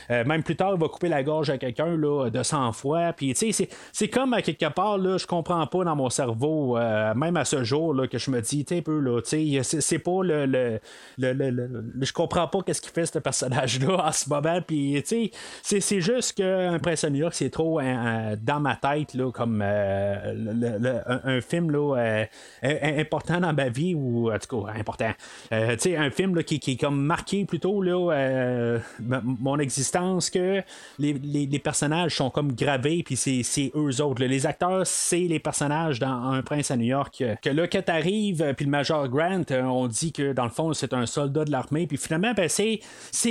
euh, 0.09 0.23
même 0.25 0.43
plus 0.43 0.55
tard, 0.55 0.73
il 0.75 0.81
va 0.81 0.87
couper 0.87 1.09
la 1.09 1.23
gorge 1.23 1.49
à 1.49 1.57
quelqu'un 1.57 1.95
de 2.29 2.43
100 2.43 2.71
fois. 2.73 3.13
Puis, 3.13 3.33
c'est, 3.35 4.07
comme 4.07 4.33
à 4.33 4.41
quelque 4.41 4.69
part, 4.73 4.97
là, 4.97 5.17
je 5.17 5.27
comprends 5.27 5.65
pas 5.67 5.83
dans 5.83 5.95
mon 5.95 6.09
cerveau, 6.09 6.77
même 7.15 7.37
à 7.37 7.45
ce 7.45 7.63
jour, 7.63 7.93
là, 7.93 8.07
que 8.07 8.17
je 8.17 8.31
me 8.31 8.41
dis, 8.41 8.65
un 8.71 8.81
peu, 8.81 8.99
là, 8.99 9.21
c'est, 9.23 9.99
pas 9.99 10.23
le- 10.23 10.45
le- 10.47 10.79
le- 11.17 11.83
je 12.01 12.13
comprends 12.13 12.47
pas 12.47 12.61
qu'est-ce 12.63 12.81
qu'il 12.81 12.91
fait, 12.91 13.05
ce 13.05 13.19
personnage-là, 13.19 14.07
en 14.07 14.11
ce 14.11 14.29
moment. 14.29 14.59
Puis, 14.65 15.02
c'est, 15.03 16.01
juste 16.01 16.33
qu'un 16.33 16.79
Prince 16.79 17.03
New 17.05 17.19
York, 17.19 17.33
c'est 17.33 17.49
trop 17.49 17.79
euh, 17.79 17.83
euh, 17.83 18.35
dans 18.41 18.59
ma 18.59 18.75
tête, 18.75 19.13
là, 19.13 19.31
comme 19.31 19.61
euh, 19.63 21.09
un, 21.23 21.41
film, 21.41 21.71
là, 21.71 21.95
euh, 21.97 22.99
important 22.99 23.39
dans 23.39 23.53
ma 23.53 23.69
vie, 23.69 23.95
ou, 23.95 24.31
en 24.31 24.39
tout 24.39 24.63
cas, 24.63 24.73
important. 24.77 25.11
Tu 25.49 25.57
sais, 25.79 25.97
un 25.97 26.09
film, 26.09 26.35
là, 26.35 26.43
qui, 26.43 26.59
qui 26.59 26.73
est 26.73 26.77
comme 26.77 27.01
marqué 27.01 27.45
plutôt, 27.45 27.81
là, 27.81 28.79
mon 28.99 29.59
existence, 29.59 30.29
que 30.29 30.61
les, 30.99 31.13
les- 31.13 31.59
personnages 31.63 32.15
sont 32.15 32.29
comme 32.29 32.51
gravés, 32.53 33.03
puis 33.03 33.15
c'est, 33.15 33.71
eux 33.75 34.01
autres. 34.01 34.23
Les 34.23 34.45
acteurs, 34.45 34.85
c'est 34.85 35.21
les 35.21 35.39
personnages 35.39 35.99
dans 35.99 36.31
Un 36.31 36.41
Prince 36.41 36.71
à 36.71 36.77
New 36.77 36.85
York. 36.85 37.23
Que 37.41 37.49
là, 37.49 37.67
quand 37.67 37.83
t'arrives, 37.83 38.53
puis 38.55 38.65
le 38.65 38.71
Major 38.71 39.07
Grant, 39.07 39.43
on 39.51 39.87
dit 39.87 40.11
que 40.11 40.33
dans 40.33 40.43
le 40.43 40.49
fond, 40.49 40.73
c'est 40.73 40.93
un 40.93 41.05
soldat 41.05 41.45
de 41.45 41.51
l'armée, 41.51 41.87
puis 41.87 41.97
finalement, 41.97 42.33
ben, 42.33 42.49
c'est, 42.49 42.79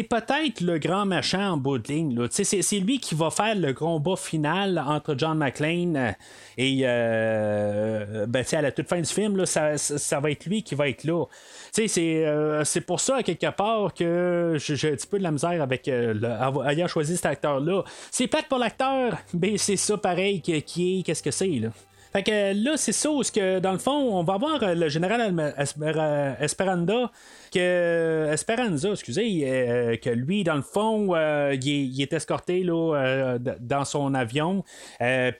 peut-être 0.03 0.61
le 0.61 0.79
grand 0.79 1.05
machin 1.05 1.57
bout 1.63 1.79
de 1.79 1.89
ligne. 1.89 2.27
C'est, 2.31 2.79
lui 2.81 2.99
qui 2.99 3.15
va 3.15 3.31
faire 3.31 3.55
le 3.55 3.73
combat 3.73 4.17
final 4.17 4.83
entre 4.85 5.15
John 5.17 5.39
McClane 5.39 5.97
euh, 5.97 6.11
et 6.59 6.81
euh, 6.85 8.27
ben, 8.27 8.45
à 8.53 8.63
la 8.63 8.73
toute 8.73 8.89
fin 8.89 9.01
du 9.01 9.09
film, 9.09 9.37
là, 9.37 9.47
ça, 9.47 10.21
va 10.21 10.31
être 10.31 10.47
lui 10.47 10.63
qui 10.63 10.75
va 10.75 10.89
être 10.89 11.05
là. 11.05 11.25
C'est, 11.71 11.89
euh, 11.99 12.65
c'est 12.65 12.83
pour 12.83 13.01
ça, 13.01 13.23
quelque 13.23 13.51
part, 13.51 13.95
que 13.95 14.57
j'ai 14.59 14.93
un 14.93 14.97
petit 14.97 15.07
peu 15.07 15.19
de 15.19 15.23
la 15.23 15.31
misère 15.31 15.63
avec 15.63 15.89
euh, 15.89 16.87
choisi 16.89 17.17
cet 17.17 17.27
acteur-là. 17.27 17.83
C'est 18.11 18.27
plate 18.27 18.49
pour 18.49 18.59
l'acteur, 18.59 19.17
mais 19.33 19.57
c'est 19.57 19.77
ça 19.77 19.97
pareil 19.97 20.43
que- 20.43 20.59
qui 20.59 20.99
est, 20.99 21.03
qu'est-ce 21.03 21.23
que 21.23 21.31
c'est, 21.31 21.49
là? 21.49 21.69
Fait 22.13 22.23
que 22.23 22.53
là, 22.65 22.77
c'est 22.77 22.93
ça 22.93 23.11
où, 23.11 23.23
que, 23.23 23.59
dans 23.59 23.73
le 23.73 23.79
fond, 23.79 23.93
on 24.19 24.23
va 24.23 24.37
voir 24.37 24.63
euh, 24.63 24.75
le 24.75 24.89
général 24.91 25.35
Esper- 25.59 25.95
euh, 25.97 27.07
que 27.51 28.29
Esperanza, 28.31 28.91
excusez, 28.91 29.43
euh, 29.45 29.97
que 29.97 30.11
lui, 30.11 30.45
dans 30.45 30.57
le 30.57 30.63
fond, 30.63 31.15
il, 31.53 32.03
est, 32.03 32.13
escorté 32.13 32.63
là, 32.65 33.39
dans 33.61 33.85
son 33.85 34.15
avion, 34.15 34.65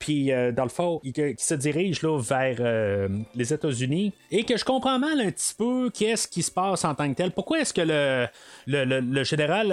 puis 0.01 0.31
dans 0.55 0.63
le 0.63 0.69
fond, 0.69 1.01
il, 1.05 1.13
se 1.39 1.55
dirige 1.55 2.03
là, 2.03 2.19
vers 2.19 3.09
les 3.35 3.53
États-Unis, 3.53 4.13
et 4.31 4.45
que 4.45 4.57
je 4.57 4.65
comprends 4.65 4.99
mal 4.99 5.21
un 5.21 5.31
petit 5.31 5.55
peu 5.57 5.91
qu'est-ce 5.91 6.29
qui 6.29 6.43
se 6.43 6.51
passe 6.51 6.85
en 6.85 6.95
tant 6.95 7.09
que 7.11 7.17
tel. 7.17 7.33
Pourquoi 7.33 7.61
est-ce 7.61 7.75
que 7.75 7.81
le, 7.83 8.27
le, 8.67 8.85
le- 8.85 9.01
le 9.01 9.25
général 9.25 9.73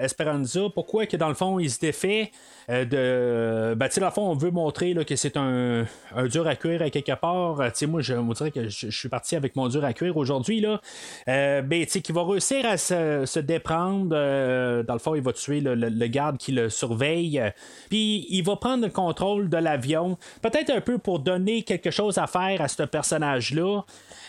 Esperanza, 0.00 0.62
pourquoi 0.74 1.06
que 1.06 1.16
dans 1.16 1.28
le 1.28 1.34
fond, 1.34 1.58
il 1.58 1.70
se 1.70 1.80
défait 1.80 2.30
de. 2.68 3.74
Ben, 3.76 3.88
tu 3.88 3.94
sais, 3.94 4.00
dans 4.00 4.06
le 4.06 4.12
fond, 4.12 4.30
on 4.30 4.34
veut 4.34 4.50
montrer 4.50 4.94
là, 4.94 5.04
que 5.04 5.16
c'est 5.16 5.36
un, 5.36 5.84
dur 6.30 6.46
à 6.46 6.56
cuire 6.56 6.82
à 6.82 6.90
quelque 6.90 7.12
part. 7.12 7.60
Euh, 7.60 7.68
Tu 7.70 7.78
sais, 7.78 7.86
moi, 7.86 8.00
je 8.00 8.14
vous 8.14 8.34
dirais 8.34 8.50
que 8.50 8.68
je, 8.68 8.90
suis 8.90 9.08
parti 9.08 9.36
avec 9.36 9.56
mon 9.56 9.68
dur 9.68 9.84
à 9.84 9.92
cuire 9.92 10.16
aujourd'hui, 10.16 10.60
là. 10.60 10.80
Euh, 11.28 11.62
ben, 11.62 11.84
tu 11.84 11.92
sais, 11.92 12.00
qui 12.00 12.12
va 12.12 12.24
réussir 12.24 12.64
à 12.66 12.76
se, 12.76 13.38
déprendre. 13.40 14.10
euh, 14.12 14.82
dans 14.82 14.94
le 14.94 14.98
fond, 14.98 15.14
il 15.14 15.22
va 15.22 15.32
tuer 15.32 15.60
le, 15.60 16.06
garde 16.06 16.38
qui 16.38 16.52
le 16.52 16.68
surveille. 16.68 17.38
euh, 17.38 17.50
Puis, 17.88 18.26
il 18.30 18.42
va 18.42 18.56
prendre 18.56 18.84
le 18.84 18.90
contrôle 18.90 19.48
de 19.48 19.56
l'avion. 19.56 20.18
Peut-être 20.40 20.70
un 20.70 20.80
peu 20.80 20.98
pour 20.98 21.18
donner 21.18 21.62
quelque 21.62 21.90
chose 21.90 22.18
à 22.18 22.26
faire 22.26 22.60
à 22.60 22.68
ce 22.68 22.82
personnage-là. 22.82 23.82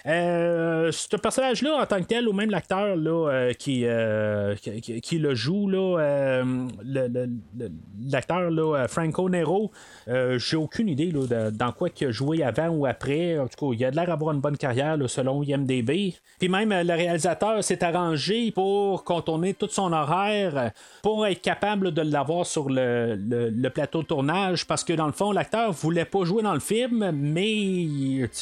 Euh, 0.06 0.92
ce 0.92 1.16
personnage-là, 1.16 1.78
en 1.82 1.86
tant 1.86 2.00
que 2.00 2.08
tel, 2.08 2.28
ou 2.28 2.34
même 2.34 2.50
l'acteur 2.50 2.96
là, 2.98 3.30
euh, 3.32 3.54
qui, 3.54 3.86
euh, 3.86 4.54
qui, 4.56 4.82
qui- 4.82 5.02
qui 5.02 5.18
le 5.18 5.34
joue, 5.34 5.70
là, 5.70 6.44
le- 6.44 7.08
le- 7.08 7.30
le- 7.58 7.72
l'acteur 8.12 8.52
là, 8.52 8.88
Franco 8.88 9.30
Nero, 9.30 9.72
j'ai 10.08 10.58
aucune 10.58 10.90
idée 10.90 11.12
là, 11.12 11.52
dans 11.52 11.72
quoi 11.72 11.90
qui 11.90 12.06
a 12.06 12.12
joué 12.12 12.44
avant 12.44 12.68
ou 12.70 12.86
après. 12.86 13.40
En 13.40 13.48
tout 13.48 13.72
cas, 13.72 13.76
il 13.78 13.86
a 13.86 13.92
l'air 13.92 14.08
d'avoir 14.08 14.34
une 14.36 14.42
bonne 14.42 14.58
carrière 14.58 14.98
selon 15.08 15.42
IMDB. 15.44 16.14
Puis 16.40 16.50
même 16.50 16.70
le 16.72 16.94
réalisateur 16.94 17.64
s'est 17.64 17.84
arrangé 17.84 18.52
pour 18.52 19.04
contourner 19.06 19.54
tout 19.54 19.70
son 19.70 19.94
horaire 19.94 20.72
pour 21.02 21.26
être 21.26 21.42
capable 21.42 21.92
de 21.92 22.02
l'avoir 22.02 22.46
sur 22.46 22.70
le, 22.70 23.70
plateau 23.70 24.02
de 24.02 24.08
tournage 24.08 24.68
parce 24.68 24.84
que 24.84 24.94
dans 24.94 25.06
le 25.06 25.14
fond, 25.14 25.32
l'acteur 25.32 25.72
voulait 25.72 26.06
pas 26.06 26.24
jouer 26.26 26.44
dans 26.44 26.54
le 26.54 26.60
film, 26.60 27.12
mais 27.14 27.76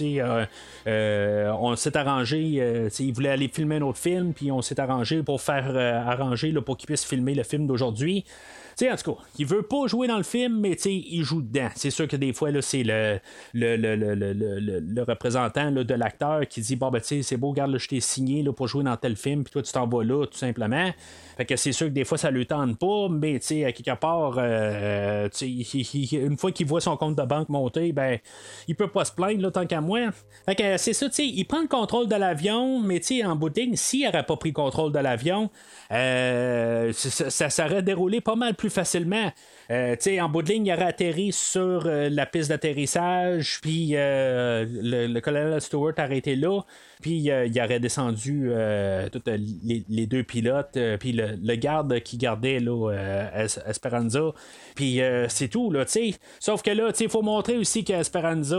euh, 0.02 0.46
euh, 0.88 1.51
on 1.60 1.76
s'est 1.76 1.96
arrangé. 1.98 2.58
Euh, 2.60 2.90
il 3.00 3.14
voulait 3.14 3.30
aller 3.30 3.48
filmer 3.48 3.78
un 3.78 3.82
autre 3.82 4.00
film, 4.00 4.34
puis 4.34 4.52
on 4.52 4.62
s'est 4.62 4.80
arrangé 4.80 5.24
pour 5.24 5.42
faire 5.42 5.76
arranger 6.08 6.54
pour 6.66 6.78
qu'il 6.78 6.88
puisse 6.88 7.06
filmer 7.06 7.36
le 7.36 7.44
film 7.44 7.68
d'aujourd'hui 7.68 8.26
en 8.90 8.96
tout 8.96 9.14
cas, 9.14 9.22
il 9.38 9.46
veut 9.46 9.62
pas 9.62 9.88
jouer 9.88 10.08
dans 10.08 10.18
le 10.18 10.24
film, 10.24 10.60
mais 10.60 10.74
il 10.74 11.24
joue 11.24 11.42
dedans. 11.42 11.70
C'est 11.76 11.90
sûr 11.90 12.08
que 12.08 12.16
des 12.16 12.34
fois, 12.34 12.50
c'est 12.62 12.84
le 12.84 13.20
le, 13.54 13.76
le, 13.76 15.04
représentant 15.04 15.72
de 15.72 15.94
l'acteur 15.94 16.48
qui 16.48 16.62
dit 16.62 16.76
Bon, 16.76 16.90
ben, 16.90 17.02
c'est 17.04 17.38
beau, 17.38 17.50
regarde, 17.50 17.78
je 17.78 17.88
t'ai 17.88 18.00
signé 18.00 18.44
pour 18.56 18.68
jouer 18.68 18.84
dans 18.84 18.98
tel 18.98 19.16
film, 19.16 19.44
puis 19.44 19.52
toi, 19.52 19.62
tu 19.62 19.72
t'en 19.72 19.88
vas 19.88 20.04
là, 20.04 20.26
tout 20.26 20.38
simplement. 20.38 20.92
Fait 21.38 21.46
que 21.46 21.56
c'est 21.56 21.72
sûr 21.72 21.88
que 21.88 21.94
des 21.94 22.04
fois, 22.04 22.18
ça 22.18 22.32
lui 22.32 22.46
tente 22.46 22.78
pas, 22.78 23.08
mais 23.10 23.36
à 23.36 23.72
quelque 23.72 23.96
part, 24.00 24.36
euh, 24.38 25.30
une 25.42 26.38
fois 26.38 26.52
qu'il 26.52 26.68
voit 26.68 26.82
son 26.82 26.98
compte 26.98 27.16
de 27.16 27.24
banque 27.24 27.50
monter, 27.50 27.92
ben, 27.92 28.20
il 28.68 28.76
peut 28.76 28.90
pas 28.90 29.06
se 29.06 29.12
plaindre, 29.12 29.42
là, 29.42 29.52
tant 29.52 29.66
qu'à 29.66 29.82
moi. 29.82 30.00
Fait 30.46 30.56
que 30.56 30.78
c'est 30.78 30.94
ça, 30.94 31.08
il 31.20 31.46
prend 31.46 31.62
le 31.62 31.68
contrôle 31.68 32.08
de 32.08 32.16
l'avion, 32.16 32.80
mais 32.80 33.02
en 33.26 33.36
bout 33.36 33.52
s'il 33.76 34.06
n'aurait 34.06 34.26
pas 34.26 34.38
pris 34.38 34.50
le 34.50 34.56
contrôle 34.56 34.92
de 34.92 35.00
l'avion, 35.00 35.50
euh, 35.92 36.92
ça, 36.94 37.30
ça, 37.30 37.50
ça 37.50 37.82
déroulé 37.82 38.22
pas 38.22 38.36
mal 38.36 38.56
plus 38.56 38.70
facilement. 38.70 39.32
Euh, 39.72 39.96
en 40.20 40.28
bout 40.28 40.42
de 40.42 40.50
ligne, 40.50 40.66
il 40.66 40.74
aurait 40.74 40.88
atterri 40.88 41.32
sur 41.32 41.86
euh, 41.86 42.10
la 42.10 42.26
piste 42.26 42.50
d'atterrissage, 42.50 43.60
puis 43.62 43.92
euh, 43.94 44.66
le, 44.70 45.20
colonel 45.22 45.62
Stewart 45.62 45.94
a 45.96 46.02
arrêté 46.02 46.36
là, 46.36 46.60
puis 47.02 47.30
il 47.30 47.62
aurait 47.64 47.80
descendu 47.80 48.52
tous 49.12 49.24
les, 49.26 50.06
deux 50.06 50.24
pilotes, 50.24 50.78
puis 51.00 51.14
le, 51.14 51.56
garde 51.56 52.00
qui 52.02 52.18
gardait 52.18 52.60
là, 52.60 52.92
Esperanza, 53.68 54.34
puis 54.76 55.00
c'est 55.28 55.48
tout, 55.48 55.72
là, 55.72 55.84
Sauf 56.40 56.62
que 56.62 56.70
là, 56.70 56.92
il 57.00 57.10
faut 57.10 57.24
montrer 57.24 57.58
aussi 57.58 57.84
qu'Esperanza, 57.84 58.56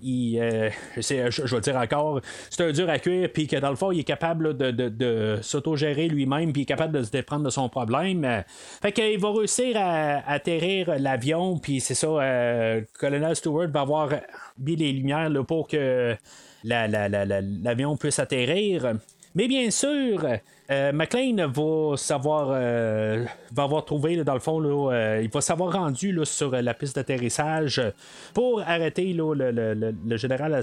il, 0.00 0.70
je, 0.96 1.54
vais 1.54 1.60
dire 1.60 1.76
encore, 1.76 2.20
c'est 2.50 2.64
un 2.64 2.70
dur 2.70 2.88
à 2.88 3.00
cuire, 3.00 3.30
puis 3.32 3.48
que 3.48 3.56
dans 3.56 3.70
le 3.70 3.76
fond, 3.76 3.90
il 3.90 3.98
est 3.98 4.04
capable 4.04 4.56
de, 4.56 4.70
de, 4.70 5.38
s'autogérer 5.42 6.06
lui-même, 6.06 6.52
puis 6.52 6.62
il 6.62 6.64
est 6.64 6.66
capable 6.66 6.96
de 6.96 7.02
se 7.02 7.10
déprendre 7.10 7.44
de 7.44 7.50
son 7.50 7.68
problème. 7.68 8.44
fait 8.80 8.92
qu'il 8.92 9.18
va 9.18 9.32
réussir 9.32 9.76
à 9.76 10.25
atterrir 10.26 10.98
l'avion, 10.98 11.58
puis 11.58 11.80
c'est 11.80 11.94
ça, 11.94 12.06
euh, 12.06 12.80
Colonel 12.98 13.36
Stewart 13.36 13.68
va 13.68 13.80
avoir 13.80 14.10
mis 14.58 14.76
les 14.76 14.92
lumières 14.92 15.30
là, 15.30 15.42
pour 15.44 15.68
que 15.68 16.16
l'avion 16.64 17.96
puisse 17.96 18.18
atterrir. 18.18 18.94
Mais 19.34 19.48
bien 19.48 19.70
sûr, 19.70 20.26
euh, 20.70 20.92
McLean 20.92 21.48
va 21.48 21.96
savoir, 21.96 22.48
euh, 22.50 23.24
va 23.52 23.62
avoir 23.62 23.84
trouvé 23.84 24.24
dans 24.24 24.34
le 24.34 24.40
fond, 24.40 24.58
là, 24.58 25.20
il 25.20 25.28
va 25.28 25.40
s'avoir 25.40 25.74
rendu 25.74 26.18
sur 26.24 26.50
la 26.50 26.74
piste 26.74 26.96
d'atterrissage 26.96 27.82
pour 28.32 28.62
arrêter 28.62 29.12
le, 29.14 30.16
général 30.16 30.60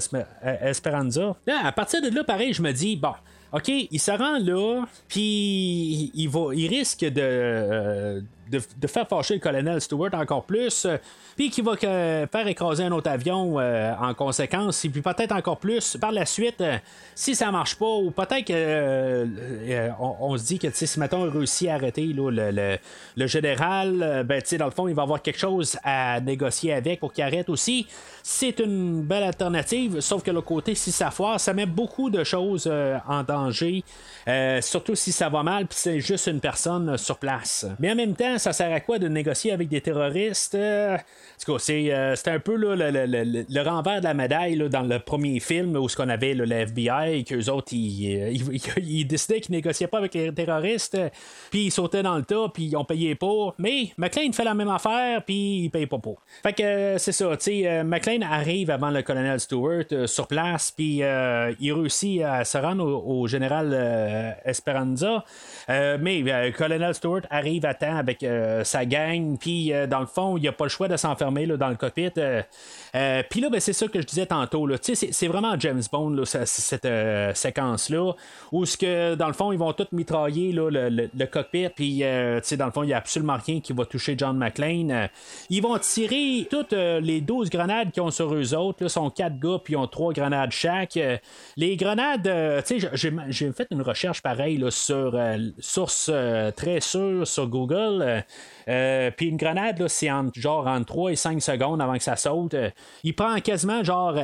Esperanza. 0.62 1.36
à 1.46 1.72
partir 1.72 2.02
de 2.02 2.14
là, 2.14 2.24
pareil, 2.24 2.52
je 2.52 2.62
me 2.62 2.72
dis, 2.72 2.96
bon, 2.96 3.14
OK, 3.54 3.68
il 3.68 4.00
se 4.00 4.10
rend 4.10 4.38
là, 4.40 4.84
puis 5.06 6.10
il, 6.12 6.28
va, 6.28 6.52
il 6.52 6.66
risque 6.66 7.04
de, 7.04 8.20
de, 8.50 8.86
faire 8.86 9.08
fâcher 9.08 9.34
le 9.34 9.40
colonel 9.40 9.80
Stewart 9.80 10.14
encore 10.14 10.44
plus, 10.44 10.84
euh, 10.84 10.96
puis 11.36 11.50
qui 11.50 11.62
va 11.62 11.76
faire 11.76 12.46
écraser 12.46 12.84
un 12.84 12.92
autre 12.92 13.10
avion 13.10 13.58
euh, 13.58 13.92
en 14.00 14.14
conséquence, 14.14 14.84
et 14.84 14.88
puis 14.88 15.00
peut-être 15.00 15.32
encore 15.32 15.58
plus 15.58 15.96
par 15.96 16.12
la 16.12 16.26
suite, 16.26 16.60
euh, 16.60 16.78
si 17.14 17.34
ça 17.34 17.50
marche 17.50 17.76
pas, 17.76 17.86
ou 17.86 18.10
peut-être 18.10 18.46
qu'on 18.46 20.16
on 20.20 20.38
se 20.38 20.44
dit 20.44 20.58
que 20.58 20.68
si 20.72 20.98
maintenant 20.98 21.22
on 21.22 21.30
réussit 21.30 21.68
à 21.68 21.74
arrêter 21.74 22.06
le, 22.06 22.78
le, 23.16 23.26
général, 23.26 24.24
ben, 24.26 24.42
dans 24.58 24.64
le 24.66 24.70
fond, 24.70 24.88
il 24.88 24.94
va 24.94 25.02
avoir 25.02 25.22
quelque 25.22 25.38
chose 25.38 25.76
à 25.82 26.20
négocier 26.20 26.72
avec 26.72 27.00
pour 27.00 27.12
qu'il 27.12 27.24
arrête 27.24 27.48
aussi. 27.48 27.86
C'est 28.22 28.60
une 28.60 29.02
belle 29.02 29.22
alternative, 29.22 30.00
sauf 30.00 30.22
que 30.22 30.30
le 30.30 30.40
côté, 30.40 30.74
si 30.74 30.92
ça 30.92 31.10
foire, 31.10 31.40
ça 31.40 31.52
met 31.52 31.66
beaucoup 31.66 32.10
de 32.10 32.24
choses 32.24 32.70
en 33.08 33.22
danger, 33.22 33.84
surtout 34.60 34.94
si 34.94 35.12
ça 35.12 35.28
va 35.28 35.42
mal, 35.42 35.66
puis 35.66 35.78
c'est 35.78 36.00
juste 36.00 36.26
une 36.26 36.40
personne 36.40 36.96
sur 36.96 37.18
place. 37.18 37.66
Mais 37.78 37.92
en 37.92 37.94
même 37.94 38.14
temps, 38.14 38.33
ça 38.38 38.52
sert 38.52 38.72
à 38.72 38.80
quoi 38.80 38.98
de 38.98 39.08
négocier 39.08 39.52
avec 39.52 39.68
des 39.68 39.80
terroristes? 39.80 40.54
Euh, 40.54 40.96
euh, 41.48 42.14
un 42.26 42.38
peu 42.38 42.56
le, 42.56 43.62
renvers 43.62 44.00
de 44.00 44.04
la 44.04 44.14
médaille 44.14 44.56
dans 44.68 44.82
le 44.82 44.98
premier 44.98 45.40
film 45.40 45.76
où 45.76 45.88
ce 45.88 45.96
qu'on 45.96 46.08
avait 46.08 46.34
le 46.34 46.50
FBI 46.50 47.18
et 47.18 47.24
qu'eux 47.24 47.50
autres, 47.50 47.72
ils, 47.72 48.16
euh, 48.20 48.58
ils, 48.82 49.06
décidaient 49.06 49.40
qu'ils 49.40 49.54
négociaient 49.54 49.86
pas 49.86 49.98
avec 49.98 50.14
les 50.14 50.32
terroristes, 50.32 50.98
puis 51.50 51.66
ils 51.66 51.70
sautaient 51.70 52.02
dans 52.02 52.16
le 52.16 52.22
tas, 52.22 52.48
puis 52.52 52.64
ils 52.64 52.76
ont 52.76 52.84
payé 52.84 53.14
pas. 53.14 53.54
Mais 53.58 53.90
McLean 53.98 54.32
fait 54.32 54.44
la 54.44 54.54
même 54.54 54.68
affaire, 54.68 55.22
puis 55.24 55.64
il 55.64 55.70
paye 55.70 55.86
pas 55.86 55.98
pour. 55.98 56.22
Fait 56.42 56.52
que 56.52 56.96
c'est 56.98 57.12
ça, 57.12 57.36
tu 57.36 57.44
sais, 57.44 57.84
McLean 57.84 58.22
arrive 58.22 58.70
avant 58.70 58.90
le 58.90 59.02
colonel 59.02 59.40
Stewart 59.40 60.06
sur 60.06 60.26
place, 60.26 60.70
puis 60.70 60.96
il 60.98 61.72
réussit 61.72 62.22
à 62.22 62.44
se 62.44 62.58
rendre 62.58 62.84
au, 62.84 63.26
général 63.26 64.36
Esperanza. 64.44 65.24
mais 65.68 66.22
le 66.22 66.50
colonel 66.52 66.94
Stewart 66.94 67.22
arrive 67.30 67.66
à 67.66 67.74
temps 67.74 67.96
avec 67.96 68.23
sa 68.64 68.84
gang, 68.84 69.36
puis 69.38 69.72
dans 69.88 70.00
le 70.00 70.06
fond, 70.06 70.36
il 70.36 70.42
n'y 70.42 70.48
a 70.48 70.52
pas 70.52 70.64
le 70.64 70.70
choix 70.70 70.88
de 70.88 70.96
s'enfermer 70.96 71.46
dans 71.46 71.68
le 71.68 71.76
cockpit. 71.76 72.10
Euh, 72.18 72.42
euh, 72.94 73.22
puis 73.28 73.40
là, 73.40 73.50
ben, 73.50 73.60
c'est 73.60 73.72
ça 73.72 73.88
que 73.88 74.00
je 74.00 74.06
disais 74.06 74.26
tantôt. 74.26 74.68
C'est 74.80 75.26
vraiment 75.26 75.58
James 75.58 75.82
Bond, 75.90 76.24
cette 76.24 76.84
euh, 76.84 77.34
séquence-là, 77.34 78.12
où 78.52 78.64
ce 78.64 78.76
que, 78.76 79.14
dans 79.14 79.26
le 79.26 79.32
fond, 79.32 79.52
ils 79.52 79.58
vont 79.58 79.72
tous 79.72 79.88
mitrailler 79.92 80.52
le, 80.52 81.26
cockpit, 81.26 81.68
puis 81.70 82.00
dans 82.00 82.66
le 82.66 82.72
fond, 82.72 82.82
il 82.82 82.88
n'y 82.88 82.92
a 82.92 82.98
absolument 82.98 83.36
rien 83.44 83.60
qui 83.60 83.72
va 83.72 83.84
toucher 83.84 84.14
John 84.16 84.36
McClane. 84.36 85.08
ils 85.50 85.60
vont 85.60 85.76
tirer 85.78 86.46
toutes 86.50 86.72
les 86.72 87.20
12 87.20 87.50
grenades 87.50 87.90
qu'ils 87.90 88.02
ont 88.02 88.10
sur 88.10 88.32
eux 88.34 88.54
autres. 88.54 88.82
Là, 88.82 88.88
sont 88.88 89.10
4 89.10 89.38
gars, 89.38 89.58
puis 89.62 89.74
ils 89.74 89.76
ont 89.76 89.86
3 89.86 90.12
grenades 90.12 90.52
chaque. 90.52 90.98
les 91.56 91.76
grenades, 91.76 92.62
j'ai 92.64 93.52
fait 93.52 93.66
une 93.70 93.82
recherche 93.82 94.22
pareille 94.22 94.64
sur 94.70 95.18
source 95.58 96.10
très 96.56 96.80
sûre 96.80 97.26
sur 97.26 97.48
Google. 97.48 98.13
Euh, 98.68 99.10
puis 99.16 99.28
une 99.28 99.36
grenade, 99.36 99.86
c'est 99.88 100.08
genre 100.34 100.66
entre 100.66 100.86
3 100.86 101.12
et 101.12 101.16
5 101.16 101.42
secondes 101.42 101.80
avant 101.80 101.94
que 101.94 102.02
ça 102.02 102.16
saute. 102.16 102.54
Euh, 102.54 102.70
il 103.02 103.14
prend 103.14 103.38
quasiment 103.40 103.84
genre 103.84 104.14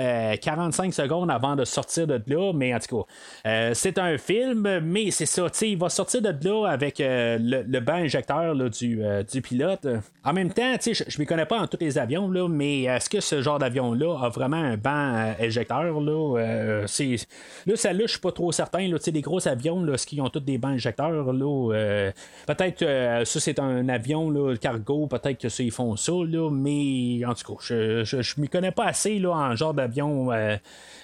45 0.41 0.89
euh, 0.89 0.91
secondes 0.91 1.31
avant 1.31 1.57
de 1.57 1.65
sortir 1.65 2.07
de 2.07 2.21
là, 2.27 2.53
mais 2.55 2.75
en 2.75 2.79
tout 2.79 3.05
cas, 3.45 3.75
c'est 3.75 3.99
un 3.99 4.19
film, 4.19 4.81
mais 4.81 5.11
c'est 5.11 5.27
ça, 5.27 5.47
il 5.63 5.79
va 5.79 5.89
sortir 5.89 6.23
de 6.23 6.35
là 6.49 6.67
avec 6.69 6.97
le, 7.01 7.81
banc 7.81 7.95
injecteur 7.95 8.55
du, 8.55 9.01
du, 9.31 9.43
pilote. 9.43 9.87
En 10.25 10.33
même 10.33 10.53
temps, 10.53 10.75
je 10.81 10.91
ne 10.91 11.23
me 11.23 11.25
connais 11.25 11.47
pas 11.47 11.59
en 11.59 11.67
tous 11.67 11.79
les 11.81 11.99
avions, 11.99 12.31
là, 12.31 12.49
mais 12.49 12.83
est-ce 12.83 13.09
que 13.09 13.21
ce 13.21 13.41
genre 13.43 13.59
d'avion-là 13.59 14.19
a 14.23 14.29
vraiment 14.29 14.57
un 14.57 14.77
banc 14.77 15.35
injecteur? 15.41 16.01
Là, 16.01 16.85
c'est... 16.87 17.17
là 17.67 17.77
celle-là, 17.77 18.05
je 18.07 18.13
suis 18.13 18.21
pas 18.21 18.33
trop 18.33 18.53
certain. 18.53 18.87
Là, 18.89 18.99
les 19.13 19.21
gros 19.21 19.47
avions, 19.49 19.83
là, 19.83 19.95
est-ce 19.95 20.07
qu'ils 20.07 20.21
ont 20.21 20.29
tous 20.29 20.41
des 20.41 20.59
bancs 20.59 20.75
injecteurs? 20.75 21.33
Là, 21.33 22.13
peut-être 22.47 23.25
ça, 23.25 23.41
c'est 23.41 23.59
un 23.59 23.80
avion 23.89 24.31
le 24.31 24.57
cargo, 24.57 25.07
peut-être 25.07 25.41
que 25.41 25.49
ça, 25.49 25.63
ils 25.63 25.71
font 25.71 25.97
ça, 25.97 26.13
là, 26.13 26.51
mais 26.51 27.25
en 27.25 27.35
tout 27.35 27.55
cas, 27.55 27.61
je, 27.63 28.05
je, 28.05 28.41
m'y 28.41 28.49
connais 28.49 28.73
pas 28.73 28.87
assez 28.87 29.19
là, 29.19 29.31
en 29.31 29.57
genre 29.57 29.75
d'avion. 29.75 30.33
Euh, 30.33 30.57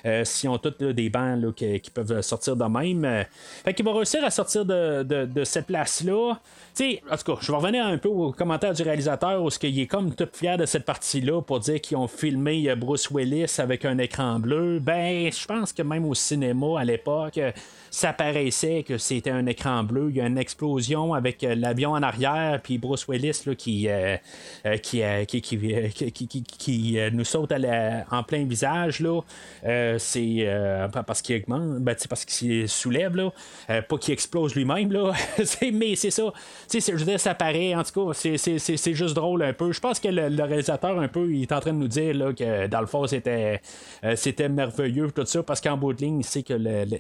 euh, 0.07 0.25
s'ils 0.25 0.49
ont 0.49 0.59
tous 0.59 0.93
des 0.93 1.11
bancs 1.11 1.55
qui, 1.55 1.91
peuvent 1.93 2.21
sortir 2.21 2.55
de 2.55 2.65
même. 2.65 3.05
Euh, 3.05 3.25
fait 3.65 3.75
qu'il 3.75 3.85
va 3.85 3.93
réussir 3.93 4.25
à 4.25 4.31
sortir 4.31 4.65
de, 4.65 5.03
de, 5.03 5.45
cette 5.45 5.67
place-là. 5.67 6.35
sais, 6.75 7.03
en 7.11 7.17
tout 7.17 7.35
cas, 7.35 7.41
je 7.41 7.51
vais 7.51 7.59
revenir 7.59 7.85
un 7.85 7.99
peu 7.99 8.09
au 8.09 8.31
commentaire 8.31 8.73
du 8.73 8.83
réalisateur 8.83 9.43
où 9.43 9.49
il 9.63 9.81
est 9.81 9.87
comme 9.87 10.15
tout 10.15 10.29
fier 10.33 10.57
de 10.59 10.67
cette 10.67 10.85
partie-là 10.85 11.43
pour 11.43 11.59
dire 11.59 11.81
qu'ils 11.81 11.97
ont 11.97 12.07
filmé 12.07 12.73
Bruce 12.77 13.11
Willis 13.11 13.57
avec 13.59 13.85
un 13.85 13.99
écran 13.99 14.39
bleu. 14.39 14.79
Ben, 14.79 15.33
je 15.33 15.47
pense 15.47 15.73
que 15.73 15.83
même 15.83 16.05
au 16.05 16.15
cinéma 16.15 16.79
à 16.79 16.85
l'époque, 16.85 17.41
ça 17.97 18.13
paraissait 18.13 18.85
que 18.87 18.99
c'était 18.99 19.31
un 19.31 19.47
écran 19.47 19.83
bleu. 19.83 20.09
Il 20.11 20.17
y 20.17 20.21
a 20.21 20.27
une 20.27 20.37
explosion 20.37 21.15
avec 21.15 21.43
euh, 21.43 21.55
l'avion 21.55 21.93
en 21.93 22.03
arrière, 22.03 22.61
puis 22.63 22.77
Bruce 22.77 23.09
Willis 23.09 23.41
là, 23.47 23.55
qui, 23.55 23.89
euh, 23.89 24.19
euh, 24.67 24.77
qui, 24.77 25.01
qui, 25.25 26.43
qui, 26.43 26.99
nous 27.15 27.25
saute 27.25 27.55
en 28.11 28.23
plein 28.23 28.45
visage. 28.45 29.01
Là. 29.01 29.23
c'est 29.99 30.47
parce 31.07 31.23
qu'il 31.23 31.43
ben, 31.49 31.97
parce 32.07 32.27
qu'il 32.27 32.69
soulève, 32.69 33.17
là. 33.17 33.33
pas 33.81 33.97
qu'il 33.97 34.13
explose 34.13 34.55
lui-même. 34.55 34.93
Là. 34.93 35.15
mais 35.73 35.97
c'est 35.97 36.11
ça. 36.11 36.25
Je 36.71 36.93
veux 36.93 37.05
dire, 37.07 37.19
ça 37.19 37.35
paraît. 37.35 37.75
En 37.75 37.83
tout 37.83 38.13
cas, 38.13 38.13
c'est, 38.13 38.95
juste 38.95 39.15
drôle 39.15 39.43
un 39.43 39.55
peu. 39.55 39.73
Je 39.73 39.81
pense 39.81 40.01
que 40.01 40.09
le, 40.09 40.43
réalisateur, 40.43 41.01
un 41.01 41.09
peu, 41.09 41.33
il 41.33 41.45
est 41.45 41.53
en 41.53 41.61
train 41.61 41.73
de 41.73 41.79
nous 41.79 41.89
dire 41.89 42.15
là, 42.15 42.35
que 42.35 42.67
dans 42.67 42.81
le 42.81 42.87
fond, 42.87 43.07
c'était, 43.07 43.63
c'était 44.17 44.51
merveilleux, 44.51 45.11
tout 45.13 45.25
ça, 45.25 45.43
parce 45.43 45.63
qu'en 45.63 45.79
bout 45.79 45.95
de 45.95 46.03
ligne, 46.03 46.21
il 46.21 46.25
sait 46.25 46.43
que 46.43 46.53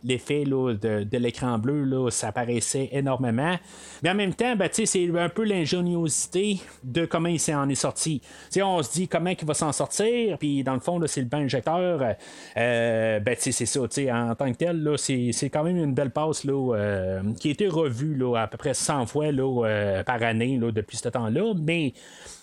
l'effet 0.02 0.46
là, 0.46 0.72
de, 0.72 0.85
de 0.86 1.18
l'écran 1.18 1.58
bleu, 1.58 1.84
là, 1.84 2.10
ça 2.10 2.28
apparaissait 2.28 2.88
énormément. 2.92 3.56
Mais 4.02 4.10
en 4.10 4.14
même 4.14 4.34
temps, 4.34 4.56
ben, 4.56 4.68
c'est 4.72 5.18
un 5.18 5.28
peu 5.28 5.44
l'ingéniosité 5.44 6.60
de 6.84 7.06
comment 7.06 7.28
il 7.28 7.40
s'en 7.40 7.68
est 7.68 7.74
sorti. 7.74 8.20
On 8.62 8.82
se 8.82 8.92
dit 8.92 9.08
comment 9.08 9.30
il 9.30 9.46
va 9.46 9.54
s'en 9.54 9.72
sortir, 9.72 10.38
puis 10.38 10.62
dans 10.62 10.74
le 10.74 10.80
fond, 10.80 11.00
c'est 11.06 11.20
le 11.20 11.26
bain 11.26 11.38
injecteur. 11.38 12.14
Euh, 12.56 13.20
ben, 13.20 13.36
c'est 13.38 13.52
ça, 13.52 13.80
en 13.80 14.34
tant 14.34 14.52
que 14.52 14.56
tel, 14.56 14.94
c'est, 14.96 15.50
quand 15.50 15.64
même 15.64 15.76
une 15.76 15.94
belle 15.94 16.10
passe 16.10 16.44
là, 16.44 16.74
euh, 16.74 17.22
qui 17.40 17.48
a 17.48 17.50
été 17.52 17.68
revue 17.68 18.14
là, 18.14 18.36
à 18.36 18.46
peu 18.46 18.56
près 18.56 18.74
100 18.74 19.06
fois 19.06 19.32
là, 19.32 19.64
euh, 19.64 20.02
par 20.02 20.22
année 20.22 20.58
là, 20.58 20.70
depuis 20.70 20.96
ce 20.96 21.08
temps-là. 21.08 21.54
Mais 21.60 21.92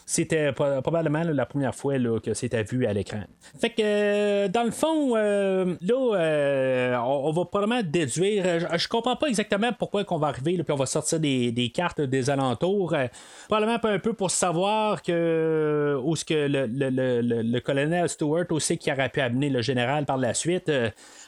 c'était 0.05 0.51
probablement 0.51 1.23
la 1.23 1.45
première 1.45 1.75
fois 1.75 1.97
là, 1.97 2.19
que 2.19 2.33
c'était 2.33 2.63
vu 2.63 2.85
à 2.85 2.93
l'écran. 2.93 3.23
Fait 3.59 3.69
que, 3.69 3.81
euh, 3.83 4.47
dans 4.47 4.63
le 4.63 4.71
fond, 4.71 5.15
euh, 5.15 5.75
là, 5.81 6.17
euh, 6.17 6.95
on, 6.97 7.31
va 7.31 7.45
probablement 7.45 7.81
déduire. 7.83 8.77
Je, 8.77 8.87
comprends 8.87 9.15
pas 9.15 9.27
exactement 9.27 9.71
pourquoi 9.77 10.03
qu'on 10.03 10.17
va 10.17 10.27
arriver, 10.27 10.61
puis 10.63 10.73
on 10.73 10.75
va 10.77 10.85
sortir 10.85 11.19
des, 11.19 11.71
cartes 11.73 12.01
des 12.01 12.29
alentours. 12.29 12.95
probablement 13.47 13.79
un 13.83 13.99
peu 13.99 14.13
pour 14.13 14.31
savoir 14.31 15.01
que 15.01 15.99
où 16.03 16.15
ce 16.15 16.25
que 16.25 16.47
le, 16.47 16.67
le, 16.67 17.59
colonel 17.59 18.09
Stewart 18.09 18.45
aussi 18.51 18.77
qui 18.77 18.91
aurait 18.91 19.09
pu 19.09 19.21
amener 19.21 19.49
le 19.49 19.61
général 19.61 20.05
par 20.05 20.17
la 20.17 20.33
suite, 20.33 20.71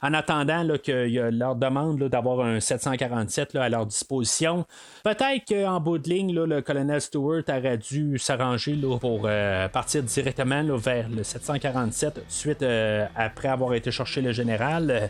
en 0.01 0.13
attendant 0.13 0.67
a 0.67 1.31
leur 1.31 1.55
demande 1.55 2.03
d'avoir 2.03 2.41
un 2.41 2.59
747 2.59 3.55
à 3.55 3.69
leur 3.69 3.85
disposition. 3.85 4.65
Peut-être 5.03 5.45
qu'en 5.47 5.79
bout 5.79 5.97
de 5.97 6.09
ligne, 6.09 6.33
le 6.33 6.61
colonel 6.61 7.01
Stewart 7.01 7.43
aurait 7.47 7.77
dû 7.77 8.17
s'arranger 8.17 8.64
pour 8.99 9.23
euh, 9.25 9.67
partir 9.67 10.03
directement 10.03 10.63
vers 10.77 11.07
le 11.09 11.23
747 11.23 12.13
tout 12.13 12.19
de 12.19 12.25
suite 12.29 12.63
euh, 12.63 13.05
après 13.15 13.47
avoir 13.47 13.73
été 13.73 13.91
chercher 13.91 14.21
le 14.21 14.31
général. 14.31 15.09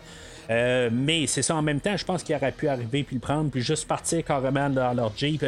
Euh, 0.50 0.90
mais 0.92 1.26
c'est 1.26 1.42
ça 1.42 1.56
en 1.56 1.62
même 1.62 1.80
temps, 1.80 1.98
je 1.98 2.06
pense 2.06 2.22
qu'il 2.22 2.36
aurait 2.36 2.52
pu 2.52 2.68
arriver 2.68 3.04
puis 3.04 3.16
le 3.16 3.20
prendre 3.20 3.50
puis 3.50 3.62
juste 3.62 3.88
partir 3.88 4.24
carrément 4.24 4.70
dans 4.70 4.94
leur 4.94 5.16
Jeep. 5.16 5.44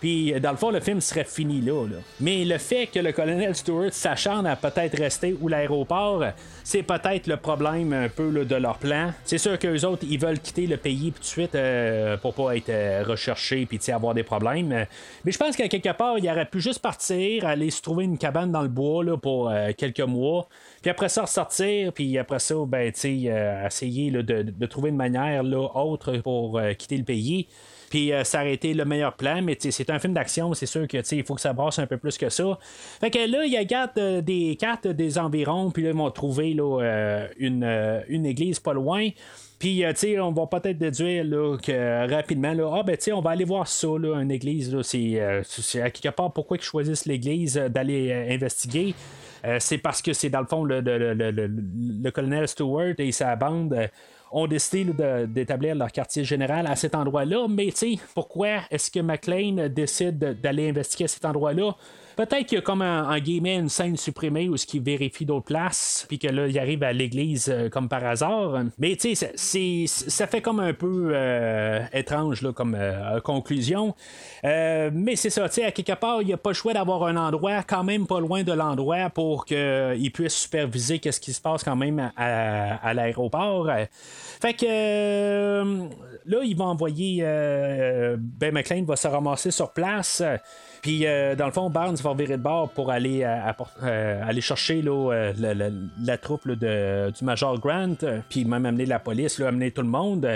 Puis 0.00 0.32
dans 0.40 0.50
le 0.50 0.56
fond, 0.56 0.70
le 0.70 0.80
film 0.80 1.00
serait 1.00 1.24
fini 1.24 1.60
là, 1.60 1.86
Mais 2.20 2.44
le 2.44 2.58
fait 2.58 2.86
que 2.86 2.98
le 2.98 3.12
colonel 3.12 3.54
Stewart 3.54 3.92
s'acharne 3.92 4.46
à 4.46 4.56
peut-être 4.56 4.98
rester 4.98 5.36
ou 5.40 5.48
l'aéroport, 5.48 6.24
c'est 6.64 6.82
peut-être 6.82 7.26
le 7.26 7.36
problème 7.36 7.92
un 7.92 8.08
peu 8.08 8.44
de 8.44 8.56
leur 8.56 8.78
plan. 8.78 9.12
C'est 9.24 9.38
sûr 9.38 9.58
qu'eux 9.58 9.84
autres, 9.84 10.04
ils 10.08 10.18
veulent 10.18 10.40
quitter 10.40 10.66
le 10.66 10.76
pays 10.76 11.12
tout 11.12 11.20
de 11.20 11.24
suite 11.24 11.56
pour 12.22 12.34
pas 12.34 12.56
être 12.56 13.06
recherchés 13.06 13.66
puis 13.66 13.78
avoir 13.92 14.14
des 14.14 14.22
problèmes. 14.22 14.86
Mais 15.24 15.32
je 15.32 15.38
pense 15.38 15.56
qu'à 15.56 15.68
quelque 15.68 15.92
part, 15.96 16.18
il 16.18 16.28
aurait 16.28 16.46
pu 16.46 16.60
juste 16.60 16.80
partir, 16.80 17.46
aller 17.46 17.70
se 17.70 17.82
trouver 17.82 18.04
une 18.04 18.18
cabane 18.18 18.50
dans 18.50 18.62
le 18.62 18.68
bois 18.68 19.04
là, 19.04 19.16
pour 19.16 19.50
euh, 19.50 19.70
quelques 19.76 20.00
mois. 20.00 20.48
Puis 20.82 20.90
après 20.90 21.08
ça, 21.08 21.22
ressortir, 21.22 21.92
puis 21.92 22.18
après 22.18 22.38
ça, 22.38 22.54
ben, 22.66 22.92
euh, 23.04 23.66
essayer 23.66 24.10
là, 24.10 24.22
de, 24.22 24.66
trouver 24.66 24.90
une 24.90 24.96
manière 24.96 25.44
autre 25.76 26.16
pour 26.18 26.58
euh, 26.58 26.72
quitter 26.72 26.96
le 26.96 27.04
pays. 27.04 27.48
Puis 27.96 28.12
ça 28.24 28.40
aurait 28.40 28.52
été 28.52 28.74
le 28.74 28.84
meilleur 28.84 29.14
plan, 29.14 29.40
mais 29.40 29.56
c'est 29.58 29.88
un 29.88 29.98
film 29.98 30.12
d'action, 30.12 30.52
c'est 30.52 30.66
sûr 30.66 30.86
que 30.86 30.98
il 31.14 31.24
faut 31.24 31.34
que 31.34 31.40
ça 31.40 31.54
brasse 31.54 31.78
un 31.78 31.86
peu 31.86 31.96
plus 31.96 32.18
que 32.18 32.28
ça. 32.28 32.58
Fait 33.00 33.10
que 33.10 33.18
là, 33.18 33.46
il 33.46 33.56
regarde 33.56 34.20
des 34.22 34.56
cartes 34.56 34.86
des 34.86 35.16
environs, 35.18 35.70
puis 35.70 35.82
là, 35.82 35.90
ils 35.90 35.96
vont 35.96 36.10
trouver 36.10 36.52
là, 36.52 37.26
une, 37.38 37.64
une 38.08 38.26
église 38.26 38.60
pas 38.60 38.74
loin. 38.74 39.08
Puis, 39.58 39.84
euh, 39.84 39.92
tu 39.94 40.20
on 40.20 40.32
va 40.32 40.46
peut-être 40.46 40.78
déduire 40.78 41.24
là, 41.24 41.56
que 41.56 42.10
rapidement, 42.12 42.52
là, 42.52 42.70
ah, 42.78 42.82
ben, 42.82 42.96
tu 42.96 43.12
on 43.12 43.20
va 43.20 43.30
aller 43.30 43.44
voir 43.44 43.66
ça, 43.66 43.88
là, 43.98 44.20
une 44.20 44.30
église. 44.30 44.76
c'est, 44.82 45.20
euh, 45.20 45.42
c'est 45.44 45.80
à 45.80 45.90
quelque 45.90 46.14
part 46.14 46.32
pourquoi 46.32 46.58
ils 46.58 46.62
choisissent 46.62 47.06
l'église 47.06 47.56
euh, 47.56 47.68
d'aller 47.68 48.12
investiguer. 48.30 48.94
c'est 49.60 49.78
parce 49.78 50.02
que 50.02 50.12
c'est 50.12 50.28
dans 50.28 50.40
le 50.40 50.46
fond 50.46 50.64
le, 50.64 50.80
le, 50.80 51.14
le, 51.14 51.30
le 51.30 52.10
colonel 52.10 52.48
Stewart 52.48 52.94
et 52.98 53.12
sa 53.12 53.36
bande 53.36 53.88
ont 54.36 54.46
décidé 54.46 54.84
d'établir 55.26 55.74
leur 55.74 55.90
quartier 55.90 56.22
général 56.22 56.66
à 56.66 56.76
cet 56.76 56.94
endroit-là. 56.94 57.46
Mais 57.48 57.68
tu 57.70 57.96
sais, 57.96 57.98
pourquoi 58.14 58.60
est-ce 58.70 58.90
que 58.90 59.00
McLean 59.00 59.68
décide 59.70 60.18
d'aller 60.42 60.68
investiguer 60.68 61.08
cet 61.08 61.24
endroit-là? 61.24 61.74
Peut-être 62.16 62.46
qu'il 62.46 62.56
y 62.56 62.58
a 62.58 62.62
comme 62.62 62.80
en, 62.80 63.10
en 63.10 63.18
guillemets 63.18 63.56
une 63.56 63.68
scène 63.68 63.96
supprimée 63.96 64.48
où 64.48 64.56
ce 64.56 64.64
qui 64.64 64.78
vérifie 64.78 65.26
d'autres 65.26 65.44
places, 65.44 66.06
puis 66.08 66.18
que 66.18 66.28
là, 66.28 66.46
il 66.46 66.58
arrive 66.58 66.82
à 66.82 66.92
l'église 66.92 67.48
euh, 67.48 67.68
comme 67.68 67.90
par 67.90 68.04
hasard. 68.04 68.64
Mais 68.78 68.96
tu 68.96 69.14
sais, 69.14 69.86
ça 69.86 70.26
fait 70.26 70.40
comme 70.40 70.60
un 70.60 70.72
peu 70.72 71.10
euh, 71.12 71.84
étrange 71.92 72.40
là, 72.40 72.52
comme 72.52 72.74
euh, 72.74 73.20
conclusion. 73.20 73.94
mais 74.42 75.16
c'est 75.16 75.30
ça, 75.30 75.46
tu 75.48 75.56
sais, 75.56 75.64
à 75.64 75.72
quelque 75.72 75.92
part, 75.92 76.22
il 76.22 76.28
n'y 76.28 76.32
a 76.32 76.38
pas 76.38 76.50
le 76.50 76.54
choix 76.54 76.72
d'avoir 76.72 77.04
un 77.04 77.16
endroit 77.16 77.62
quand 77.62 77.84
même 77.84 78.06
pas 78.06 78.20
loin 78.20 78.42
de 78.42 78.52
l'endroit 78.52 79.10
pour 79.10 79.44
qu'il 79.44 80.10
puisse 80.12 80.34
superviser 80.34 80.98
qu'est-ce 80.98 81.20
qui 81.20 81.32
se 81.32 81.40
passe 81.40 81.62
quand 81.62 81.76
même 81.76 82.12
à, 82.16 82.94
l'aéroport. 82.94 83.70
Fait 84.40 84.54
que 84.54 85.62
là, 86.24 86.40
ils 86.42 86.56
vont 86.56 86.66
envoyer. 86.66 87.22
ben 87.22 88.52
McLean 88.52 88.84
va 88.84 88.96
se 88.96 89.08
ramasser 89.08 89.50
sur 89.50 89.72
place. 89.72 90.22
Puis, 90.86 91.04
euh, 91.04 91.34
dans 91.34 91.46
le 91.46 91.52
fond, 91.52 91.68
Barnes 91.68 91.96
va 91.96 92.14
virer 92.14 92.36
de 92.36 92.42
bord 92.42 92.68
pour 92.68 92.92
aller, 92.92 93.24
euh, 93.24 93.52
euh, 93.82 94.22
aller 94.24 94.40
chercher 94.40 94.82
la, 94.82 96.16
troupe 96.16 96.46
de, 96.46 97.10
du 97.10 97.24
Major 97.24 97.58
Grant, 97.58 97.96
puis 98.28 98.44
même 98.44 98.64
amener 98.64 98.86
la 98.86 99.00
police, 99.00 99.40
amener 99.40 99.72
tout 99.72 99.82
le 99.82 99.88
monde. 99.88 100.28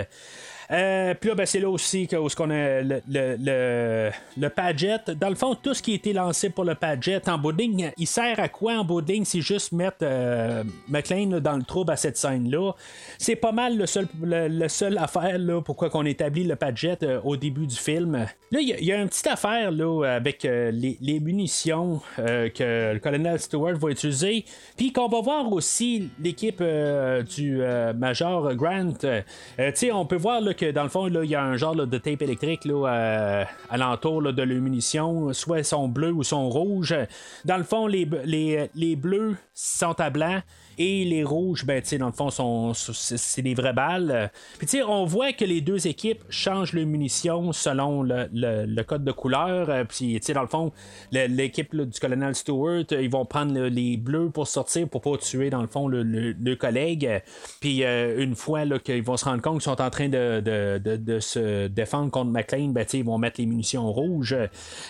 Euh, 0.73 1.15
puis 1.15 1.31
là, 1.31 1.35
ben, 1.35 1.47
c'est 1.47 1.59
là 1.59 1.69
aussi 1.69 2.07
que, 2.07 2.17
où 2.17 2.29
qu'on 2.29 2.51
a 2.51 2.81
le, 2.81 3.03
le, 3.09 4.11
le, 4.37 4.49
Padget. 4.49 5.01
Dans 5.21 5.29
le 5.29 5.35
fond, 5.35 5.57
tout 5.57 5.75
ce 5.75 5.83
qui 5.83 5.93
a 5.93 5.95
été 5.97 6.13
lancé 6.13 6.51
pour 6.51 6.65
le 6.65 6.75
Padget 6.75 7.29
en 7.29 7.39
boarding, 7.39 7.91
il 7.97 8.07
sert 8.07 8.39
à 8.39 8.49
quoi 8.49 8.75
en 8.75 8.85
boarding? 8.85 9.25
C'est 9.25 9.41
juste 9.41 9.73
mettre 9.73 9.99
euh, 10.03 10.63
McLean 10.89 11.41
dans 11.41 11.57
le 11.57 11.65
trouble 11.65 11.93
à 11.93 11.97
cette 11.97 12.17
scène-là. 12.17 12.73
C'est 13.19 13.37
pas 13.37 13.51
mal 13.53 13.77
le 13.77 13.87
seul, 13.87 14.07
le, 14.23 14.69
seul 14.69 14.97
affaire 14.99 15.39
là, 15.39 15.61
pourquoi 15.61 15.91
qu'on 15.91 16.05
établit 16.05 16.45
le 16.45 16.55
Padget 16.55 16.99
euh, 17.03 17.21
au 17.25 17.37
début 17.37 17.67
du 17.67 17.77
film. 17.77 18.27
Là, 18.53 18.61
il 18.61 18.69
y, 18.69 18.93
a 18.93 18.97
une 18.97 19.09
petite 19.09 19.27
affaire 19.27 19.71
là, 19.71 20.05
avec 20.05 20.43
les, 20.43 20.97
les, 21.01 21.21
munitions 21.21 22.01
que 22.17 22.93
le 22.93 22.99
colonel 22.99 23.39
Stewart 23.39 23.75
va 23.75 23.91
utiliser. 23.91 24.45
Puis 24.77 24.93
qu'on 24.93 25.09
va 25.09 25.21
voir 25.21 25.53
aussi 25.53 26.11
l'équipe 26.21 26.63
du 27.37 27.63
Major 27.97 28.55
Grant. 28.55 28.93
tu 29.01 29.09
sais, 29.75 29.93
on 29.93 30.05
peut 30.05 30.17
voir 30.17 30.41
dans 30.65 30.83
le 30.83 30.89
fond, 30.89 31.09
il 31.09 31.31
y 31.31 31.35
a 31.35 31.43
un 31.43 31.57
genre 31.57 31.75
de 31.75 31.99
tape 31.99 32.23
électrique 32.23 32.65
là, 32.65 32.89
euh, 32.89 33.45
alentour 33.71 34.33
de 34.33 34.43
l'munition, 34.43 35.33
soit 35.33 35.63
son 35.63 35.89
bleu 35.89 36.13
ou 36.13 36.23
son 36.23 36.49
rouge. 36.49 36.95
Dans 37.45 37.57
le 37.57 37.65
fond, 37.65 37.87
les 37.87 38.97
bleus 38.97 39.37
sont 39.55 39.99
à 40.01 40.11
blanc 40.11 40.41
et 40.81 41.05
les 41.05 41.25
rouges, 41.25 41.67
ben, 41.67 41.83
dans 41.99 42.07
le 42.07 42.13
fond, 42.13 42.73
c'est 42.73 43.43
des 43.43 43.53
vraies 43.53 43.75
balles. 43.75 44.31
Puis, 44.59 44.83
on 44.83 45.05
voit 45.05 45.35
que 45.35 45.45
les 45.45 45.61
deux 45.61 45.87
équipes 45.87 46.25
changent 46.31 46.73
leurs 46.73 46.87
munitions 46.87 47.53
selon 47.53 48.03
le, 48.03 48.83
code 48.85 49.05
de 49.05 49.13
couleur. 49.13 49.69
Euh, 49.69 49.85
puis, 49.85 50.19
dans 50.35 50.41
le 50.41 50.47
fond, 50.47 50.73
l'équipe 51.13 51.77
du 51.77 52.01
colonel 52.01 52.35
Stewart, 52.35 52.85
euh, 52.93 53.03
ils 53.03 53.11
vont 53.11 53.27
prendre 53.27 53.61
les 53.67 53.99
bleus 53.99 54.31
pour 54.31 54.49
sortir 54.49 54.89
pour 54.89 55.03
pas 55.03 55.19
tuer, 55.19 55.51
dans 55.51 55.61
le 55.61 55.69
fond, 55.69 55.87
le, 55.87 56.55
collègue. 56.55 57.23
Puis, 57.61 57.85
euh, 57.85 58.23
une 58.23 58.35
fois 58.35 58.65
qu'ils 58.79 59.03
vont 59.03 59.19
se 59.19 59.27
rendre 59.27 59.43
compte 59.43 59.57
qu'ils 59.57 59.65
sont 59.65 59.83
en 59.83 59.91
train 59.91 60.09
de, 60.09 60.41
de, 60.41 61.21
se 61.21 61.67
défendre 61.67 62.11
contre 62.11 62.31
McLean, 62.31 62.69
ben, 62.69 62.87
ils 62.95 63.05
vont 63.05 63.19
mettre 63.19 63.39
les 63.39 63.47
munitions 63.47 63.93
rouges. 63.93 64.35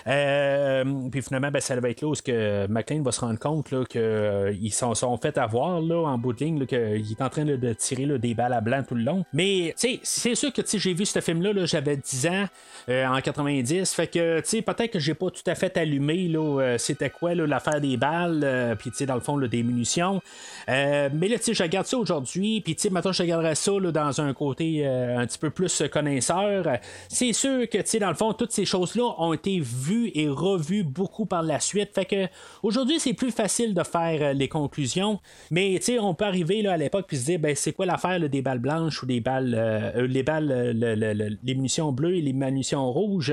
puis, 0.05 1.23
finalement, 1.23 1.51
ben, 1.51 1.61
ça 1.61 1.75
va 1.81 1.91
être 1.91 2.01
là 2.01 2.09
où 2.09 2.15
que 2.25 2.69
McLean 2.69 3.03
va 3.03 3.11
se 3.11 3.21
rendre 3.23 3.41
compte 3.41 3.75
qu'ils 3.89 4.73
sont, 4.73 4.95
sont 4.95 5.17
fait 5.17 5.37
avoir 5.37 5.80
en 5.81 6.19
bout 6.19 6.33
de 6.33 6.45
ligne, 6.45 6.67
qu'il 6.67 7.11
est 7.11 7.23
en 7.23 7.29
train 7.29 7.45
de 7.45 7.73
tirer 7.73 8.07
des 8.19 8.35
balles 8.35 8.53
à 8.53 8.61
blanc 8.61 8.83
tout 8.87 8.95
le 8.95 9.03
long. 9.03 9.25
Mais 9.33 9.75
c'est 9.77 10.35
sûr 10.35 10.53
que 10.53 10.63
j'ai 10.73 10.95
vu 10.95 11.07
ce 11.07 11.21
film-là, 11.21 11.65
j'avais 11.67 11.97
10 11.97 12.27
ans 12.27 12.45
euh, 12.89 13.07
en 13.07 13.21
90. 13.21 13.93
Fait 13.93 14.07
que 14.07 14.41
peut-être 14.61 14.93
que 14.93 14.99
j'ai 14.99 15.15
pas 15.15 15.31
tout 15.31 15.43
à 15.47 15.55
fait 15.55 15.77
allumé 15.77 16.31
euh, 16.35 16.79
c'était 16.79 17.11
quoi 17.11 17.35
l'affaire 17.35 17.81
des 17.81 17.97
balles, 17.97 18.41
euh, 18.43 18.75
puis 18.75 18.91
dans 19.07 19.15
le 19.15 19.21
fond 19.21 19.39
des 19.39 19.63
munitions. 19.63 20.21
mais 20.69 21.29
là, 21.29 21.37
je 21.41 21.63
regarde 21.63 21.87
ça 21.87 21.99
aujourd'hui, 21.99 22.61
puis 22.61 22.77
maintenant 22.91 23.13
je 23.13 23.23
regarderais 23.23 23.55
ça 23.55 23.73
dans 23.73 24.21
un 24.21 24.35
côté 24.35 24.87
un 24.87 25.27
petit 25.27 25.39
peu 25.39 25.51
plus 25.51 25.83
connaisseur. 25.93 26.67
C'est 27.09 27.33
sûr 27.33 27.69
que 27.69 27.99
dans 27.99 28.09
le 28.09 28.15
fond, 28.15 28.33
toutes 28.33 28.53
ces 28.53 28.65
choses-là 28.65 29.15
ont 29.19 29.33
été 29.33 29.61
vues 29.61 30.11
et 30.15 30.29
revues 30.29 30.85
beaucoup 30.85 31.27
par 31.27 31.43
la 31.43 31.61
suite. 31.61 31.91
Fait 31.95 32.05
que 32.05 32.27
aujourd'hui, 32.63 33.01
c'est 33.01 33.15
plus 33.15 33.31
facile 33.31 33.75
de 33.75 33.83
faire 33.83 34.35
les 34.35 34.49
conclusions. 34.49 35.21
Mais 35.51 35.70
on 36.01 36.15
peut 36.15 36.25
arriver 36.25 36.63
là, 36.63 36.73
à 36.73 36.77
l'époque 36.77 37.07
puis 37.09 37.17
se 37.17 37.25
dire, 37.27 37.39
ben, 37.39 37.55
c'est 37.55 37.73
quoi 37.73 37.87
l'affaire 37.87 38.21
des 38.29 38.43
balles 38.43 38.59
blanches 38.59 39.03
ou 39.03 39.07
des 39.07 39.21
balles, 39.21 39.55
euh, 39.57 39.91
euh, 39.97 40.07
les 40.07 40.23
balles, 40.23 40.51
euh, 40.51 41.31
les 41.43 41.55
munitions 41.55 41.93
bleues 41.93 42.17
et 42.17 42.23
les 42.23 42.33
munitions 42.33 42.91
rouges? 42.93 43.33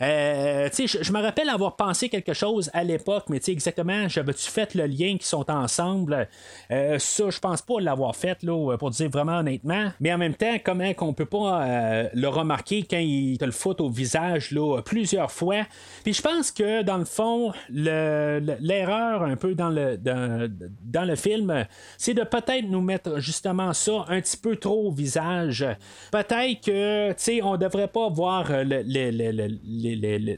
je 0.00 1.12
me 1.12 1.20
rappelle 1.20 1.48
avoir 1.48 1.76
pensé 1.76 2.08
quelque 2.08 2.32
chose 2.32 2.70
à 2.72 2.84
l'époque, 2.84 3.24
mais 3.28 3.40
exactement, 3.46 4.08
j'avais-tu 4.08 4.50
fait 4.50 4.74
le 4.74 4.86
lien 4.86 5.16
qui 5.18 5.26
sont 5.26 5.50
ensemble? 5.50 6.28
ça, 6.70 7.30
je 7.30 7.38
pense 7.38 7.62
pas 7.62 7.80
l'avoir 7.80 8.14
fait, 8.16 8.42
là, 8.42 8.76
pour 8.78 8.90
dire 8.90 9.10
vraiment 9.10 9.38
honnêtement. 9.38 9.90
Mais 10.00 10.12
en 10.12 10.18
même 10.18 10.34
temps, 10.34 10.56
comment 10.64 10.92
qu'on 10.94 11.12
peut 11.12 11.26
pas 11.26 12.08
le 12.12 12.28
remarquer 12.28 12.84
quand 12.88 12.98
il 12.98 13.38
te 13.38 13.44
le 13.44 13.52
fout 13.52 13.80
au 13.80 13.88
visage 13.90 14.50
là, 14.52 14.80
plusieurs 14.82 15.30
fois? 15.30 15.66
Puis 16.04 16.12
je 16.14 16.22
pense 16.22 16.52
que 16.52 16.82
dans 16.82 16.98
le 16.98 17.04
fond, 17.04 17.52
le- 17.70 18.40
le- 18.40 18.56
l'erreur 18.60 19.22
un 19.22 19.36
peu 19.36 19.54
dans 19.54 19.70
le, 19.70 19.96
dans 19.96 21.04
le 21.04 21.16
film, 21.16 21.57
c'est 21.96 22.14
de 22.14 22.22
peut-être 22.22 22.66
nous 22.68 22.80
mettre 22.80 23.18
justement 23.20 23.72
ça 23.72 24.04
un 24.08 24.20
petit 24.20 24.36
peu 24.36 24.56
trop 24.56 24.88
au 24.88 24.90
visage. 24.90 25.64
Peut-être 26.10 26.60
que, 26.64 27.10
tu 27.10 27.14
sais, 27.18 27.42
on 27.42 27.56
devrait 27.56 27.88
pas 27.88 28.08
voir 28.08 28.50
euh, 28.50 28.64
le- 28.64 28.82
le- 28.84 29.10
le- 29.10 30.18
le- 30.18 30.36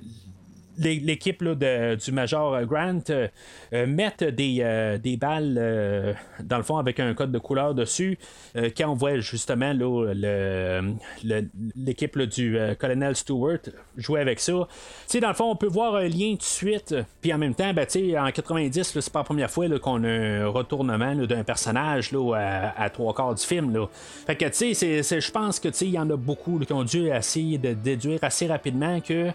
l'équipe 0.80 1.42
du 1.44 2.12
Major 2.12 2.64
Grant 2.64 3.00
euh, 3.10 3.28
euh, 3.72 3.86
mettre 3.86 4.26
des, 4.26 4.58
euh, 4.60 4.98
des 4.98 5.16
balles 5.16 5.56
euh, 5.58 6.12
dans 6.42 6.56
le 6.56 6.62
fond 6.62 6.76
avec 6.78 6.98
un 7.00 7.14
code 7.14 7.32
de 7.32 7.38
couleur 7.38 7.74
dessus 7.74 8.18
euh, 8.56 8.70
quand 8.76 8.88
on 8.90 8.94
voit 8.94 9.18
justement 9.18 9.72
le- 9.72 10.12
le- 11.24 11.48
l'équipe 11.76 12.16
là, 12.16 12.26
du 12.26 12.58
euh, 12.58 12.74
colonel 12.74 13.14
Stewart 13.16 13.58
jouer 13.96 14.20
avec 14.20 14.40
ça. 14.40 14.52
Dans 15.20 15.28
le 15.28 15.34
fond, 15.34 15.50
on 15.50 15.56
peut 15.56 15.66
voir 15.68 15.96
un 15.96 16.08
lien 16.08 16.30
tout 16.32 16.38
de 16.38 16.42
suite. 16.42 16.94
Puis 17.20 17.32
en 17.32 17.38
même 17.38 17.54
temps, 17.54 17.72
ben, 17.74 17.86
en 18.18 18.30
90, 18.30 18.94
là, 18.94 19.00
c'est 19.00 19.12
pas 19.12 19.20
la 19.20 19.24
première 19.24 19.50
fois 19.50 19.66
qu'on 19.78 20.02
a 20.04 20.08
un 20.08 20.46
retournement 20.46 21.14
d'un 21.14 21.44
personnage 21.44 22.12
là, 22.12 22.72
à, 22.76 22.90
trois 22.90 23.12
quarts 23.14 23.34
du 23.34 23.44
film. 23.44 23.74
Là. 23.74 23.86
Fait 24.26 24.36
que 24.36 24.46
tu 24.46 24.74
sais, 24.74 25.02
je 25.20 25.30
pense 25.30 25.60
que 25.60 25.68
il 25.82 25.90
y 25.90 25.98
en 25.98 26.08
a 26.10 26.16
beaucoup 26.16 26.58
qui 26.58 26.72
ont 26.72 26.84
dû 26.84 27.08
essayer 27.08 27.58
de 27.58 27.72
déduire 27.72 28.18
assez 28.22 28.46
rapidement 28.46 29.00
que 29.00 29.30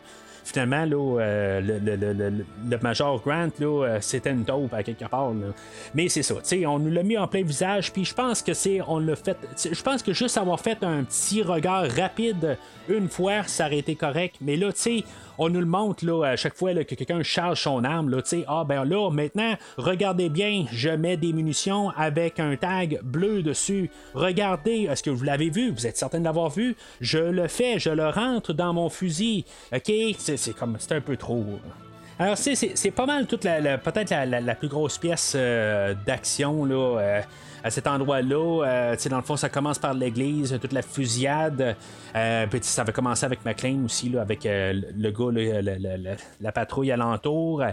finalement, 0.46 0.86
là, 0.86 1.20
euh, 1.20 1.60
le, 1.60 1.80
le- 1.80 2.14
le- 2.14 2.46
le- 2.70 2.78
Major 2.82 3.20
Grant, 3.22 3.50
là, 3.60 3.66
euh, 3.86 3.98
c'était 4.00 4.30
une 4.32 4.46
taupe 4.46 4.74
à 4.74 4.84
quelque 4.84 5.06
part. 5.06 5.32
là. 5.32 5.48
Mais 5.94 6.08
c'est 6.08 6.24
ça, 6.24 6.36
on 6.68 6.80
nous 6.80 6.92
l'a 6.92 7.04
mis 7.04 7.18
en 7.18 7.28
plein 7.28 7.44
visage, 7.44 7.92
puis 7.92 8.06
je 8.06 8.14
pense 8.14 8.42
que 8.42 8.54
c'est, 8.54 8.80
on 8.88 9.00
l'a 9.00 9.16
fait, 9.16 9.36
je 9.72 9.82
pense 9.82 10.02
que 10.04 10.14
juste 10.14 10.38
avoir 10.38 10.60
fait 10.60 10.78
un 10.84 11.04
petit 11.04 11.42
regard 11.42 11.86
rapide 11.90 12.58
une 12.88 13.10
fois, 13.10 13.44
ça 13.48 13.66
aurait 13.66 13.80
été 13.80 13.96
correct. 13.96 14.36
Mais 14.40 14.56
là, 14.56 14.72
tu 14.72 14.80
sais, 14.80 15.04
on 15.38 15.50
nous 15.50 15.60
le 15.60 15.66
montre 15.66 16.06
là, 16.06 16.24
à 16.24 16.36
chaque 16.36 16.56
fois 16.56 16.74
que 16.74 16.96
quelqu'un 16.96 17.24
charge 17.24 17.62
son 17.62 17.84
arme. 17.84 18.10
Là, 18.10 18.22
ah 18.48 18.64
ben 18.68 18.84
là, 18.84 19.10
maintenant, 19.12 19.56
regardez 19.78 20.30
bien, 20.30 20.66
je 20.72 20.90
mets 20.90 21.18
des 21.18 21.34
munitions 21.34 21.90
avec 21.92 22.40
un 22.40 22.56
tag 22.56 23.00
bleu 23.04 23.44
dessus. 23.44 23.90
Regardez, 24.14 24.88
est-ce 24.90 25.04
que 25.04 25.10
vous 25.10 25.24
l'avez 25.24 25.50
vu? 25.50 25.72
Vous 25.72 25.88
êtes 25.88 25.98
certain 25.98 26.20
de 26.20 26.26
l'avoir 26.26 26.50
vu? 26.50 26.76
Je 27.02 27.20
le 27.20 27.48
fais, 27.48 27.80
je 27.80 27.90
le 27.90 28.10
rentre 28.10 28.54
dans 28.54 28.74
mon 28.74 28.90
fusil. 28.90 29.46
OK? 29.74 29.92
C'est, 30.18 30.56
comme 30.56 30.78
c'est 30.80 30.94
un 30.94 31.02
peu 31.02 31.18
trop. 31.18 31.46
Alors, 32.18 32.38
c'est, 32.38 32.92
pas 32.92 33.06
mal 33.06 33.28
toute 33.28 33.44
la, 33.44 33.78
peut-être 33.78 34.12
la 34.12 34.56
plus 34.56 34.70
grosse 34.70 34.98
pièce 34.98 35.34
euh, 35.36 35.94
d'action 36.06 36.64
là, 36.64 37.00
euh, 37.00 37.22
à 37.66 37.72
cet 37.72 37.88
endroit-là. 37.88 38.64
Euh, 38.64 38.96
dans 39.10 39.18
le 39.18 39.24
fond, 39.24 39.36
ça 39.36 39.50
commence 39.50 39.80
par 39.80 39.96
l'église, 39.96 40.56
toute 40.62 40.72
la 40.72 40.84
fusillade. 40.84 41.76
Euh, 42.16 42.46
puis, 42.46 42.60
ça 42.62 42.84
va 42.84 42.92
commencer 42.92 43.26
avec 43.26 43.44
McLean 43.44 43.84
aussi, 43.86 44.10
là, 44.10 44.22
avec 44.22 44.46
euh, 44.46 44.72
le- 44.96 45.10
gars, 45.12 45.32
le- 45.32 46.16
la 46.42 46.52
patrouille 46.52 46.92
alentour. 46.92 47.64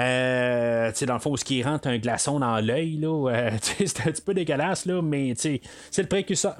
Euh, 0.00 0.92
dans 1.06 1.14
le 1.14 1.20
fond, 1.20 1.36
ce 1.36 1.44
qui 1.44 1.62
rentre 1.62 1.86
un 1.86 1.98
glaçon 1.98 2.40
dans 2.40 2.58
l'œil, 2.58 2.98
euh, 3.04 3.50
c'est 3.62 4.00
un 4.00 4.10
petit 4.10 4.20
peu 4.20 4.34
dégueulasse, 4.34 4.84
là, 4.84 5.00
mais 5.00 5.34
c'est 5.36 5.60
le 5.96 6.06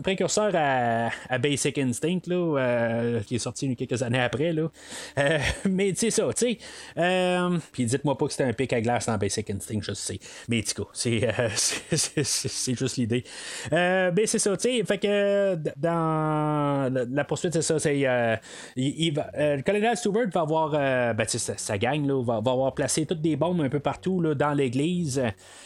précurseur, 0.02 0.52
à, 0.54 1.38
Basic 1.38 1.78
Instinct, 1.78 2.20
là, 2.28 2.36
euh, 2.58 3.20
qui 3.22 3.34
est 3.34 3.38
sorti 3.40 3.74
quelques 3.74 4.00
années 4.04 4.20
après. 4.20 4.52
Là. 4.52 4.68
Mais 5.68 5.92
sais 5.94 6.10
ça, 6.10 6.28
tu 6.36 6.56
sais. 6.94 7.58
Puis 7.72 7.84
dites-moi 7.84 8.16
pas 8.16 8.26
que 8.26 8.32
c'était 8.32 8.44
un 8.44 8.52
pic 8.52 8.72
à 8.72 8.80
glace 8.80 9.06
dans 9.06 9.18
Basic 9.18 9.50
Instinct, 9.50 9.80
je 9.82 9.92
sais. 9.92 10.20
Mais 10.48 10.62
cas, 10.62 10.84
c'est, 10.92 11.26
juste 12.76 12.96
l'idée. 12.96 13.24
Euh, 13.72 14.10
mais 14.16 14.26
c'est 14.26 14.38
ça, 14.38 14.56
tu 14.56 14.68
sais. 14.68 14.84
Fait 14.84 14.98
que 14.98 15.56
dans 15.76 16.92
la, 16.92 17.24
poursuite, 17.24 17.52
c'est 17.52 17.62
ça. 17.62 17.78
C'est, 17.78 18.06
euh, 18.06 18.36
il, 18.76 19.12
va, 19.12 19.30
euh, 19.36 19.56
le 19.56 19.62
colonel 19.62 19.96
Stewart 19.96 20.26
va 20.32 20.40
avoir, 20.40 20.72
euh, 20.74 21.12
ben, 21.12 21.26
sa, 21.26 21.78
gang, 21.78 22.06
là, 22.06 22.22
va, 22.22 22.40
va 22.40 22.50
avoir 22.52 22.74
placé 22.74 23.06
toutes 23.06 23.20
des 23.20 23.36
bombes 23.36 23.60
un 23.60 23.68
peu 23.68 23.80
partout 23.80 24.20
là, 24.20 24.34
dans 24.34 24.52
l'église. 24.52 25.22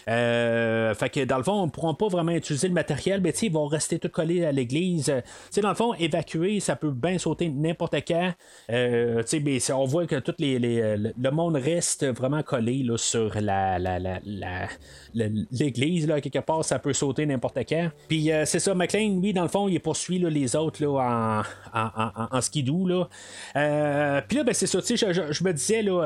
Fait 0.07 1.11
que 1.13 1.25
dans 1.25 1.39
le 1.39 1.43
fond, 1.43 1.53
on 1.63 1.67
ne 1.67 1.71
pourra 1.71 1.97
pas 1.97 2.09
vraiment 2.09 2.33
utiliser 2.33 2.69
le 2.69 2.75
matériel, 2.75 3.21
mais 3.21 3.33
tu 3.33 3.39
sais, 3.41 3.47
ils 3.47 3.53
vont 3.53 3.67
rester 3.67 3.99
tout 3.99 4.09
collés 4.09 4.45
à 4.45 4.53
l'église. 4.53 5.13
Sais, 5.51 5.61
dans 5.61 5.71
le 5.71 5.75
fond, 5.75 5.95
évacuer, 5.95 6.61
ça 6.61 6.77
peut 6.77 6.91
bien 6.91 7.19
sauter 7.19 7.49
n'importe 7.49 7.97
quand. 8.07 8.33
C'est- 8.69 9.73
on 9.73 9.85
voit 9.85 10.07
que 10.07 10.17
tout 10.17 10.35
le 10.39 11.31
monde 11.31 11.57
reste 11.57 12.07
vraiment 12.07 12.43
collé 12.43 12.83
là, 12.83 12.97
sur 12.97 13.41
la, 13.41 13.79
l'église, 15.53 16.07
quelque 16.23 16.39
part, 16.41 16.65
ça 16.65 16.79
peut 16.79 16.93
sauter 17.01 17.27
n'importe 17.27 17.59
quand. 17.69 17.89
Puis 18.09 18.31
euh, 18.31 18.45
c'est 18.45 18.59
ça, 18.59 18.75
McLean, 18.75 19.21
lui, 19.21 19.33
dans 19.33 19.43
le 19.43 19.49
fond, 19.49 19.69
il 19.69 19.81
poursuit 19.81 20.19
là, 20.19 20.29
les 20.31 20.55
autres 20.57 20.83
là, 20.85 21.45
en, 21.75 21.79
en, 21.79 22.27
en. 22.31 22.41
Là. 22.87 23.09
Euh, 23.57 24.21
puis 24.27 24.37
là, 24.39 24.45
ben, 24.45 24.55
c'est 24.55 24.67
ça, 24.67 24.79
je, 24.81 24.95
je- 24.97 25.33
je 25.33 25.45
me 25.45 25.53
disais 25.53 25.83
là, 25.83 26.03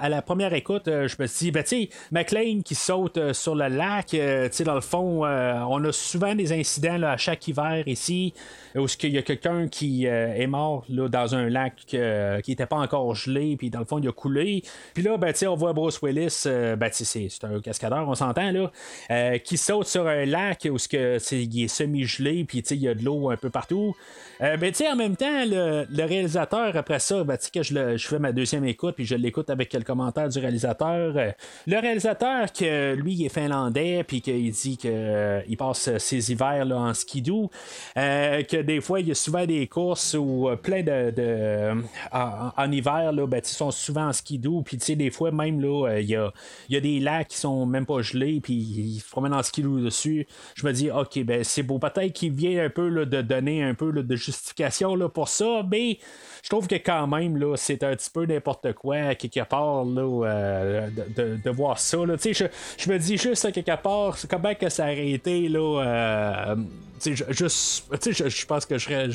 à, 0.00 0.08
la 0.08 0.22
première 0.22 0.52
écoute, 0.54 0.88
euh, 0.88 1.08
je 1.08 1.16
me 1.20 1.26
dit, 1.26 1.50
ben, 1.50 1.62
tu 1.62 1.68
sais, 1.84 1.88
McLean 2.10 2.60
qui 2.64 2.74
saute 2.74 3.32
sur 3.32 3.54
le 3.54 3.68
lac, 3.68 4.06
tu 4.08 4.16
sais, 4.50 4.64
dans 4.64 4.74
le 4.74 4.80
fond, 4.80 5.24
on 5.24 5.84
a 5.84 5.92
souvent 5.92 6.34
des 6.34 6.52
incidents 6.52 7.02
à 7.02 7.16
chaque 7.16 7.46
hiver 7.48 7.82
ici, 7.86 8.32
où 8.74 8.86
il 9.02 9.10
y 9.12 9.18
a 9.18 9.22
quelqu'un 9.22 9.68
qui 9.68 10.06
est 10.06 10.46
mort 10.46 10.84
là, 10.88 11.08
dans 11.08 11.34
un 11.34 11.48
lac 11.48 11.74
qui 11.86 11.96
n'était 11.98 12.66
pas 12.66 12.76
encore 12.76 13.14
gelé, 13.14 13.56
puis 13.56 13.70
dans 13.70 13.80
le 13.80 13.84
fond, 13.84 13.98
il 13.98 14.08
a 14.08 14.12
coulé. 14.12 14.62
Puis 14.94 15.02
là, 15.02 15.16
ben, 15.16 15.32
tu 15.32 15.40
sais, 15.40 15.46
on 15.46 15.56
voit 15.56 15.72
Bruce 15.72 16.00
Willis, 16.02 16.42
ben, 16.44 16.88
c'est 16.92 17.44
un 17.44 17.60
cascadeur, 17.60 18.08
on 18.08 18.14
s'entend, 18.14 18.50
là, 18.52 19.38
qui 19.40 19.56
saute 19.56 19.86
sur 19.86 19.97
un 20.06 20.24
lac 20.24 20.66
où 20.70 20.76
que, 20.90 21.18
c'est- 21.18 21.42
il 21.44 21.64
est 21.64 21.68
semi-gelé, 21.68 22.44
puis 22.44 22.58
il 22.70 22.76
y 22.76 22.88
a 22.88 22.94
de 22.94 23.04
l'eau 23.04 23.30
un 23.30 23.36
peu 23.36 23.50
partout. 23.50 23.94
Euh, 24.40 24.56
ben, 24.56 24.72
en 24.92 24.96
même 24.96 25.16
temps, 25.16 25.44
le, 25.44 25.84
le 25.90 26.04
réalisateur, 26.04 26.76
après 26.76 26.98
ça, 27.00 27.24
ben, 27.24 27.36
que 27.36 27.62
je, 27.62 27.96
je 27.96 28.06
fais 28.08 28.18
ma 28.18 28.32
deuxième 28.32 28.64
écoute, 28.64 28.94
puis 28.94 29.04
je 29.04 29.14
l'écoute 29.16 29.50
avec 29.50 29.72
le 29.72 29.82
commentaire 29.82 30.28
du 30.28 30.38
réalisateur. 30.38 31.16
euh, 31.16 31.30
le 31.66 31.78
réalisateur, 31.80 32.52
que 32.52 32.94
lui, 32.94 33.14
il 33.14 33.26
est 33.26 33.28
finlandais, 33.34 34.04
puis 34.04 34.20
qu'il 34.20 34.50
dit 34.52 34.76
qu'il 34.76 35.56
passe 35.58 35.96
ses 35.98 36.30
hivers 36.32 36.64
là, 36.64 36.76
en 36.76 36.94
skidoo, 36.94 37.50
euh, 37.96 38.42
que 38.44 38.58
des 38.58 38.80
fois, 38.80 39.00
il 39.00 39.08
y 39.08 39.10
a 39.10 39.14
souvent 39.14 39.44
des 39.44 39.66
courses 39.66 40.14
où 40.14 40.48
euh, 40.48 40.56
plein 40.56 40.82
de. 40.82 41.10
de- 41.10 41.82
en, 42.12 42.70
hiver, 42.72 43.12
là, 43.12 43.26
ben, 43.26 43.40
ils 43.42 43.46
sont 43.48 43.70
souvent 43.70 44.08
en 44.08 44.12
skidoo, 44.12 44.62
puis 44.62 44.78
des 44.96 45.10
fois, 45.10 45.30
même, 45.30 45.60
là, 45.60 45.88
euh, 45.88 46.00
il 46.00 46.08
y, 46.08 46.16
a, 46.16 46.32
y 46.68 46.76
a 46.76 46.80
des 46.80 47.00
lacs 47.00 47.28
qui 47.28 47.38
sont 47.38 47.66
même 47.66 47.86
pas 47.86 48.02
gelés, 48.02 48.40
puis 48.40 48.54
ils 48.54 49.00
se 49.00 49.10
promènent 49.10 49.34
en 49.34 49.42
skidoo 49.42 49.77
dessus. 49.78 50.26
Je 50.54 50.66
me 50.66 50.72
dis, 50.72 50.90
ok, 50.90 51.22
ben, 51.24 51.44
c'est 51.44 51.62
beau. 51.62 51.78
Peut-être 51.78 52.12
qu'il 52.12 52.32
vient 52.32 52.64
un 52.64 52.70
peu 52.70 52.88
là, 52.88 53.04
de 53.04 53.22
donner 53.22 53.62
un 53.62 53.74
peu 53.74 53.92
de 53.92 54.16
justification 54.16 54.94
là, 54.94 55.08
pour 55.08 55.28
ça, 55.28 55.62
mais 55.70 55.98
je 56.42 56.48
trouve 56.48 56.66
que 56.66 56.76
quand 56.76 57.06
même, 57.06 57.36
là, 57.36 57.56
c'est 57.56 57.82
un 57.82 57.94
petit 57.94 58.10
peu 58.10 58.24
n'importe 58.24 58.72
quoi, 58.72 59.14
quelque 59.14 59.44
part, 59.44 59.84
là, 59.84 60.02
euh, 60.02 60.88
de, 61.16 61.36
de- 61.42 61.50
voir 61.50 61.78
ça. 61.78 61.98
Là. 61.98 62.14
Je, 62.22 62.44
je 62.78 62.90
me 62.90 62.98
dis 62.98 63.16
juste, 63.16 63.44
à 63.44 63.52
quelque 63.52 63.82
part, 63.82 64.16
comment 64.28 64.54
que 64.54 64.68
ça 64.68 64.84
aurait 64.84 65.10
été, 65.10 65.48
là, 65.48 65.82
euh, 65.82 66.56
je, 67.04 68.46
pense 68.46 68.66
que 68.66 68.78
je 68.78 68.84
serais, 68.84 69.08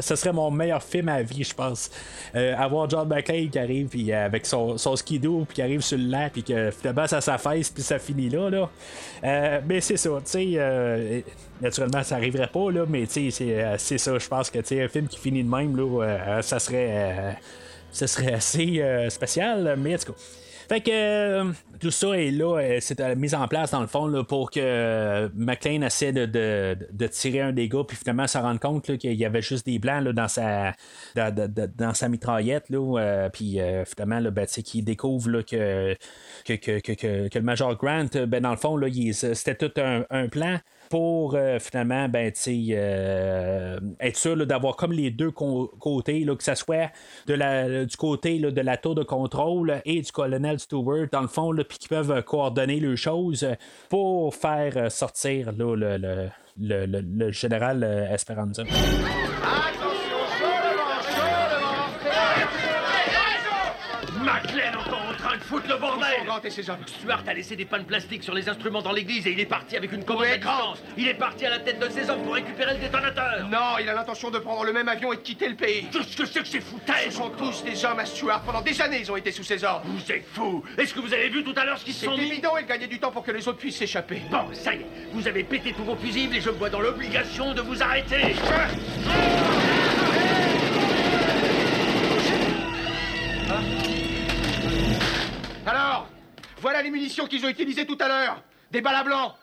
ce 0.00 0.16
serait 0.16 0.32
mon 0.32 0.50
meilleur 0.50 0.82
film 0.82 1.08
à 1.08 1.22
vie, 1.22 1.44
je 1.44 1.54
pense. 1.54 1.90
Euh, 2.34 2.56
avoir 2.56 2.88
John 2.88 3.08
McClane 3.08 3.48
qui 3.50 3.58
arrive 3.58 3.90
avec 4.12 4.46
son, 4.46 4.78
son 4.78 4.96
skidoo, 4.96 5.44
puis 5.46 5.56
qui 5.56 5.62
arrive 5.62 5.80
sur 5.80 5.98
le 5.98 6.04
lac, 6.04 6.32
puis 6.32 6.42
que 6.42 6.70
finalement 6.70 7.06
ça 7.06 7.20
s'affaisse, 7.20 7.70
puis 7.70 7.82
ça 7.82 7.98
finit 7.98 8.28
là. 8.28 8.50
là. 8.50 9.60
Mais 9.66 9.80
c'est 9.80 9.96
ça, 9.96 10.07
tu 10.16 10.30
sais. 10.30 10.48
euh, 10.56 11.20
naturellement, 11.60 12.02
ça 12.02 12.16
arriverait 12.16 12.48
pas, 12.48 12.70
là, 12.70 12.84
mais 12.88 13.06
tu 13.06 13.30
sais, 13.30 13.30
c'est, 13.30 13.64
euh, 13.64 13.76
ça. 13.98 14.18
Je 14.18 14.28
pense 14.28 14.50
que 14.50 14.58
tu 14.58 14.80
un 14.80 14.88
film 14.88 15.06
qui 15.08 15.18
finit 15.18 15.42
de 15.42 15.48
même, 15.48 15.76
là, 15.76 16.02
euh, 16.04 16.42
ça 16.42 16.58
serait. 16.58 17.36
ça 17.92 18.06
serait 18.06 18.32
assez 18.32 18.82
spécial, 19.10 19.76
mais 19.78 19.94
en 19.94 19.98
tout 19.98 20.12
cas. 20.12 20.18
Fait 20.68 20.82
que 20.82 20.90
euh, 20.92 21.52
tout 21.80 21.90
ça 21.90 22.08
est 22.18 22.30
là, 22.30 22.58
euh, 22.58 22.78
c'est 22.82 23.00
euh, 23.00 23.14
mis 23.16 23.34
en 23.34 23.48
place 23.48 23.70
dans 23.70 23.80
le 23.80 23.86
fond 23.86 24.06
là, 24.06 24.22
pour 24.22 24.50
que 24.50 24.60
euh, 24.62 25.28
McLean 25.34 25.80
essaie 25.80 26.12
de, 26.12 26.26
de- 26.26 26.76
de 26.92 27.06
tirer 27.06 27.40
un 27.40 27.52
des 27.52 27.70
gars, 27.70 27.84
puis 27.88 27.96
finalement 27.96 28.26
se 28.26 28.36
rendre 28.36 28.60
compte 28.60 28.98
qu'il 28.98 29.14
y 29.14 29.24
avait 29.24 29.40
juste 29.40 29.64
des 29.64 29.78
blancs 29.78 30.04
là, 30.04 30.12
dans 30.12 30.28
sa 30.28 30.74
dans, 31.16 31.94
sa 31.94 32.08
mitraillette, 32.10 32.68
là, 32.68 32.98
euh, 33.00 33.28
puis 33.30 33.58
finalement, 33.86 34.30
ben, 34.30 34.44
qu'il 34.46 34.84
découvre 34.84 35.40
que, 35.40 35.96
que, 36.44 36.52
que, 36.54 36.80
que, 36.80 37.28
que- 37.28 37.38
le 37.38 37.44
Major 37.44 37.74
Grant, 37.76 38.06
ben, 38.26 38.42
dans 38.42 38.50
le 38.50 38.56
fond, 38.58 38.78
c'était 39.12 39.54
tout 39.54 39.72
un 39.80 40.28
plan 40.28 40.58
pour 40.90 41.34
euh, 41.34 41.58
finalement 41.58 42.08
ben, 42.08 42.32
euh, 42.48 43.80
être 44.00 44.16
sûr 44.16 44.46
d'avoir 44.46 44.76
comme 44.76 44.92
les 44.92 45.10
deux 45.10 45.30
côtés, 45.30 46.24
là, 46.24 46.34
que 46.36 46.42
ce 46.44 46.54
soit 46.54 46.90
de 47.26 47.34
la, 47.34 47.84
du 47.84 47.96
côté 47.96 48.38
là, 48.38 48.50
de 48.50 48.60
la 48.60 48.76
tour 48.76 48.94
de 48.94 49.02
contrôle 49.02 49.80
et 49.84 50.00
du 50.00 50.12
colonel 50.12 50.58
Stewart, 50.58 51.06
dans 51.12 51.22
le 51.22 51.28
fond, 51.28 51.52
puis 51.68 51.78
qui 51.78 51.88
peuvent 51.88 52.10
euh, 52.12 52.22
coordonner 52.22 52.80
les 52.80 52.96
choses 52.96 53.46
pour 53.88 54.34
faire 54.34 54.90
sortir 54.90 55.52
là, 55.52 55.74
le, 55.76 55.96
le, 55.96 56.28
le, 56.86 57.00
le- 57.00 57.30
général 57.30 57.84
Esperanza. 58.12 58.64
Hommes. 66.30 66.78
Stuart 66.86 67.22
a 67.26 67.34
laissé 67.34 67.56
des 67.56 67.64
pannes 67.64 67.84
plastiques 67.84 68.22
sur 68.22 68.34
les 68.34 68.48
instruments 68.48 68.82
dans 68.82 68.92
l'église 68.92 69.26
et 69.26 69.32
il 69.32 69.40
est 69.40 69.46
parti 69.46 69.76
avec 69.76 69.92
une 69.92 70.04
commande 70.04 70.26
distance. 70.26 70.82
Il 70.96 71.08
est 71.08 71.14
parti 71.14 71.46
à 71.46 71.50
la 71.50 71.58
tête 71.58 71.78
de 71.78 71.88
ses 71.88 72.08
hommes 72.10 72.22
pour 72.22 72.34
récupérer 72.34 72.74
le 72.74 72.80
détonateur. 72.80 73.48
Non, 73.48 73.78
il 73.80 73.88
a 73.88 73.94
l'intention 73.94 74.30
de 74.30 74.38
prendre 74.38 74.64
le 74.64 74.72
même 74.72 74.88
avion 74.88 75.12
et 75.12 75.16
de 75.16 75.22
quitter 75.22 75.48
le 75.48 75.56
pays. 75.56 75.86
Qu'est-ce 75.92 76.16
que 76.16 76.26
c'est 76.26 76.40
que 76.40 76.48
ces 76.48 76.60
Ce 76.60 76.64
foutaises 76.64 77.14
sont 77.14 77.30
tous 77.30 77.62
des 77.64 77.84
hommes 77.84 77.98
à 77.98 78.04
Stuart. 78.06 78.42
Pendant 78.42 78.60
des 78.60 78.80
années, 78.80 79.00
ils 79.00 79.10
ont 79.10 79.16
été 79.16 79.32
sous 79.32 79.44
ses 79.44 79.64
ordres. 79.64 79.86
Vous 79.86 80.12
êtes 80.12 80.26
fous 80.32 80.62
Est-ce 80.76 80.94
que 80.94 81.00
vous 81.00 81.12
avez 81.12 81.28
vu 81.28 81.44
tout 81.44 81.54
à 81.56 81.64
l'heure 81.64 81.78
ce 81.78 81.84
qu'ils 81.84 81.94
se 81.94 82.00
C'est 82.00 82.06
sont 82.06 82.16
mis 82.16 82.26
évident, 82.26 82.56
il 82.58 82.66
gagnait 82.66 82.86
du 82.86 82.98
temps 82.98 83.10
pour 83.10 83.22
que 83.22 83.30
les 83.30 83.46
autres 83.48 83.58
puissent 83.58 83.76
s'échapper. 83.76 84.22
Bon, 84.30 84.52
ça 84.52 84.74
y 84.74 84.78
est, 84.78 84.86
vous 85.12 85.26
avez 85.26 85.44
pété 85.44 85.72
tous 85.72 85.84
vos 85.84 85.96
fusibles 85.96 86.36
et 86.36 86.40
je 86.40 86.50
me 86.50 86.56
vois 86.56 86.70
dans 86.70 86.80
l'obligation 86.80 87.54
de 87.54 87.60
vous 87.60 87.82
arrêter. 87.82 88.34
Alors, 95.66 96.08
voilà 96.60 96.82
les 96.82 96.90
munitions 96.90 97.26
qu'ils 97.26 97.44
ont 97.44 97.48
utilisées 97.48 97.86
tout 97.86 97.98
à 98.00 98.08
l'heure. 98.08 98.42
Des 98.70 98.80
balles 98.80 98.96
à 98.96 99.04
blanc. 99.04 99.36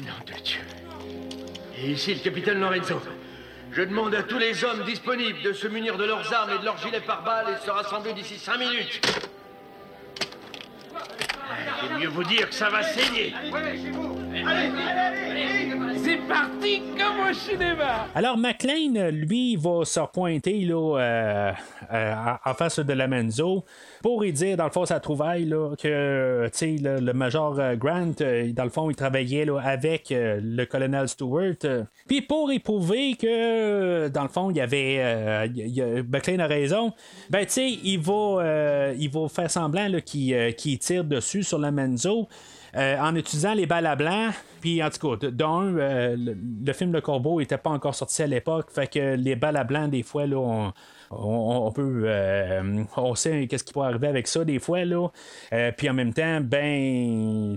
Nom 0.00 0.12
de 0.26 0.42
Dieu. 0.42 0.60
Et 1.78 1.92
ici 1.92 2.14
le 2.14 2.20
capitaine 2.20 2.60
Lorenzo. 2.60 3.00
Je 3.72 3.82
demande 3.82 4.14
à 4.14 4.22
tous 4.22 4.38
les 4.38 4.64
hommes 4.64 4.84
disponibles 4.84 5.42
de 5.42 5.52
se 5.52 5.66
munir 5.66 5.96
de 5.96 6.04
leurs 6.04 6.32
armes 6.32 6.50
et 6.54 6.58
de 6.58 6.64
leurs 6.64 6.78
gilets 6.78 7.00
pare-balles 7.00 7.46
et 7.50 7.60
de 7.60 7.64
se 7.64 7.70
rassembler 7.70 8.12
d'ici 8.12 8.38
cinq 8.38 8.58
minutes. 8.58 9.00
J'aime 11.80 11.98
mieux 11.98 12.08
vous 12.08 12.24
dire 12.24 12.48
que 12.48 12.54
ça 12.54 12.70
va 12.70 12.82
saigner. 12.82 13.34
C'est 16.04 16.18
parti 16.28 16.82
comme 16.98 17.30
au 17.30 17.32
cinéma. 17.32 18.08
Alors, 18.14 18.36
McLean, 18.36 19.08
lui, 19.10 19.56
va 19.56 19.86
se 19.86 20.00
pointer 20.12 20.60
là, 20.66 20.98
euh, 20.98 21.52
euh, 21.94 22.14
en 22.44 22.52
face 22.52 22.78
de 22.78 22.92
la 22.92 23.08
Menzo 23.08 23.64
pour 24.02 24.22
y 24.22 24.30
dire, 24.30 24.58
dans 24.58 24.66
le 24.66 24.70
fond, 24.70 24.84
sa 24.84 25.00
trouvaille, 25.00 25.48
que 25.80 26.50
le, 26.60 27.00
le 27.00 27.12
major 27.14 27.58
euh, 27.58 27.74
Grant, 27.76 28.12
dans 28.52 28.64
le 28.64 28.68
fond, 28.68 28.90
il 28.90 28.96
travaillait 28.96 29.48
avec 29.48 30.08
le 30.10 30.64
colonel 30.66 31.08
Stewart. 31.08 31.86
Puis 32.06 32.20
pour 32.20 32.52
y 32.52 32.58
prouver 32.58 33.14
que, 33.14 34.08
dans 34.08 34.24
le 34.24 34.28
fond, 34.28 34.50
il 34.50 34.58
y 34.58 34.60
avait. 34.60 35.48
McLean 36.06 36.40
a 36.40 36.46
raison, 36.46 36.92
ben, 37.30 37.46
tu 37.46 37.62
il 37.62 37.98
va, 37.98 38.92
il 38.92 39.08
va 39.08 39.28
faire 39.28 39.50
semblant 39.50 39.88
qu'il, 40.04 40.54
tire 40.78 41.04
dessus 41.04 41.44
sur 41.44 41.58
la 41.58 41.70
Menzo. 41.70 42.28
Euh, 42.76 42.98
en 42.98 43.14
utilisant 43.14 43.54
les 43.54 43.66
balles 43.66 43.86
à 43.86 43.94
blanc, 43.94 44.30
puis 44.60 44.82
en 44.82 44.90
tout 44.90 45.16
cas, 45.16 45.30
d'un, 45.30 45.76
euh, 45.76 46.16
le, 46.16 46.72
film 46.72 46.92
Le 46.92 47.00
Corbeau 47.00 47.38
n'était 47.40 47.58
pas 47.58 47.70
encore 47.70 47.94
sorti 47.94 48.22
à 48.22 48.26
l'époque, 48.26 48.70
fait 48.72 48.88
que 48.88 49.14
les 49.14 49.36
balles 49.36 49.56
à 49.56 49.64
blanc, 49.64 49.88
des 49.88 50.02
fois, 50.02 50.26
là, 50.26 50.36
on, 50.36 50.72
on, 51.18 51.70
peut. 51.72 52.04
euh, 52.06 52.84
on 52.96 53.14
sait 53.14 53.46
qu'est-ce 53.46 53.64
qui 53.64 53.72
peut 53.72 53.80
arriver 53.80 54.08
avec 54.08 54.26
ça, 54.26 54.44
des 54.44 54.58
fois, 54.58 54.84
là. 54.84 55.08
Euh, 55.52 55.72
puis 55.76 55.88
en 55.88 55.94
même 55.94 56.12
temps, 56.12 56.40
ben. 56.40 57.56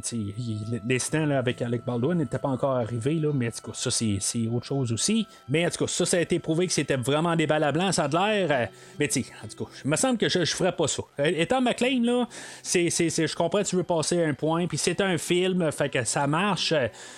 L'incident 0.87 1.29
avec 1.31 1.61
Alec 1.61 1.85
Baldwin 1.85 2.15
n'était 2.17 2.39
pas 2.39 2.49
encore 2.49 2.75
arrivé, 2.75 3.15
là, 3.15 3.31
mais 3.33 3.47
en 3.47 3.51
tout 3.51 3.71
cas, 3.71 3.77
ça, 3.77 3.91
c'est 3.91 4.47
autre 4.47 4.65
chose 4.65 4.91
aussi. 4.91 5.27
Mais 5.49 5.65
en 5.65 5.69
tout 5.69 5.85
cas, 5.85 5.87
ça, 5.87 6.05
ça 6.05 6.17
a 6.17 6.19
été 6.21 6.39
prouvé 6.39 6.67
que 6.67 6.73
c'était 6.73 6.97
vraiment 6.97 7.35
des 7.35 7.47
balles 7.47 7.63
à 7.63 7.71
blanc, 7.71 7.91
ça 7.91 8.05
a 8.05 8.07
de 8.07 8.15
l'air. 8.15 8.47
euh, 8.51 8.65
mais 8.99 9.07
tu 9.07 9.19
en 9.43 9.47
tout 9.47 9.65
cas, 9.65 9.71
il 9.83 9.89
me 9.89 9.95
semble 9.95 10.17
que 10.17 10.29
je, 10.29 10.45
je 10.45 10.55
ferais 10.55 10.71
pas 10.71 10.87
ça. 10.87 11.03
Étant 11.19 11.61
McLean, 11.61 12.03
là, 12.03 12.27
c'est, 12.63 12.89
je 12.89 13.35
comprends 13.35 13.63
tu 13.63 13.75
veux 13.75 13.83
passer 13.83 14.23
un 14.23 14.33
point, 14.33 14.67
puis 14.67 14.77
c'est 14.77 15.01
un 15.01 15.17
film, 15.17 15.71
fait 15.71 15.89
que 15.89 16.03
ça 16.03 16.27
marche, 16.27 16.73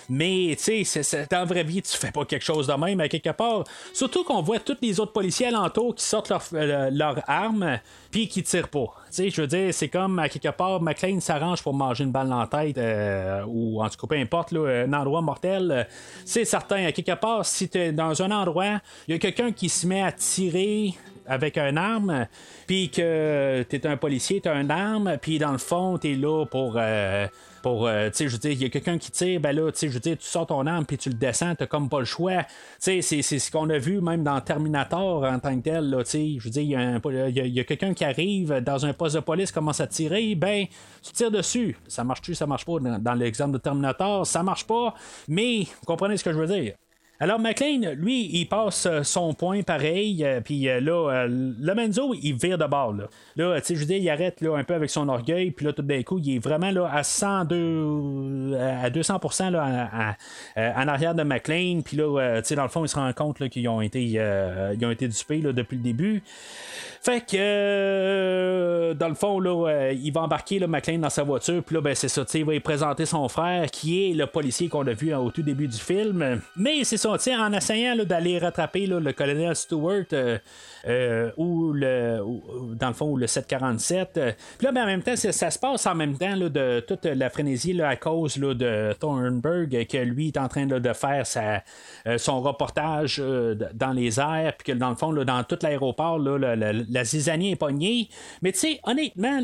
mais 0.10 0.56
tu 0.58 0.86
sais, 0.86 1.28
dans 1.30 1.40
la 1.40 1.46
vraie 1.46 1.64
vie, 1.64 1.82
tu 1.82 1.96
fais 1.98 2.12
pas 2.12 2.26
quelque 2.26 2.46
chose 2.46 2.68
de 2.68 2.74
même, 2.74 3.00
à 3.00 3.08
quelque 3.08 3.32
part. 3.32 3.64
Surtout 3.94 4.24
qu'on 4.24 4.42
voit 4.42 4.60
tous 4.60 4.78
les 4.82 5.00
autres 5.00 5.14
policiers 5.14 5.48
alentour 5.48 5.96
qui 5.96 6.04
sortent 6.04 6.29
euh, 6.54 6.90
leurs 6.92 7.22
armes, 7.28 7.80
puis 8.12 8.28
qui 8.28 8.44
tirent 8.44 8.70
pas. 8.70 8.88
Je 9.12 9.42
veux 9.42 9.48
dire, 9.48 9.74
c'est 9.74 9.90
comme 9.90 10.20
à 10.20 10.30
quelque 10.30 10.50
part, 10.50 10.82
McLean 10.82 11.20
s'arrange 11.20 11.62
pour 11.62 11.74
manger 11.74 12.04
une 12.04 12.12
balle 12.12 12.30
dans 12.30 12.40
la 12.40 12.48
tête, 12.48 12.78
euh, 12.78 13.44
ou 13.48 13.82
en 13.82 13.90
tout 13.90 13.98
cas, 13.98 14.16
peu 14.16 14.22
importe, 14.22 14.52
là, 14.52 14.86
un 14.86 14.94
endroit 14.94 15.22
mortel. 15.22 15.72
euh, 15.72 15.84
c'est 16.26 16.46
certain, 16.46 16.86
à 16.86 16.92
quelque 16.92 17.16
part, 17.16 17.46
si 17.46 17.70
tu 17.70 17.78
es 17.78 17.92
dans 17.92 18.22
un 18.22 18.32
endroit, 18.32 18.80
il 19.08 19.14
y 19.14 19.16
a 19.16 19.20
quelqu'un 19.20 19.52
qui 19.52 19.70
se 19.70 19.88
met 19.88 20.02
à 20.02 20.12
tirer 20.12 20.94
avec 21.30 21.58
un 21.58 21.78
arme, 21.78 22.28
puis 22.68 22.90
que 22.90 23.64
tu 23.70 23.76
es 23.76 23.88
un 23.88 23.98
policier, 23.98 24.42
tu 24.42 24.50
as 24.50 24.60
une 24.60 24.72
arme, 24.72 25.18
puis 25.22 25.40
dans 25.40 25.52
le 25.52 25.58
fond, 25.58 25.98
tu 25.98 26.12
es 26.12 26.16
là 26.16 26.46
pour. 26.46 26.76
euh, 26.78 27.28
pour, 27.62 27.88
euh, 27.88 28.10
tu 28.10 28.16
sais, 28.16 28.28
je 28.30 28.32
veux 28.32 28.38
dire, 28.40 28.52
il 28.52 28.62
y 28.62 28.66
a 28.66 28.70
quelqu'un 28.70 28.98
qui 28.98 29.12
tire, 29.12 29.42
ben 29.42 29.54
là, 29.54 29.70
tu 29.70 29.80
sais, 29.80 29.88
je 29.90 29.94
veux 29.94 30.00
dire, 30.00 30.18
tu 30.18 30.26
sors 30.26 30.48
ton 30.48 30.66
arme 30.66 30.86
puis 30.86 30.98
tu 30.98 31.10
le 31.10 31.16
descends, 31.16 31.56
t'as 31.56 31.66
comme 31.66 31.90
pas 31.90 32.00
le 32.00 32.06
choix. 32.06 32.44
Tu 32.82 33.02
sais, 33.02 33.22
c'est, 33.22 33.22
ce 33.38 33.52
qu'on 33.52 33.70
a 33.70 33.78
vu 33.78 34.00
même 34.00 34.24
dans 34.24 34.40
Terminator 34.40 35.26
en 35.26 35.40
tant 35.40 35.58
que 35.58 35.64
tel, 35.64 35.90
là, 35.90 36.04
tu 36.06 36.12
sais, 36.12 36.36
je 36.40 36.44
veux 36.46 36.50
dire, 36.52 36.80
un- 36.80 37.02
il 37.28 37.48
y 37.54 37.60
a 37.60 37.64
quelqu'un 37.66 37.94
qui 37.94 38.06
arrive 38.06 38.62
dans 38.62 38.86
un 38.86 38.94
poste 38.94 39.16
de 39.16 39.20
police, 39.20 39.52
commence 39.52 39.82
à 39.82 39.88
tirer, 39.88 40.36
ben, 40.36 40.68
tu 41.04 41.12
tires 41.12 41.32
dessus. 41.32 41.76
Ça 41.90 42.06
marche-tu, 42.06 42.34
ça 42.34 42.48
marche 42.48 42.64
pas? 42.64 42.80
Dans, 42.80 42.98
dans 42.98 43.14
l'exemple 43.14 43.52
de 43.52 43.58
Terminator, 43.58 44.26
ça 44.26 44.42
marche 44.42 44.66
pas, 44.66 44.94
mais 45.28 45.64
vous 45.64 45.86
comprenez 45.86 46.16
ce 46.16 46.24
que 46.24 46.32
je 46.32 46.38
veux 46.40 46.48
dire. 46.48 46.76
Alors, 47.22 47.38
McLean, 47.38 47.82
lui, 47.98 48.30
il 48.32 48.46
passe 48.46 48.86
euh, 48.86 49.04
son 49.04 49.34
point 49.34 49.62
pareil, 49.62 50.24
euh, 50.24 50.40
puis 50.40 50.70
euh, 50.70 50.80
là, 50.80 51.12
euh, 51.26 51.28
le 51.28 51.76
Menzo, 51.76 52.14
il 52.14 52.34
vire 52.36 52.58
de 52.58 52.66
bord. 52.66 52.94
Là, 53.36 53.60
tu 53.60 53.66
sais, 53.66 53.76
je 53.76 53.80
veux 53.82 53.86
dire, 53.86 53.98
il 53.98 54.10
arrête 54.10 54.40
là, 54.40 54.56
un 54.56 54.64
peu 54.64 54.74
avec 54.74 54.90
son 54.90 55.10
orgueil, 55.10 55.52
puis 55.52 55.66
là, 55.66 55.74
tout 55.74 55.82
d'un 55.82 56.02
coup, 56.04 56.18
il 56.24 56.38
est 56.38 56.40
vraiment 56.40 56.72
là, 56.72 56.90
à 56.90 57.04
102, 57.04 58.56
à 58.58 58.90
200% 58.90 59.50
là, 59.50 59.64
à- 59.64 60.12
à- 60.12 60.16
euh, 60.58 60.72
en 60.78 60.88
arrière 60.88 61.14
de 61.14 61.24
McLean, 61.24 61.82
puis 61.84 61.98
là, 61.98 62.38
tu 62.42 62.48
sais, 62.48 62.56
dans 62.56 62.64
le 62.64 62.70
fond, 62.70 62.86
il 62.86 62.88
se 62.88 62.96
rend 62.96 63.12
compte 63.12 63.50
qu'ils 63.50 63.68
ont 63.68 63.82
été, 63.82 64.02
dupés 65.10 65.42
depuis 65.42 65.76
le 65.76 65.84
début. 65.84 66.24
Fait 67.02 67.26
que, 67.26 68.94
dans 68.94 69.08
le 69.10 69.16
fond, 69.16 69.40
là, 69.42 69.92
il 69.92 70.12
va 70.14 70.22
embarquer 70.22 70.66
McLean 70.68 71.00
dans 71.00 71.10
sa 71.10 71.24
voiture, 71.24 71.64
puis 71.64 71.76
là, 71.76 71.82
ben, 71.82 71.96
c'est 71.96 72.08
ça, 72.08 72.24
tu 72.24 72.32
sais, 72.32 72.40
il 72.40 72.46
va 72.46 72.56
y 72.56 72.60
présenter 72.62 73.06
son 73.06 73.28
frère, 73.28 73.70
qui 73.72 74.10
est 74.10 74.14
le 74.14 74.26
policier 74.26 74.70
qu'on 74.70 74.86
a 74.88 74.94
vu 74.94 75.14
hein, 75.14 75.20
au 75.20 75.32
tout 75.32 75.42
début 75.42 75.68
du 75.68 75.78
film. 75.78 76.42
Mais 76.56 76.84
c'est 76.84 76.98
ça, 76.98 77.09
en 77.10 77.54
essayant 77.54 77.96
d'aller 78.06 78.38
rattraper 78.40 78.86
le 78.88 79.12
colonel 79.14 79.56
Stewart, 79.56 80.06
euh, 80.14 80.38
euh, 80.88 81.32
ou 81.38 81.74
le, 81.74 82.20
dans 82.76 82.88
le 82.88 82.94
fond, 82.94 83.16
le 83.16 83.28
747. 83.28 84.18
euh, 84.18 84.32
Puis 84.58 84.66
là, 84.66 84.72
ben, 84.72 84.84
en 84.84 84.86
même 84.86 85.04
temps, 85.04 85.16
ça, 85.16 85.52
se 85.52 85.60
passe 85.60 85.86
en 85.86 85.96
même 85.96 86.18
temps 86.18 86.38
de 86.38 86.80
toute 86.88 87.06
la 87.06 87.30
frénésie 87.30 87.74
là, 87.74 87.90
à 87.90 87.96
cause 87.96 88.38
de 88.38 88.94
Thornburg, 89.00 89.70
que 89.88 89.98
lui 89.98 90.28
est 90.28 90.38
en 90.38 90.48
train 90.48 90.66
de 90.66 90.94
faire 90.94 91.26
sa, 91.26 91.64
son 92.18 92.42
reportage 92.42 93.22
dans 93.74 93.92
les 93.92 94.20
airs, 94.20 94.54
puis 94.58 94.74
que 94.74 94.78
dans 94.78 94.90
le 94.90 94.96
fond, 94.96 95.12
dans 95.14 95.44
tout 95.44 95.58
l'aéroport, 95.62 96.20
la, 96.20 96.56
la, 96.56 97.04
zizanie 97.04 97.52
est 97.52 97.56
pognée. 97.56 98.10
Mais 98.42 98.52
tu 98.52 98.60
sais, 98.60 98.80
honnêtement, 98.84 99.40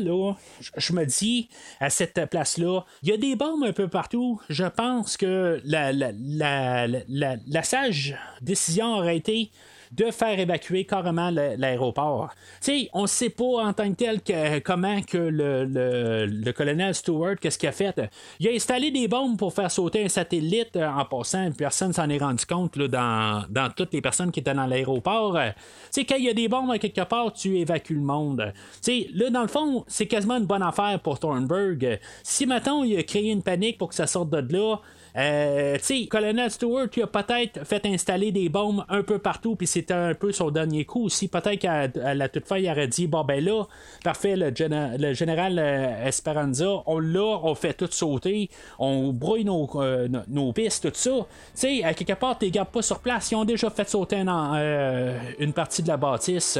je- 0.76 0.92
me 0.92 1.04
dis, 1.04 1.48
à 1.80 1.90
cette 1.90 2.24
place-là, 2.30 2.80
il 3.02 3.10
y 3.10 3.12
a 3.12 3.16
des 3.16 3.36
bombes 3.36 3.64
un 3.64 3.72
peu 3.72 3.88
partout. 3.88 4.40
Je 4.48 4.64
pense 4.64 5.16
que 5.16 5.60
la, 5.64 7.55
la, 7.56 7.62
sage 7.62 8.16
décision 8.40 8.98
aurait 8.98 9.16
été 9.16 9.50
de 9.92 10.10
faire 10.10 10.38
évacuer 10.38 10.84
carrément 10.84 11.30
l'aéroport. 11.30 12.30
Tu 12.60 12.72
sais, 12.72 12.90
on 12.92 13.02
ne 13.02 13.06
sait 13.06 13.30
pas 13.30 13.64
en 13.64 13.72
tant 13.72 13.88
que 13.92 13.94
tel 13.94 14.20
comment 14.62 15.00
que 15.02 15.16
le, 15.16 16.52
colonel 16.52 16.94
Stewart, 16.94 17.36
qu'est-ce 17.40 17.58
qu'il 17.58 17.68
a 17.68 17.72
fait? 17.72 18.00
Il 18.40 18.48
a 18.48 18.52
installé 18.52 18.90
des 18.90 19.08
bombes 19.08 19.38
pour 19.38 19.52
faire 19.52 19.70
sauter 19.70 20.04
un 20.04 20.08
satellite 20.08 20.76
euh, 20.76 20.88
en 20.88 21.04
passant, 21.04 21.50
personne 21.52 21.92
s'en 21.92 22.08
est 22.08 22.18
rendu 22.18 22.44
compte 22.46 22.76
là, 22.76 22.88
dans, 22.88 23.44
dans 23.48 23.70
toutes 23.70 23.92
les 23.92 24.00
personnes 24.00 24.30
qui 24.30 24.40
étaient 24.40 24.54
dans 24.54 24.66
l'aéroport. 24.66 25.36
Euh, 25.36 25.50
Tu 25.92 26.00
sais, 26.00 26.04
quand 26.04 26.16
il 26.16 26.24
y 26.24 26.28
a 26.28 26.34
des 26.34 26.48
bombes 26.48 26.76
quelque 26.78 27.04
part, 27.04 27.32
tu 27.32 27.58
évacues 27.58 27.94
le 27.94 28.00
monde. 28.00 28.52
Tu 28.82 29.02
sais, 29.02 29.08
là, 29.14 29.30
dans 29.30 29.42
le 29.42 29.48
fond, 29.48 29.84
c'est 29.86 30.06
quasiment 30.06 30.36
une 30.36 30.46
bonne 30.46 30.62
affaire 30.62 30.98
pour 31.00 31.18
Thornburg. 31.18 31.98
Si, 32.22 32.46
maintenant 32.46 32.82
il 32.82 32.98
a 32.98 33.02
créé 33.02 33.30
une 33.30 33.42
panique 33.42 33.78
pour 33.78 33.90
que 33.90 33.94
ça 33.94 34.06
sorte 34.06 34.30
de 34.30 34.56
là, 34.56 34.76
euh, 35.18 35.76
tu 35.78 35.82
sais, 36.02 36.06
Colonel 36.06 36.50
Stewart, 36.50 36.88
il 36.96 37.02
a 37.02 37.06
peut-être 37.06 37.64
fait 37.66 37.86
installer 37.86 38.32
des 38.32 38.48
bombes 38.48 38.84
un 38.88 39.02
peu 39.02 39.18
partout, 39.18 39.56
puis 39.56 39.66
c'était 39.66 39.94
un 39.94 40.14
peu 40.14 40.30
son 40.32 40.50
dernier 40.50 40.84
coup 40.84 41.04
aussi. 41.04 41.28
Peut-être 41.28 41.58
qu'à 41.58 41.88
la 42.14 42.28
toute 42.28 42.46
fin, 42.46 42.58
il 42.58 42.68
aurait 42.70 42.88
dit 42.88 43.06
Bon, 43.06 43.24
ben 43.24 43.42
là, 43.42 43.64
parfait, 44.04 44.36
le, 44.36 44.50
géné- 44.50 44.98
le 44.98 45.14
général 45.14 45.58
euh, 45.58 46.06
Esperanza, 46.06 46.82
on 46.86 46.98
l'a, 46.98 47.38
on 47.42 47.54
fait 47.54 47.72
tout 47.72 47.88
sauter, 47.90 48.50
on 48.78 49.12
brouille 49.12 49.44
nos, 49.44 49.68
euh, 49.76 50.08
nos- 50.28 50.52
pistes, 50.52 50.90
tout 50.92 50.98
ça. 50.98 51.10
Tu 51.10 51.24
sais, 51.54 51.82
à 51.84 51.94
quelque 51.94 52.12
part, 52.14 52.38
tu 52.38 52.50
gardes 52.50 52.68
pas 52.68 52.82
sur 52.82 52.98
place. 52.98 53.30
Ils 53.30 53.36
ont 53.36 53.44
déjà 53.44 53.70
fait 53.70 53.88
sauter 53.88 54.16
un- 54.16 55.14
une 55.38 55.52
partie 55.52 55.82
de 55.82 55.88
la 55.88 55.96
bâtisse. 55.96 56.58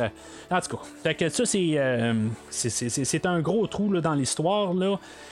En 0.51 0.61
tout 0.61 0.77
cas, 0.77 0.83
fait 1.03 1.15
que 1.15 1.29
ça, 1.29 1.45
c'est, 1.45 3.27
un 3.27 3.41
gros 3.41 3.67
trou 3.67 3.93
là, 3.93 4.01
dans 4.01 4.15
l'histoire. 4.15 4.73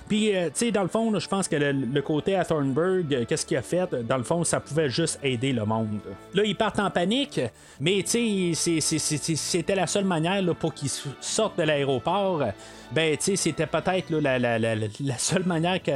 Puis, 0.09 0.31
tu 0.33 0.51
sais, 0.55 0.71
dans 0.71 0.83
le 0.83 0.89
fond, 0.89 1.19
je 1.19 1.29
pense 1.29 1.49
que 1.49 1.57
le, 1.57 1.73
le 1.73 2.03
côté 2.03 2.35
à 2.37 2.45
Thornburg, 2.45 3.14
Thornburg, 3.15 3.27
qu'est-ce 3.27 3.47
qu'il 3.47 3.57
a 3.57 3.63
fait? 3.63 3.95
Dans 4.07 4.17
le 4.17 4.25
fond, 4.25 4.45
ça 4.45 4.61
pouvait 4.61 4.89
juste 4.89 5.19
aider 5.23 5.53
le 5.53 5.65
monde. 5.65 6.01
Là, 6.33 6.43
ils 6.45 6.57
partent 6.57 6.79
en 6.79 6.91
panique, 6.91 7.41
mais 7.81 8.05
c'était 8.07 9.75
la 9.75 9.87
seule 9.87 10.05
manière 10.05 10.43
là, 10.43 10.55
pour 10.55 10.75
qu'ils 10.75 10.91
sortent 11.21 11.59
de 11.59 11.63
l'aéroport 11.63 12.43
ben, 12.95 13.17
c'était 13.19 13.67
peut-être 13.67 14.11
la, 14.11 15.19
seule 15.19 15.45
manière 15.45 15.83
que. 15.83 15.93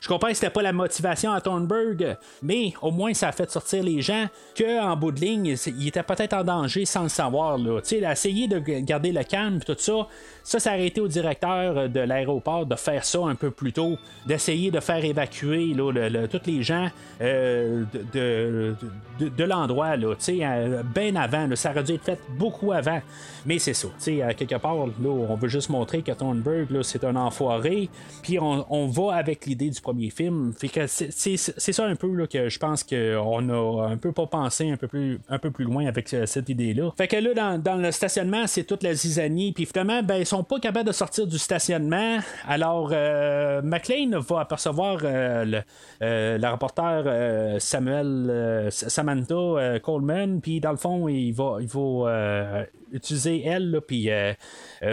Je 0.00 0.08
comprends 0.08 0.28
que 0.28 0.34
c'était 0.34 0.50
pas 0.50 0.62
la 0.62 0.72
motivation 0.72 1.32
à 1.32 1.40
Thornburg, 1.40 2.16
mais 2.42 2.72
au 2.80 2.90
moins 2.90 3.12
ça 3.12 3.28
a 3.28 3.32
fait 3.32 3.50
sortir 3.50 3.82
les 3.82 4.00
gens 4.00 4.26
qu'en 4.56 4.96
bout 4.96 5.12
de 5.12 5.20
ligne, 5.20 5.56
il 5.66 5.88
était 5.88 6.02
peut-être 6.02 6.32
en 6.32 6.44
danger 6.44 6.84
sans 6.84 7.04
le 7.04 7.08
savoir. 7.08 7.58
A 7.58 8.12
essayé 8.12 8.48
de 8.48 8.58
garder 8.58 9.12
le 9.12 9.24
calme 9.24 9.60
tout 9.60 9.76
ça. 9.78 10.06
Ça, 10.42 10.60
ça 10.60 10.72
a 10.72 10.78
été 10.78 11.00
au 11.00 11.08
directeur 11.08 11.88
de 11.88 12.00
l'aéroport 12.00 12.66
de 12.66 12.76
faire 12.76 13.04
ça 13.04 13.18
un 13.24 13.34
peu 13.34 13.50
plus 13.50 13.72
tôt, 13.72 13.98
d'essayer 14.26 14.70
de 14.70 14.80
faire 14.80 15.04
évacuer 15.04 15.74
là, 15.74 15.90
le, 15.90 16.25
tous 16.26 16.46
les 16.46 16.62
gens 16.62 16.88
euh, 17.20 17.84
de, 17.92 18.74
de, 19.20 19.28
de, 19.28 19.44
l'endroit, 19.44 19.96
euh, 19.96 20.82
bien 20.94 21.16
avant. 21.16 21.48
ça 21.54 21.70
aurait 21.70 21.84
dû 21.84 21.94
être 21.94 22.04
fait 22.04 22.20
beaucoup 22.38 22.72
avant. 22.72 23.00
Mais 23.46 23.58
c'est 23.58 23.74
ça. 23.74 23.88
À 24.26 24.34
quelque 24.34 24.56
part, 24.56 24.86
là, 24.86 25.08
on 25.08 25.34
veut 25.36 25.48
juste 25.48 25.70
montrer 25.70 26.02
que 26.02 26.12
Thornburg, 26.12 26.66
c'est 26.82 27.04
un 27.04 27.16
enfoiré. 27.16 27.88
Puis 28.22 28.38
on, 28.40 28.86
va 28.88 29.14
avec 29.14 29.46
l'idée 29.46 29.70
du 29.70 29.80
premier 29.80 30.10
film. 30.10 30.52
Fait 30.56 30.68
que 30.68 30.86
c'est, 30.86 31.36
ça 31.36 31.84
un 31.84 31.96
peu 31.96 32.12
là, 32.12 32.26
que 32.26 32.48
je 32.48 32.58
pense 32.58 32.82
qu'on 32.82 33.48
a 33.48 33.88
un 33.88 33.96
peu 33.96 34.12
pas 34.12 34.26
pensé 34.26 34.70
un 34.70 34.76
peu 34.76 34.88
plus, 34.88 35.20
un 35.28 35.38
peu 35.38 35.50
plus 35.50 35.64
loin 35.64 35.86
avec 35.86 36.12
euh, 36.12 36.26
cette 36.26 36.48
idée-là. 36.48 36.90
Fait 36.96 37.08
que 37.08 37.16
là, 37.16 37.58
dans, 37.58 37.76
le 37.76 37.90
stationnement, 37.92 38.46
c'est 38.46 38.64
toute 38.64 38.82
la 38.82 38.94
zizanie. 38.94 39.52
Puis 39.52 39.66
finalement, 39.66 40.02
ben, 40.02 40.16
ils 40.16 40.26
sont 40.26 40.42
pas 40.42 40.58
capables 40.58 40.88
de 40.88 40.92
sortir 40.92 41.26
du 41.26 41.38
stationnement. 41.38 42.18
Alors, 42.46 42.90
euh, 42.92 43.62
McLean 43.62 44.18
va 44.20 44.40
apercevoir 44.40 44.98
euh, 45.02 45.44
le, 45.44 45.62
euh, 46.02 46.05
la 46.38 46.52
reporter 46.52 47.60
Samuel 47.60 48.68
Samantha 48.70 49.80
Coleman. 49.82 50.40
Puis 50.40 50.60
dans 50.60 50.70
le 50.70 50.76
fond, 50.76 51.08
il 51.08 51.32
va, 51.32 51.58
il 51.60 51.68
va 51.68 52.64
utiliser 52.92 53.44
elle, 53.44 53.80
puis 53.86 54.08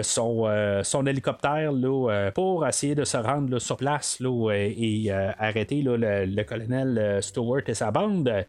son, 0.01 1.05
hélicoptère 1.05 1.71
là, 1.71 2.31
pour 2.33 2.67
essayer 2.67 2.95
de 2.95 3.03
se 3.03 3.17
rendre 3.17 3.59
sur 3.59 3.77
place 3.77 4.19
là, 4.19 4.51
et, 4.53 5.11
arrêter 5.11 5.81
le, 5.83 6.43
colonel 6.43 7.19
Stewart 7.21 7.63
et 7.67 7.73
sa 7.73 7.91
bande. 7.91 8.45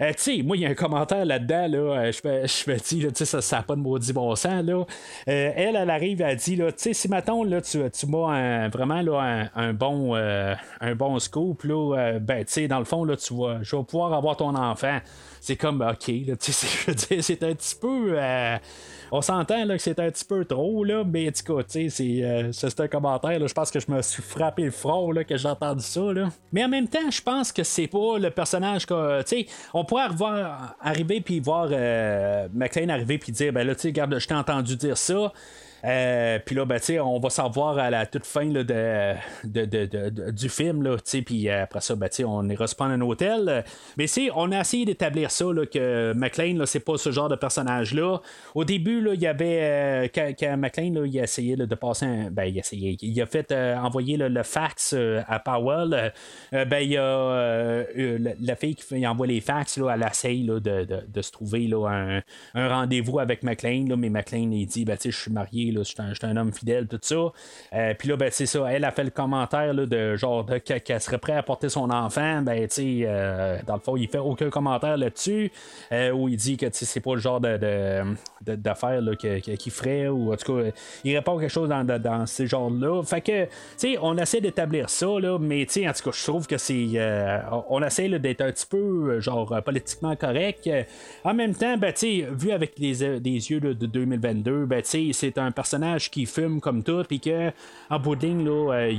Euh, 0.00 0.12
tu 0.12 0.36
sais, 0.36 0.42
moi, 0.42 0.56
il 0.56 0.62
y 0.62 0.66
a 0.66 0.70
un 0.70 0.74
commentaire 0.74 1.24
là-dedans, 1.24 1.68
là, 1.68 1.78
euh, 1.78 2.12
je 2.12 2.28
me, 2.28 2.46
je 2.46 2.82
dis, 2.82 3.06
tu 3.12 3.24
sais, 3.24 3.40
ça 3.40 3.56
n'a 3.56 3.62
pas 3.62 3.76
de 3.76 3.80
maudit 3.80 4.12
bon 4.12 4.34
sens, 4.34 4.64
là. 4.64 4.74
Euh, 4.74 4.84
elle, 5.26 5.76
elle 5.76 5.90
arrive, 5.90 6.20
elle 6.20 6.36
dit, 6.36 6.56
tu 6.56 6.64
sais, 6.76 6.92
si 6.92 7.08
maintenant, 7.08 7.44
là, 7.44 7.60
tu, 7.60 7.78
tu 7.90 8.06
m'as 8.06 8.68
vraiment 8.68 9.02
là, 9.02 9.48
un, 9.54 9.72
bon, 9.72 10.14
un 10.14 10.94
bon 10.94 11.18
scoop, 11.18 11.64
là, 11.64 12.18
ben, 12.20 12.44
tu 12.44 12.52
sais, 12.52 12.68
dans 12.68 12.78
le 12.78 12.84
fond, 12.84 13.04
là, 13.04 13.16
tu 13.16 13.34
vas, 13.34 13.62
je 13.62 13.76
vais 13.76 13.84
pouvoir 13.84 14.12
avoir 14.12 14.36
ton 14.36 14.54
enfant. 14.54 14.98
C'est 15.40 15.56
comme, 15.56 15.80
ok, 15.80 16.08
là, 16.26 16.36
tu 16.36 16.52
sais, 16.52 16.66
je 17.10 17.20
c'est 17.20 17.42
un 17.42 17.54
petit 17.54 17.76
peu 17.80 18.16
on 19.12 19.20
s'entend 19.20 19.64
là, 19.64 19.76
que 19.76 19.82
c'est 19.82 19.98
un 19.98 20.10
petit 20.10 20.24
peu 20.24 20.44
trop, 20.44 20.84
là, 20.84 21.04
mais 21.04 21.28
en 21.28 21.32
tout 21.32 21.56
cas, 21.56 21.64
c'est, 21.68 21.90
euh, 22.00 22.52
c'est 22.52 22.80
un 22.80 22.88
commentaire. 22.88 23.46
Je 23.46 23.54
pense 23.54 23.70
que 23.70 23.80
je 23.80 23.90
me 23.90 24.02
suis 24.02 24.22
frappé 24.22 24.64
le 24.64 24.70
front 24.70 25.10
là, 25.10 25.24
que 25.24 25.36
j'ai 25.36 25.48
entendu 25.48 25.82
ça. 25.82 26.12
Là. 26.12 26.28
Mais 26.52 26.64
en 26.64 26.68
même 26.68 26.88
temps, 26.88 27.10
je 27.10 27.22
pense 27.22 27.52
que 27.52 27.62
c'est 27.62 27.86
pas 27.86 28.18
le 28.18 28.30
personnage 28.30 28.86
que. 28.86 29.22
On 29.74 29.84
pourrait 29.84 30.08
arriver 30.80 31.20
puis 31.20 31.40
voir 31.40 31.68
euh, 31.70 32.48
McLean 32.52 32.88
arriver 32.88 33.18
puis 33.18 33.32
dire 33.32 33.52
ben 33.52 33.66
là, 33.66 33.74
tu 33.74 33.82
sais, 33.82 33.88
regarde, 33.88 34.18
je 34.18 34.26
t'ai 34.26 34.34
entendu 34.34 34.76
dire 34.76 34.96
ça. 34.96 35.32
Euh, 35.86 36.38
puis 36.44 36.56
là, 36.56 36.64
ben, 36.64 36.80
on 37.00 37.20
va 37.20 37.30
savoir 37.30 37.78
à 37.78 37.90
la 37.90 38.06
toute 38.06 38.26
fin 38.26 38.44
là, 38.44 38.64
de, 38.64 39.14
de, 39.44 40.30
du 40.30 40.48
film. 40.48 40.96
Puis 41.24 41.48
après 41.48 41.80
ça, 41.80 41.94
ben, 41.94 42.08
on 42.26 42.48
ira 42.48 42.66
se 42.66 42.74
prendre 42.74 42.92
un 42.92 43.00
hôtel. 43.00 43.64
Mais 43.96 44.06
on 44.34 44.50
a 44.52 44.60
essayé 44.60 44.84
d'établir 44.84 45.30
ça, 45.30 45.44
là, 45.44 45.64
que 45.66 46.12
McLean, 46.14 46.66
c'est 46.66 46.80
pas 46.80 46.96
ce 46.96 47.10
genre 47.12 47.28
de 47.28 47.36
personnage-là. 47.36 48.20
Au 48.54 48.64
début, 48.64 49.08
il 49.14 49.20
y 49.20 49.26
avait. 49.26 49.58
Euh, 49.62 50.08
quand, 50.12 50.56
McLean, 50.56 50.92
là, 50.94 51.06
il 51.06 51.20
a 51.20 51.24
essayé 51.24 51.56
de 51.56 51.74
passer 51.74 52.06
un. 52.06 52.30
Ben, 52.30 52.52
il 52.52 53.22
a 53.22 53.26
fait 53.26 53.52
euh, 53.52 53.76
envoyer 53.76 54.16
le 54.16 54.42
fax 54.42 54.94
à 55.28 55.38
Powell. 55.38 56.12
ben, 56.52 56.78
il 56.80 56.90
y 56.90 56.96
a 56.96 57.84
la, 58.40 58.56
fille 58.56 58.74
qui 58.74 59.06
envoie 59.06 59.26
les 59.26 59.40
fax, 59.40 59.78
là, 59.78 59.94
elle 59.94 60.06
essaye 60.08 60.44
de, 60.44 61.20
se 61.20 61.30
trouver 61.30 61.70
un, 61.72 62.22
un 62.54 62.68
rendez-vous 62.68 63.20
avec 63.20 63.42
McLean. 63.42 63.96
Mais 63.96 64.08
McLean, 64.08 64.50
il 64.50 64.66
dit 64.66 64.84
ben, 64.84 64.96
Je 65.02 65.10
suis 65.10 65.30
marié 65.30 65.75
je 65.84 66.14
suis 66.14 66.26
un, 66.26 66.36
homme 66.36 66.52
fidèle, 66.52 66.86
tout 66.86 66.98
ça. 67.00 67.14
Euh, 67.74 67.94
puis 67.98 68.08
là, 68.08 68.16
ben, 68.16 68.28
c'est 68.30 68.46
ça, 68.46 68.66
elle 68.70 68.84
a 68.84 68.90
fait 68.90 69.04
le 69.04 69.10
commentaire 69.10 69.74
de 69.74 70.16
genre 70.16 70.46
qu'elle 70.64 71.00
serait 71.00 71.18
prête 71.18 71.36
à 71.36 71.42
porter 71.42 71.68
son 71.68 71.90
enfant. 71.90 72.42
Ben, 72.42 72.66
tu 72.68 73.04
euh, 73.04 73.58
dans 73.66 73.74
le 73.74 73.80
fond, 73.80 73.96
il 73.96 74.08
fait 74.08 74.18
aucun 74.18 74.50
commentaire 74.50 74.96
là-dessus. 74.96 75.50
Euh, 75.92 76.10
où 76.10 76.28
il 76.28 76.36
dit 76.36 76.56
que 76.56 76.66
c'est 76.72 77.00
pas 77.00 77.14
le 77.14 77.20
genre 77.20 77.40
de, 77.40 78.04
d'affaires 78.44 79.00
qu'il 79.18 79.72
ferait, 79.72 80.08
ou 80.08 80.32
en 80.32 80.36
tout 80.36 80.56
cas, 80.56 80.70
il 81.04 81.16
répond 81.16 81.38
quelque 81.38 81.50
chose 81.50 81.68
dans, 81.68 81.84
dans 81.84 82.26
ces 82.26 82.46
genres-là. 82.46 83.02
Fait 83.02 83.20
que, 83.20 83.44
tu 83.44 83.50
sais, 83.76 83.98
on 84.00 84.16
essaie 84.18 84.40
d'établir 84.40 84.90
ça, 84.90 85.06
là, 85.20 85.38
mais 85.38 85.66
tu 85.66 85.80
sais, 85.80 85.88
en 85.88 85.92
tout 85.92 86.10
cas, 86.10 86.16
je 86.16 86.24
trouve 86.24 86.46
que 86.46 86.58
c'est. 86.58 86.86
on 87.68 87.82
essaie 87.82 88.08
d'être 88.08 88.40
un 88.40 88.52
petit 88.52 88.66
peu, 88.66 89.20
genre, 89.20 89.62
politiquement 89.64 90.16
correct. 90.16 90.68
En 91.24 91.34
même 91.34 91.54
temps, 91.54 91.76
ben, 91.76 91.92
tu 91.92 92.22
sais, 92.22 92.28
vu 92.30 92.50
avec 92.50 92.78
les, 92.78 93.02
yeux 93.02 93.60
de 93.60 93.86
2022, 93.86 94.66
ben, 94.66 94.82
tu 94.82 94.88
sais, 94.88 95.10
c'est 95.12 95.38
un 95.38 95.50
personnage 95.56 96.10
qui 96.10 96.26
fume 96.26 96.60
comme 96.60 96.84
tout, 96.84 97.02
puis 97.08 97.18
que 97.18 97.50
en 97.90 97.98
bout 97.98 98.14
de 98.14 98.26
ligne, 98.26 98.46
euh, 98.48 98.92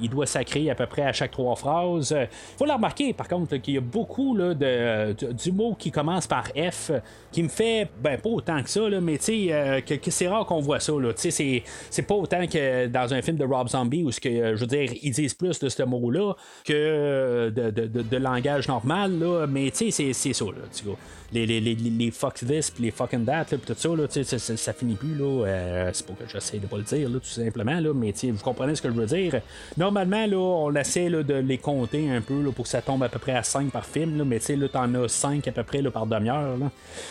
il, 0.00 0.08
doit 0.08 0.26
sacrer 0.26 0.70
à 0.70 0.74
peu 0.74 0.86
près 0.86 1.02
à 1.02 1.12
chaque 1.12 1.32
trois 1.32 1.56
phrases. 1.56 2.14
faut 2.56 2.66
le 2.66 2.72
remarquer, 2.72 3.12
par 3.12 3.26
contre, 3.26 3.56
qu'il 3.56 3.74
y 3.74 3.78
a 3.78 3.80
beaucoup 3.80 4.36
là, 4.36 4.54
de, 4.54 5.32
du 5.32 5.50
mot 5.50 5.74
qui 5.74 5.90
commence 5.90 6.26
par 6.26 6.44
F, 6.48 6.92
qui 7.32 7.42
me 7.42 7.48
fait, 7.48 7.88
ben 8.00 8.20
pas 8.20 8.28
autant 8.28 8.62
que 8.62 8.70
ça, 8.70 8.88
là, 8.88 9.00
mais 9.00 9.18
tu 9.18 9.48
euh, 9.50 9.80
que, 9.80 10.10
c'est 10.10 10.28
rare 10.28 10.46
qu'on 10.46 10.60
voit 10.60 10.80
ça. 10.80 10.92
C'est, 11.16 11.62
c'est 11.90 12.02
pas 12.02 12.14
autant 12.14 12.46
que 12.46 12.86
dans 12.86 13.12
un 13.12 13.22
film 13.22 13.36
de 13.36 13.44
Rob 13.44 13.68
Zombie 13.68 14.04
où, 14.04 14.10
que, 14.10 14.54
je 14.54 14.60
veux 14.60 14.66
dire, 14.66 14.92
ils 15.02 15.12
disent 15.12 15.34
plus 15.34 15.58
de 15.58 15.68
ce 15.68 15.82
mot-là 15.82 16.34
que 16.64 17.50
de, 17.54 17.70
de, 17.70 18.16
langage 18.16 18.68
normal, 18.68 19.18
là, 19.18 19.46
mais 19.46 19.70
tu 19.70 19.90
sais, 19.90 20.12
c'est, 20.12 20.32
ça. 20.32 20.44
Là, 20.44 20.94
les, 21.32 21.46
les, 21.46 21.60
les, 21.60 21.74
les 21.74 22.10
fuck 22.10 22.34
this, 22.34 22.70
puis 22.70 22.84
les 22.84 22.90
fucking 22.90 23.24
that, 23.24 23.44
puis 23.44 23.58
tout 23.58 23.74
ça, 23.76 23.88
là, 23.90 24.06
ça, 24.08 24.38
ça, 24.38 24.56
ça, 24.56 24.72
finit 24.72 24.94
plus. 24.94 25.14
Là, 25.14 25.46
euh, 25.46 25.90
c'est 25.92 26.06
pas 26.06 26.14
que 26.14 26.30
j'essaie 26.30 26.58
de 26.58 26.66
pas 26.66 26.78
le 26.78 26.84
dire, 26.84 27.08
là, 27.08 27.18
tout 27.18 27.26
simplement, 27.26 27.78
là, 27.78 27.92
mais 27.94 28.12
vous 28.22 28.42
comprenez 28.42 28.74
ce 28.74 28.82
que 28.82 28.88
je 28.88 28.94
veux 28.94 29.06
dire. 29.06 29.40
Normalement, 29.76 30.26
là, 30.26 30.38
on 30.38 30.74
essaie 30.74 31.08
là, 31.08 31.22
de 31.22 31.34
les 31.34 31.58
compter 31.58 32.10
un 32.10 32.20
peu 32.20 32.42
là, 32.42 32.50
pour 32.52 32.64
que 32.64 32.70
ça 32.70 32.80
tombe 32.80 33.02
à 33.02 33.08
peu 33.08 33.18
près 33.18 33.32
à 33.32 33.42
5 33.42 33.70
par 33.70 33.84
film, 33.84 34.16
là, 34.16 34.24
mais 34.24 34.38
là, 34.56 34.68
t'en 34.68 34.94
as 34.94 35.08
5 35.08 35.46
à 35.46 35.52
peu 35.52 35.62
près 35.64 35.82
là, 35.82 35.90
par 35.90 36.06
demi-heure. 36.06 36.56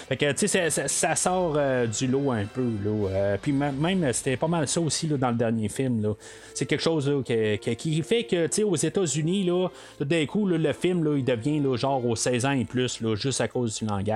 Fait 0.07 0.17
que 0.17 0.47
ça, 0.47 0.69
ça, 0.69 0.87
ça, 0.87 1.15
sort 1.15 1.55
euh, 1.57 1.85
du 1.85 2.07
lot 2.07 2.31
un 2.31 2.45
peu. 2.45 2.69
Là, 2.83 3.09
euh, 3.09 3.37
puis 3.39 3.51
même, 3.51 4.11
c'était 4.13 4.37
pas 4.37 4.47
mal 4.47 4.67
ça 4.67 4.81
aussi 4.81 5.07
là, 5.07 5.17
dans 5.17 5.29
le 5.29 5.37
dernier 5.37 5.69
film. 5.69 6.01
Là. 6.01 6.13
C'est 6.55 6.65
quelque 6.65 6.83
chose 6.83 7.07
là, 7.07 7.21
qui, 7.23 7.75
qui 7.75 8.01
fait 8.01 8.23
que 8.23 8.63
aux 8.63 8.75
États-Unis, 8.75 9.43
là, 9.43 9.67
d'un 9.99 10.25
coup, 10.25 10.47
là, 10.47 10.57
le 10.57 10.73
film 10.73 11.03
là, 11.03 11.15
il 11.17 11.23
devient 11.23 11.59
là, 11.59 11.75
genre 11.77 12.03
aux 12.03 12.15
16 12.15 12.45
ans 12.45 12.51
et 12.51 12.65
plus, 12.65 12.99
là, 13.01 13.15
juste 13.15 13.41
à 13.41 13.47
cause 13.47 13.77
du 13.77 13.85
langage. 13.85 14.06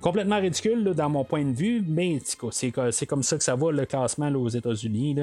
Complètement 0.00 0.40
ridicule 0.40 0.84
dans 0.94 1.08
mon 1.08 1.24
point 1.24 1.44
de 1.44 1.56
vue, 1.56 1.82
mais 1.86 2.20
c'est 2.50 3.06
comme 3.06 3.22
ça 3.22 3.36
que 3.36 3.44
ça 3.44 3.56
va 3.56 3.72
le 3.72 3.86
classement 3.86 4.30
aux 4.30 4.48
États-Unis. 4.48 5.16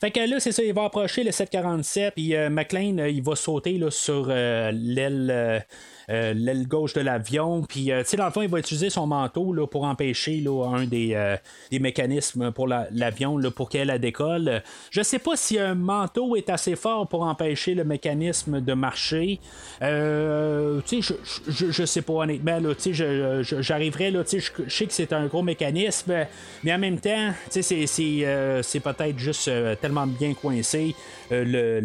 Fait 0.00 0.10
que 0.10 0.20
là, 0.20 0.40
c'est 0.40 0.52
ça, 0.52 0.62
il 0.62 0.74
va 0.74 0.84
approcher 0.84 1.24
le 1.24 1.32
747, 1.32 2.14
puis 2.14 2.34
euh, 2.34 2.50
McLean, 2.50 2.98
euh, 2.98 3.08
il 3.08 3.22
va 3.22 3.36
sauter 3.36 3.78
là, 3.78 3.90
sur 3.90 4.26
euh, 4.28 4.70
l'aile 4.72 5.64
l'aile 6.06 6.68
gauche 6.68 6.92
de 6.92 7.00
l'avion. 7.00 7.62
Puis, 7.62 7.84
tu 7.84 7.92
sais, 8.04 8.18
dans 8.18 8.26
le 8.26 8.30
fond, 8.30 8.42
il 8.42 8.50
va 8.50 8.58
utiliser 8.58 8.90
son 8.90 9.06
manteau 9.06 9.54
là, 9.54 9.66
pour 9.66 9.84
empêcher 9.84 10.40
là, 10.40 10.66
un 10.66 10.84
des, 10.84 11.36
des 11.70 11.78
mécanismes 11.78 12.52
pour 12.52 12.68
l'avion 12.68 13.40
pour 13.56 13.70
qu'elle 13.70 13.86
la 13.86 13.98
décolle. 13.98 14.62
Je 14.90 15.00
sais 15.00 15.18
pas 15.18 15.34
si 15.34 15.58
un 15.58 15.74
manteau 15.74 16.36
est 16.36 16.50
assez 16.50 16.76
fort 16.76 17.08
pour 17.08 17.22
empêcher 17.22 17.74
le 17.74 17.84
mécanisme 17.84 18.60
de 18.60 18.74
marcher. 18.74 19.40
tu 19.80 19.86
sais, 19.86 21.00
je, 21.00 21.14
je, 21.48 21.70
je, 21.70 21.84
sais 21.86 22.02
pas 22.02 22.12
honnêtement. 22.12 22.60
Tu 22.74 22.94
sais, 22.94 23.42
j'arriverais, 23.62 24.10
là, 24.10 24.24
tu 24.24 24.42
sais, 24.42 24.52
je 24.66 24.74
sais 24.74 24.84
que 24.84 24.92
c'est 24.92 25.14
un 25.14 25.24
gros 25.24 25.42
mécanisme, 25.42 26.26
mais 26.64 26.74
en 26.74 26.78
même 26.78 27.00
temps, 27.00 27.32
tu 27.50 27.62
sais, 27.62 27.86
c'est 27.86 28.80
peut-être 28.80 29.18
juste 29.18 29.50
tellement 29.76 30.06
bien 30.06 30.34
coincé. 30.34 30.94
Le, 31.30 31.80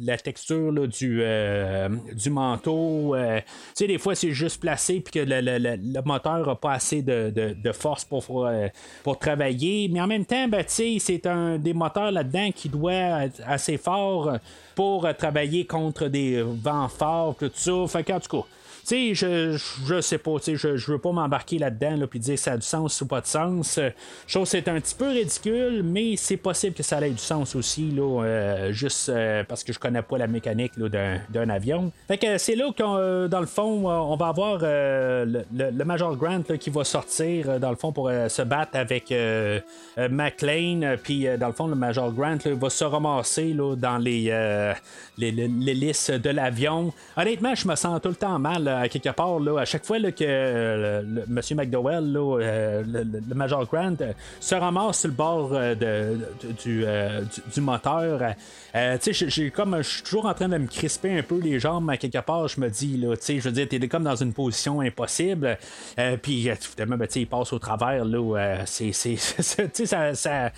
la 0.00 0.16
texture 0.18 0.72
du, 0.88 1.22
du 2.14 2.30
manteau, 2.30 3.14
tu 3.16 3.42
sais, 3.74 3.86
des 3.86 3.98
fois, 3.98 4.14
c'est 4.14 4.32
juste 4.32 4.60
placé 4.60 5.00
puis 5.00 5.12
que 5.12 5.26
le, 5.26 6.02
moteur 6.04 6.46
n'a 6.46 6.54
pas 6.54 6.72
assez 6.72 7.02
de, 7.02 7.72
force 7.72 8.04
pour, 8.04 8.46
euh, 8.46 8.68
pour 9.02 9.18
travailler. 9.18 9.88
Mais 9.92 10.00
en 10.00 10.06
même 10.06 10.24
temps, 10.24 10.48
ben, 10.48 10.64
c'est 10.66 11.26
un 11.26 11.58
des 11.58 11.74
moteurs 11.74 12.10
là-dedans 12.10 12.50
qui 12.54 12.68
doit 12.68 13.24
être 13.24 13.40
assez 13.46 13.76
fort 13.76 14.38
pour 14.74 15.08
travailler 15.16 15.66
contre 15.66 16.08
des 16.08 16.42
vents 16.42 16.88
forts, 16.88 17.36
tout 17.38 17.50
ça. 17.52 17.72
Fait 17.88 18.12
en 18.12 18.20
tout 18.20 18.42
cas, 18.42 18.48
sais, 18.88 19.14
je, 19.14 19.56
je 19.86 20.00
sais 20.00 20.18
pas, 20.18 20.32
je, 20.46 20.76
je 20.76 20.90
veux 20.92 20.98
pas 20.98 21.12
m'embarquer 21.12 21.58
là-dedans, 21.58 21.96
là, 21.96 22.06
puis 22.06 22.18
dire 22.18 22.38
ça 22.38 22.52
a 22.52 22.56
du 22.56 22.66
sens 22.66 23.00
ou 23.00 23.06
pas 23.06 23.20
de 23.20 23.26
sens. 23.26 23.78
Je 24.26 24.32
trouve 24.34 24.44
que 24.44 24.50
c'est 24.50 24.68
un 24.68 24.80
petit 24.80 24.94
peu 24.94 25.08
ridicule, 25.08 25.82
mais 25.84 26.16
c'est 26.16 26.36
possible 26.36 26.74
que 26.74 26.82
ça 26.82 27.00
ait 27.06 27.10
du 27.10 27.18
sens 27.18 27.54
aussi, 27.56 27.90
là, 27.90 28.22
euh, 28.24 28.72
juste 28.72 29.08
euh, 29.08 29.44
parce 29.46 29.62
que 29.64 29.72
je 29.72 29.78
connais 29.78 30.02
pas 30.02 30.18
la 30.18 30.26
mécanique 30.26 30.72
là, 30.76 30.88
d'un, 30.88 31.18
d'un 31.30 31.48
avion. 31.50 31.92
Fait 32.06 32.18
que 32.18 32.38
c'est 32.38 32.54
là 32.56 32.70
qu'on, 32.76 32.96
euh, 32.96 33.28
dans 33.28 33.40
le 33.40 33.46
fond, 33.46 33.88
on 33.88 34.16
va 34.16 34.28
avoir 34.28 34.58
le, 34.62 35.84
Major 35.84 36.16
Grant 36.16 36.42
là, 36.48 36.56
qui 36.58 36.70
va 36.70 36.84
sortir, 36.84 37.58
dans 37.60 37.70
le 37.70 37.76
fond, 37.76 37.92
pour 37.92 38.10
se 38.10 38.42
battre 38.42 38.76
avec 38.76 39.12
McLean, 39.96 40.96
puis 41.02 41.26
dans 41.38 41.46
le 41.48 41.52
fond, 41.52 41.66
le 41.66 41.74
Major 41.74 42.12
Grant 42.12 42.38
là, 42.44 42.54
va 42.54 42.70
se 42.70 42.84
ramasser 42.84 43.52
là, 43.54 43.74
dans 43.76 43.98
les, 43.98 44.24
les, 45.16 45.30
les- 45.32 45.48
les 45.74 45.92
de 46.18 46.30
l'avion. 46.30 46.92
Honnêtement, 47.16 47.54
je 47.54 47.66
me 47.66 47.74
sens 47.74 48.00
tout 48.00 48.08
le 48.08 48.14
temps 48.14 48.38
mal 48.38 48.68
à 48.80 48.88
quelque 48.88 49.10
part. 49.10 49.38
Là, 49.40 49.60
à 49.60 49.64
chaque 49.64 49.84
fois 49.84 49.98
là, 49.98 50.12
que 50.12 50.24
euh, 50.24 51.02
M. 51.28 51.40
McDowell, 51.56 52.16
euh, 52.16 52.82
le, 52.86 53.34
Major 53.34 53.66
Grant, 53.66 53.96
euh, 54.00 54.12
se 54.40 54.54
ramasse 54.54 55.00
sur 55.00 55.08
le 55.08 55.14
bord 55.14 55.50
de- 55.50 56.18
du, 56.64 57.60
moteur, 57.60 58.34
je 58.74 59.12
suis 59.12 60.02
toujours 60.02 60.26
en 60.26 60.34
train 60.34 60.48
de 60.48 60.58
me 60.58 60.66
crisper 60.66 61.18
un 61.18 61.22
peu 61.22 61.38
les 61.40 61.58
jambes 61.58 61.90
à 61.90 61.96
quelque 61.96 62.20
part. 62.20 62.48
Je 62.48 62.60
me 62.60 62.68
dis, 62.68 62.96
là, 62.96 63.14
je 63.16 63.40
veux 63.40 63.52
dire, 63.52 63.68
t'es 63.68 63.78
comme 63.88 64.04
dans 64.04 64.16
une 64.16 64.32
position 64.32 64.80
impossible. 64.80 65.58
Puis, 66.22 66.50
ben, 66.76 67.06
il 67.14 67.26
passe 67.26 67.52
au 67.52 67.58
travers, 67.58 68.04
là. 68.04 68.62
c'est, 68.66 68.92
ça, 68.92 70.14
ça, 70.14 70.52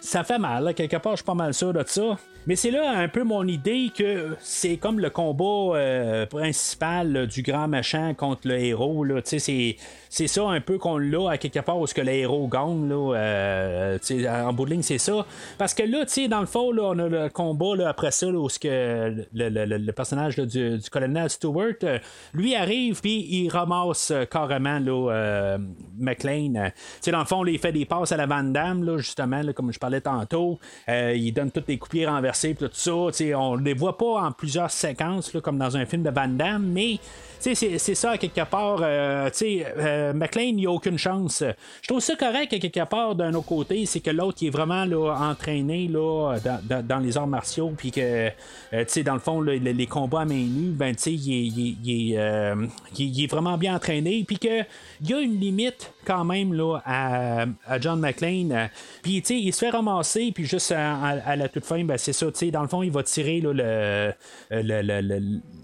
ça 0.00 0.24
fait 0.24 0.38
mal, 0.38 0.64
là, 0.64 0.72
quelque 0.74 0.96
part, 0.96 1.12
je 1.12 1.18
suis 1.18 1.24
pas 1.24 1.34
mal 1.34 1.54
sûr 1.54 1.72
de 1.72 1.84
ça. 1.86 2.18
Mais 2.46 2.56
c'est 2.56 2.70
là 2.70 2.90
un 2.90 3.08
peu 3.08 3.22
mon 3.22 3.46
idée 3.46 3.90
que 3.96 4.36
c'est 4.40 4.78
comme 4.78 4.98
le 4.98 5.10
combat 5.10 5.76
euh, 5.76 6.26
principal 6.26 7.26
du 7.26 7.42
grand 7.42 7.68
machin 7.68 8.14
contre 8.14 8.48
le 8.48 8.58
héros. 8.58 9.04
Là. 9.04 9.20
C'est, 9.24 9.76
c'est 10.12 10.26
ça 10.26 10.42
un 10.48 10.60
peu 10.60 10.76
qu'on 10.76 10.98
l'a 10.98 11.30
à 11.30 11.38
quelque 11.38 11.60
part 11.60 11.78
où 11.78 11.86
ce 11.86 11.94
que 11.94 12.00
le 12.02 12.10
héros 12.12 12.48
gagne. 12.48 12.88
Là, 12.88 13.14
euh, 13.16 13.98
en 14.44 14.52
bout 14.52 14.64
de 14.66 14.70
ligne, 14.72 14.82
c'est 14.82 14.98
ça. 14.98 15.24
Parce 15.56 15.72
que 15.72 15.84
là, 15.84 16.04
tu 16.04 16.26
dans 16.26 16.40
le 16.40 16.46
fond, 16.46 16.72
là, 16.72 16.82
on 16.86 16.98
a 16.98 17.08
le 17.08 17.28
combat 17.28 17.76
là, 17.76 17.88
après 17.88 18.10
ça, 18.10 18.26
là, 18.26 18.38
où 18.38 18.48
ce 18.48 18.58
que 18.58 19.14
le, 19.32 19.48
le- 19.48 19.78
le- 19.78 19.92
personnage 19.92 20.36
là, 20.36 20.46
du, 20.46 20.78
colonel 20.90 21.30
Stewart, 21.30 21.74
euh, 21.84 21.98
lui 22.34 22.56
arrive 22.56 23.00
puis 23.00 23.24
il 23.30 23.48
ramasse 23.48 24.10
euh, 24.10 24.24
carrément 24.24 24.80
là, 24.80 25.58
McLean. 25.96 26.54
Euh, 26.56 26.68
tu 26.70 26.72
sais, 27.02 27.10
dans 27.12 27.20
le 27.20 27.24
fond, 27.24 27.46
il 27.46 27.58
fait 27.60 27.70
des 27.72 27.84
passes 27.84 28.10
à 28.10 28.16
la 28.16 28.26
Van 28.26 28.42
Damme, 28.42 28.82
là, 28.84 28.98
justement, 28.98 29.40
comme 29.54 29.72
je 29.72 29.78
parlais 29.78 30.00
tantôt. 30.00 30.58
Il 30.88 31.32
donne 31.32 31.52
toutes 31.52 31.68
les 31.92 32.06
renversés, 32.06 32.54
puis 32.54 32.66
tout 32.68 32.74
ça. 32.74 32.92
On 33.36 33.54
les 33.54 33.74
voit 33.74 33.96
pas 33.96 34.22
en 34.24 34.32
plusieurs 34.32 34.72
séquences, 34.72 35.30
comme 35.42 35.58
dans 35.58 35.76
un 35.76 35.86
film 35.86 36.02
de 36.02 36.10
Van 36.10 36.26
Damme, 36.26 36.66
mais 36.66 36.98
c'est 37.38 37.54
ça, 37.94 38.10
à 38.10 38.18
quelque 38.18 38.44
part. 38.44 38.78
tu 38.78 39.38
sais, 39.38 39.66
euh, 40.00 40.12
McLean, 40.12 40.54
il 40.58 40.64
n'a 40.64 40.70
aucune 40.70 40.98
chance. 40.98 41.44
Je 41.82 41.86
trouve 41.88 42.00
ça 42.00 42.16
correct, 42.16 42.52
à 42.52 42.58
quelque 42.58 42.84
part, 42.88 43.14
d'un 43.14 43.34
autre 43.34 43.46
côté, 43.46 43.86
c'est 43.86 44.00
que 44.00 44.10
l'autre, 44.10 44.38
il 44.40 44.48
est 44.48 44.50
vraiment 44.50 44.84
là, 44.84 45.14
entraîné 45.20 45.88
là, 45.88 46.36
dans, 46.44 46.86
dans- 46.86 46.98
les 46.98 47.16
arts 47.16 47.26
martiaux, 47.26 47.72
puis 47.76 47.90
que, 47.90 48.00
euh, 48.00 48.30
tu 48.72 48.84
sais, 48.88 49.02
dans 49.02 49.14
le 49.14 49.20
fond, 49.20 49.40
les, 49.40 49.86
combats 49.86 50.20
à 50.22 50.24
main 50.24 50.34
nue, 50.34 50.70
ben, 50.70 50.94
tu 50.94 51.02
sais, 51.02 51.12
il 51.12 51.32
est, 51.32 51.46
il 51.46 51.76
il 51.84 52.16
euh, 52.18 52.66
il 52.98 53.24
est- 53.24 53.26
vraiment 53.26 53.56
bien 53.56 53.74
entraîné, 53.76 54.24
puis 54.26 54.36
qu'il 54.38 54.66
y 55.04 55.14
a 55.14 55.20
une 55.20 55.38
limite 55.38 55.92
quand 56.04 56.24
même 56.24 56.52
là, 56.54 56.78
à, 56.84 57.46
John 57.80 58.00
McClane. 58.00 58.52
Euh, 58.52 58.66
Puis, 59.02 59.22
tu 59.22 59.28
sais, 59.28 59.40
il 59.40 59.52
se 59.52 59.60
fait 59.60 59.70
ramasser, 59.70 60.32
puis 60.34 60.44
juste 60.44 60.72
à, 60.72 61.36
la 61.36 61.48
toute 61.48 61.64
fin, 61.64 61.82
ben, 61.84 61.96
c'est 61.98 62.12
ça, 62.12 62.26
tu 62.26 62.38
sais, 62.38 62.50
dans 62.50 62.62
le 62.62 62.68
fond, 62.68 62.82
il 62.82 62.90
va 62.90 63.02
tirer 63.02 63.40
le, 63.40 63.52
le, 63.52 64.12
le, 64.50 64.82
le, 64.82 65.00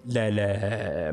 le- 0.09 1.13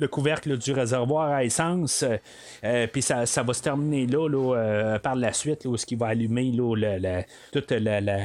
le- 0.00 0.06
le 0.06 0.08
couvercle 0.08 0.56
du 0.58 0.72
réservoir 0.72 1.30
à 1.30 1.44
essence, 1.44 2.02
euh, 2.02 2.16
euh, 2.64 2.86
puis 2.92 3.02
ça, 3.02 3.26
ça 3.26 3.42
va 3.42 3.52
se 3.52 3.62
terminer 3.62 4.06
là, 4.06 4.28
là, 4.28 4.54
euh, 4.56 4.98
par 4.98 5.14
la 5.14 5.32
suite, 5.32 5.64
là, 5.64 5.70
où 5.70 5.76
ce 5.76 5.86
qui 5.86 5.94
va 5.94 6.08
allumer 6.08 6.52
toute 7.52 7.70
la- 7.70 8.00
la- 8.00 8.18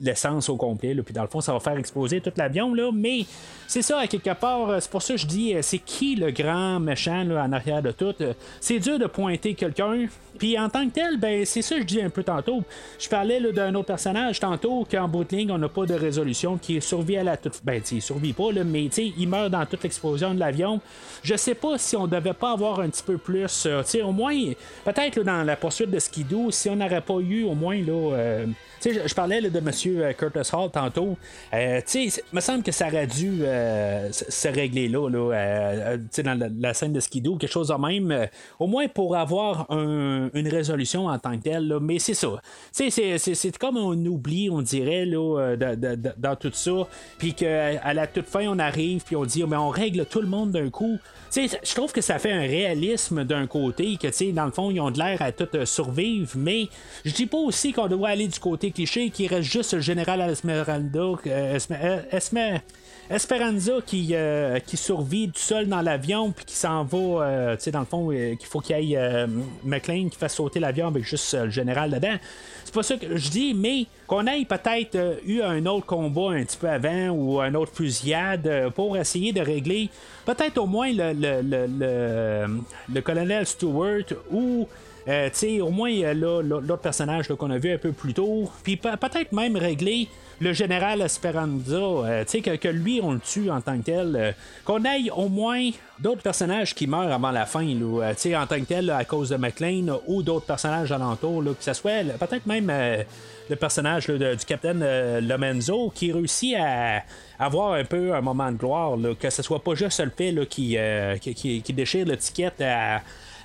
l'essence 0.00 0.48
au 0.48 0.56
complet, 0.56 0.94
puis 1.04 1.14
dans 1.14 1.22
le 1.22 1.28
fond, 1.28 1.40
ça 1.40 1.52
va 1.52 1.60
faire 1.60 1.76
exploser 1.78 2.20
tout 2.20 2.32
l'avion, 2.36 2.72
mais 2.92 3.24
c'est 3.66 3.82
ça, 3.82 3.98
à 4.00 4.06
quelque 4.06 4.34
part, 4.34 4.80
c'est 4.80 4.90
pour 4.90 5.02
ça 5.02 5.14
que 5.14 5.20
je 5.20 5.26
dis, 5.26 5.54
c'est 5.62 5.78
qui 5.78 6.16
le 6.16 6.30
grand 6.30 6.78
méchant 6.80 7.28
en 7.30 7.52
arrière 7.52 7.82
de 7.82 7.90
tout? 7.90 8.14
C'est 8.60 8.78
dur 8.78 8.98
de 8.98 9.06
pointer 9.06 9.54
quelqu'un, 9.54 10.06
puis 10.38 10.58
en 10.58 10.68
tant 10.68 10.86
que 10.88 10.92
tel, 10.92 11.18
ben 11.18 11.44
c'est 11.44 11.62
ça 11.62 11.76
que 11.76 11.82
je 11.82 11.86
dis 11.86 12.02
un 12.02 12.10
peu 12.10 12.22
tantôt. 12.22 12.62
Je 12.98 13.08
parlais 13.08 13.40
d'un 13.52 13.74
autre 13.74 13.86
personnage 13.86 14.40
tantôt 14.40 14.86
qu'en 14.90 15.08
bout 15.08 15.24
de 15.24 15.36
ligne, 15.36 15.50
on 15.50 15.58
n'a 15.58 15.68
pas 15.68 15.86
de 15.86 15.94
résolution, 15.94 16.58
qui 16.58 16.80
survit 16.80 17.16
à 17.16 17.24
la 17.24 17.36
toute. 17.36 17.60
Ben, 17.64 17.80
tu 17.82 18.00
survit 18.00 18.32
pas, 18.32 18.52
là, 18.52 18.64
mais 18.64 18.88
tu 18.90 19.12
il 19.16 19.28
meurt 19.28 19.50
dans 19.50 19.64
toute 19.66 19.82
l'explosion 19.82 20.34
de 20.34 20.40
l'avion. 20.40 20.80
Je 21.22 21.36
sais 21.36 21.54
pas 21.54 21.78
si 21.78 21.96
on 21.96 22.06
devait 22.06 22.34
pas 22.34 22.52
avoir 22.52 22.80
un 22.80 22.88
petit 22.88 23.02
peu 23.02 23.18
plus. 23.18 23.66
euh, 23.66 23.82
tu 23.82 24.02
au 24.02 24.12
moins, 24.12 24.34
peut-être 24.84 25.22
dans 25.22 25.42
la 25.42 25.56
poursuite 25.56 25.90
de 25.90 25.98
Skidoo, 25.98 26.50
si 26.50 26.68
on 26.70 26.76
n'aurait 26.76 27.00
pas 27.00 27.18
eu 27.20 27.44
au 27.44 27.54
moins 27.54 27.76
là. 27.76 27.92
euh, 28.16 28.46
tu 28.82 28.92
sais, 28.94 29.02
je, 29.06 29.14
parlais 29.14 29.40
de 29.40 29.58
M. 29.58 30.14
Curtis 30.14 30.50
Hall 30.54 30.70
tantôt. 30.70 31.16
Euh, 31.54 31.80
tu 31.86 32.10
sais, 32.10 32.22
me 32.32 32.40
semble 32.40 32.62
que 32.64 32.72
ça 32.72 32.88
aurait 32.88 33.06
dû 33.06 33.42
euh, 33.42 34.08
se 34.12 34.48
régler 34.48 34.88
là, 34.88 35.08
euh, 35.08 35.32
euh, 35.32 35.96
tu 35.98 36.02
sais, 36.10 36.22
dans 36.24 36.38
la, 36.58 36.74
scène 36.74 36.92
de 36.92 37.00
Skidoo, 37.00 37.36
quelque 37.36 37.50
chose 37.52 37.68
de 37.68 37.74
même. 37.74 38.10
euh, 38.10 38.26
au 38.58 38.66
moins 38.66 38.88
pour 38.88 39.16
avoir 39.16 39.70
un- 39.70 40.30
une 40.34 40.48
résolution 40.48 41.06
en 41.06 41.18
tant 41.18 41.36
que 41.38 41.42
telle. 41.44 41.68
là. 41.68 41.78
Mais 41.80 41.98
c'est 41.98 42.14
ça. 42.14 42.40
Tu 42.76 42.90
sais, 42.90 43.18
c'est- 43.18 43.58
comme 43.58 43.76
on 43.76 43.92
oublie, 44.06 44.50
on 44.50 44.62
dirait, 44.62 45.04
là, 45.06 45.38
euh, 45.40 45.56
dans 46.16 46.36
tout 46.36 46.50
ça. 46.52 46.72
Puis 47.18 47.34
qu'à 47.34 47.94
la 47.94 48.06
toute 48.06 48.26
fin, 48.26 48.46
on 48.48 48.58
arrive, 48.58 49.02
puis 49.04 49.14
on 49.16 49.24
dit, 49.24 49.44
mais 49.44 49.56
on 49.56 49.68
règle 49.68 50.06
tout 50.06 50.20
le 50.20 50.26
monde 50.28 50.50
d'un 50.50 50.70
coup. 50.70 50.98
Tu 51.32 51.48
sais, 51.48 51.58
je 51.62 51.74
trouve 51.74 51.92
que 51.92 52.00
ça 52.00 52.18
fait 52.18 52.32
un 52.32 52.40
réalisme 52.42 53.24
d'un 53.24 53.46
côté, 53.46 53.96
que 53.96 54.08
tu 54.08 54.12
sais, 54.12 54.32
dans 54.32 54.44
le 54.44 54.50
fond, 54.50 54.70
ils 54.70 54.80
ont 54.80 54.90
de 54.90 54.98
l'air 54.98 55.22
à 55.22 55.32
tout 55.32 55.48
euh, 55.54 55.64
survivre, 55.64 56.30
mais 56.36 56.68
je 57.04 57.12
dis 57.12 57.26
pas 57.26 57.38
aussi 57.38 57.72
qu'on 57.72 57.86
doit 57.86 58.08
aller 58.10 58.28
du 58.28 58.38
côté 58.38 58.70
cliché, 58.72 59.10
qui 59.10 59.26
reste 59.28 59.50
juste 59.50 59.74
le 59.74 59.80
général 59.80 60.20
Esmeralda, 60.20 60.98
euh, 61.26 61.58
euh, 61.70 62.58
Esperanza 63.10 63.72
qui, 63.84 64.10
euh, 64.12 64.58
qui 64.60 64.76
survit 64.76 65.26
tout 65.28 65.40
seul 65.40 65.66
dans 65.68 65.82
l'avion, 65.82 66.30
puis 66.32 66.44
qui 66.44 66.54
s'en 66.54 66.84
va, 66.84 67.56
tu 67.56 67.64
sais, 67.64 67.70
dans 67.70 67.80
le 67.80 67.84
fond, 67.86 68.08
qu'il 68.08 68.46
faut 68.48 68.60
qu'il 68.60 68.96
euh, 68.96 69.26
McLean 69.64 70.08
qui 70.08 70.16
fasse 70.16 70.36
sauter 70.36 70.60
l'avion 70.60 70.86
avec 70.88 71.04
juste 71.04 71.34
le 71.34 71.50
général 71.50 71.90
dedans. 71.90 72.16
C'est 72.64 72.72
pas 72.72 72.82
ça 72.82 72.96
que 72.96 73.16
je 73.16 73.28
dis, 73.28 73.54
mais 73.54 73.86
qu'on 74.06 74.26
ait 74.26 74.44
peut-être 74.46 75.18
eu 75.26 75.42
un 75.42 75.66
autre 75.66 75.84
combat 75.84 76.30
un 76.30 76.44
petit 76.44 76.56
peu 76.56 76.68
avant 76.70 77.08
ou 77.10 77.40
un 77.40 77.54
autre 77.54 77.72
fusillade 77.74 78.70
pour 78.74 78.96
essayer 78.96 79.32
de 79.32 79.40
régler 79.40 79.90
peut-être 80.24 80.56
au 80.58 80.66
moins 80.66 80.90
le, 80.90 81.12
le, 81.12 81.42
le- 81.42 82.60
le 82.94 83.00
colonel 83.02 83.46
Stewart 83.46 84.04
ou 84.30 84.66
euh, 85.08 85.28
au 85.60 85.70
moins 85.70 85.90
euh, 85.92 86.14
là, 86.14 86.40
l'autre 86.42 86.82
personnage 86.82 87.28
qu'on 87.28 87.50
a 87.50 87.58
vu 87.58 87.72
un 87.72 87.78
peu 87.78 87.92
plus 87.92 88.14
tôt, 88.14 88.50
puis 88.62 88.76
pe- 88.76 88.96
peut-être 88.96 89.32
même 89.32 89.56
régler 89.56 90.08
le 90.40 90.52
général 90.52 91.00
Esperanza, 91.02 91.76
euh, 91.76 92.24
que, 92.24 92.56
que 92.56 92.68
lui, 92.68 93.00
on 93.02 93.12
le 93.12 93.20
tue 93.20 93.48
en 93.50 93.60
tant 93.60 93.78
que 93.78 93.84
tel, 93.84 94.16
euh, 94.16 94.32
qu'on 94.64 94.84
aille 94.84 95.10
au 95.14 95.28
moins 95.28 95.70
d'autres 96.00 96.22
personnages 96.22 96.74
qui 96.74 96.86
meurent 96.88 97.12
avant 97.12 97.30
la 97.30 97.46
fin, 97.46 97.62
là, 97.64 98.12
euh, 98.26 98.34
en 98.36 98.46
tant 98.46 98.58
que 98.58 98.64
tel, 98.64 98.90
à 98.90 99.04
cause 99.04 99.28
de 99.30 99.36
McLean, 99.36 100.00
ou 100.08 100.22
d'autres 100.22 100.46
personnages 100.46 100.90
alentours, 100.90 101.44
que 101.44 101.54
ce 101.64 101.72
soit 101.74 102.02
peut-être 102.18 102.46
même 102.46 102.72
le 103.50 103.56
personnage 103.56 104.06
de- 104.06 104.34
du 104.34 104.44
capitaine 104.44 104.84
Lomenzo 105.20 105.92
qui 105.94 106.10
réussit 106.12 106.56
à 106.58 107.02
avoir 107.38 107.74
un 107.74 107.84
peu 107.84 108.14
un 108.14 108.20
moment 108.20 108.50
de 108.50 108.56
gloire, 108.56 108.96
que 109.20 109.30
ce 109.30 109.42
soit 109.42 109.62
pas 109.62 109.74
juste 109.74 110.00
le 110.00 110.10
fait 110.16 110.34
qui, 110.48 110.76
qui- 111.20 111.62
qui 111.62 111.72
déchire 111.72 112.06
l'étiquette 112.06 112.60
à 112.60 113.00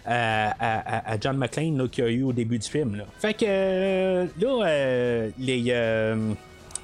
à, 0.07 1.17
John 1.21 1.37
McClane 1.37 1.87
qu'il 1.89 2.03
y 2.03 2.07
a 2.07 2.09
eu 2.11 2.23
au 2.23 2.33
début 2.33 2.57
du 2.59 2.67
film. 2.67 2.95
Là. 2.95 3.03
Fait 3.19 3.33
que 3.33 3.45
euh, 3.47 4.25
là, 4.39 4.65
euh, 4.67 5.29
les. 5.39 5.65
euh, 5.69 6.33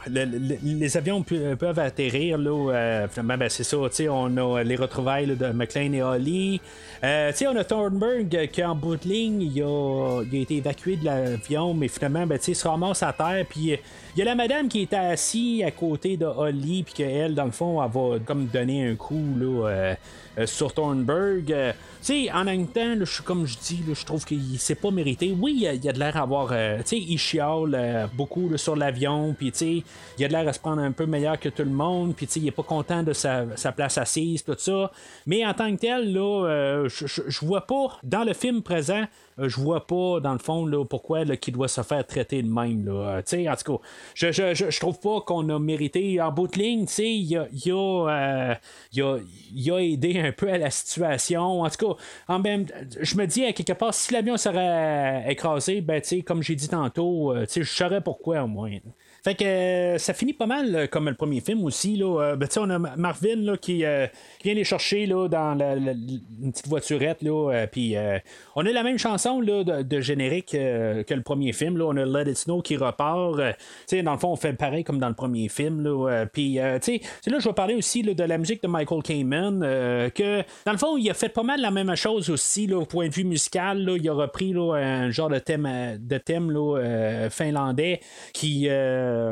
le- 0.05 0.25
le- 0.25 0.57
les 0.61 0.97
avions 0.97 1.23
peuvent 1.23 1.79
atterrir, 1.79 2.37
là, 2.37 3.07
finalement, 3.09 3.37
ben, 3.37 3.47
c'est 3.49 3.63
ça, 3.63 3.77
on 4.09 4.37
a 4.37 4.61
les 4.61 4.75
retrouvailles 4.75 5.27
de 5.27 5.47
McLean 5.53 5.93
et 5.93 6.01
Holly. 6.03 6.59
Euh, 7.03 7.33
on 7.49 7.55
a 7.57 7.65
Thornburg 7.65 8.33
euh, 8.33 8.45
qui, 8.45 8.63
en 8.63 8.75
bout 8.75 8.95
de 8.95 9.09
ligne, 9.09 9.41
il 9.41 9.61
a, 9.61 10.21
il 10.23 10.39
a 10.39 10.41
été 10.41 10.55
évacué 10.55 10.95
de 10.95 11.03
l'avion, 11.03 11.73
mais 11.73 11.89
finalement, 11.89 12.25
ben, 12.25 12.39
il 12.47 12.55
se 12.55 12.65
ramasse 12.65 13.03
à 13.03 13.11
terre, 13.11 13.45
puis 13.49 13.73
euh, 13.73 13.77
il 14.15 14.19
y 14.19 14.21
a 14.21 14.25
la 14.25 14.35
madame 14.35 14.69
qui 14.69 14.83
était 14.83 14.95
assise 14.95 15.63
à 15.63 15.71
côté 15.71 16.15
de 16.15 16.25
Holly, 16.25 16.83
puis 16.83 16.93
qu'elle, 16.93 17.35
dans 17.35 17.43
le 17.43 17.51
fond, 17.51 17.83
elle 17.83 17.91
va 17.91 18.19
comme 18.19 18.45
donner 18.45 18.87
un 18.87 18.95
coup, 18.95 19.21
là, 19.37 19.67
euh, 19.67 19.95
sur 20.45 20.73
Thornburg. 20.73 21.43
Tu 21.45 21.53
sais, 22.01 22.31
en 22.31 22.45
même 22.45 22.67
temps, 22.67 22.95
je 22.97 23.05
suis 23.05 23.23
comme 23.23 23.45
je 23.45 23.57
dis, 23.57 23.83
je 23.93 24.05
trouve 24.05 24.23
qu'il 24.25 24.57
s'est 24.57 24.75
pas 24.75 24.89
mérité. 24.89 25.35
Oui, 25.37 25.57
il 25.59 25.67
a, 25.67 25.71
a 25.71 25.93
de 25.93 25.99
l'air 25.99 26.17
à 26.17 26.21
avoir. 26.21 26.53
tu 26.85 26.95
il 26.95 27.19
chiale 27.19 28.09
beaucoup 28.15 28.49
là, 28.49 28.57
sur 28.57 28.75
l'avion, 28.75 29.35
puis 29.37 29.51
il 30.17 30.25
a 30.25 30.27
l'air 30.27 30.47
à 30.47 30.53
se 30.53 30.59
prendre 30.59 30.81
un 30.81 30.91
peu 30.91 31.05
meilleur 31.05 31.39
que 31.39 31.49
tout 31.49 31.63
le 31.63 31.69
monde, 31.69 32.15
puis 32.15 32.25
il 32.35 32.47
est 32.47 32.51
pas 32.51 32.63
content 32.63 33.03
de 33.03 33.13
sa, 33.13 33.45
place 33.75 33.97
assise, 33.97 34.43
tout 34.43 34.55
ça. 34.57 34.91
Mais 35.27 35.45
en 35.45 35.53
tant 35.53 35.71
que 35.75 35.81
tel, 35.81 36.13
là, 36.13 36.87
je 36.93 37.45
vois 37.45 37.67
pas 37.67 37.99
dans 38.03 38.23
le 38.23 38.33
film 38.33 38.61
présent 38.61 39.05
euh, 39.39 39.49
je 39.49 39.59
vois 39.59 39.85
pas, 39.85 40.19
dans 40.19 40.33
le 40.33 40.39
fond, 40.39 40.65
là, 40.65 40.85
pourquoi 40.85 41.25
qu'il 41.37 41.53
doit 41.53 41.67
se 41.67 41.81
faire 41.81 42.05
traiter 42.05 42.41
de 42.41 42.49
même. 42.49 42.85
Là. 42.85 43.21
Euh, 43.33 43.49
en 43.49 43.55
tout 43.55 43.77
cas, 43.77 43.83
je, 44.13 44.31
je, 44.31 44.79
trouve 44.79 44.99
pas 44.99 45.21
qu'on 45.21 45.47
a 45.49 45.59
mérité. 45.59 46.21
En 46.21 46.31
bout 46.31 46.47
de 46.47 46.57
ligne, 46.59 46.85
il 46.99 47.37
a, 47.37 47.47
il, 47.51 47.71
a, 47.71 48.55
euh, 48.97 49.19
a, 49.75 49.81
aidé 49.81 50.19
un 50.19 50.31
peu 50.31 50.51
à 50.51 50.57
la 50.57 50.69
situation. 50.69 51.61
En 51.61 51.69
tout 51.69 51.87
cas, 51.87 52.03
en 52.27 52.39
même, 52.39 52.65
je 52.99 53.15
me 53.15 53.25
dis, 53.25 53.45
à 53.45 53.53
quelque 53.53 53.73
part, 53.73 53.93
si 53.93 54.13
l'avion 54.13 54.37
serait 54.37 55.25
écrasé, 55.27 55.81
ben, 55.81 56.01
comme 56.25 56.43
j'ai 56.43 56.55
dit 56.55 56.69
tantôt, 56.69 57.33
je 57.49 57.63
saurais 57.63 58.01
pourquoi 58.01 58.43
au 58.43 58.47
moins. 58.47 58.77
Fait 59.23 59.35
que 59.35 59.45
euh, 59.45 59.97
ça 59.99 60.13
finit 60.13 60.33
pas 60.33 60.47
mal 60.47 60.75
euh, 60.75 60.87
comme 60.87 61.07
le 61.07 61.15
premier 61.15 61.39
film 61.39 61.63
aussi. 61.63 61.95
Là. 61.95 62.21
Euh, 62.21 62.35
ben, 62.35 62.49
on 62.57 62.69
a 62.69 62.77
Marvin 62.77 63.37
là, 63.37 63.55
qui, 63.55 63.77
vient 63.77 64.53
les 64.53 64.65
chercher 64.65 65.05
là, 65.05 65.29
dans 65.29 65.55
la, 65.55 65.75
une 65.75 66.51
petite 66.51 66.67
voiturette. 66.67 67.21
Là, 67.21 67.65
on 68.55 68.65
a 68.65 68.71
la 68.71 68.83
même 68.83 68.97
chanson 68.97 69.39
là, 69.39 69.63
de, 69.63 70.01
générique 70.01 70.51
que 70.51 71.13
le 71.13 71.21
premier 71.21 71.53
film. 71.53 71.77
Là. 71.77 71.85
On 71.85 71.95
a 71.95 72.05
Let 72.05 72.29
It 72.31 72.37
Snow 72.37 72.61
qui 72.61 72.75
repart. 72.75 73.37
dans 73.37 74.11
le 74.11 74.17
fond, 74.17 74.31
on 74.31 74.35
fait 74.35 74.53
pareil 74.53 74.83
comme 74.83 74.99
dans 74.99 75.07
le 75.07 75.15
premier 75.15 75.47
film. 75.47 75.81
Là. 75.83 76.25
puis 76.25 76.55
là, 76.55 76.79
je 76.79 77.47
vais 77.47 77.53
parler 77.53 77.75
aussi 77.75 78.01
de 78.03 78.23
la 78.23 78.37
musique 78.37 78.61
de 78.61 78.67
Michael 78.67 79.03
Kamen. 79.03 79.59
que 80.13 80.43
dans 80.65 80.71
le 80.73 80.77
fond, 80.77 80.97
il 80.97 81.09
a 81.09 81.13
fait 81.13 81.29
pas 81.29 81.43
mal 81.43 81.61
la 81.61 81.71
même 81.71 81.95
chose 81.95 82.29
aussi 82.29 82.67
là, 82.67 82.77
au 82.77 82.85
point 82.85 83.07
de 83.07 83.13
vue 83.13 83.23
musical. 83.23 83.83
Là. 83.85 83.95
Il 83.97 84.09
a 84.09 84.13
repris 84.13 84.51
là, 84.51 84.73
un 84.73 85.11
genre 85.11 85.29
de 85.29 85.39
thème, 85.39 85.97
de 85.99 86.17
thème 86.17 86.51
là, 86.51 87.29
finlandais 87.29 88.01
qui. 88.33 88.67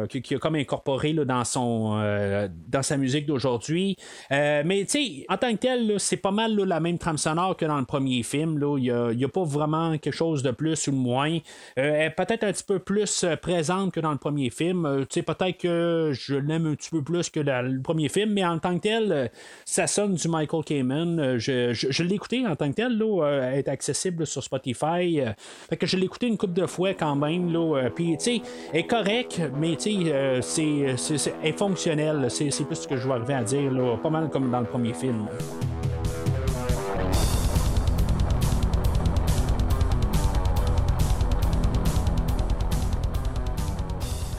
Qui, 0.08 0.36
a 0.36 0.40
comme 0.40 0.56
incorporé 0.56 1.14
là, 1.14 1.26
dans 1.26 1.44
son 1.44 2.00
euh, 2.00 2.48
dans 2.68 2.84
sa 2.84 2.98
musique 2.98 3.26
d'aujourd'hui. 3.26 3.98
Euh, 4.32 4.64
mais 4.66 4.86
tu 4.86 4.92
sais, 4.92 5.26
en 5.30 5.38
tant 5.38 5.52
que 5.52 5.58
tel, 5.58 6.00
c'est 6.00 6.18
pas 6.18 6.32
mal 6.32 6.56
la 6.56 6.80
même 6.80 6.98
trame 6.98 7.18
sonore 7.18 7.56
que 7.58 7.66
dans 7.66 7.80
le 7.80 7.86
premier 7.86 8.24
film. 8.24 8.60
Il 8.78 9.16
n'y 9.16 9.24
a, 9.24 9.30
pas 9.30 9.44
vraiment 9.44 9.98
quelque 9.98 10.14
chose 10.14 10.44
de 10.44 10.52
plus 10.52 10.88
ou 10.88 10.92
de 10.92 10.96
moins. 10.96 11.38
elle 11.76 12.02
est 12.02 12.10
peut-être 12.10 12.44
un 12.44 12.52
petit 12.52 12.64
peu 12.64 12.80
plus 12.80 13.26
présente 13.42 13.94
que 13.94 14.00
dans 14.00 14.12
le 14.12 14.18
premier 14.18 14.50
film. 14.50 15.06
tu 15.10 15.20
sais, 15.20 15.22
peut-être 15.22 15.58
que 15.58 16.12
je 16.14 16.36
l'aime 16.36 16.66
un 16.66 16.76
petit 16.76 16.90
peu 16.90 17.02
plus 17.02 17.30
que 17.30 17.40
dans 17.40 17.66
le 17.66 17.82
premier 17.82 18.10
film, 18.10 18.34
mais 18.34 18.46
en 18.46 18.60
tant 18.60 18.76
que 18.76 18.82
tel, 18.82 19.32
ça 19.66 19.88
sonne 19.88 20.16
du 20.16 20.28
Michael 20.28 20.64
Kamen. 20.64 21.38
Je, 21.38 21.74
je, 21.74 22.04
l'ai 22.04 22.16
écouté 22.16 22.46
en 22.46 22.56
tant 22.56 22.70
que 22.70 22.76
tel, 22.76 22.98
là, 22.98 23.52
est 23.54 23.68
accessible 23.68 24.26
sur 24.26 24.44
Spotify. 24.44 25.22
fait 25.70 25.78
que 25.78 25.88
je 25.88 25.98
l'ai 25.98 26.06
écouté 26.06 26.28
une 26.28 26.38
couple 26.38 26.54
de 26.54 26.66
fois 26.66 26.94
quand 26.94 27.16
même. 27.16 27.52
Là, 27.52 27.90
puis, 27.96 28.18
tu 28.18 28.24
sais, 28.24 28.42
est 28.74 28.84
correct, 28.84 29.42
mais 29.58 29.71
euh, 29.88 30.42
c'est 30.42 31.58
fonctionnel. 31.58 32.28
C'est 32.30 32.66
plus 32.66 32.76
ce 32.76 32.88
que 32.88 32.98
je 32.98 33.08
vais 33.08 33.14
arriver 33.14 33.34
à 33.34 33.44
dire, 33.44 33.72
pas 34.02 34.10
mal 34.10 34.30
comme 34.30 34.52
dans 34.52 34.60
le 34.60 34.66
premier 34.66 34.94
film. 34.94 35.28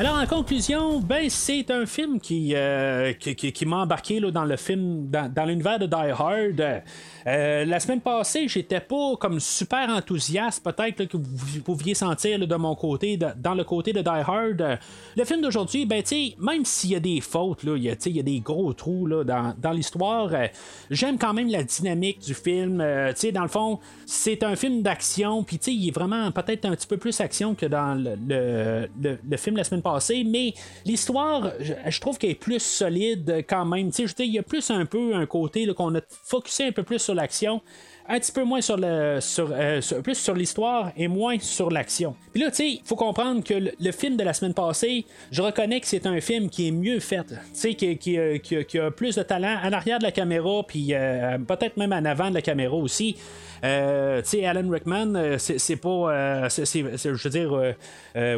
Alors 0.02 0.18
en 0.18 0.26
conclusion, 0.26 0.98
ben 0.98 1.30
c'est 1.30 1.70
un 1.70 1.86
film 1.86 2.18
qui, 2.18 2.54
euh, 2.56 3.12
qui, 3.12 3.66
m'a 3.66 3.82
embarqué 3.82 4.18
là, 4.18 4.32
dans 4.32 4.44
le 4.44 4.56
film, 4.56 5.08
dans 5.08 5.44
l'univers 5.44 5.78
de 5.78 5.86
Die 5.86 5.94
Hard. 5.94 6.82
Euh, 7.26 7.64
la 7.64 7.80
semaine 7.80 8.00
passée, 8.00 8.48
j'étais 8.48 8.80
pas 8.80 9.16
comme 9.18 9.38
super 9.38 9.88
enthousiaste, 9.88 10.64
peut-être 10.64 11.04
que 11.04 11.16
vous 11.16 11.62
pouviez 11.62 11.94
sentir 11.94 12.38
de 12.38 12.54
mon 12.56 12.74
côté, 12.74 13.16
dans 13.16 13.54
le 13.54 13.64
côté 13.64 13.92
de 13.92 14.00
Die 14.00 14.08
Hard. 14.08 14.78
le 15.16 15.24
film 15.24 15.40
d'aujourd'hui, 15.40 15.86
ben, 15.86 16.02
même 16.38 16.64
s'il 16.64 16.90
y 16.90 16.96
a 16.96 17.00
des 17.00 17.20
fautes, 17.20 17.60
il 17.64 17.82
y, 17.82 18.20
a 18.20 18.22
des 18.22 18.40
gros 18.40 18.72
trous 18.72 19.08
dans, 19.24 19.72
l'histoire, 19.72 20.30
euh, 20.32 20.46
j'aime 20.90 21.18
quand 21.18 21.32
même 21.32 21.48
la 21.48 21.62
dynamique 21.62 22.20
du 22.20 22.34
film. 22.34 22.80
Euh, 22.80 23.12
dans 23.32 23.42
le 23.42 23.48
fond, 23.48 23.78
c'est 24.06 24.42
un 24.42 24.56
film 24.56 24.82
d'action, 24.82 25.44
puis 25.44 25.56
il 25.66 25.88
est 25.88 25.92
vraiment 25.92 26.30
peut-être 26.32 26.64
un 26.64 26.74
petit 26.74 26.86
peu 26.86 26.96
plus 26.96 27.20
action 27.20 27.54
que 27.54 27.66
dans 27.66 27.94
le, 27.94 28.88
le, 29.00 29.36
film 29.36 29.56
la 29.56 29.64
semaine 29.64 29.82
passée, 29.82 30.24
mais 30.24 30.54
l'histoire, 30.84 31.52
je, 31.60 32.00
trouve 32.00 32.18
qu'elle 32.18 32.30
est 32.30 32.34
plus 32.34 32.60
solide 32.60 33.44
quand 33.48 33.64
même. 33.64 33.90
Il 34.18 34.26
y 34.26 34.38
a 34.38 34.42
plus 34.42 34.70
un 34.70 34.86
peu 34.86 35.14
un 35.14 35.26
côté 35.26 35.66
qu'on 35.74 35.94
a 35.94 36.00
focusé 36.24 36.66
un 36.66 36.72
peu 36.72 36.82
plus 36.82 36.98
sur 36.98 37.11
l'action 37.14 37.60
un 38.08 38.18
petit 38.18 38.32
peu 38.32 38.44
moins 38.44 38.60
sur 38.60 38.76
le 38.76 39.18
sur, 39.20 39.50
euh, 39.52 39.80
plus 40.02 40.16
sur 40.16 40.34
l'histoire 40.34 40.92
et 40.96 41.08
moins 41.08 41.38
sur 41.38 41.70
l'action. 41.70 42.14
Puis 42.32 42.42
là, 42.42 42.50
tu 42.50 42.56
sais, 42.56 42.70
il 42.70 42.80
faut 42.84 42.96
comprendre 42.96 43.42
que 43.44 43.54
le, 43.54 43.92
film 43.92 44.16
de 44.16 44.24
la 44.24 44.32
semaine 44.32 44.54
passée, 44.54 45.04
je 45.30 45.42
reconnais 45.42 45.80
que 45.80 45.86
c'est 45.86 46.06
un 46.06 46.20
film 46.20 46.50
qui 46.50 46.68
est 46.68 46.72
mieux 46.72 47.00
fait, 47.00 47.24
tu 47.26 47.34
sais, 47.52 47.74
qui, 47.74 47.96
qui, 47.98 48.18
qui, 48.40 48.78
a 48.78 48.90
plus 48.90 49.16
de 49.16 49.22
talent 49.22 49.56
en 49.62 49.72
arrière 49.72 49.98
de 49.98 50.04
la 50.04 50.12
caméra, 50.12 50.62
puis 50.66 50.88
euh, 50.92 51.38
peut-être 51.38 51.76
même 51.76 51.92
en 51.92 52.04
avant 52.04 52.28
de 52.30 52.34
la 52.34 52.42
caméra 52.42 52.74
aussi. 52.74 53.16
Euh, 53.64 54.22
tu 54.22 54.28
sais, 54.28 54.44
Alan 54.44 54.68
Rickman, 54.68 55.14
euh, 55.14 55.38
c'est 55.38 55.76
pas. 55.76 55.88
Euh, 55.88 56.48
je 56.48 57.22
veux 57.22 57.30
dire, 57.30 57.74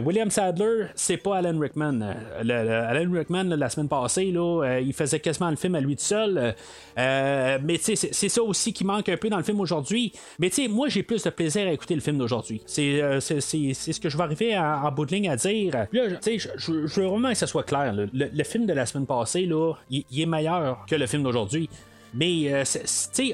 William 0.04 0.30
Sadler, 0.30 0.86
c'est 0.94 1.16
pas 1.16 1.38
Alan 1.38 1.58
Rickman. 1.58 2.00
Alan 2.40 3.10
Rickman, 3.10 3.44
la 3.44 3.68
semaine 3.70 3.88
passée, 3.88 4.30
là, 4.30 4.78
il 4.80 4.92
faisait 4.92 5.20
quasiment 5.20 5.50
le 5.50 5.56
film 5.56 5.74
à 5.74 5.80
lui 5.80 5.96
tout 5.96 6.04
seul. 6.04 6.54
mais 6.96 7.78
tu 7.78 7.96
sais, 7.96 8.08
c'est 8.12 8.28
ça 8.28 8.42
aussi 8.42 8.72
qui 8.72 8.84
manque 8.84 9.08
un 9.08 9.16
peu 9.16 9.28
dans 9.28 9.38
le 9.38 9.42
film 9.42 9.60
aujourd'hui. 9.60 10.12
Mais 10.38 10.50
tu 10.50 10.62
sais, 10.62 10.68
moi, 10.68 10.88
j'ai 10.88 11.02
plus 11.02 11.22
de 11.22 11.30
plaisir 11.30 11.66
à 11.68 11.72
écouter 11.72 11.94
le 11.94 12.00
film 12.00 12.18
d'aujourd'hui. 12.18 12.62
C'est 12.66 13.00
ce 13.20 14.00
que 14.00 14.08
je 14.08 14.16
vais 14.16 14.22
arriver 14.22 14.58
en 14.58 14.90
bout 14.92 15.06
de 15.06 15.14
ligne 15.14 15.30
à 15.30 15.36
dire. 15.36 15.74
Là, 15.74 15.86
tu 16.22 16.38
sais, 16.38 16.50
je 16.56 17.00
veux 17.00 17.06
vraiment 17.06 17.30
que 17.30 17.36
ça 17.36 17.46
soit 17.46 17.64
clair. 17.64 17.94
Le, 17.94 18.44
film 18.44 18.66
de 18.66 18.74
la 18.74 18.84
semaine 18.84 19.06
passée, 19.06 19.46
là, 19.46 19.72
il 19.90 20.20
est 20.20 20.26
meilleur 20.26 20.84
que 20.86 20.96
le 20.96 21.06
film 21.06 21.22
d'aujourd'hui. 21.22 21.70
Mais 22.14 22.52
euh, 22.52 22.64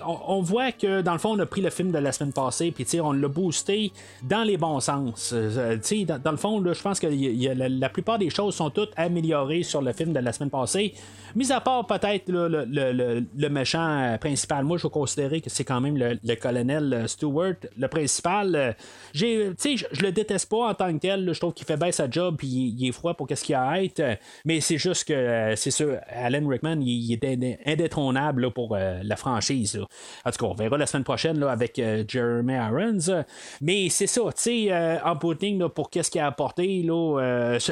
on, 0.04 0.40
voit 0.40 0.72
que 0.72 1.02
dans 1.02 1.12
le 1.12 1.18
fond, 1.18 1.36
on 1.36 1.38
a 1.38 1.46
pris 1.46 1.60
le 1.60 1.70
film 1.70 1.92
de 1.92 1.98
la 1.98 2.12
semaine 2.12 2.32
passée, 2.32 2.70
puis 2.70 2.86
on 3.00 3.12
l'a 3.12 3.28
boosté 3.28 3.92
dans 4.22 4.42
les 4.42 4.56
bons 4.56 4.80
sens. 4.80 5.32
Euh, 5.32 5.78
dans, 6.06 6.18
dans, 6.18 6.30
le 6.30 6.36
fond, 6.36 6.62
je 6.64 6.82
pense 6.82 6.98
que 6.98 7.06
la, 7.06 7.88
plupart 7.88 8.18
des 8.18 8.30
choses 8.30 8.54
sont 8.54 8.70
toutes 8.70 8.92
améliorées 8.96 9.62
sur 9.62 9.82
le 9.82 9.92
film 9.92 10.12
de 10.12 10.20
la 10.20 10.32
semaine 10.32 10.50
passée. 10.50 10.94
Mis 11.36 11.52
à 11.52 11.60
part 11.60 11.86
peut-être 11.86 12.24
le, 12.28 13.48
méchant 13.48 14.16
principal. 14.20 14.64
Moi, 14.64 14.78
je 14.78 14.84
vais 14.84 14.90
considérer 14.90 15.40
que 15.40 15.50
c'est 15.50 15.64
quand 15.64 15.80
même 15.80 15.96
le, 15.96 16.34
colonel 16.34 17.04
Stewart, 17.06 17.54
le 17.76 17.88
principal. 17.88 18.76
J'ai, 19.12 19.52
je, 19.62 20.02
le 20.02 20.10
déteste 20.10 20.48
pas 20.48 20.68
en 20.68 20.74
tant 20.74 20.92
que 20.92 20.98
tel. 20.98 21.32
je 21.32 21.38
trouve 21.38 21.52
qu'il 21.52 21.66
fait 21.66 21.76
bien 21.76 21.92
sa 21.92 22.10
job, 22.10 22.36
puis 22.38 22.74
il, 22.76 22.88
est 22.88 22.92
froid 22.92 23.14
pour 23.14 23.26
qu'est-ce 23.26 23.44
qu'il 23.44 23.54
a 23.54 23.68
à 23.68 23.82
être. 23.82 24.02
Mais 24.44 24.60
c'est 24.60 24.78
juste 24.78 25.04
que, 25.04 25.12
euh, 25.12 25.56
c'est 25.56 25.70
sûr, 25.70 25.98
Alan 26.08 26.46
Rickman, 26.46 26.80
il, 26.80 27.12
est 27.12 27.60
indétrônable 27.66 28.50
pour 28.52 28.69
euh, 28.72 29.00
la 29.02 29.16
franchise. 29.16 29.78
En 30.24 30.30
tout 30.30 30.38
cas, 30.38 30.46
on 30.46 30.54
verra 30.54 30.78
la 30.78 30.86
semaine 30.86 31.04
prochaine 31.04 31.38
là, 31.38 31.50
avec 31.50 31.78
euh, 31.78 32.04
Jeremy 32.06 32.54
Irons. 32.54 33.24
Mais 33.60 33.88
c'est 33.88 34.06
ça, 34.06 34.22
tu 34.26 34.42
sais, 34.42 34.66
euh, 34.70 34.98
en 35.04 35.16
putting 35.16 35.68
pour 35.68 35.90
qu'est-ce 35.90 36.10
qu'il 36.10 36.20
a 36.20 36.26
apporté. 36.26 36.86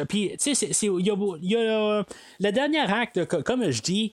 Puis, 0.09 0.37
tu 0.41 0.55
sais, 0.55 0.69
il 0.83 1.07
y 1.07 1.57
a, 1.57 2.05
le 2.41 2.51
dernier 2.51 2.81
acte, 2.81 3.25
comme 3.43 3.71
je 3.71 3.83
dis, 3.83 4.13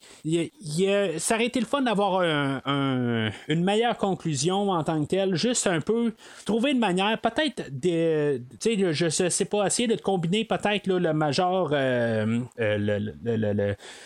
ça 1.19 1.35
aurait 1.35 1.45
été 1.45 1.59
le 1.59 1.65
fun 1.65 1.81
d'avoir 1.81 2.21
une 2.21 3.63
meilleure 3.63 3.97
conclusion 3.97 4.69
en 4.69 4.83
tant 4.83 5.01
que 5.03 5.07
tel. 5.07 5.35
Juste 5.35 5.67
un 5.67 5.81
peu 5.81 6.13
trouver 6.45 6.71
une 6.71 6.79
manière, 6.79 7.19
peut-être, 7.19 7.63
de, 7.71 8.41
je 8.91 9.09
sais 9.09 9.45
pas, 9.45 9.67
essayer 9.67 9.87
de 9.87 9.99
combiner 10.01 10.45
peut-être 10.45 10.87
le 10.87 11.13
Major, 11.13 11.69
le, 11.69 12.45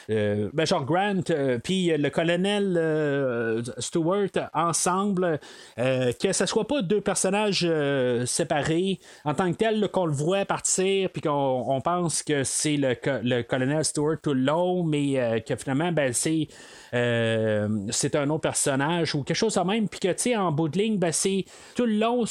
le, 0.07 0.49
Major 0.53 0.85
Grant, 0.85 1.21
puis 1.63 1.91
le 1.97 2.09
colonel 2.09 2.68
euh, 2.77 3.61
Stewart 3.77 4.29
ensemble, 4.53 5.39
euh, 5.77 6.11
que 6.13 6.33
ce 6.33 6.45
soit 6.45 6.67
pas 6.67 6.81
deux 6.81 7.01
personnages 7.01 7.65
euh, 7.67 8.25
séparés 8.25 8.99
en 9.25 9.33
tant 9.33 9.51
que 9.51 9.57
tel, 9.57 9.87
qu'on 9.89 10.05
le 10.05 10.13
voit 10.13 10.45
partir, 10.45 11.09
puis 11.09 11.21
qu'on 11.21 11.81
pense 11.83 12.23
que 12.23 12.43
c'est 12.43 12.77
le, 12.77 12.95
le, 13.23 13.41
colonel 13.41 13.83
Stewart 13.83 14.17
tout 14.21 14.33
le 14.33 14.41
long, 14.41 14.83
mais 14.83 15.43
que 15.47 15.55
finalement, 15.55 15.91
ben, 15.91 16.13
c'est 16.13 16.47
c'est 16.91 18.15
un 18.15 18.29
autre 18.31 18.41
personnage 18.41 19.13
ou 19.13 19.23
quelque 19.23 19.37
chose 19.37 19.53
de 19.53 19.61
même, 19.61 19.87
puis 19.87 19.99
que, 19.99 20.07
tu 20.07 20.13
sais, 20.17 20.35
en 20.35 20.51
bout 20.51 20.69
de 20.69 20.77
ligne, 20.79 20.97
ben, 20.97 21.11
c'est 21.11 21.45
tout 21.75 21.85
le 21.85 21.93
long 21.93 22.25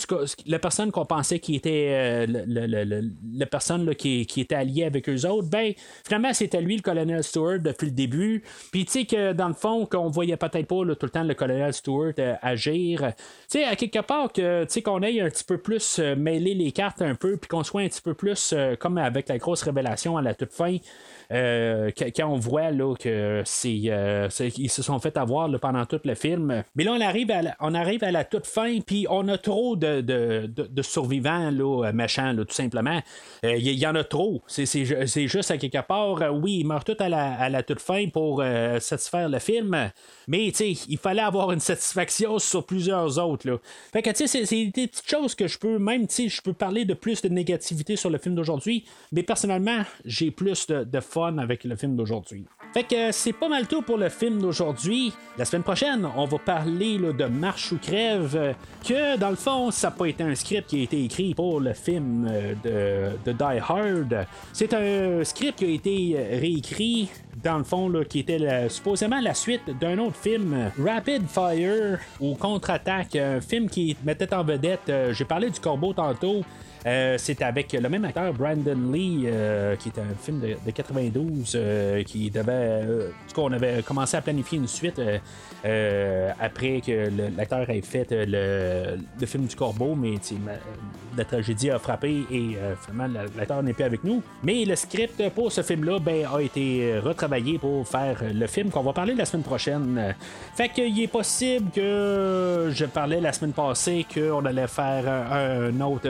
la 0.46 0.58
personne 0.58 0.90
qu'on 0.90 1.06
pensait 1.06 1.38
qui 1.38 1.54
était 1.54 1.88
euh, 1.90 2.26
le, 2.28 3.10
la 3.34 3.46
personne 3.46 3.94
qui, 3.94 4.26
qui, 4.26 4.40
était 4.40 4.54
alliée 4.54 4.84
avec 4.84 5.08
eux 5.08 5.26
autres, 5.26 5.48
ben, 5.48 5.72
finalement, 6.04 6.32
c'était 6.32 6.60
lui, 6.60 6.76
le 6.76 6.82
colonel 6.82 7.22
Stewart, 7.22 7.58
depuis 7.60 7.86
le 7.86 7.92
début. 7.92 8.42
Puis, 8.72 8.84
tu 8.84 8.92
sais, 8.92 9.04
que 9.04 9.32
dans 9.32 9.48
le 9.48 9.54
fond, 9.54 9.86
qu'on 9.86 10.08
voyait 10.18 10.36
peut-être 10.36 10.66
pas 10.66 10.94
tout 10.94 11.06
le 11.06 11.10
temps 11.10 11.22
le 11.22 11.34
colonel 11.34 11.72
Stewart 11.72 12.14
agir. 12.42 13.12
Tu 13.50 13.58
sais, 13.58 13.64
à 13.64 13.76
quelque 13.76 14.00
part, 14.00 14.32
que, 14.32 14.66
qu'on 14.82 15.02
aille 15.02 15.20
un 15.20 15.30
petit 15.30 15.44
peu 15.44 15.58
plus 15.58 15.98
mêler 15.98 16.54
les 16.54 16.72
cartes 16.72 17.02
un 17.02 17.14
peu, 17.14 17.36
puis 17.36 17.48
qu'on 17.48 17.62
soit 17.64 17.82
un 17.82 17.88
petit 17.88 18.02
peu 18.02 18.14
plus 18.14 18.54
comme 18.78 18.98
avec 18.98 19.28
la 19.28 19.38
grosse 19.38 19.62
révélation 19.62 20.16
à 20.16 20.22
la 20.22 20.34
toute 20.34 20.52
fin. 20.52 20.76
Euh, 21.30 21.90
quand 21.96 22.26
on 22.26 22.36
voit 22.36 22.70
là, 22.70 22.94
que 22.94 23.42
c'est, 23.44 23.82
euh, 23.86 24.28
ils 24.56 24.70
se 24.70 24.82
sont 24.82 24.98
fait 24.98 25.16
avoir 25.16 25.48
pendant 25.60 25.84
tout 25.84 26.00
le 26.04 26.14
film. 26.14 26.64
Mais 26.74 26.84
là, 26.84 26.92
on 26.92 27.00
arrive 27.00 27.30
à 27.30 27.42
la, 27.42 27.56
on 27.60 27.74
arrive 27.74 28.02
à 28.02 28.10
la 28.10 28.24
toute 28.24 28.46
fin, 28.46 28.80
puis 28.80 29.06
on 29.10 29.28
a 29.28 29.36
trop 29.36 29.76
de, 29.76 30.00
de, 30.00 30.82
survivants 30.82 31.50
là, 31.50 31.92
méchants, 31.92 32.34
tout 32.36 32.54
simplement. 32.54 33.00
Il 33.42 33.48
euh, 33.48 33.56
y, 33.58 33.86
en 33.86 33.94
a 33.94 34.04
trop. 34.04 34.42
C'est, 34.46 34.66
juste 35.26 35.50
à 35.50 35.58
quelque 35.58 35.86
part, 35.86 36.32
oui, 36.34 36.58
ils 36.60 36.66
meurent 36.66 36.84
tous 36.84 36.96
à 37.00 37.08
la, 37.08 37.34
à 37.34 37.48
la 37.48 37.62
toute 37.62 37.80
fin 37.80 38.08
pour 38.08 38.42
satisfaire 38.80 39.28
le 39.28 39.38
film. 39.38 39.90
Mais 40.26 40.48
il 40.48 40.98
fallait 40.98 41.22
avoir 41.22 41.52
une 41.52 41.60
satisfaction 41.60 42.38
sur 42.38 42.64
plusieurs 42.64 43.18
autres. 43.18 43.48
Là. 43.48 43.58
Fait 43.92 44.02
que 44.02 44.10
c'est, 44.14 44.26
c'est 44.26 44.66
des 44.66 44.86
petites 44.86 45.08
choses 45.08 45.34
que 45.34 45.46
je 45.46 45.58
peux, 45.58 45.78
même 45.78 46.06
je 46.08 46.40
peux 46.42 46.52
parler 46.52 46.84
de 46.84 46.94
plus 46.94 47.22
de 47.22 47.28
négativité 47.28 47.96
sur 47.96 48.10
le 48.10 48.18
film 48.18 48.34
d'aujourd'hui, 48.34 48.84
mais 49.12 49.22
personnellement, 49.22 49.82
j'ai 50.04 50.30
plus 50.30 50.66
de, 50.66 50.84
de 50.84 51.00
avec 51.26 51.64
le 51.64 51.76
film 51.76 51.96
d'aujourd'hui. 51.96 52.44
Fait 52.74 52.84
que 52.84 53.12
c'est 53.12 53.32
pas 53.32 53.48
mal 53.48 53.66
tout 53.66 53.82
pour 53.82 53.96
le 53.96 54.08
film 54.08 54.40
d'aujourd'hui. 54.40 55.12
La 55.38 55.44
semaine 55.44 55.62
prochaine, 55.62 56.06
on 56.16 56.26
va 56.26 56.38
parler 56.38 56.98
de 56.98 57.24
Marche 57.24 57.72
ou 57.72 57.78
Crève, 57.78 58.54
que 58.86 59.16
dans 59.18 59.30
le 59.30 59.36
fond, 59.36 59.70
ça 59.70 59.88
n'a 59.88 59.96
pas 59.96 60.06
été 60.06 60.22
un 60.22 60.34
script 60.34 60.68
qui 60.68 60.80
a 60.80 60.82
été 60.82 61.04
écrit 61.04 61.34
pour 61.34 61.60
le 61.60 61.72
film 61.72 62.26
euh, 62.30 63.12
de, 63.24 63.32
Die 63.32 63.58
Hard. 63.68 64.26
C'est 64.52 64.74
un 64.74 65.24
script 65.24 65.58
qui 65.58 65.64
a 65.64 65.68
été 65.68 66.38
réécrit 66.38 67.08
dans 67.42 67.58
le 67.58 67.64
fond, 67.64 67.92
qui 68.08 68.20
était 68.20 68.68
supposément 68.68 69.20
la 69.20 69.34
suite 69.34 69.62
d'un 69.80 69.98
autre 69.98 70.16
film, 70.16 70.70
Rapid 70.82 71.26
Fire 71.28 71.98
ou 72.20 72.34
Contre-attaque, 72.34 73.16
un 73.16 73.40
film 73.40 73.68
qui 73.68 73.96
mettait 74.04 74.32
en 74.34 74.44
vedette, 74.44 74.88
euh, 74.88 75.12
j'ai 75.12 75.24
parlé 75.24 75.50
du 75.50 75.60
corbeau 75.60 75.92
tantôt, 75.92 76.42
euh, 76.88 77.16
c'est 77.18 77.42
avec 77.42 77.72
le 77.74 77.86
même 77.88 78.04
acteur, 78.06 78.32
Brandon 78.32 78.92
Lee, 78.92 79.24
euh, 79.26 79.76
qui 79.76 79.90
est 79.90 79.98
un 79.98 80.14
film 80.18 80.40
de, 80.40 80.70
92, 80.70 81.52
euh, 81.54 82.02
qui 82.02 82.30
devait. 82.30 82.82
en 82.82 83.28
tout 83.28 83.34
cas, 83.34 83.42
on 83.42 83.52
avait 83.52 83.82
commencé 83.82 84.16
à 84.16 84.22
planifier 84.22 84.58
une 84.58 84.68
suite 84.68 85.00
après 86.40 86.80
que 86.80 87.10
l'acteur 87.36 87.68
ait 87.68 87.82
fait 87.82 88.06
le, 88.10 89.26
film 89.26 89.44
du 89.44 89.54
Corbeau, 89.54 89.94
mais 89.94 90.14
la 91.16 91.24
tragédie 91.24 91.70
a 91.70 91.78
frappé 91.78 92.24
et 92.30 92.56
finalement 92.80 93.20
l'acteur 93.36 93.62
n'est 93.62 93.74
plus 93.74 93.84
avec 93.84 94.04
nous. 94.04 94.22
Mais 94.42 94.64
le 94.64 94.76
script 94.76 95.28
pour 95.30 95.52
ce 95.52 95.62
film-là 95.62 95.98
ben, 95.98 96.26
a 96.32 96.40
été 96.40 96.98
retravaillé 97.00 97.58
pour 97.58 97.86
faire 97.86 98.22
le 98.32 98.46
film 98.46 98.70
qu'on 98.70 98.82
va 98.82 98.92
parler 98.92 99.14
la 99.14 99.24
semaine 99.24 99.42
prochaine. 99.42 100.14
Fait 100.54 100.68
qu'il 100.70 101.02
est 101.02 101.08
possible 101.08 101.70
que 101.70 102.70
je 102.72 102.84
parlais 102.86 103.20
la 103.20 103.32
semaine 103.32 103.52
passée 103.52 104.06
qu'on 104.12 104.44
allait 104.46 104.68
faire 104.68 105.06
un 105.08 105.80
autre 105.80 106.08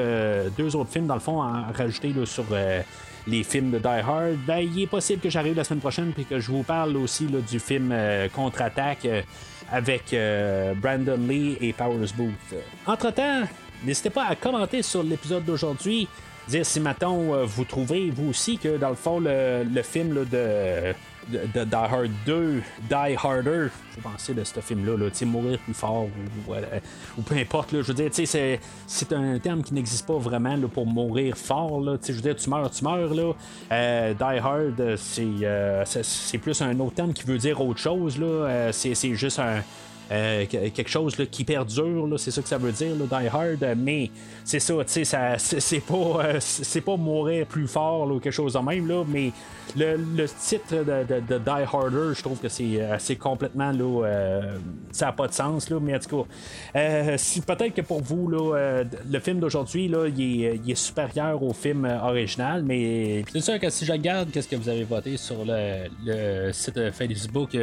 deux 0.57 0.68
autres 0.75 0.91
films, 0.91 1.07
dans 1.07 1.15
le 1.15 1.21
fond, 1.21 1.43
à 1.43 1.73
rajouter 1.77 2.13
sur 2.25 2.45
euh, 2.53 2.83
les 3.27 3.43
films 3.43 3.71
de 3.71 3.79
Die 3.79 3.87
Hard, 3.87 4.37
ben, 4.47 4.59
il 4.59 4.83
est 4.83 4.87
possible 4.87 5.21
que 5.21 5.31
j'arrive 5.31 5.57
la 5.57 5.65
semaine 5.65 5.81
prochaine 5.81 6.13
et 6.19 6.25
que 6.25 6.39
je 6.41 6.51
vous 6.51 6.63
parle 6.63 6.97
aussi 6.97 7.27
du 7.27 7.61
film 7.61 7.91
euh, 7.93 8.29
Contre-attaque 8.29 9.05
euh, 9.05 9.23
avec 9.71 10.17
Brandon 10.81 11.19
Lee 11.29 11.59
et 11.61 11.75
Powers 11.75 12.13
Booth. 12.17 12.55
Entre-temps, 12.87 13.43
n'hésitez 13.85 14.09
pas 14.09 14.25
à 14.25 14.35
commenter 14.35 14.81
sur 14.81 15.03
l'épisode 15.03 15.45
d'aujourd'hui 15.45 16.09
dire 16.49 16.65
si 16.65 16.81
maintenant 16.81 17.45
vous 17.45 17.65
trouvez 17.65 18.11
vous 18.11 18.31
aussi 18.31 18.57
que 18.57 18.79
dans 18.79 18.89
le 18.89 18.95
fond 18.95 19.21
le, 19.21 19.83
film 19.83 20.25
de 20.25 20.95
de, 21.31 21.65
Die 21.65 21.75
Hard 21.75 22.11
2, 22.27 22.63
Die 22.89 23.17
Harder, 23.23 23.69
faut 23.91 24.01
penser 24.01 24.35
de 24.35 24.45
ce 24.45 24.61
film-là, 24.61 24.97
là, 24.97 25.27
mourir 25.27 25.59
plus 25.59 25.75
fort 25.75 26.07
ou, 26.07 26.53
ou, 27.19 27.23
peu 27.23 27.35
importe. 27.37 27.71
Je 27.73 27.79
veux 27.81 27.95
dire, 27.95 28.11
c'est, 28.13 28.61
c'est 28.87 29.13
un 29.13 29.39
terme 29.39 29.63
qui 29.63 29.75
n'existe 29.75 30.07
pas 30.07 30.19
vraiment 30.19 30.57
là, 30.57 30.69
pour 30.69 30.87
mourir 30.87 31.37
fort. 31.37 31.81
Là, 31.81 31.97
je 32.03 32.13
veux 32.13 32.21
dire, 32.21 32.37
tu 32.37 32.49
meurs, 32.51 32.71
tu 32.71 32.85
meurs. 32.85 33.15
Là. 33.15 33.33
Euh, 33.73 34.15
die 34.15 34.39
Hard, 34.39 34.81
euh, 34.81 34.97
c'est, 35.85 36.03
c'est, 36.03 36.39
plus 36.39 36.61
un 36.63 36.79
autre 36.81 36.95
terme 36.95 37.13
qui 37.13 37.25
veut 37.25 37.39
dire 37.39 37.61
autre 37.61 37.81
chose. 37.81 38.19
Là. 38.19 38.27
Euh, 38.27 38.73
c'est, 38.73 38.95
c'est 38.95 39.15
juste 39.15 39.39
un 39.39 39.63
euh, 40.11 40.47
quelque 40.47 40.89
chose 40.89 41.15
qui 41.31 41.45
perdure, 41.45 42.09
c'est 42.19 42.31
ça 42.31 42.41
que 42.41 42.49
ça 42.49 42.57
veut 42.57 42.73
dire, 42.73 42.95
Die 42.95 43.29
Hard, 43.29 43.77
mais 43.77 44.11
c'est 44.45 44.61
ça, 44.61 44.75
c'est 44.87 45.81
pas, 45.81 45.95
euh, 45.95 46.37
c'est 46.41 46.81
pas 46.81 46.97
mourir 46.97 47.47
plus 47.47 47.69
fort 47.69 48.11
ou 48.11 48.19
quelque 48.19 48.33
chose 48.33 48.55
de 48.55 48.59
même, 48.59 48.89
là, 48.89 49.05
mais 49.07 49.33
le, 49.77 50.27
titre 50.27 50.77
de, 50.77 51.39
Die 51.39 51.51
Harder, 51.73 52.15
je 52.15 52.23
trouve 52.23 52.39
que 52.39 52.49
c'est 52.49 52.81
assez 52.81 53.17
complètement, 53.17 53.71
là, 53.71 54.43
ça 54.93 55.07
n'a 55.07 55.13
pas 55.13 55.29
de 55.29 55.35
sens, 55.35 55.69
là, 55.69 55.79
mais 55.79 55.95
en 55.95 55.99
tout 55.99 56.25
cas, 56.73 57.17
peut-être 57.47 57.75
que 57.75 57.83
pour 57.83 58.03
vous, 58.03 58.31
là, 58.31 58.85
le 59.11 59.21
film 59.21 59.41
d'aujourd'hui, 59.41 59.89
là, 59.89 60.07
il 60.07 60.45
est, 60.45 60.75
supérieur 60.75 61.43
au 61.43 61.53
film 61.53 61.85
original, 62.03 62.63
mais 62.63 63.25
c'est 63.31 63.41
sûr 63.41 63.59
que 63.59 63.69
si 63.69 63.85
je 63.85 63.93
regarde 63.93 64.31
qu'est-ce 64.31 64.49
que 64.49 64.57
vous 64.57 64.69
avez 64.69 64.85
voté 64.85 65.17
sur 65.17 65.45
le 65.45 66.53
site 66.53 66.93
Facebook 66.93 67.55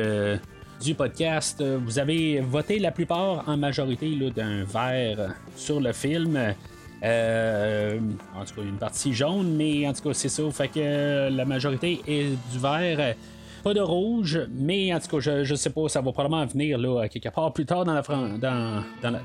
du 0.81 0.95
podcast. 0.95 1.63
Vous 1.63 1.99
avez 1.99 2.39
voté 2.41 2.79
la 2.79 2.91
plupart 2.91 3.43
en 3.47 3.57
majorité 3.57 4.15
d'un 4.35 4.63
vert 4.63 5.33
sur 5.55 5.79
le 5.79 5.93
film. 5.93 6.55
Euh, 7.03 7.99
en 8.35 8.45
tout 8.45 8.55
cas, 8.55 8.61
une 8.61 8.77
partie 8.77 9.13
jaune, 9.13 9.55
mais 9.55 9.87
en 9.87 9.93
tout 9.93 10.01
cas, 10.01 10.13
c'est 10.13 10.29
ça. 10.29 10.43
Fait 10.51 10.67
que 10.67 11.29
la 11.29 11.45
majorité 11.45 12.01
est 12.07 12.29
du 12.51 12.59
vert. 12.59 13.15
Pas 13.63 13.73
de 13.73 13.81
rouge, 13.81 14.39
mais 14.51 14.93
en 14.93 14.99
tout 14.99 15.07
cas, 15.07 15.19
je, 15.19 15.43
je 15.43 15.55
sais 15.55 15.71
pas, 15.71 15.89
ça 15.89 16.01
va 16.01 16.11
probablement 16.11 16.45
venir 16.45 16.77
là, 16.77 17.07
quelque 17.07 17.29
part 17.29 17.51
plus 17.51 17.65
tard 17.65 17.83
dans 17.83 17.93
la, 17.93 18.03
dans, 18.03 18.83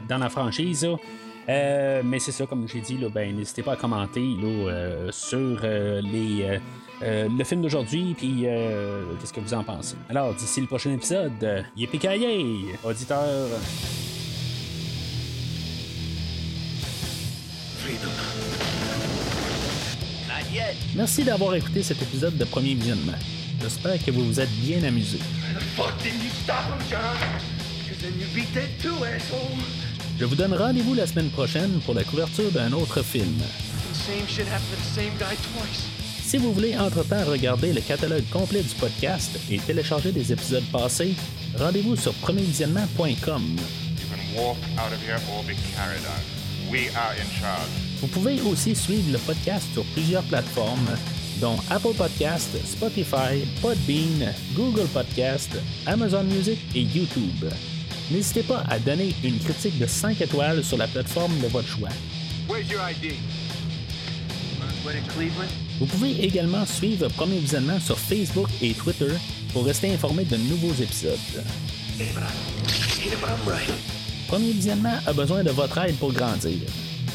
dans 0.09 0.18
la, 0.18 0.28
franchise. 0.31 0.86
Euh, 1.51 2.02
mais 2.05 2.18
c'est 2.20 2.32
ça, 2.32 2.47
comme 2.47 2.66
j'ai 2.68 2.81
dit, 2.81 2.97
là, 2.97 3.09
ben, 3.09 3.36
n'hésitez 3.36 3.62
pas 3.62 3.72
à 3.72 3.77
commenter 3.77 4.22
euh, 4.43 5.10
sur 5.10 5.60
les 5.60 6.60
euh, 7.02 7.28
le 7.35 7.44
film 7.44 7.62
d'aujourd'hui, 7.62 8.14
puis 8.16 8.43
euh, 8.44 9.02
qu'est-ce 9.18 9.32
que 9.32 9.40
vous 9.40 9.55
en 9.55 9.64
pensez. 9.64 9.97
Alors, 10.10 10.35
d'ici 10.35 10.60
le 10.60 10.66
prochain 10.66 10.93
épisode, 10.93 11.32
euh, 11.43 11.62
yippee 11.77 11.98
auditeur. 12.85 13.48
Merci 20.94 21.24
d'avoir 21.24 21.55
écouté 21.55 21.82
cet 21.82 22.02
épisode 22.02 22.36
de 22.36 22.44
Premier 22.44 22.74
Visionnement. 22.74 23.18
J'espère 23.62 24.05
que 24.05 24.10
vous 24.10 24.27
vous 24.27 24.40
êtes 24.40 24.51
bien 24.60 24.82
amusé. 24.82 25.18
Je 30.21 30.27
vous 30.27 30.35
donne 30.35 30.53
rendez-vous 30.53 30.93
la 30.93 31.07
semaine 31.07 31.31
prochaine 31.31 31.81
pour 31.87 31.95
la 31.95 32.05
couverture 32.05 32.51
d'un 32.51 32.73
autre 32.73 33.03
film. 33.03 33.39
Si 36.23 36.37
vous 36.37 36.53
voulez 36.53 36.77
entre-temps 36.77 37.25
regarder 37.25 37.73
le 37.73 37.81
catalogue 37.81 38.29
complet 38.31 38.61
du 38.61 38.75
podcast 38.75 39.41
et 39.51 39.59
télécharger 39.59 40.13
des 40.13 40.31
épisodes 40.31 40.71
passés, 40.71 41.15
rendez-vous 41.59 41.97
sur 41.97 42.13
premiervisionnement.com. 42.13 43.57
Vous 48.03 48.09
pouvez 48.09 48.43
aussi 48.43 48.77
suivre 48.77 49.13
le 49.13 49.19
podcast 49.19 49.73
sur 49.73 49.85
plusieurs 49.95 50.25
plateformes, 50.25 50.99
dont 51.41 51.57
Apple 51.71 51.95
Podcast, 51.97 52.51
Spotify, 52.67 53.41
Podbean, 53.63 54.35
Google 54.55 54.87
Podcast, 54.89 55.51
Amazon 55.87 56.25
Music 56.25 56.59
et 56.75 56.83
YouTube. 56.83 57.47
N'hésitez 58.11 58.43
pas 58.43 58.65
à 58.69 58.78
donner 58.78 59.15
une 59.23 59.39
critique 59.39 59.78
de 59.78 59.87
5 59.87 60.20
étoiles 60.20 60.65
sur 60.65 60.77
la 60.77 60.89
plateforme 60.89 61.39
de 61.41 61.47
votre 61.47 61.69
choix. 61.69 61.89
Vous 65.78 65.87
pouvez 65.87 66.24
également 66.24 66.66
suivre 66.66 67.09
Premier 67.09 67.39
Visionnement 67.39 67.78
sur 67.78 67.99
Facebook 67.99 68.49
et 68.61 68.73
Twitter 68.73 69.12
pour 69.53 69.65
rester 69.65 69.93
informé 69.93 70.24
de 70.24 70.37
nouveaux 70.37 70.74
épisodes. 70.74 71.19
Premier 74.27 74.53
Visionnement 74.53 74.99
a 75.07 75.12
besoin 75.12 75.45
de 75.45 75.51
votre 75.51 75.78
aide 75.78 75.97
pour 75.97 76.12
grandir. 76.12 76.59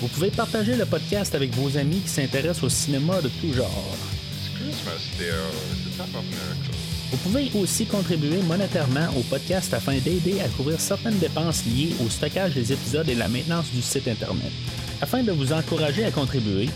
Vous 0.01 0.07
pouvez 0.07 0.31
partager 0.31 0.75
le 0.75 0.85
podcast 0.85 1.35
avec 1.35 1.53
vos 1.55 1.77
amis 1.77 1.99
qui 1.99 2.09
s'intéressent 2.09 2.63
au 2.63 2.69
cinéma 2.69 3.21
de 3.21 3.29
tout 3.29 3.53
genre. 3.53 3.95
Vous 7.11 7.17
pouvez 7.17 7.51
aussi 7.53 7.85
contribuer 7.85 8.41
monétairement 8.47 9.07
au 9.17 9.21
podcast 9.21 9.73
afin 9.73 9.97
d'aider 9.99 10.41
à 10.41 10.47
couvrir 10.49 10.79
certaines 10.79 11.19
dépenses 11.19 11.63
liées 11.65 11.95
au 12.03 12.09
stockage 12.09 12.55
des 12.55 12.73
épisodes 12.73 13.07
et 13.07 13.15
la 13.15 13.27
maintenance 13.27 13.71
du 13.71 13.81
site 13.81 14.07
Internet. 14.07 14.51
Afin 15.01 15.23
de 15.23 15.31
vous 15.31 15.53
encourager 15.53 16.03
à 16.03 16.11
contribuer, 16.11 16.69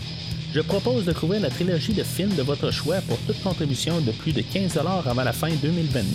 je 0.53 0.61
propose 0.61 1.05
de 1.05 1.13
couvrir 1.13 1.41
la 1.41 1.49
trilogie 1.49 1.93
de 1.93 2.03
films 2.03 2.35
de 2.35 2.43
votre 2.43 2.71
choix 2.71 3.01
pour 3.07 3.17
toute 3.19 3.41
contribution 3.41 4.01
de 4.01 4.11
plus 4.11 4.31
de 4.31 4.41
15 4.41 4.77
avant 4.77 5.23
la 5.23 5.33
fin 5.33 5.49
2022. 5.49 6.05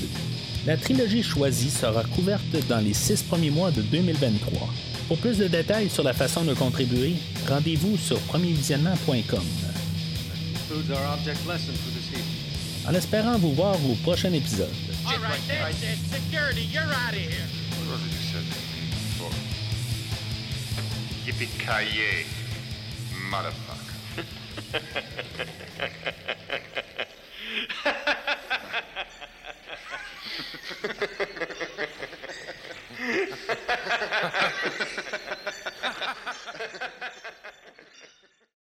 La 0.66 0.76
trilogie 0.76 1.22
choisie 1.22 1.70
sera 1.70 2.02
couverte 2.04 2.42
dans 2.68 2.80
les 2.80 2.94
six 2.94 3.22
premiers 3.22 3.50
mois 3.50 3.70
de 3.70 3.82
2023. 3.82 4.68
Pour 5.08 5.18
plus 5.18 5.38
de 5.38 5.46
détails 5.48 5.90
sur 5.90 6.02
la 6.02 6.14
façon 6.14 6.44
de 6.44 6.54
contribuer, 6.54 7.14
rendez-vous 7.48 7.96
sur 7.98 8.18
premiervisionnement.com. 8.20 9.44
en 12.86 12.94
espérant 12.94 13.38
vous 13.38 13.54
voir 13.54 13.76
au 13.88 13.94
prochain 14.02 14.32
épisode. 14.32 14.68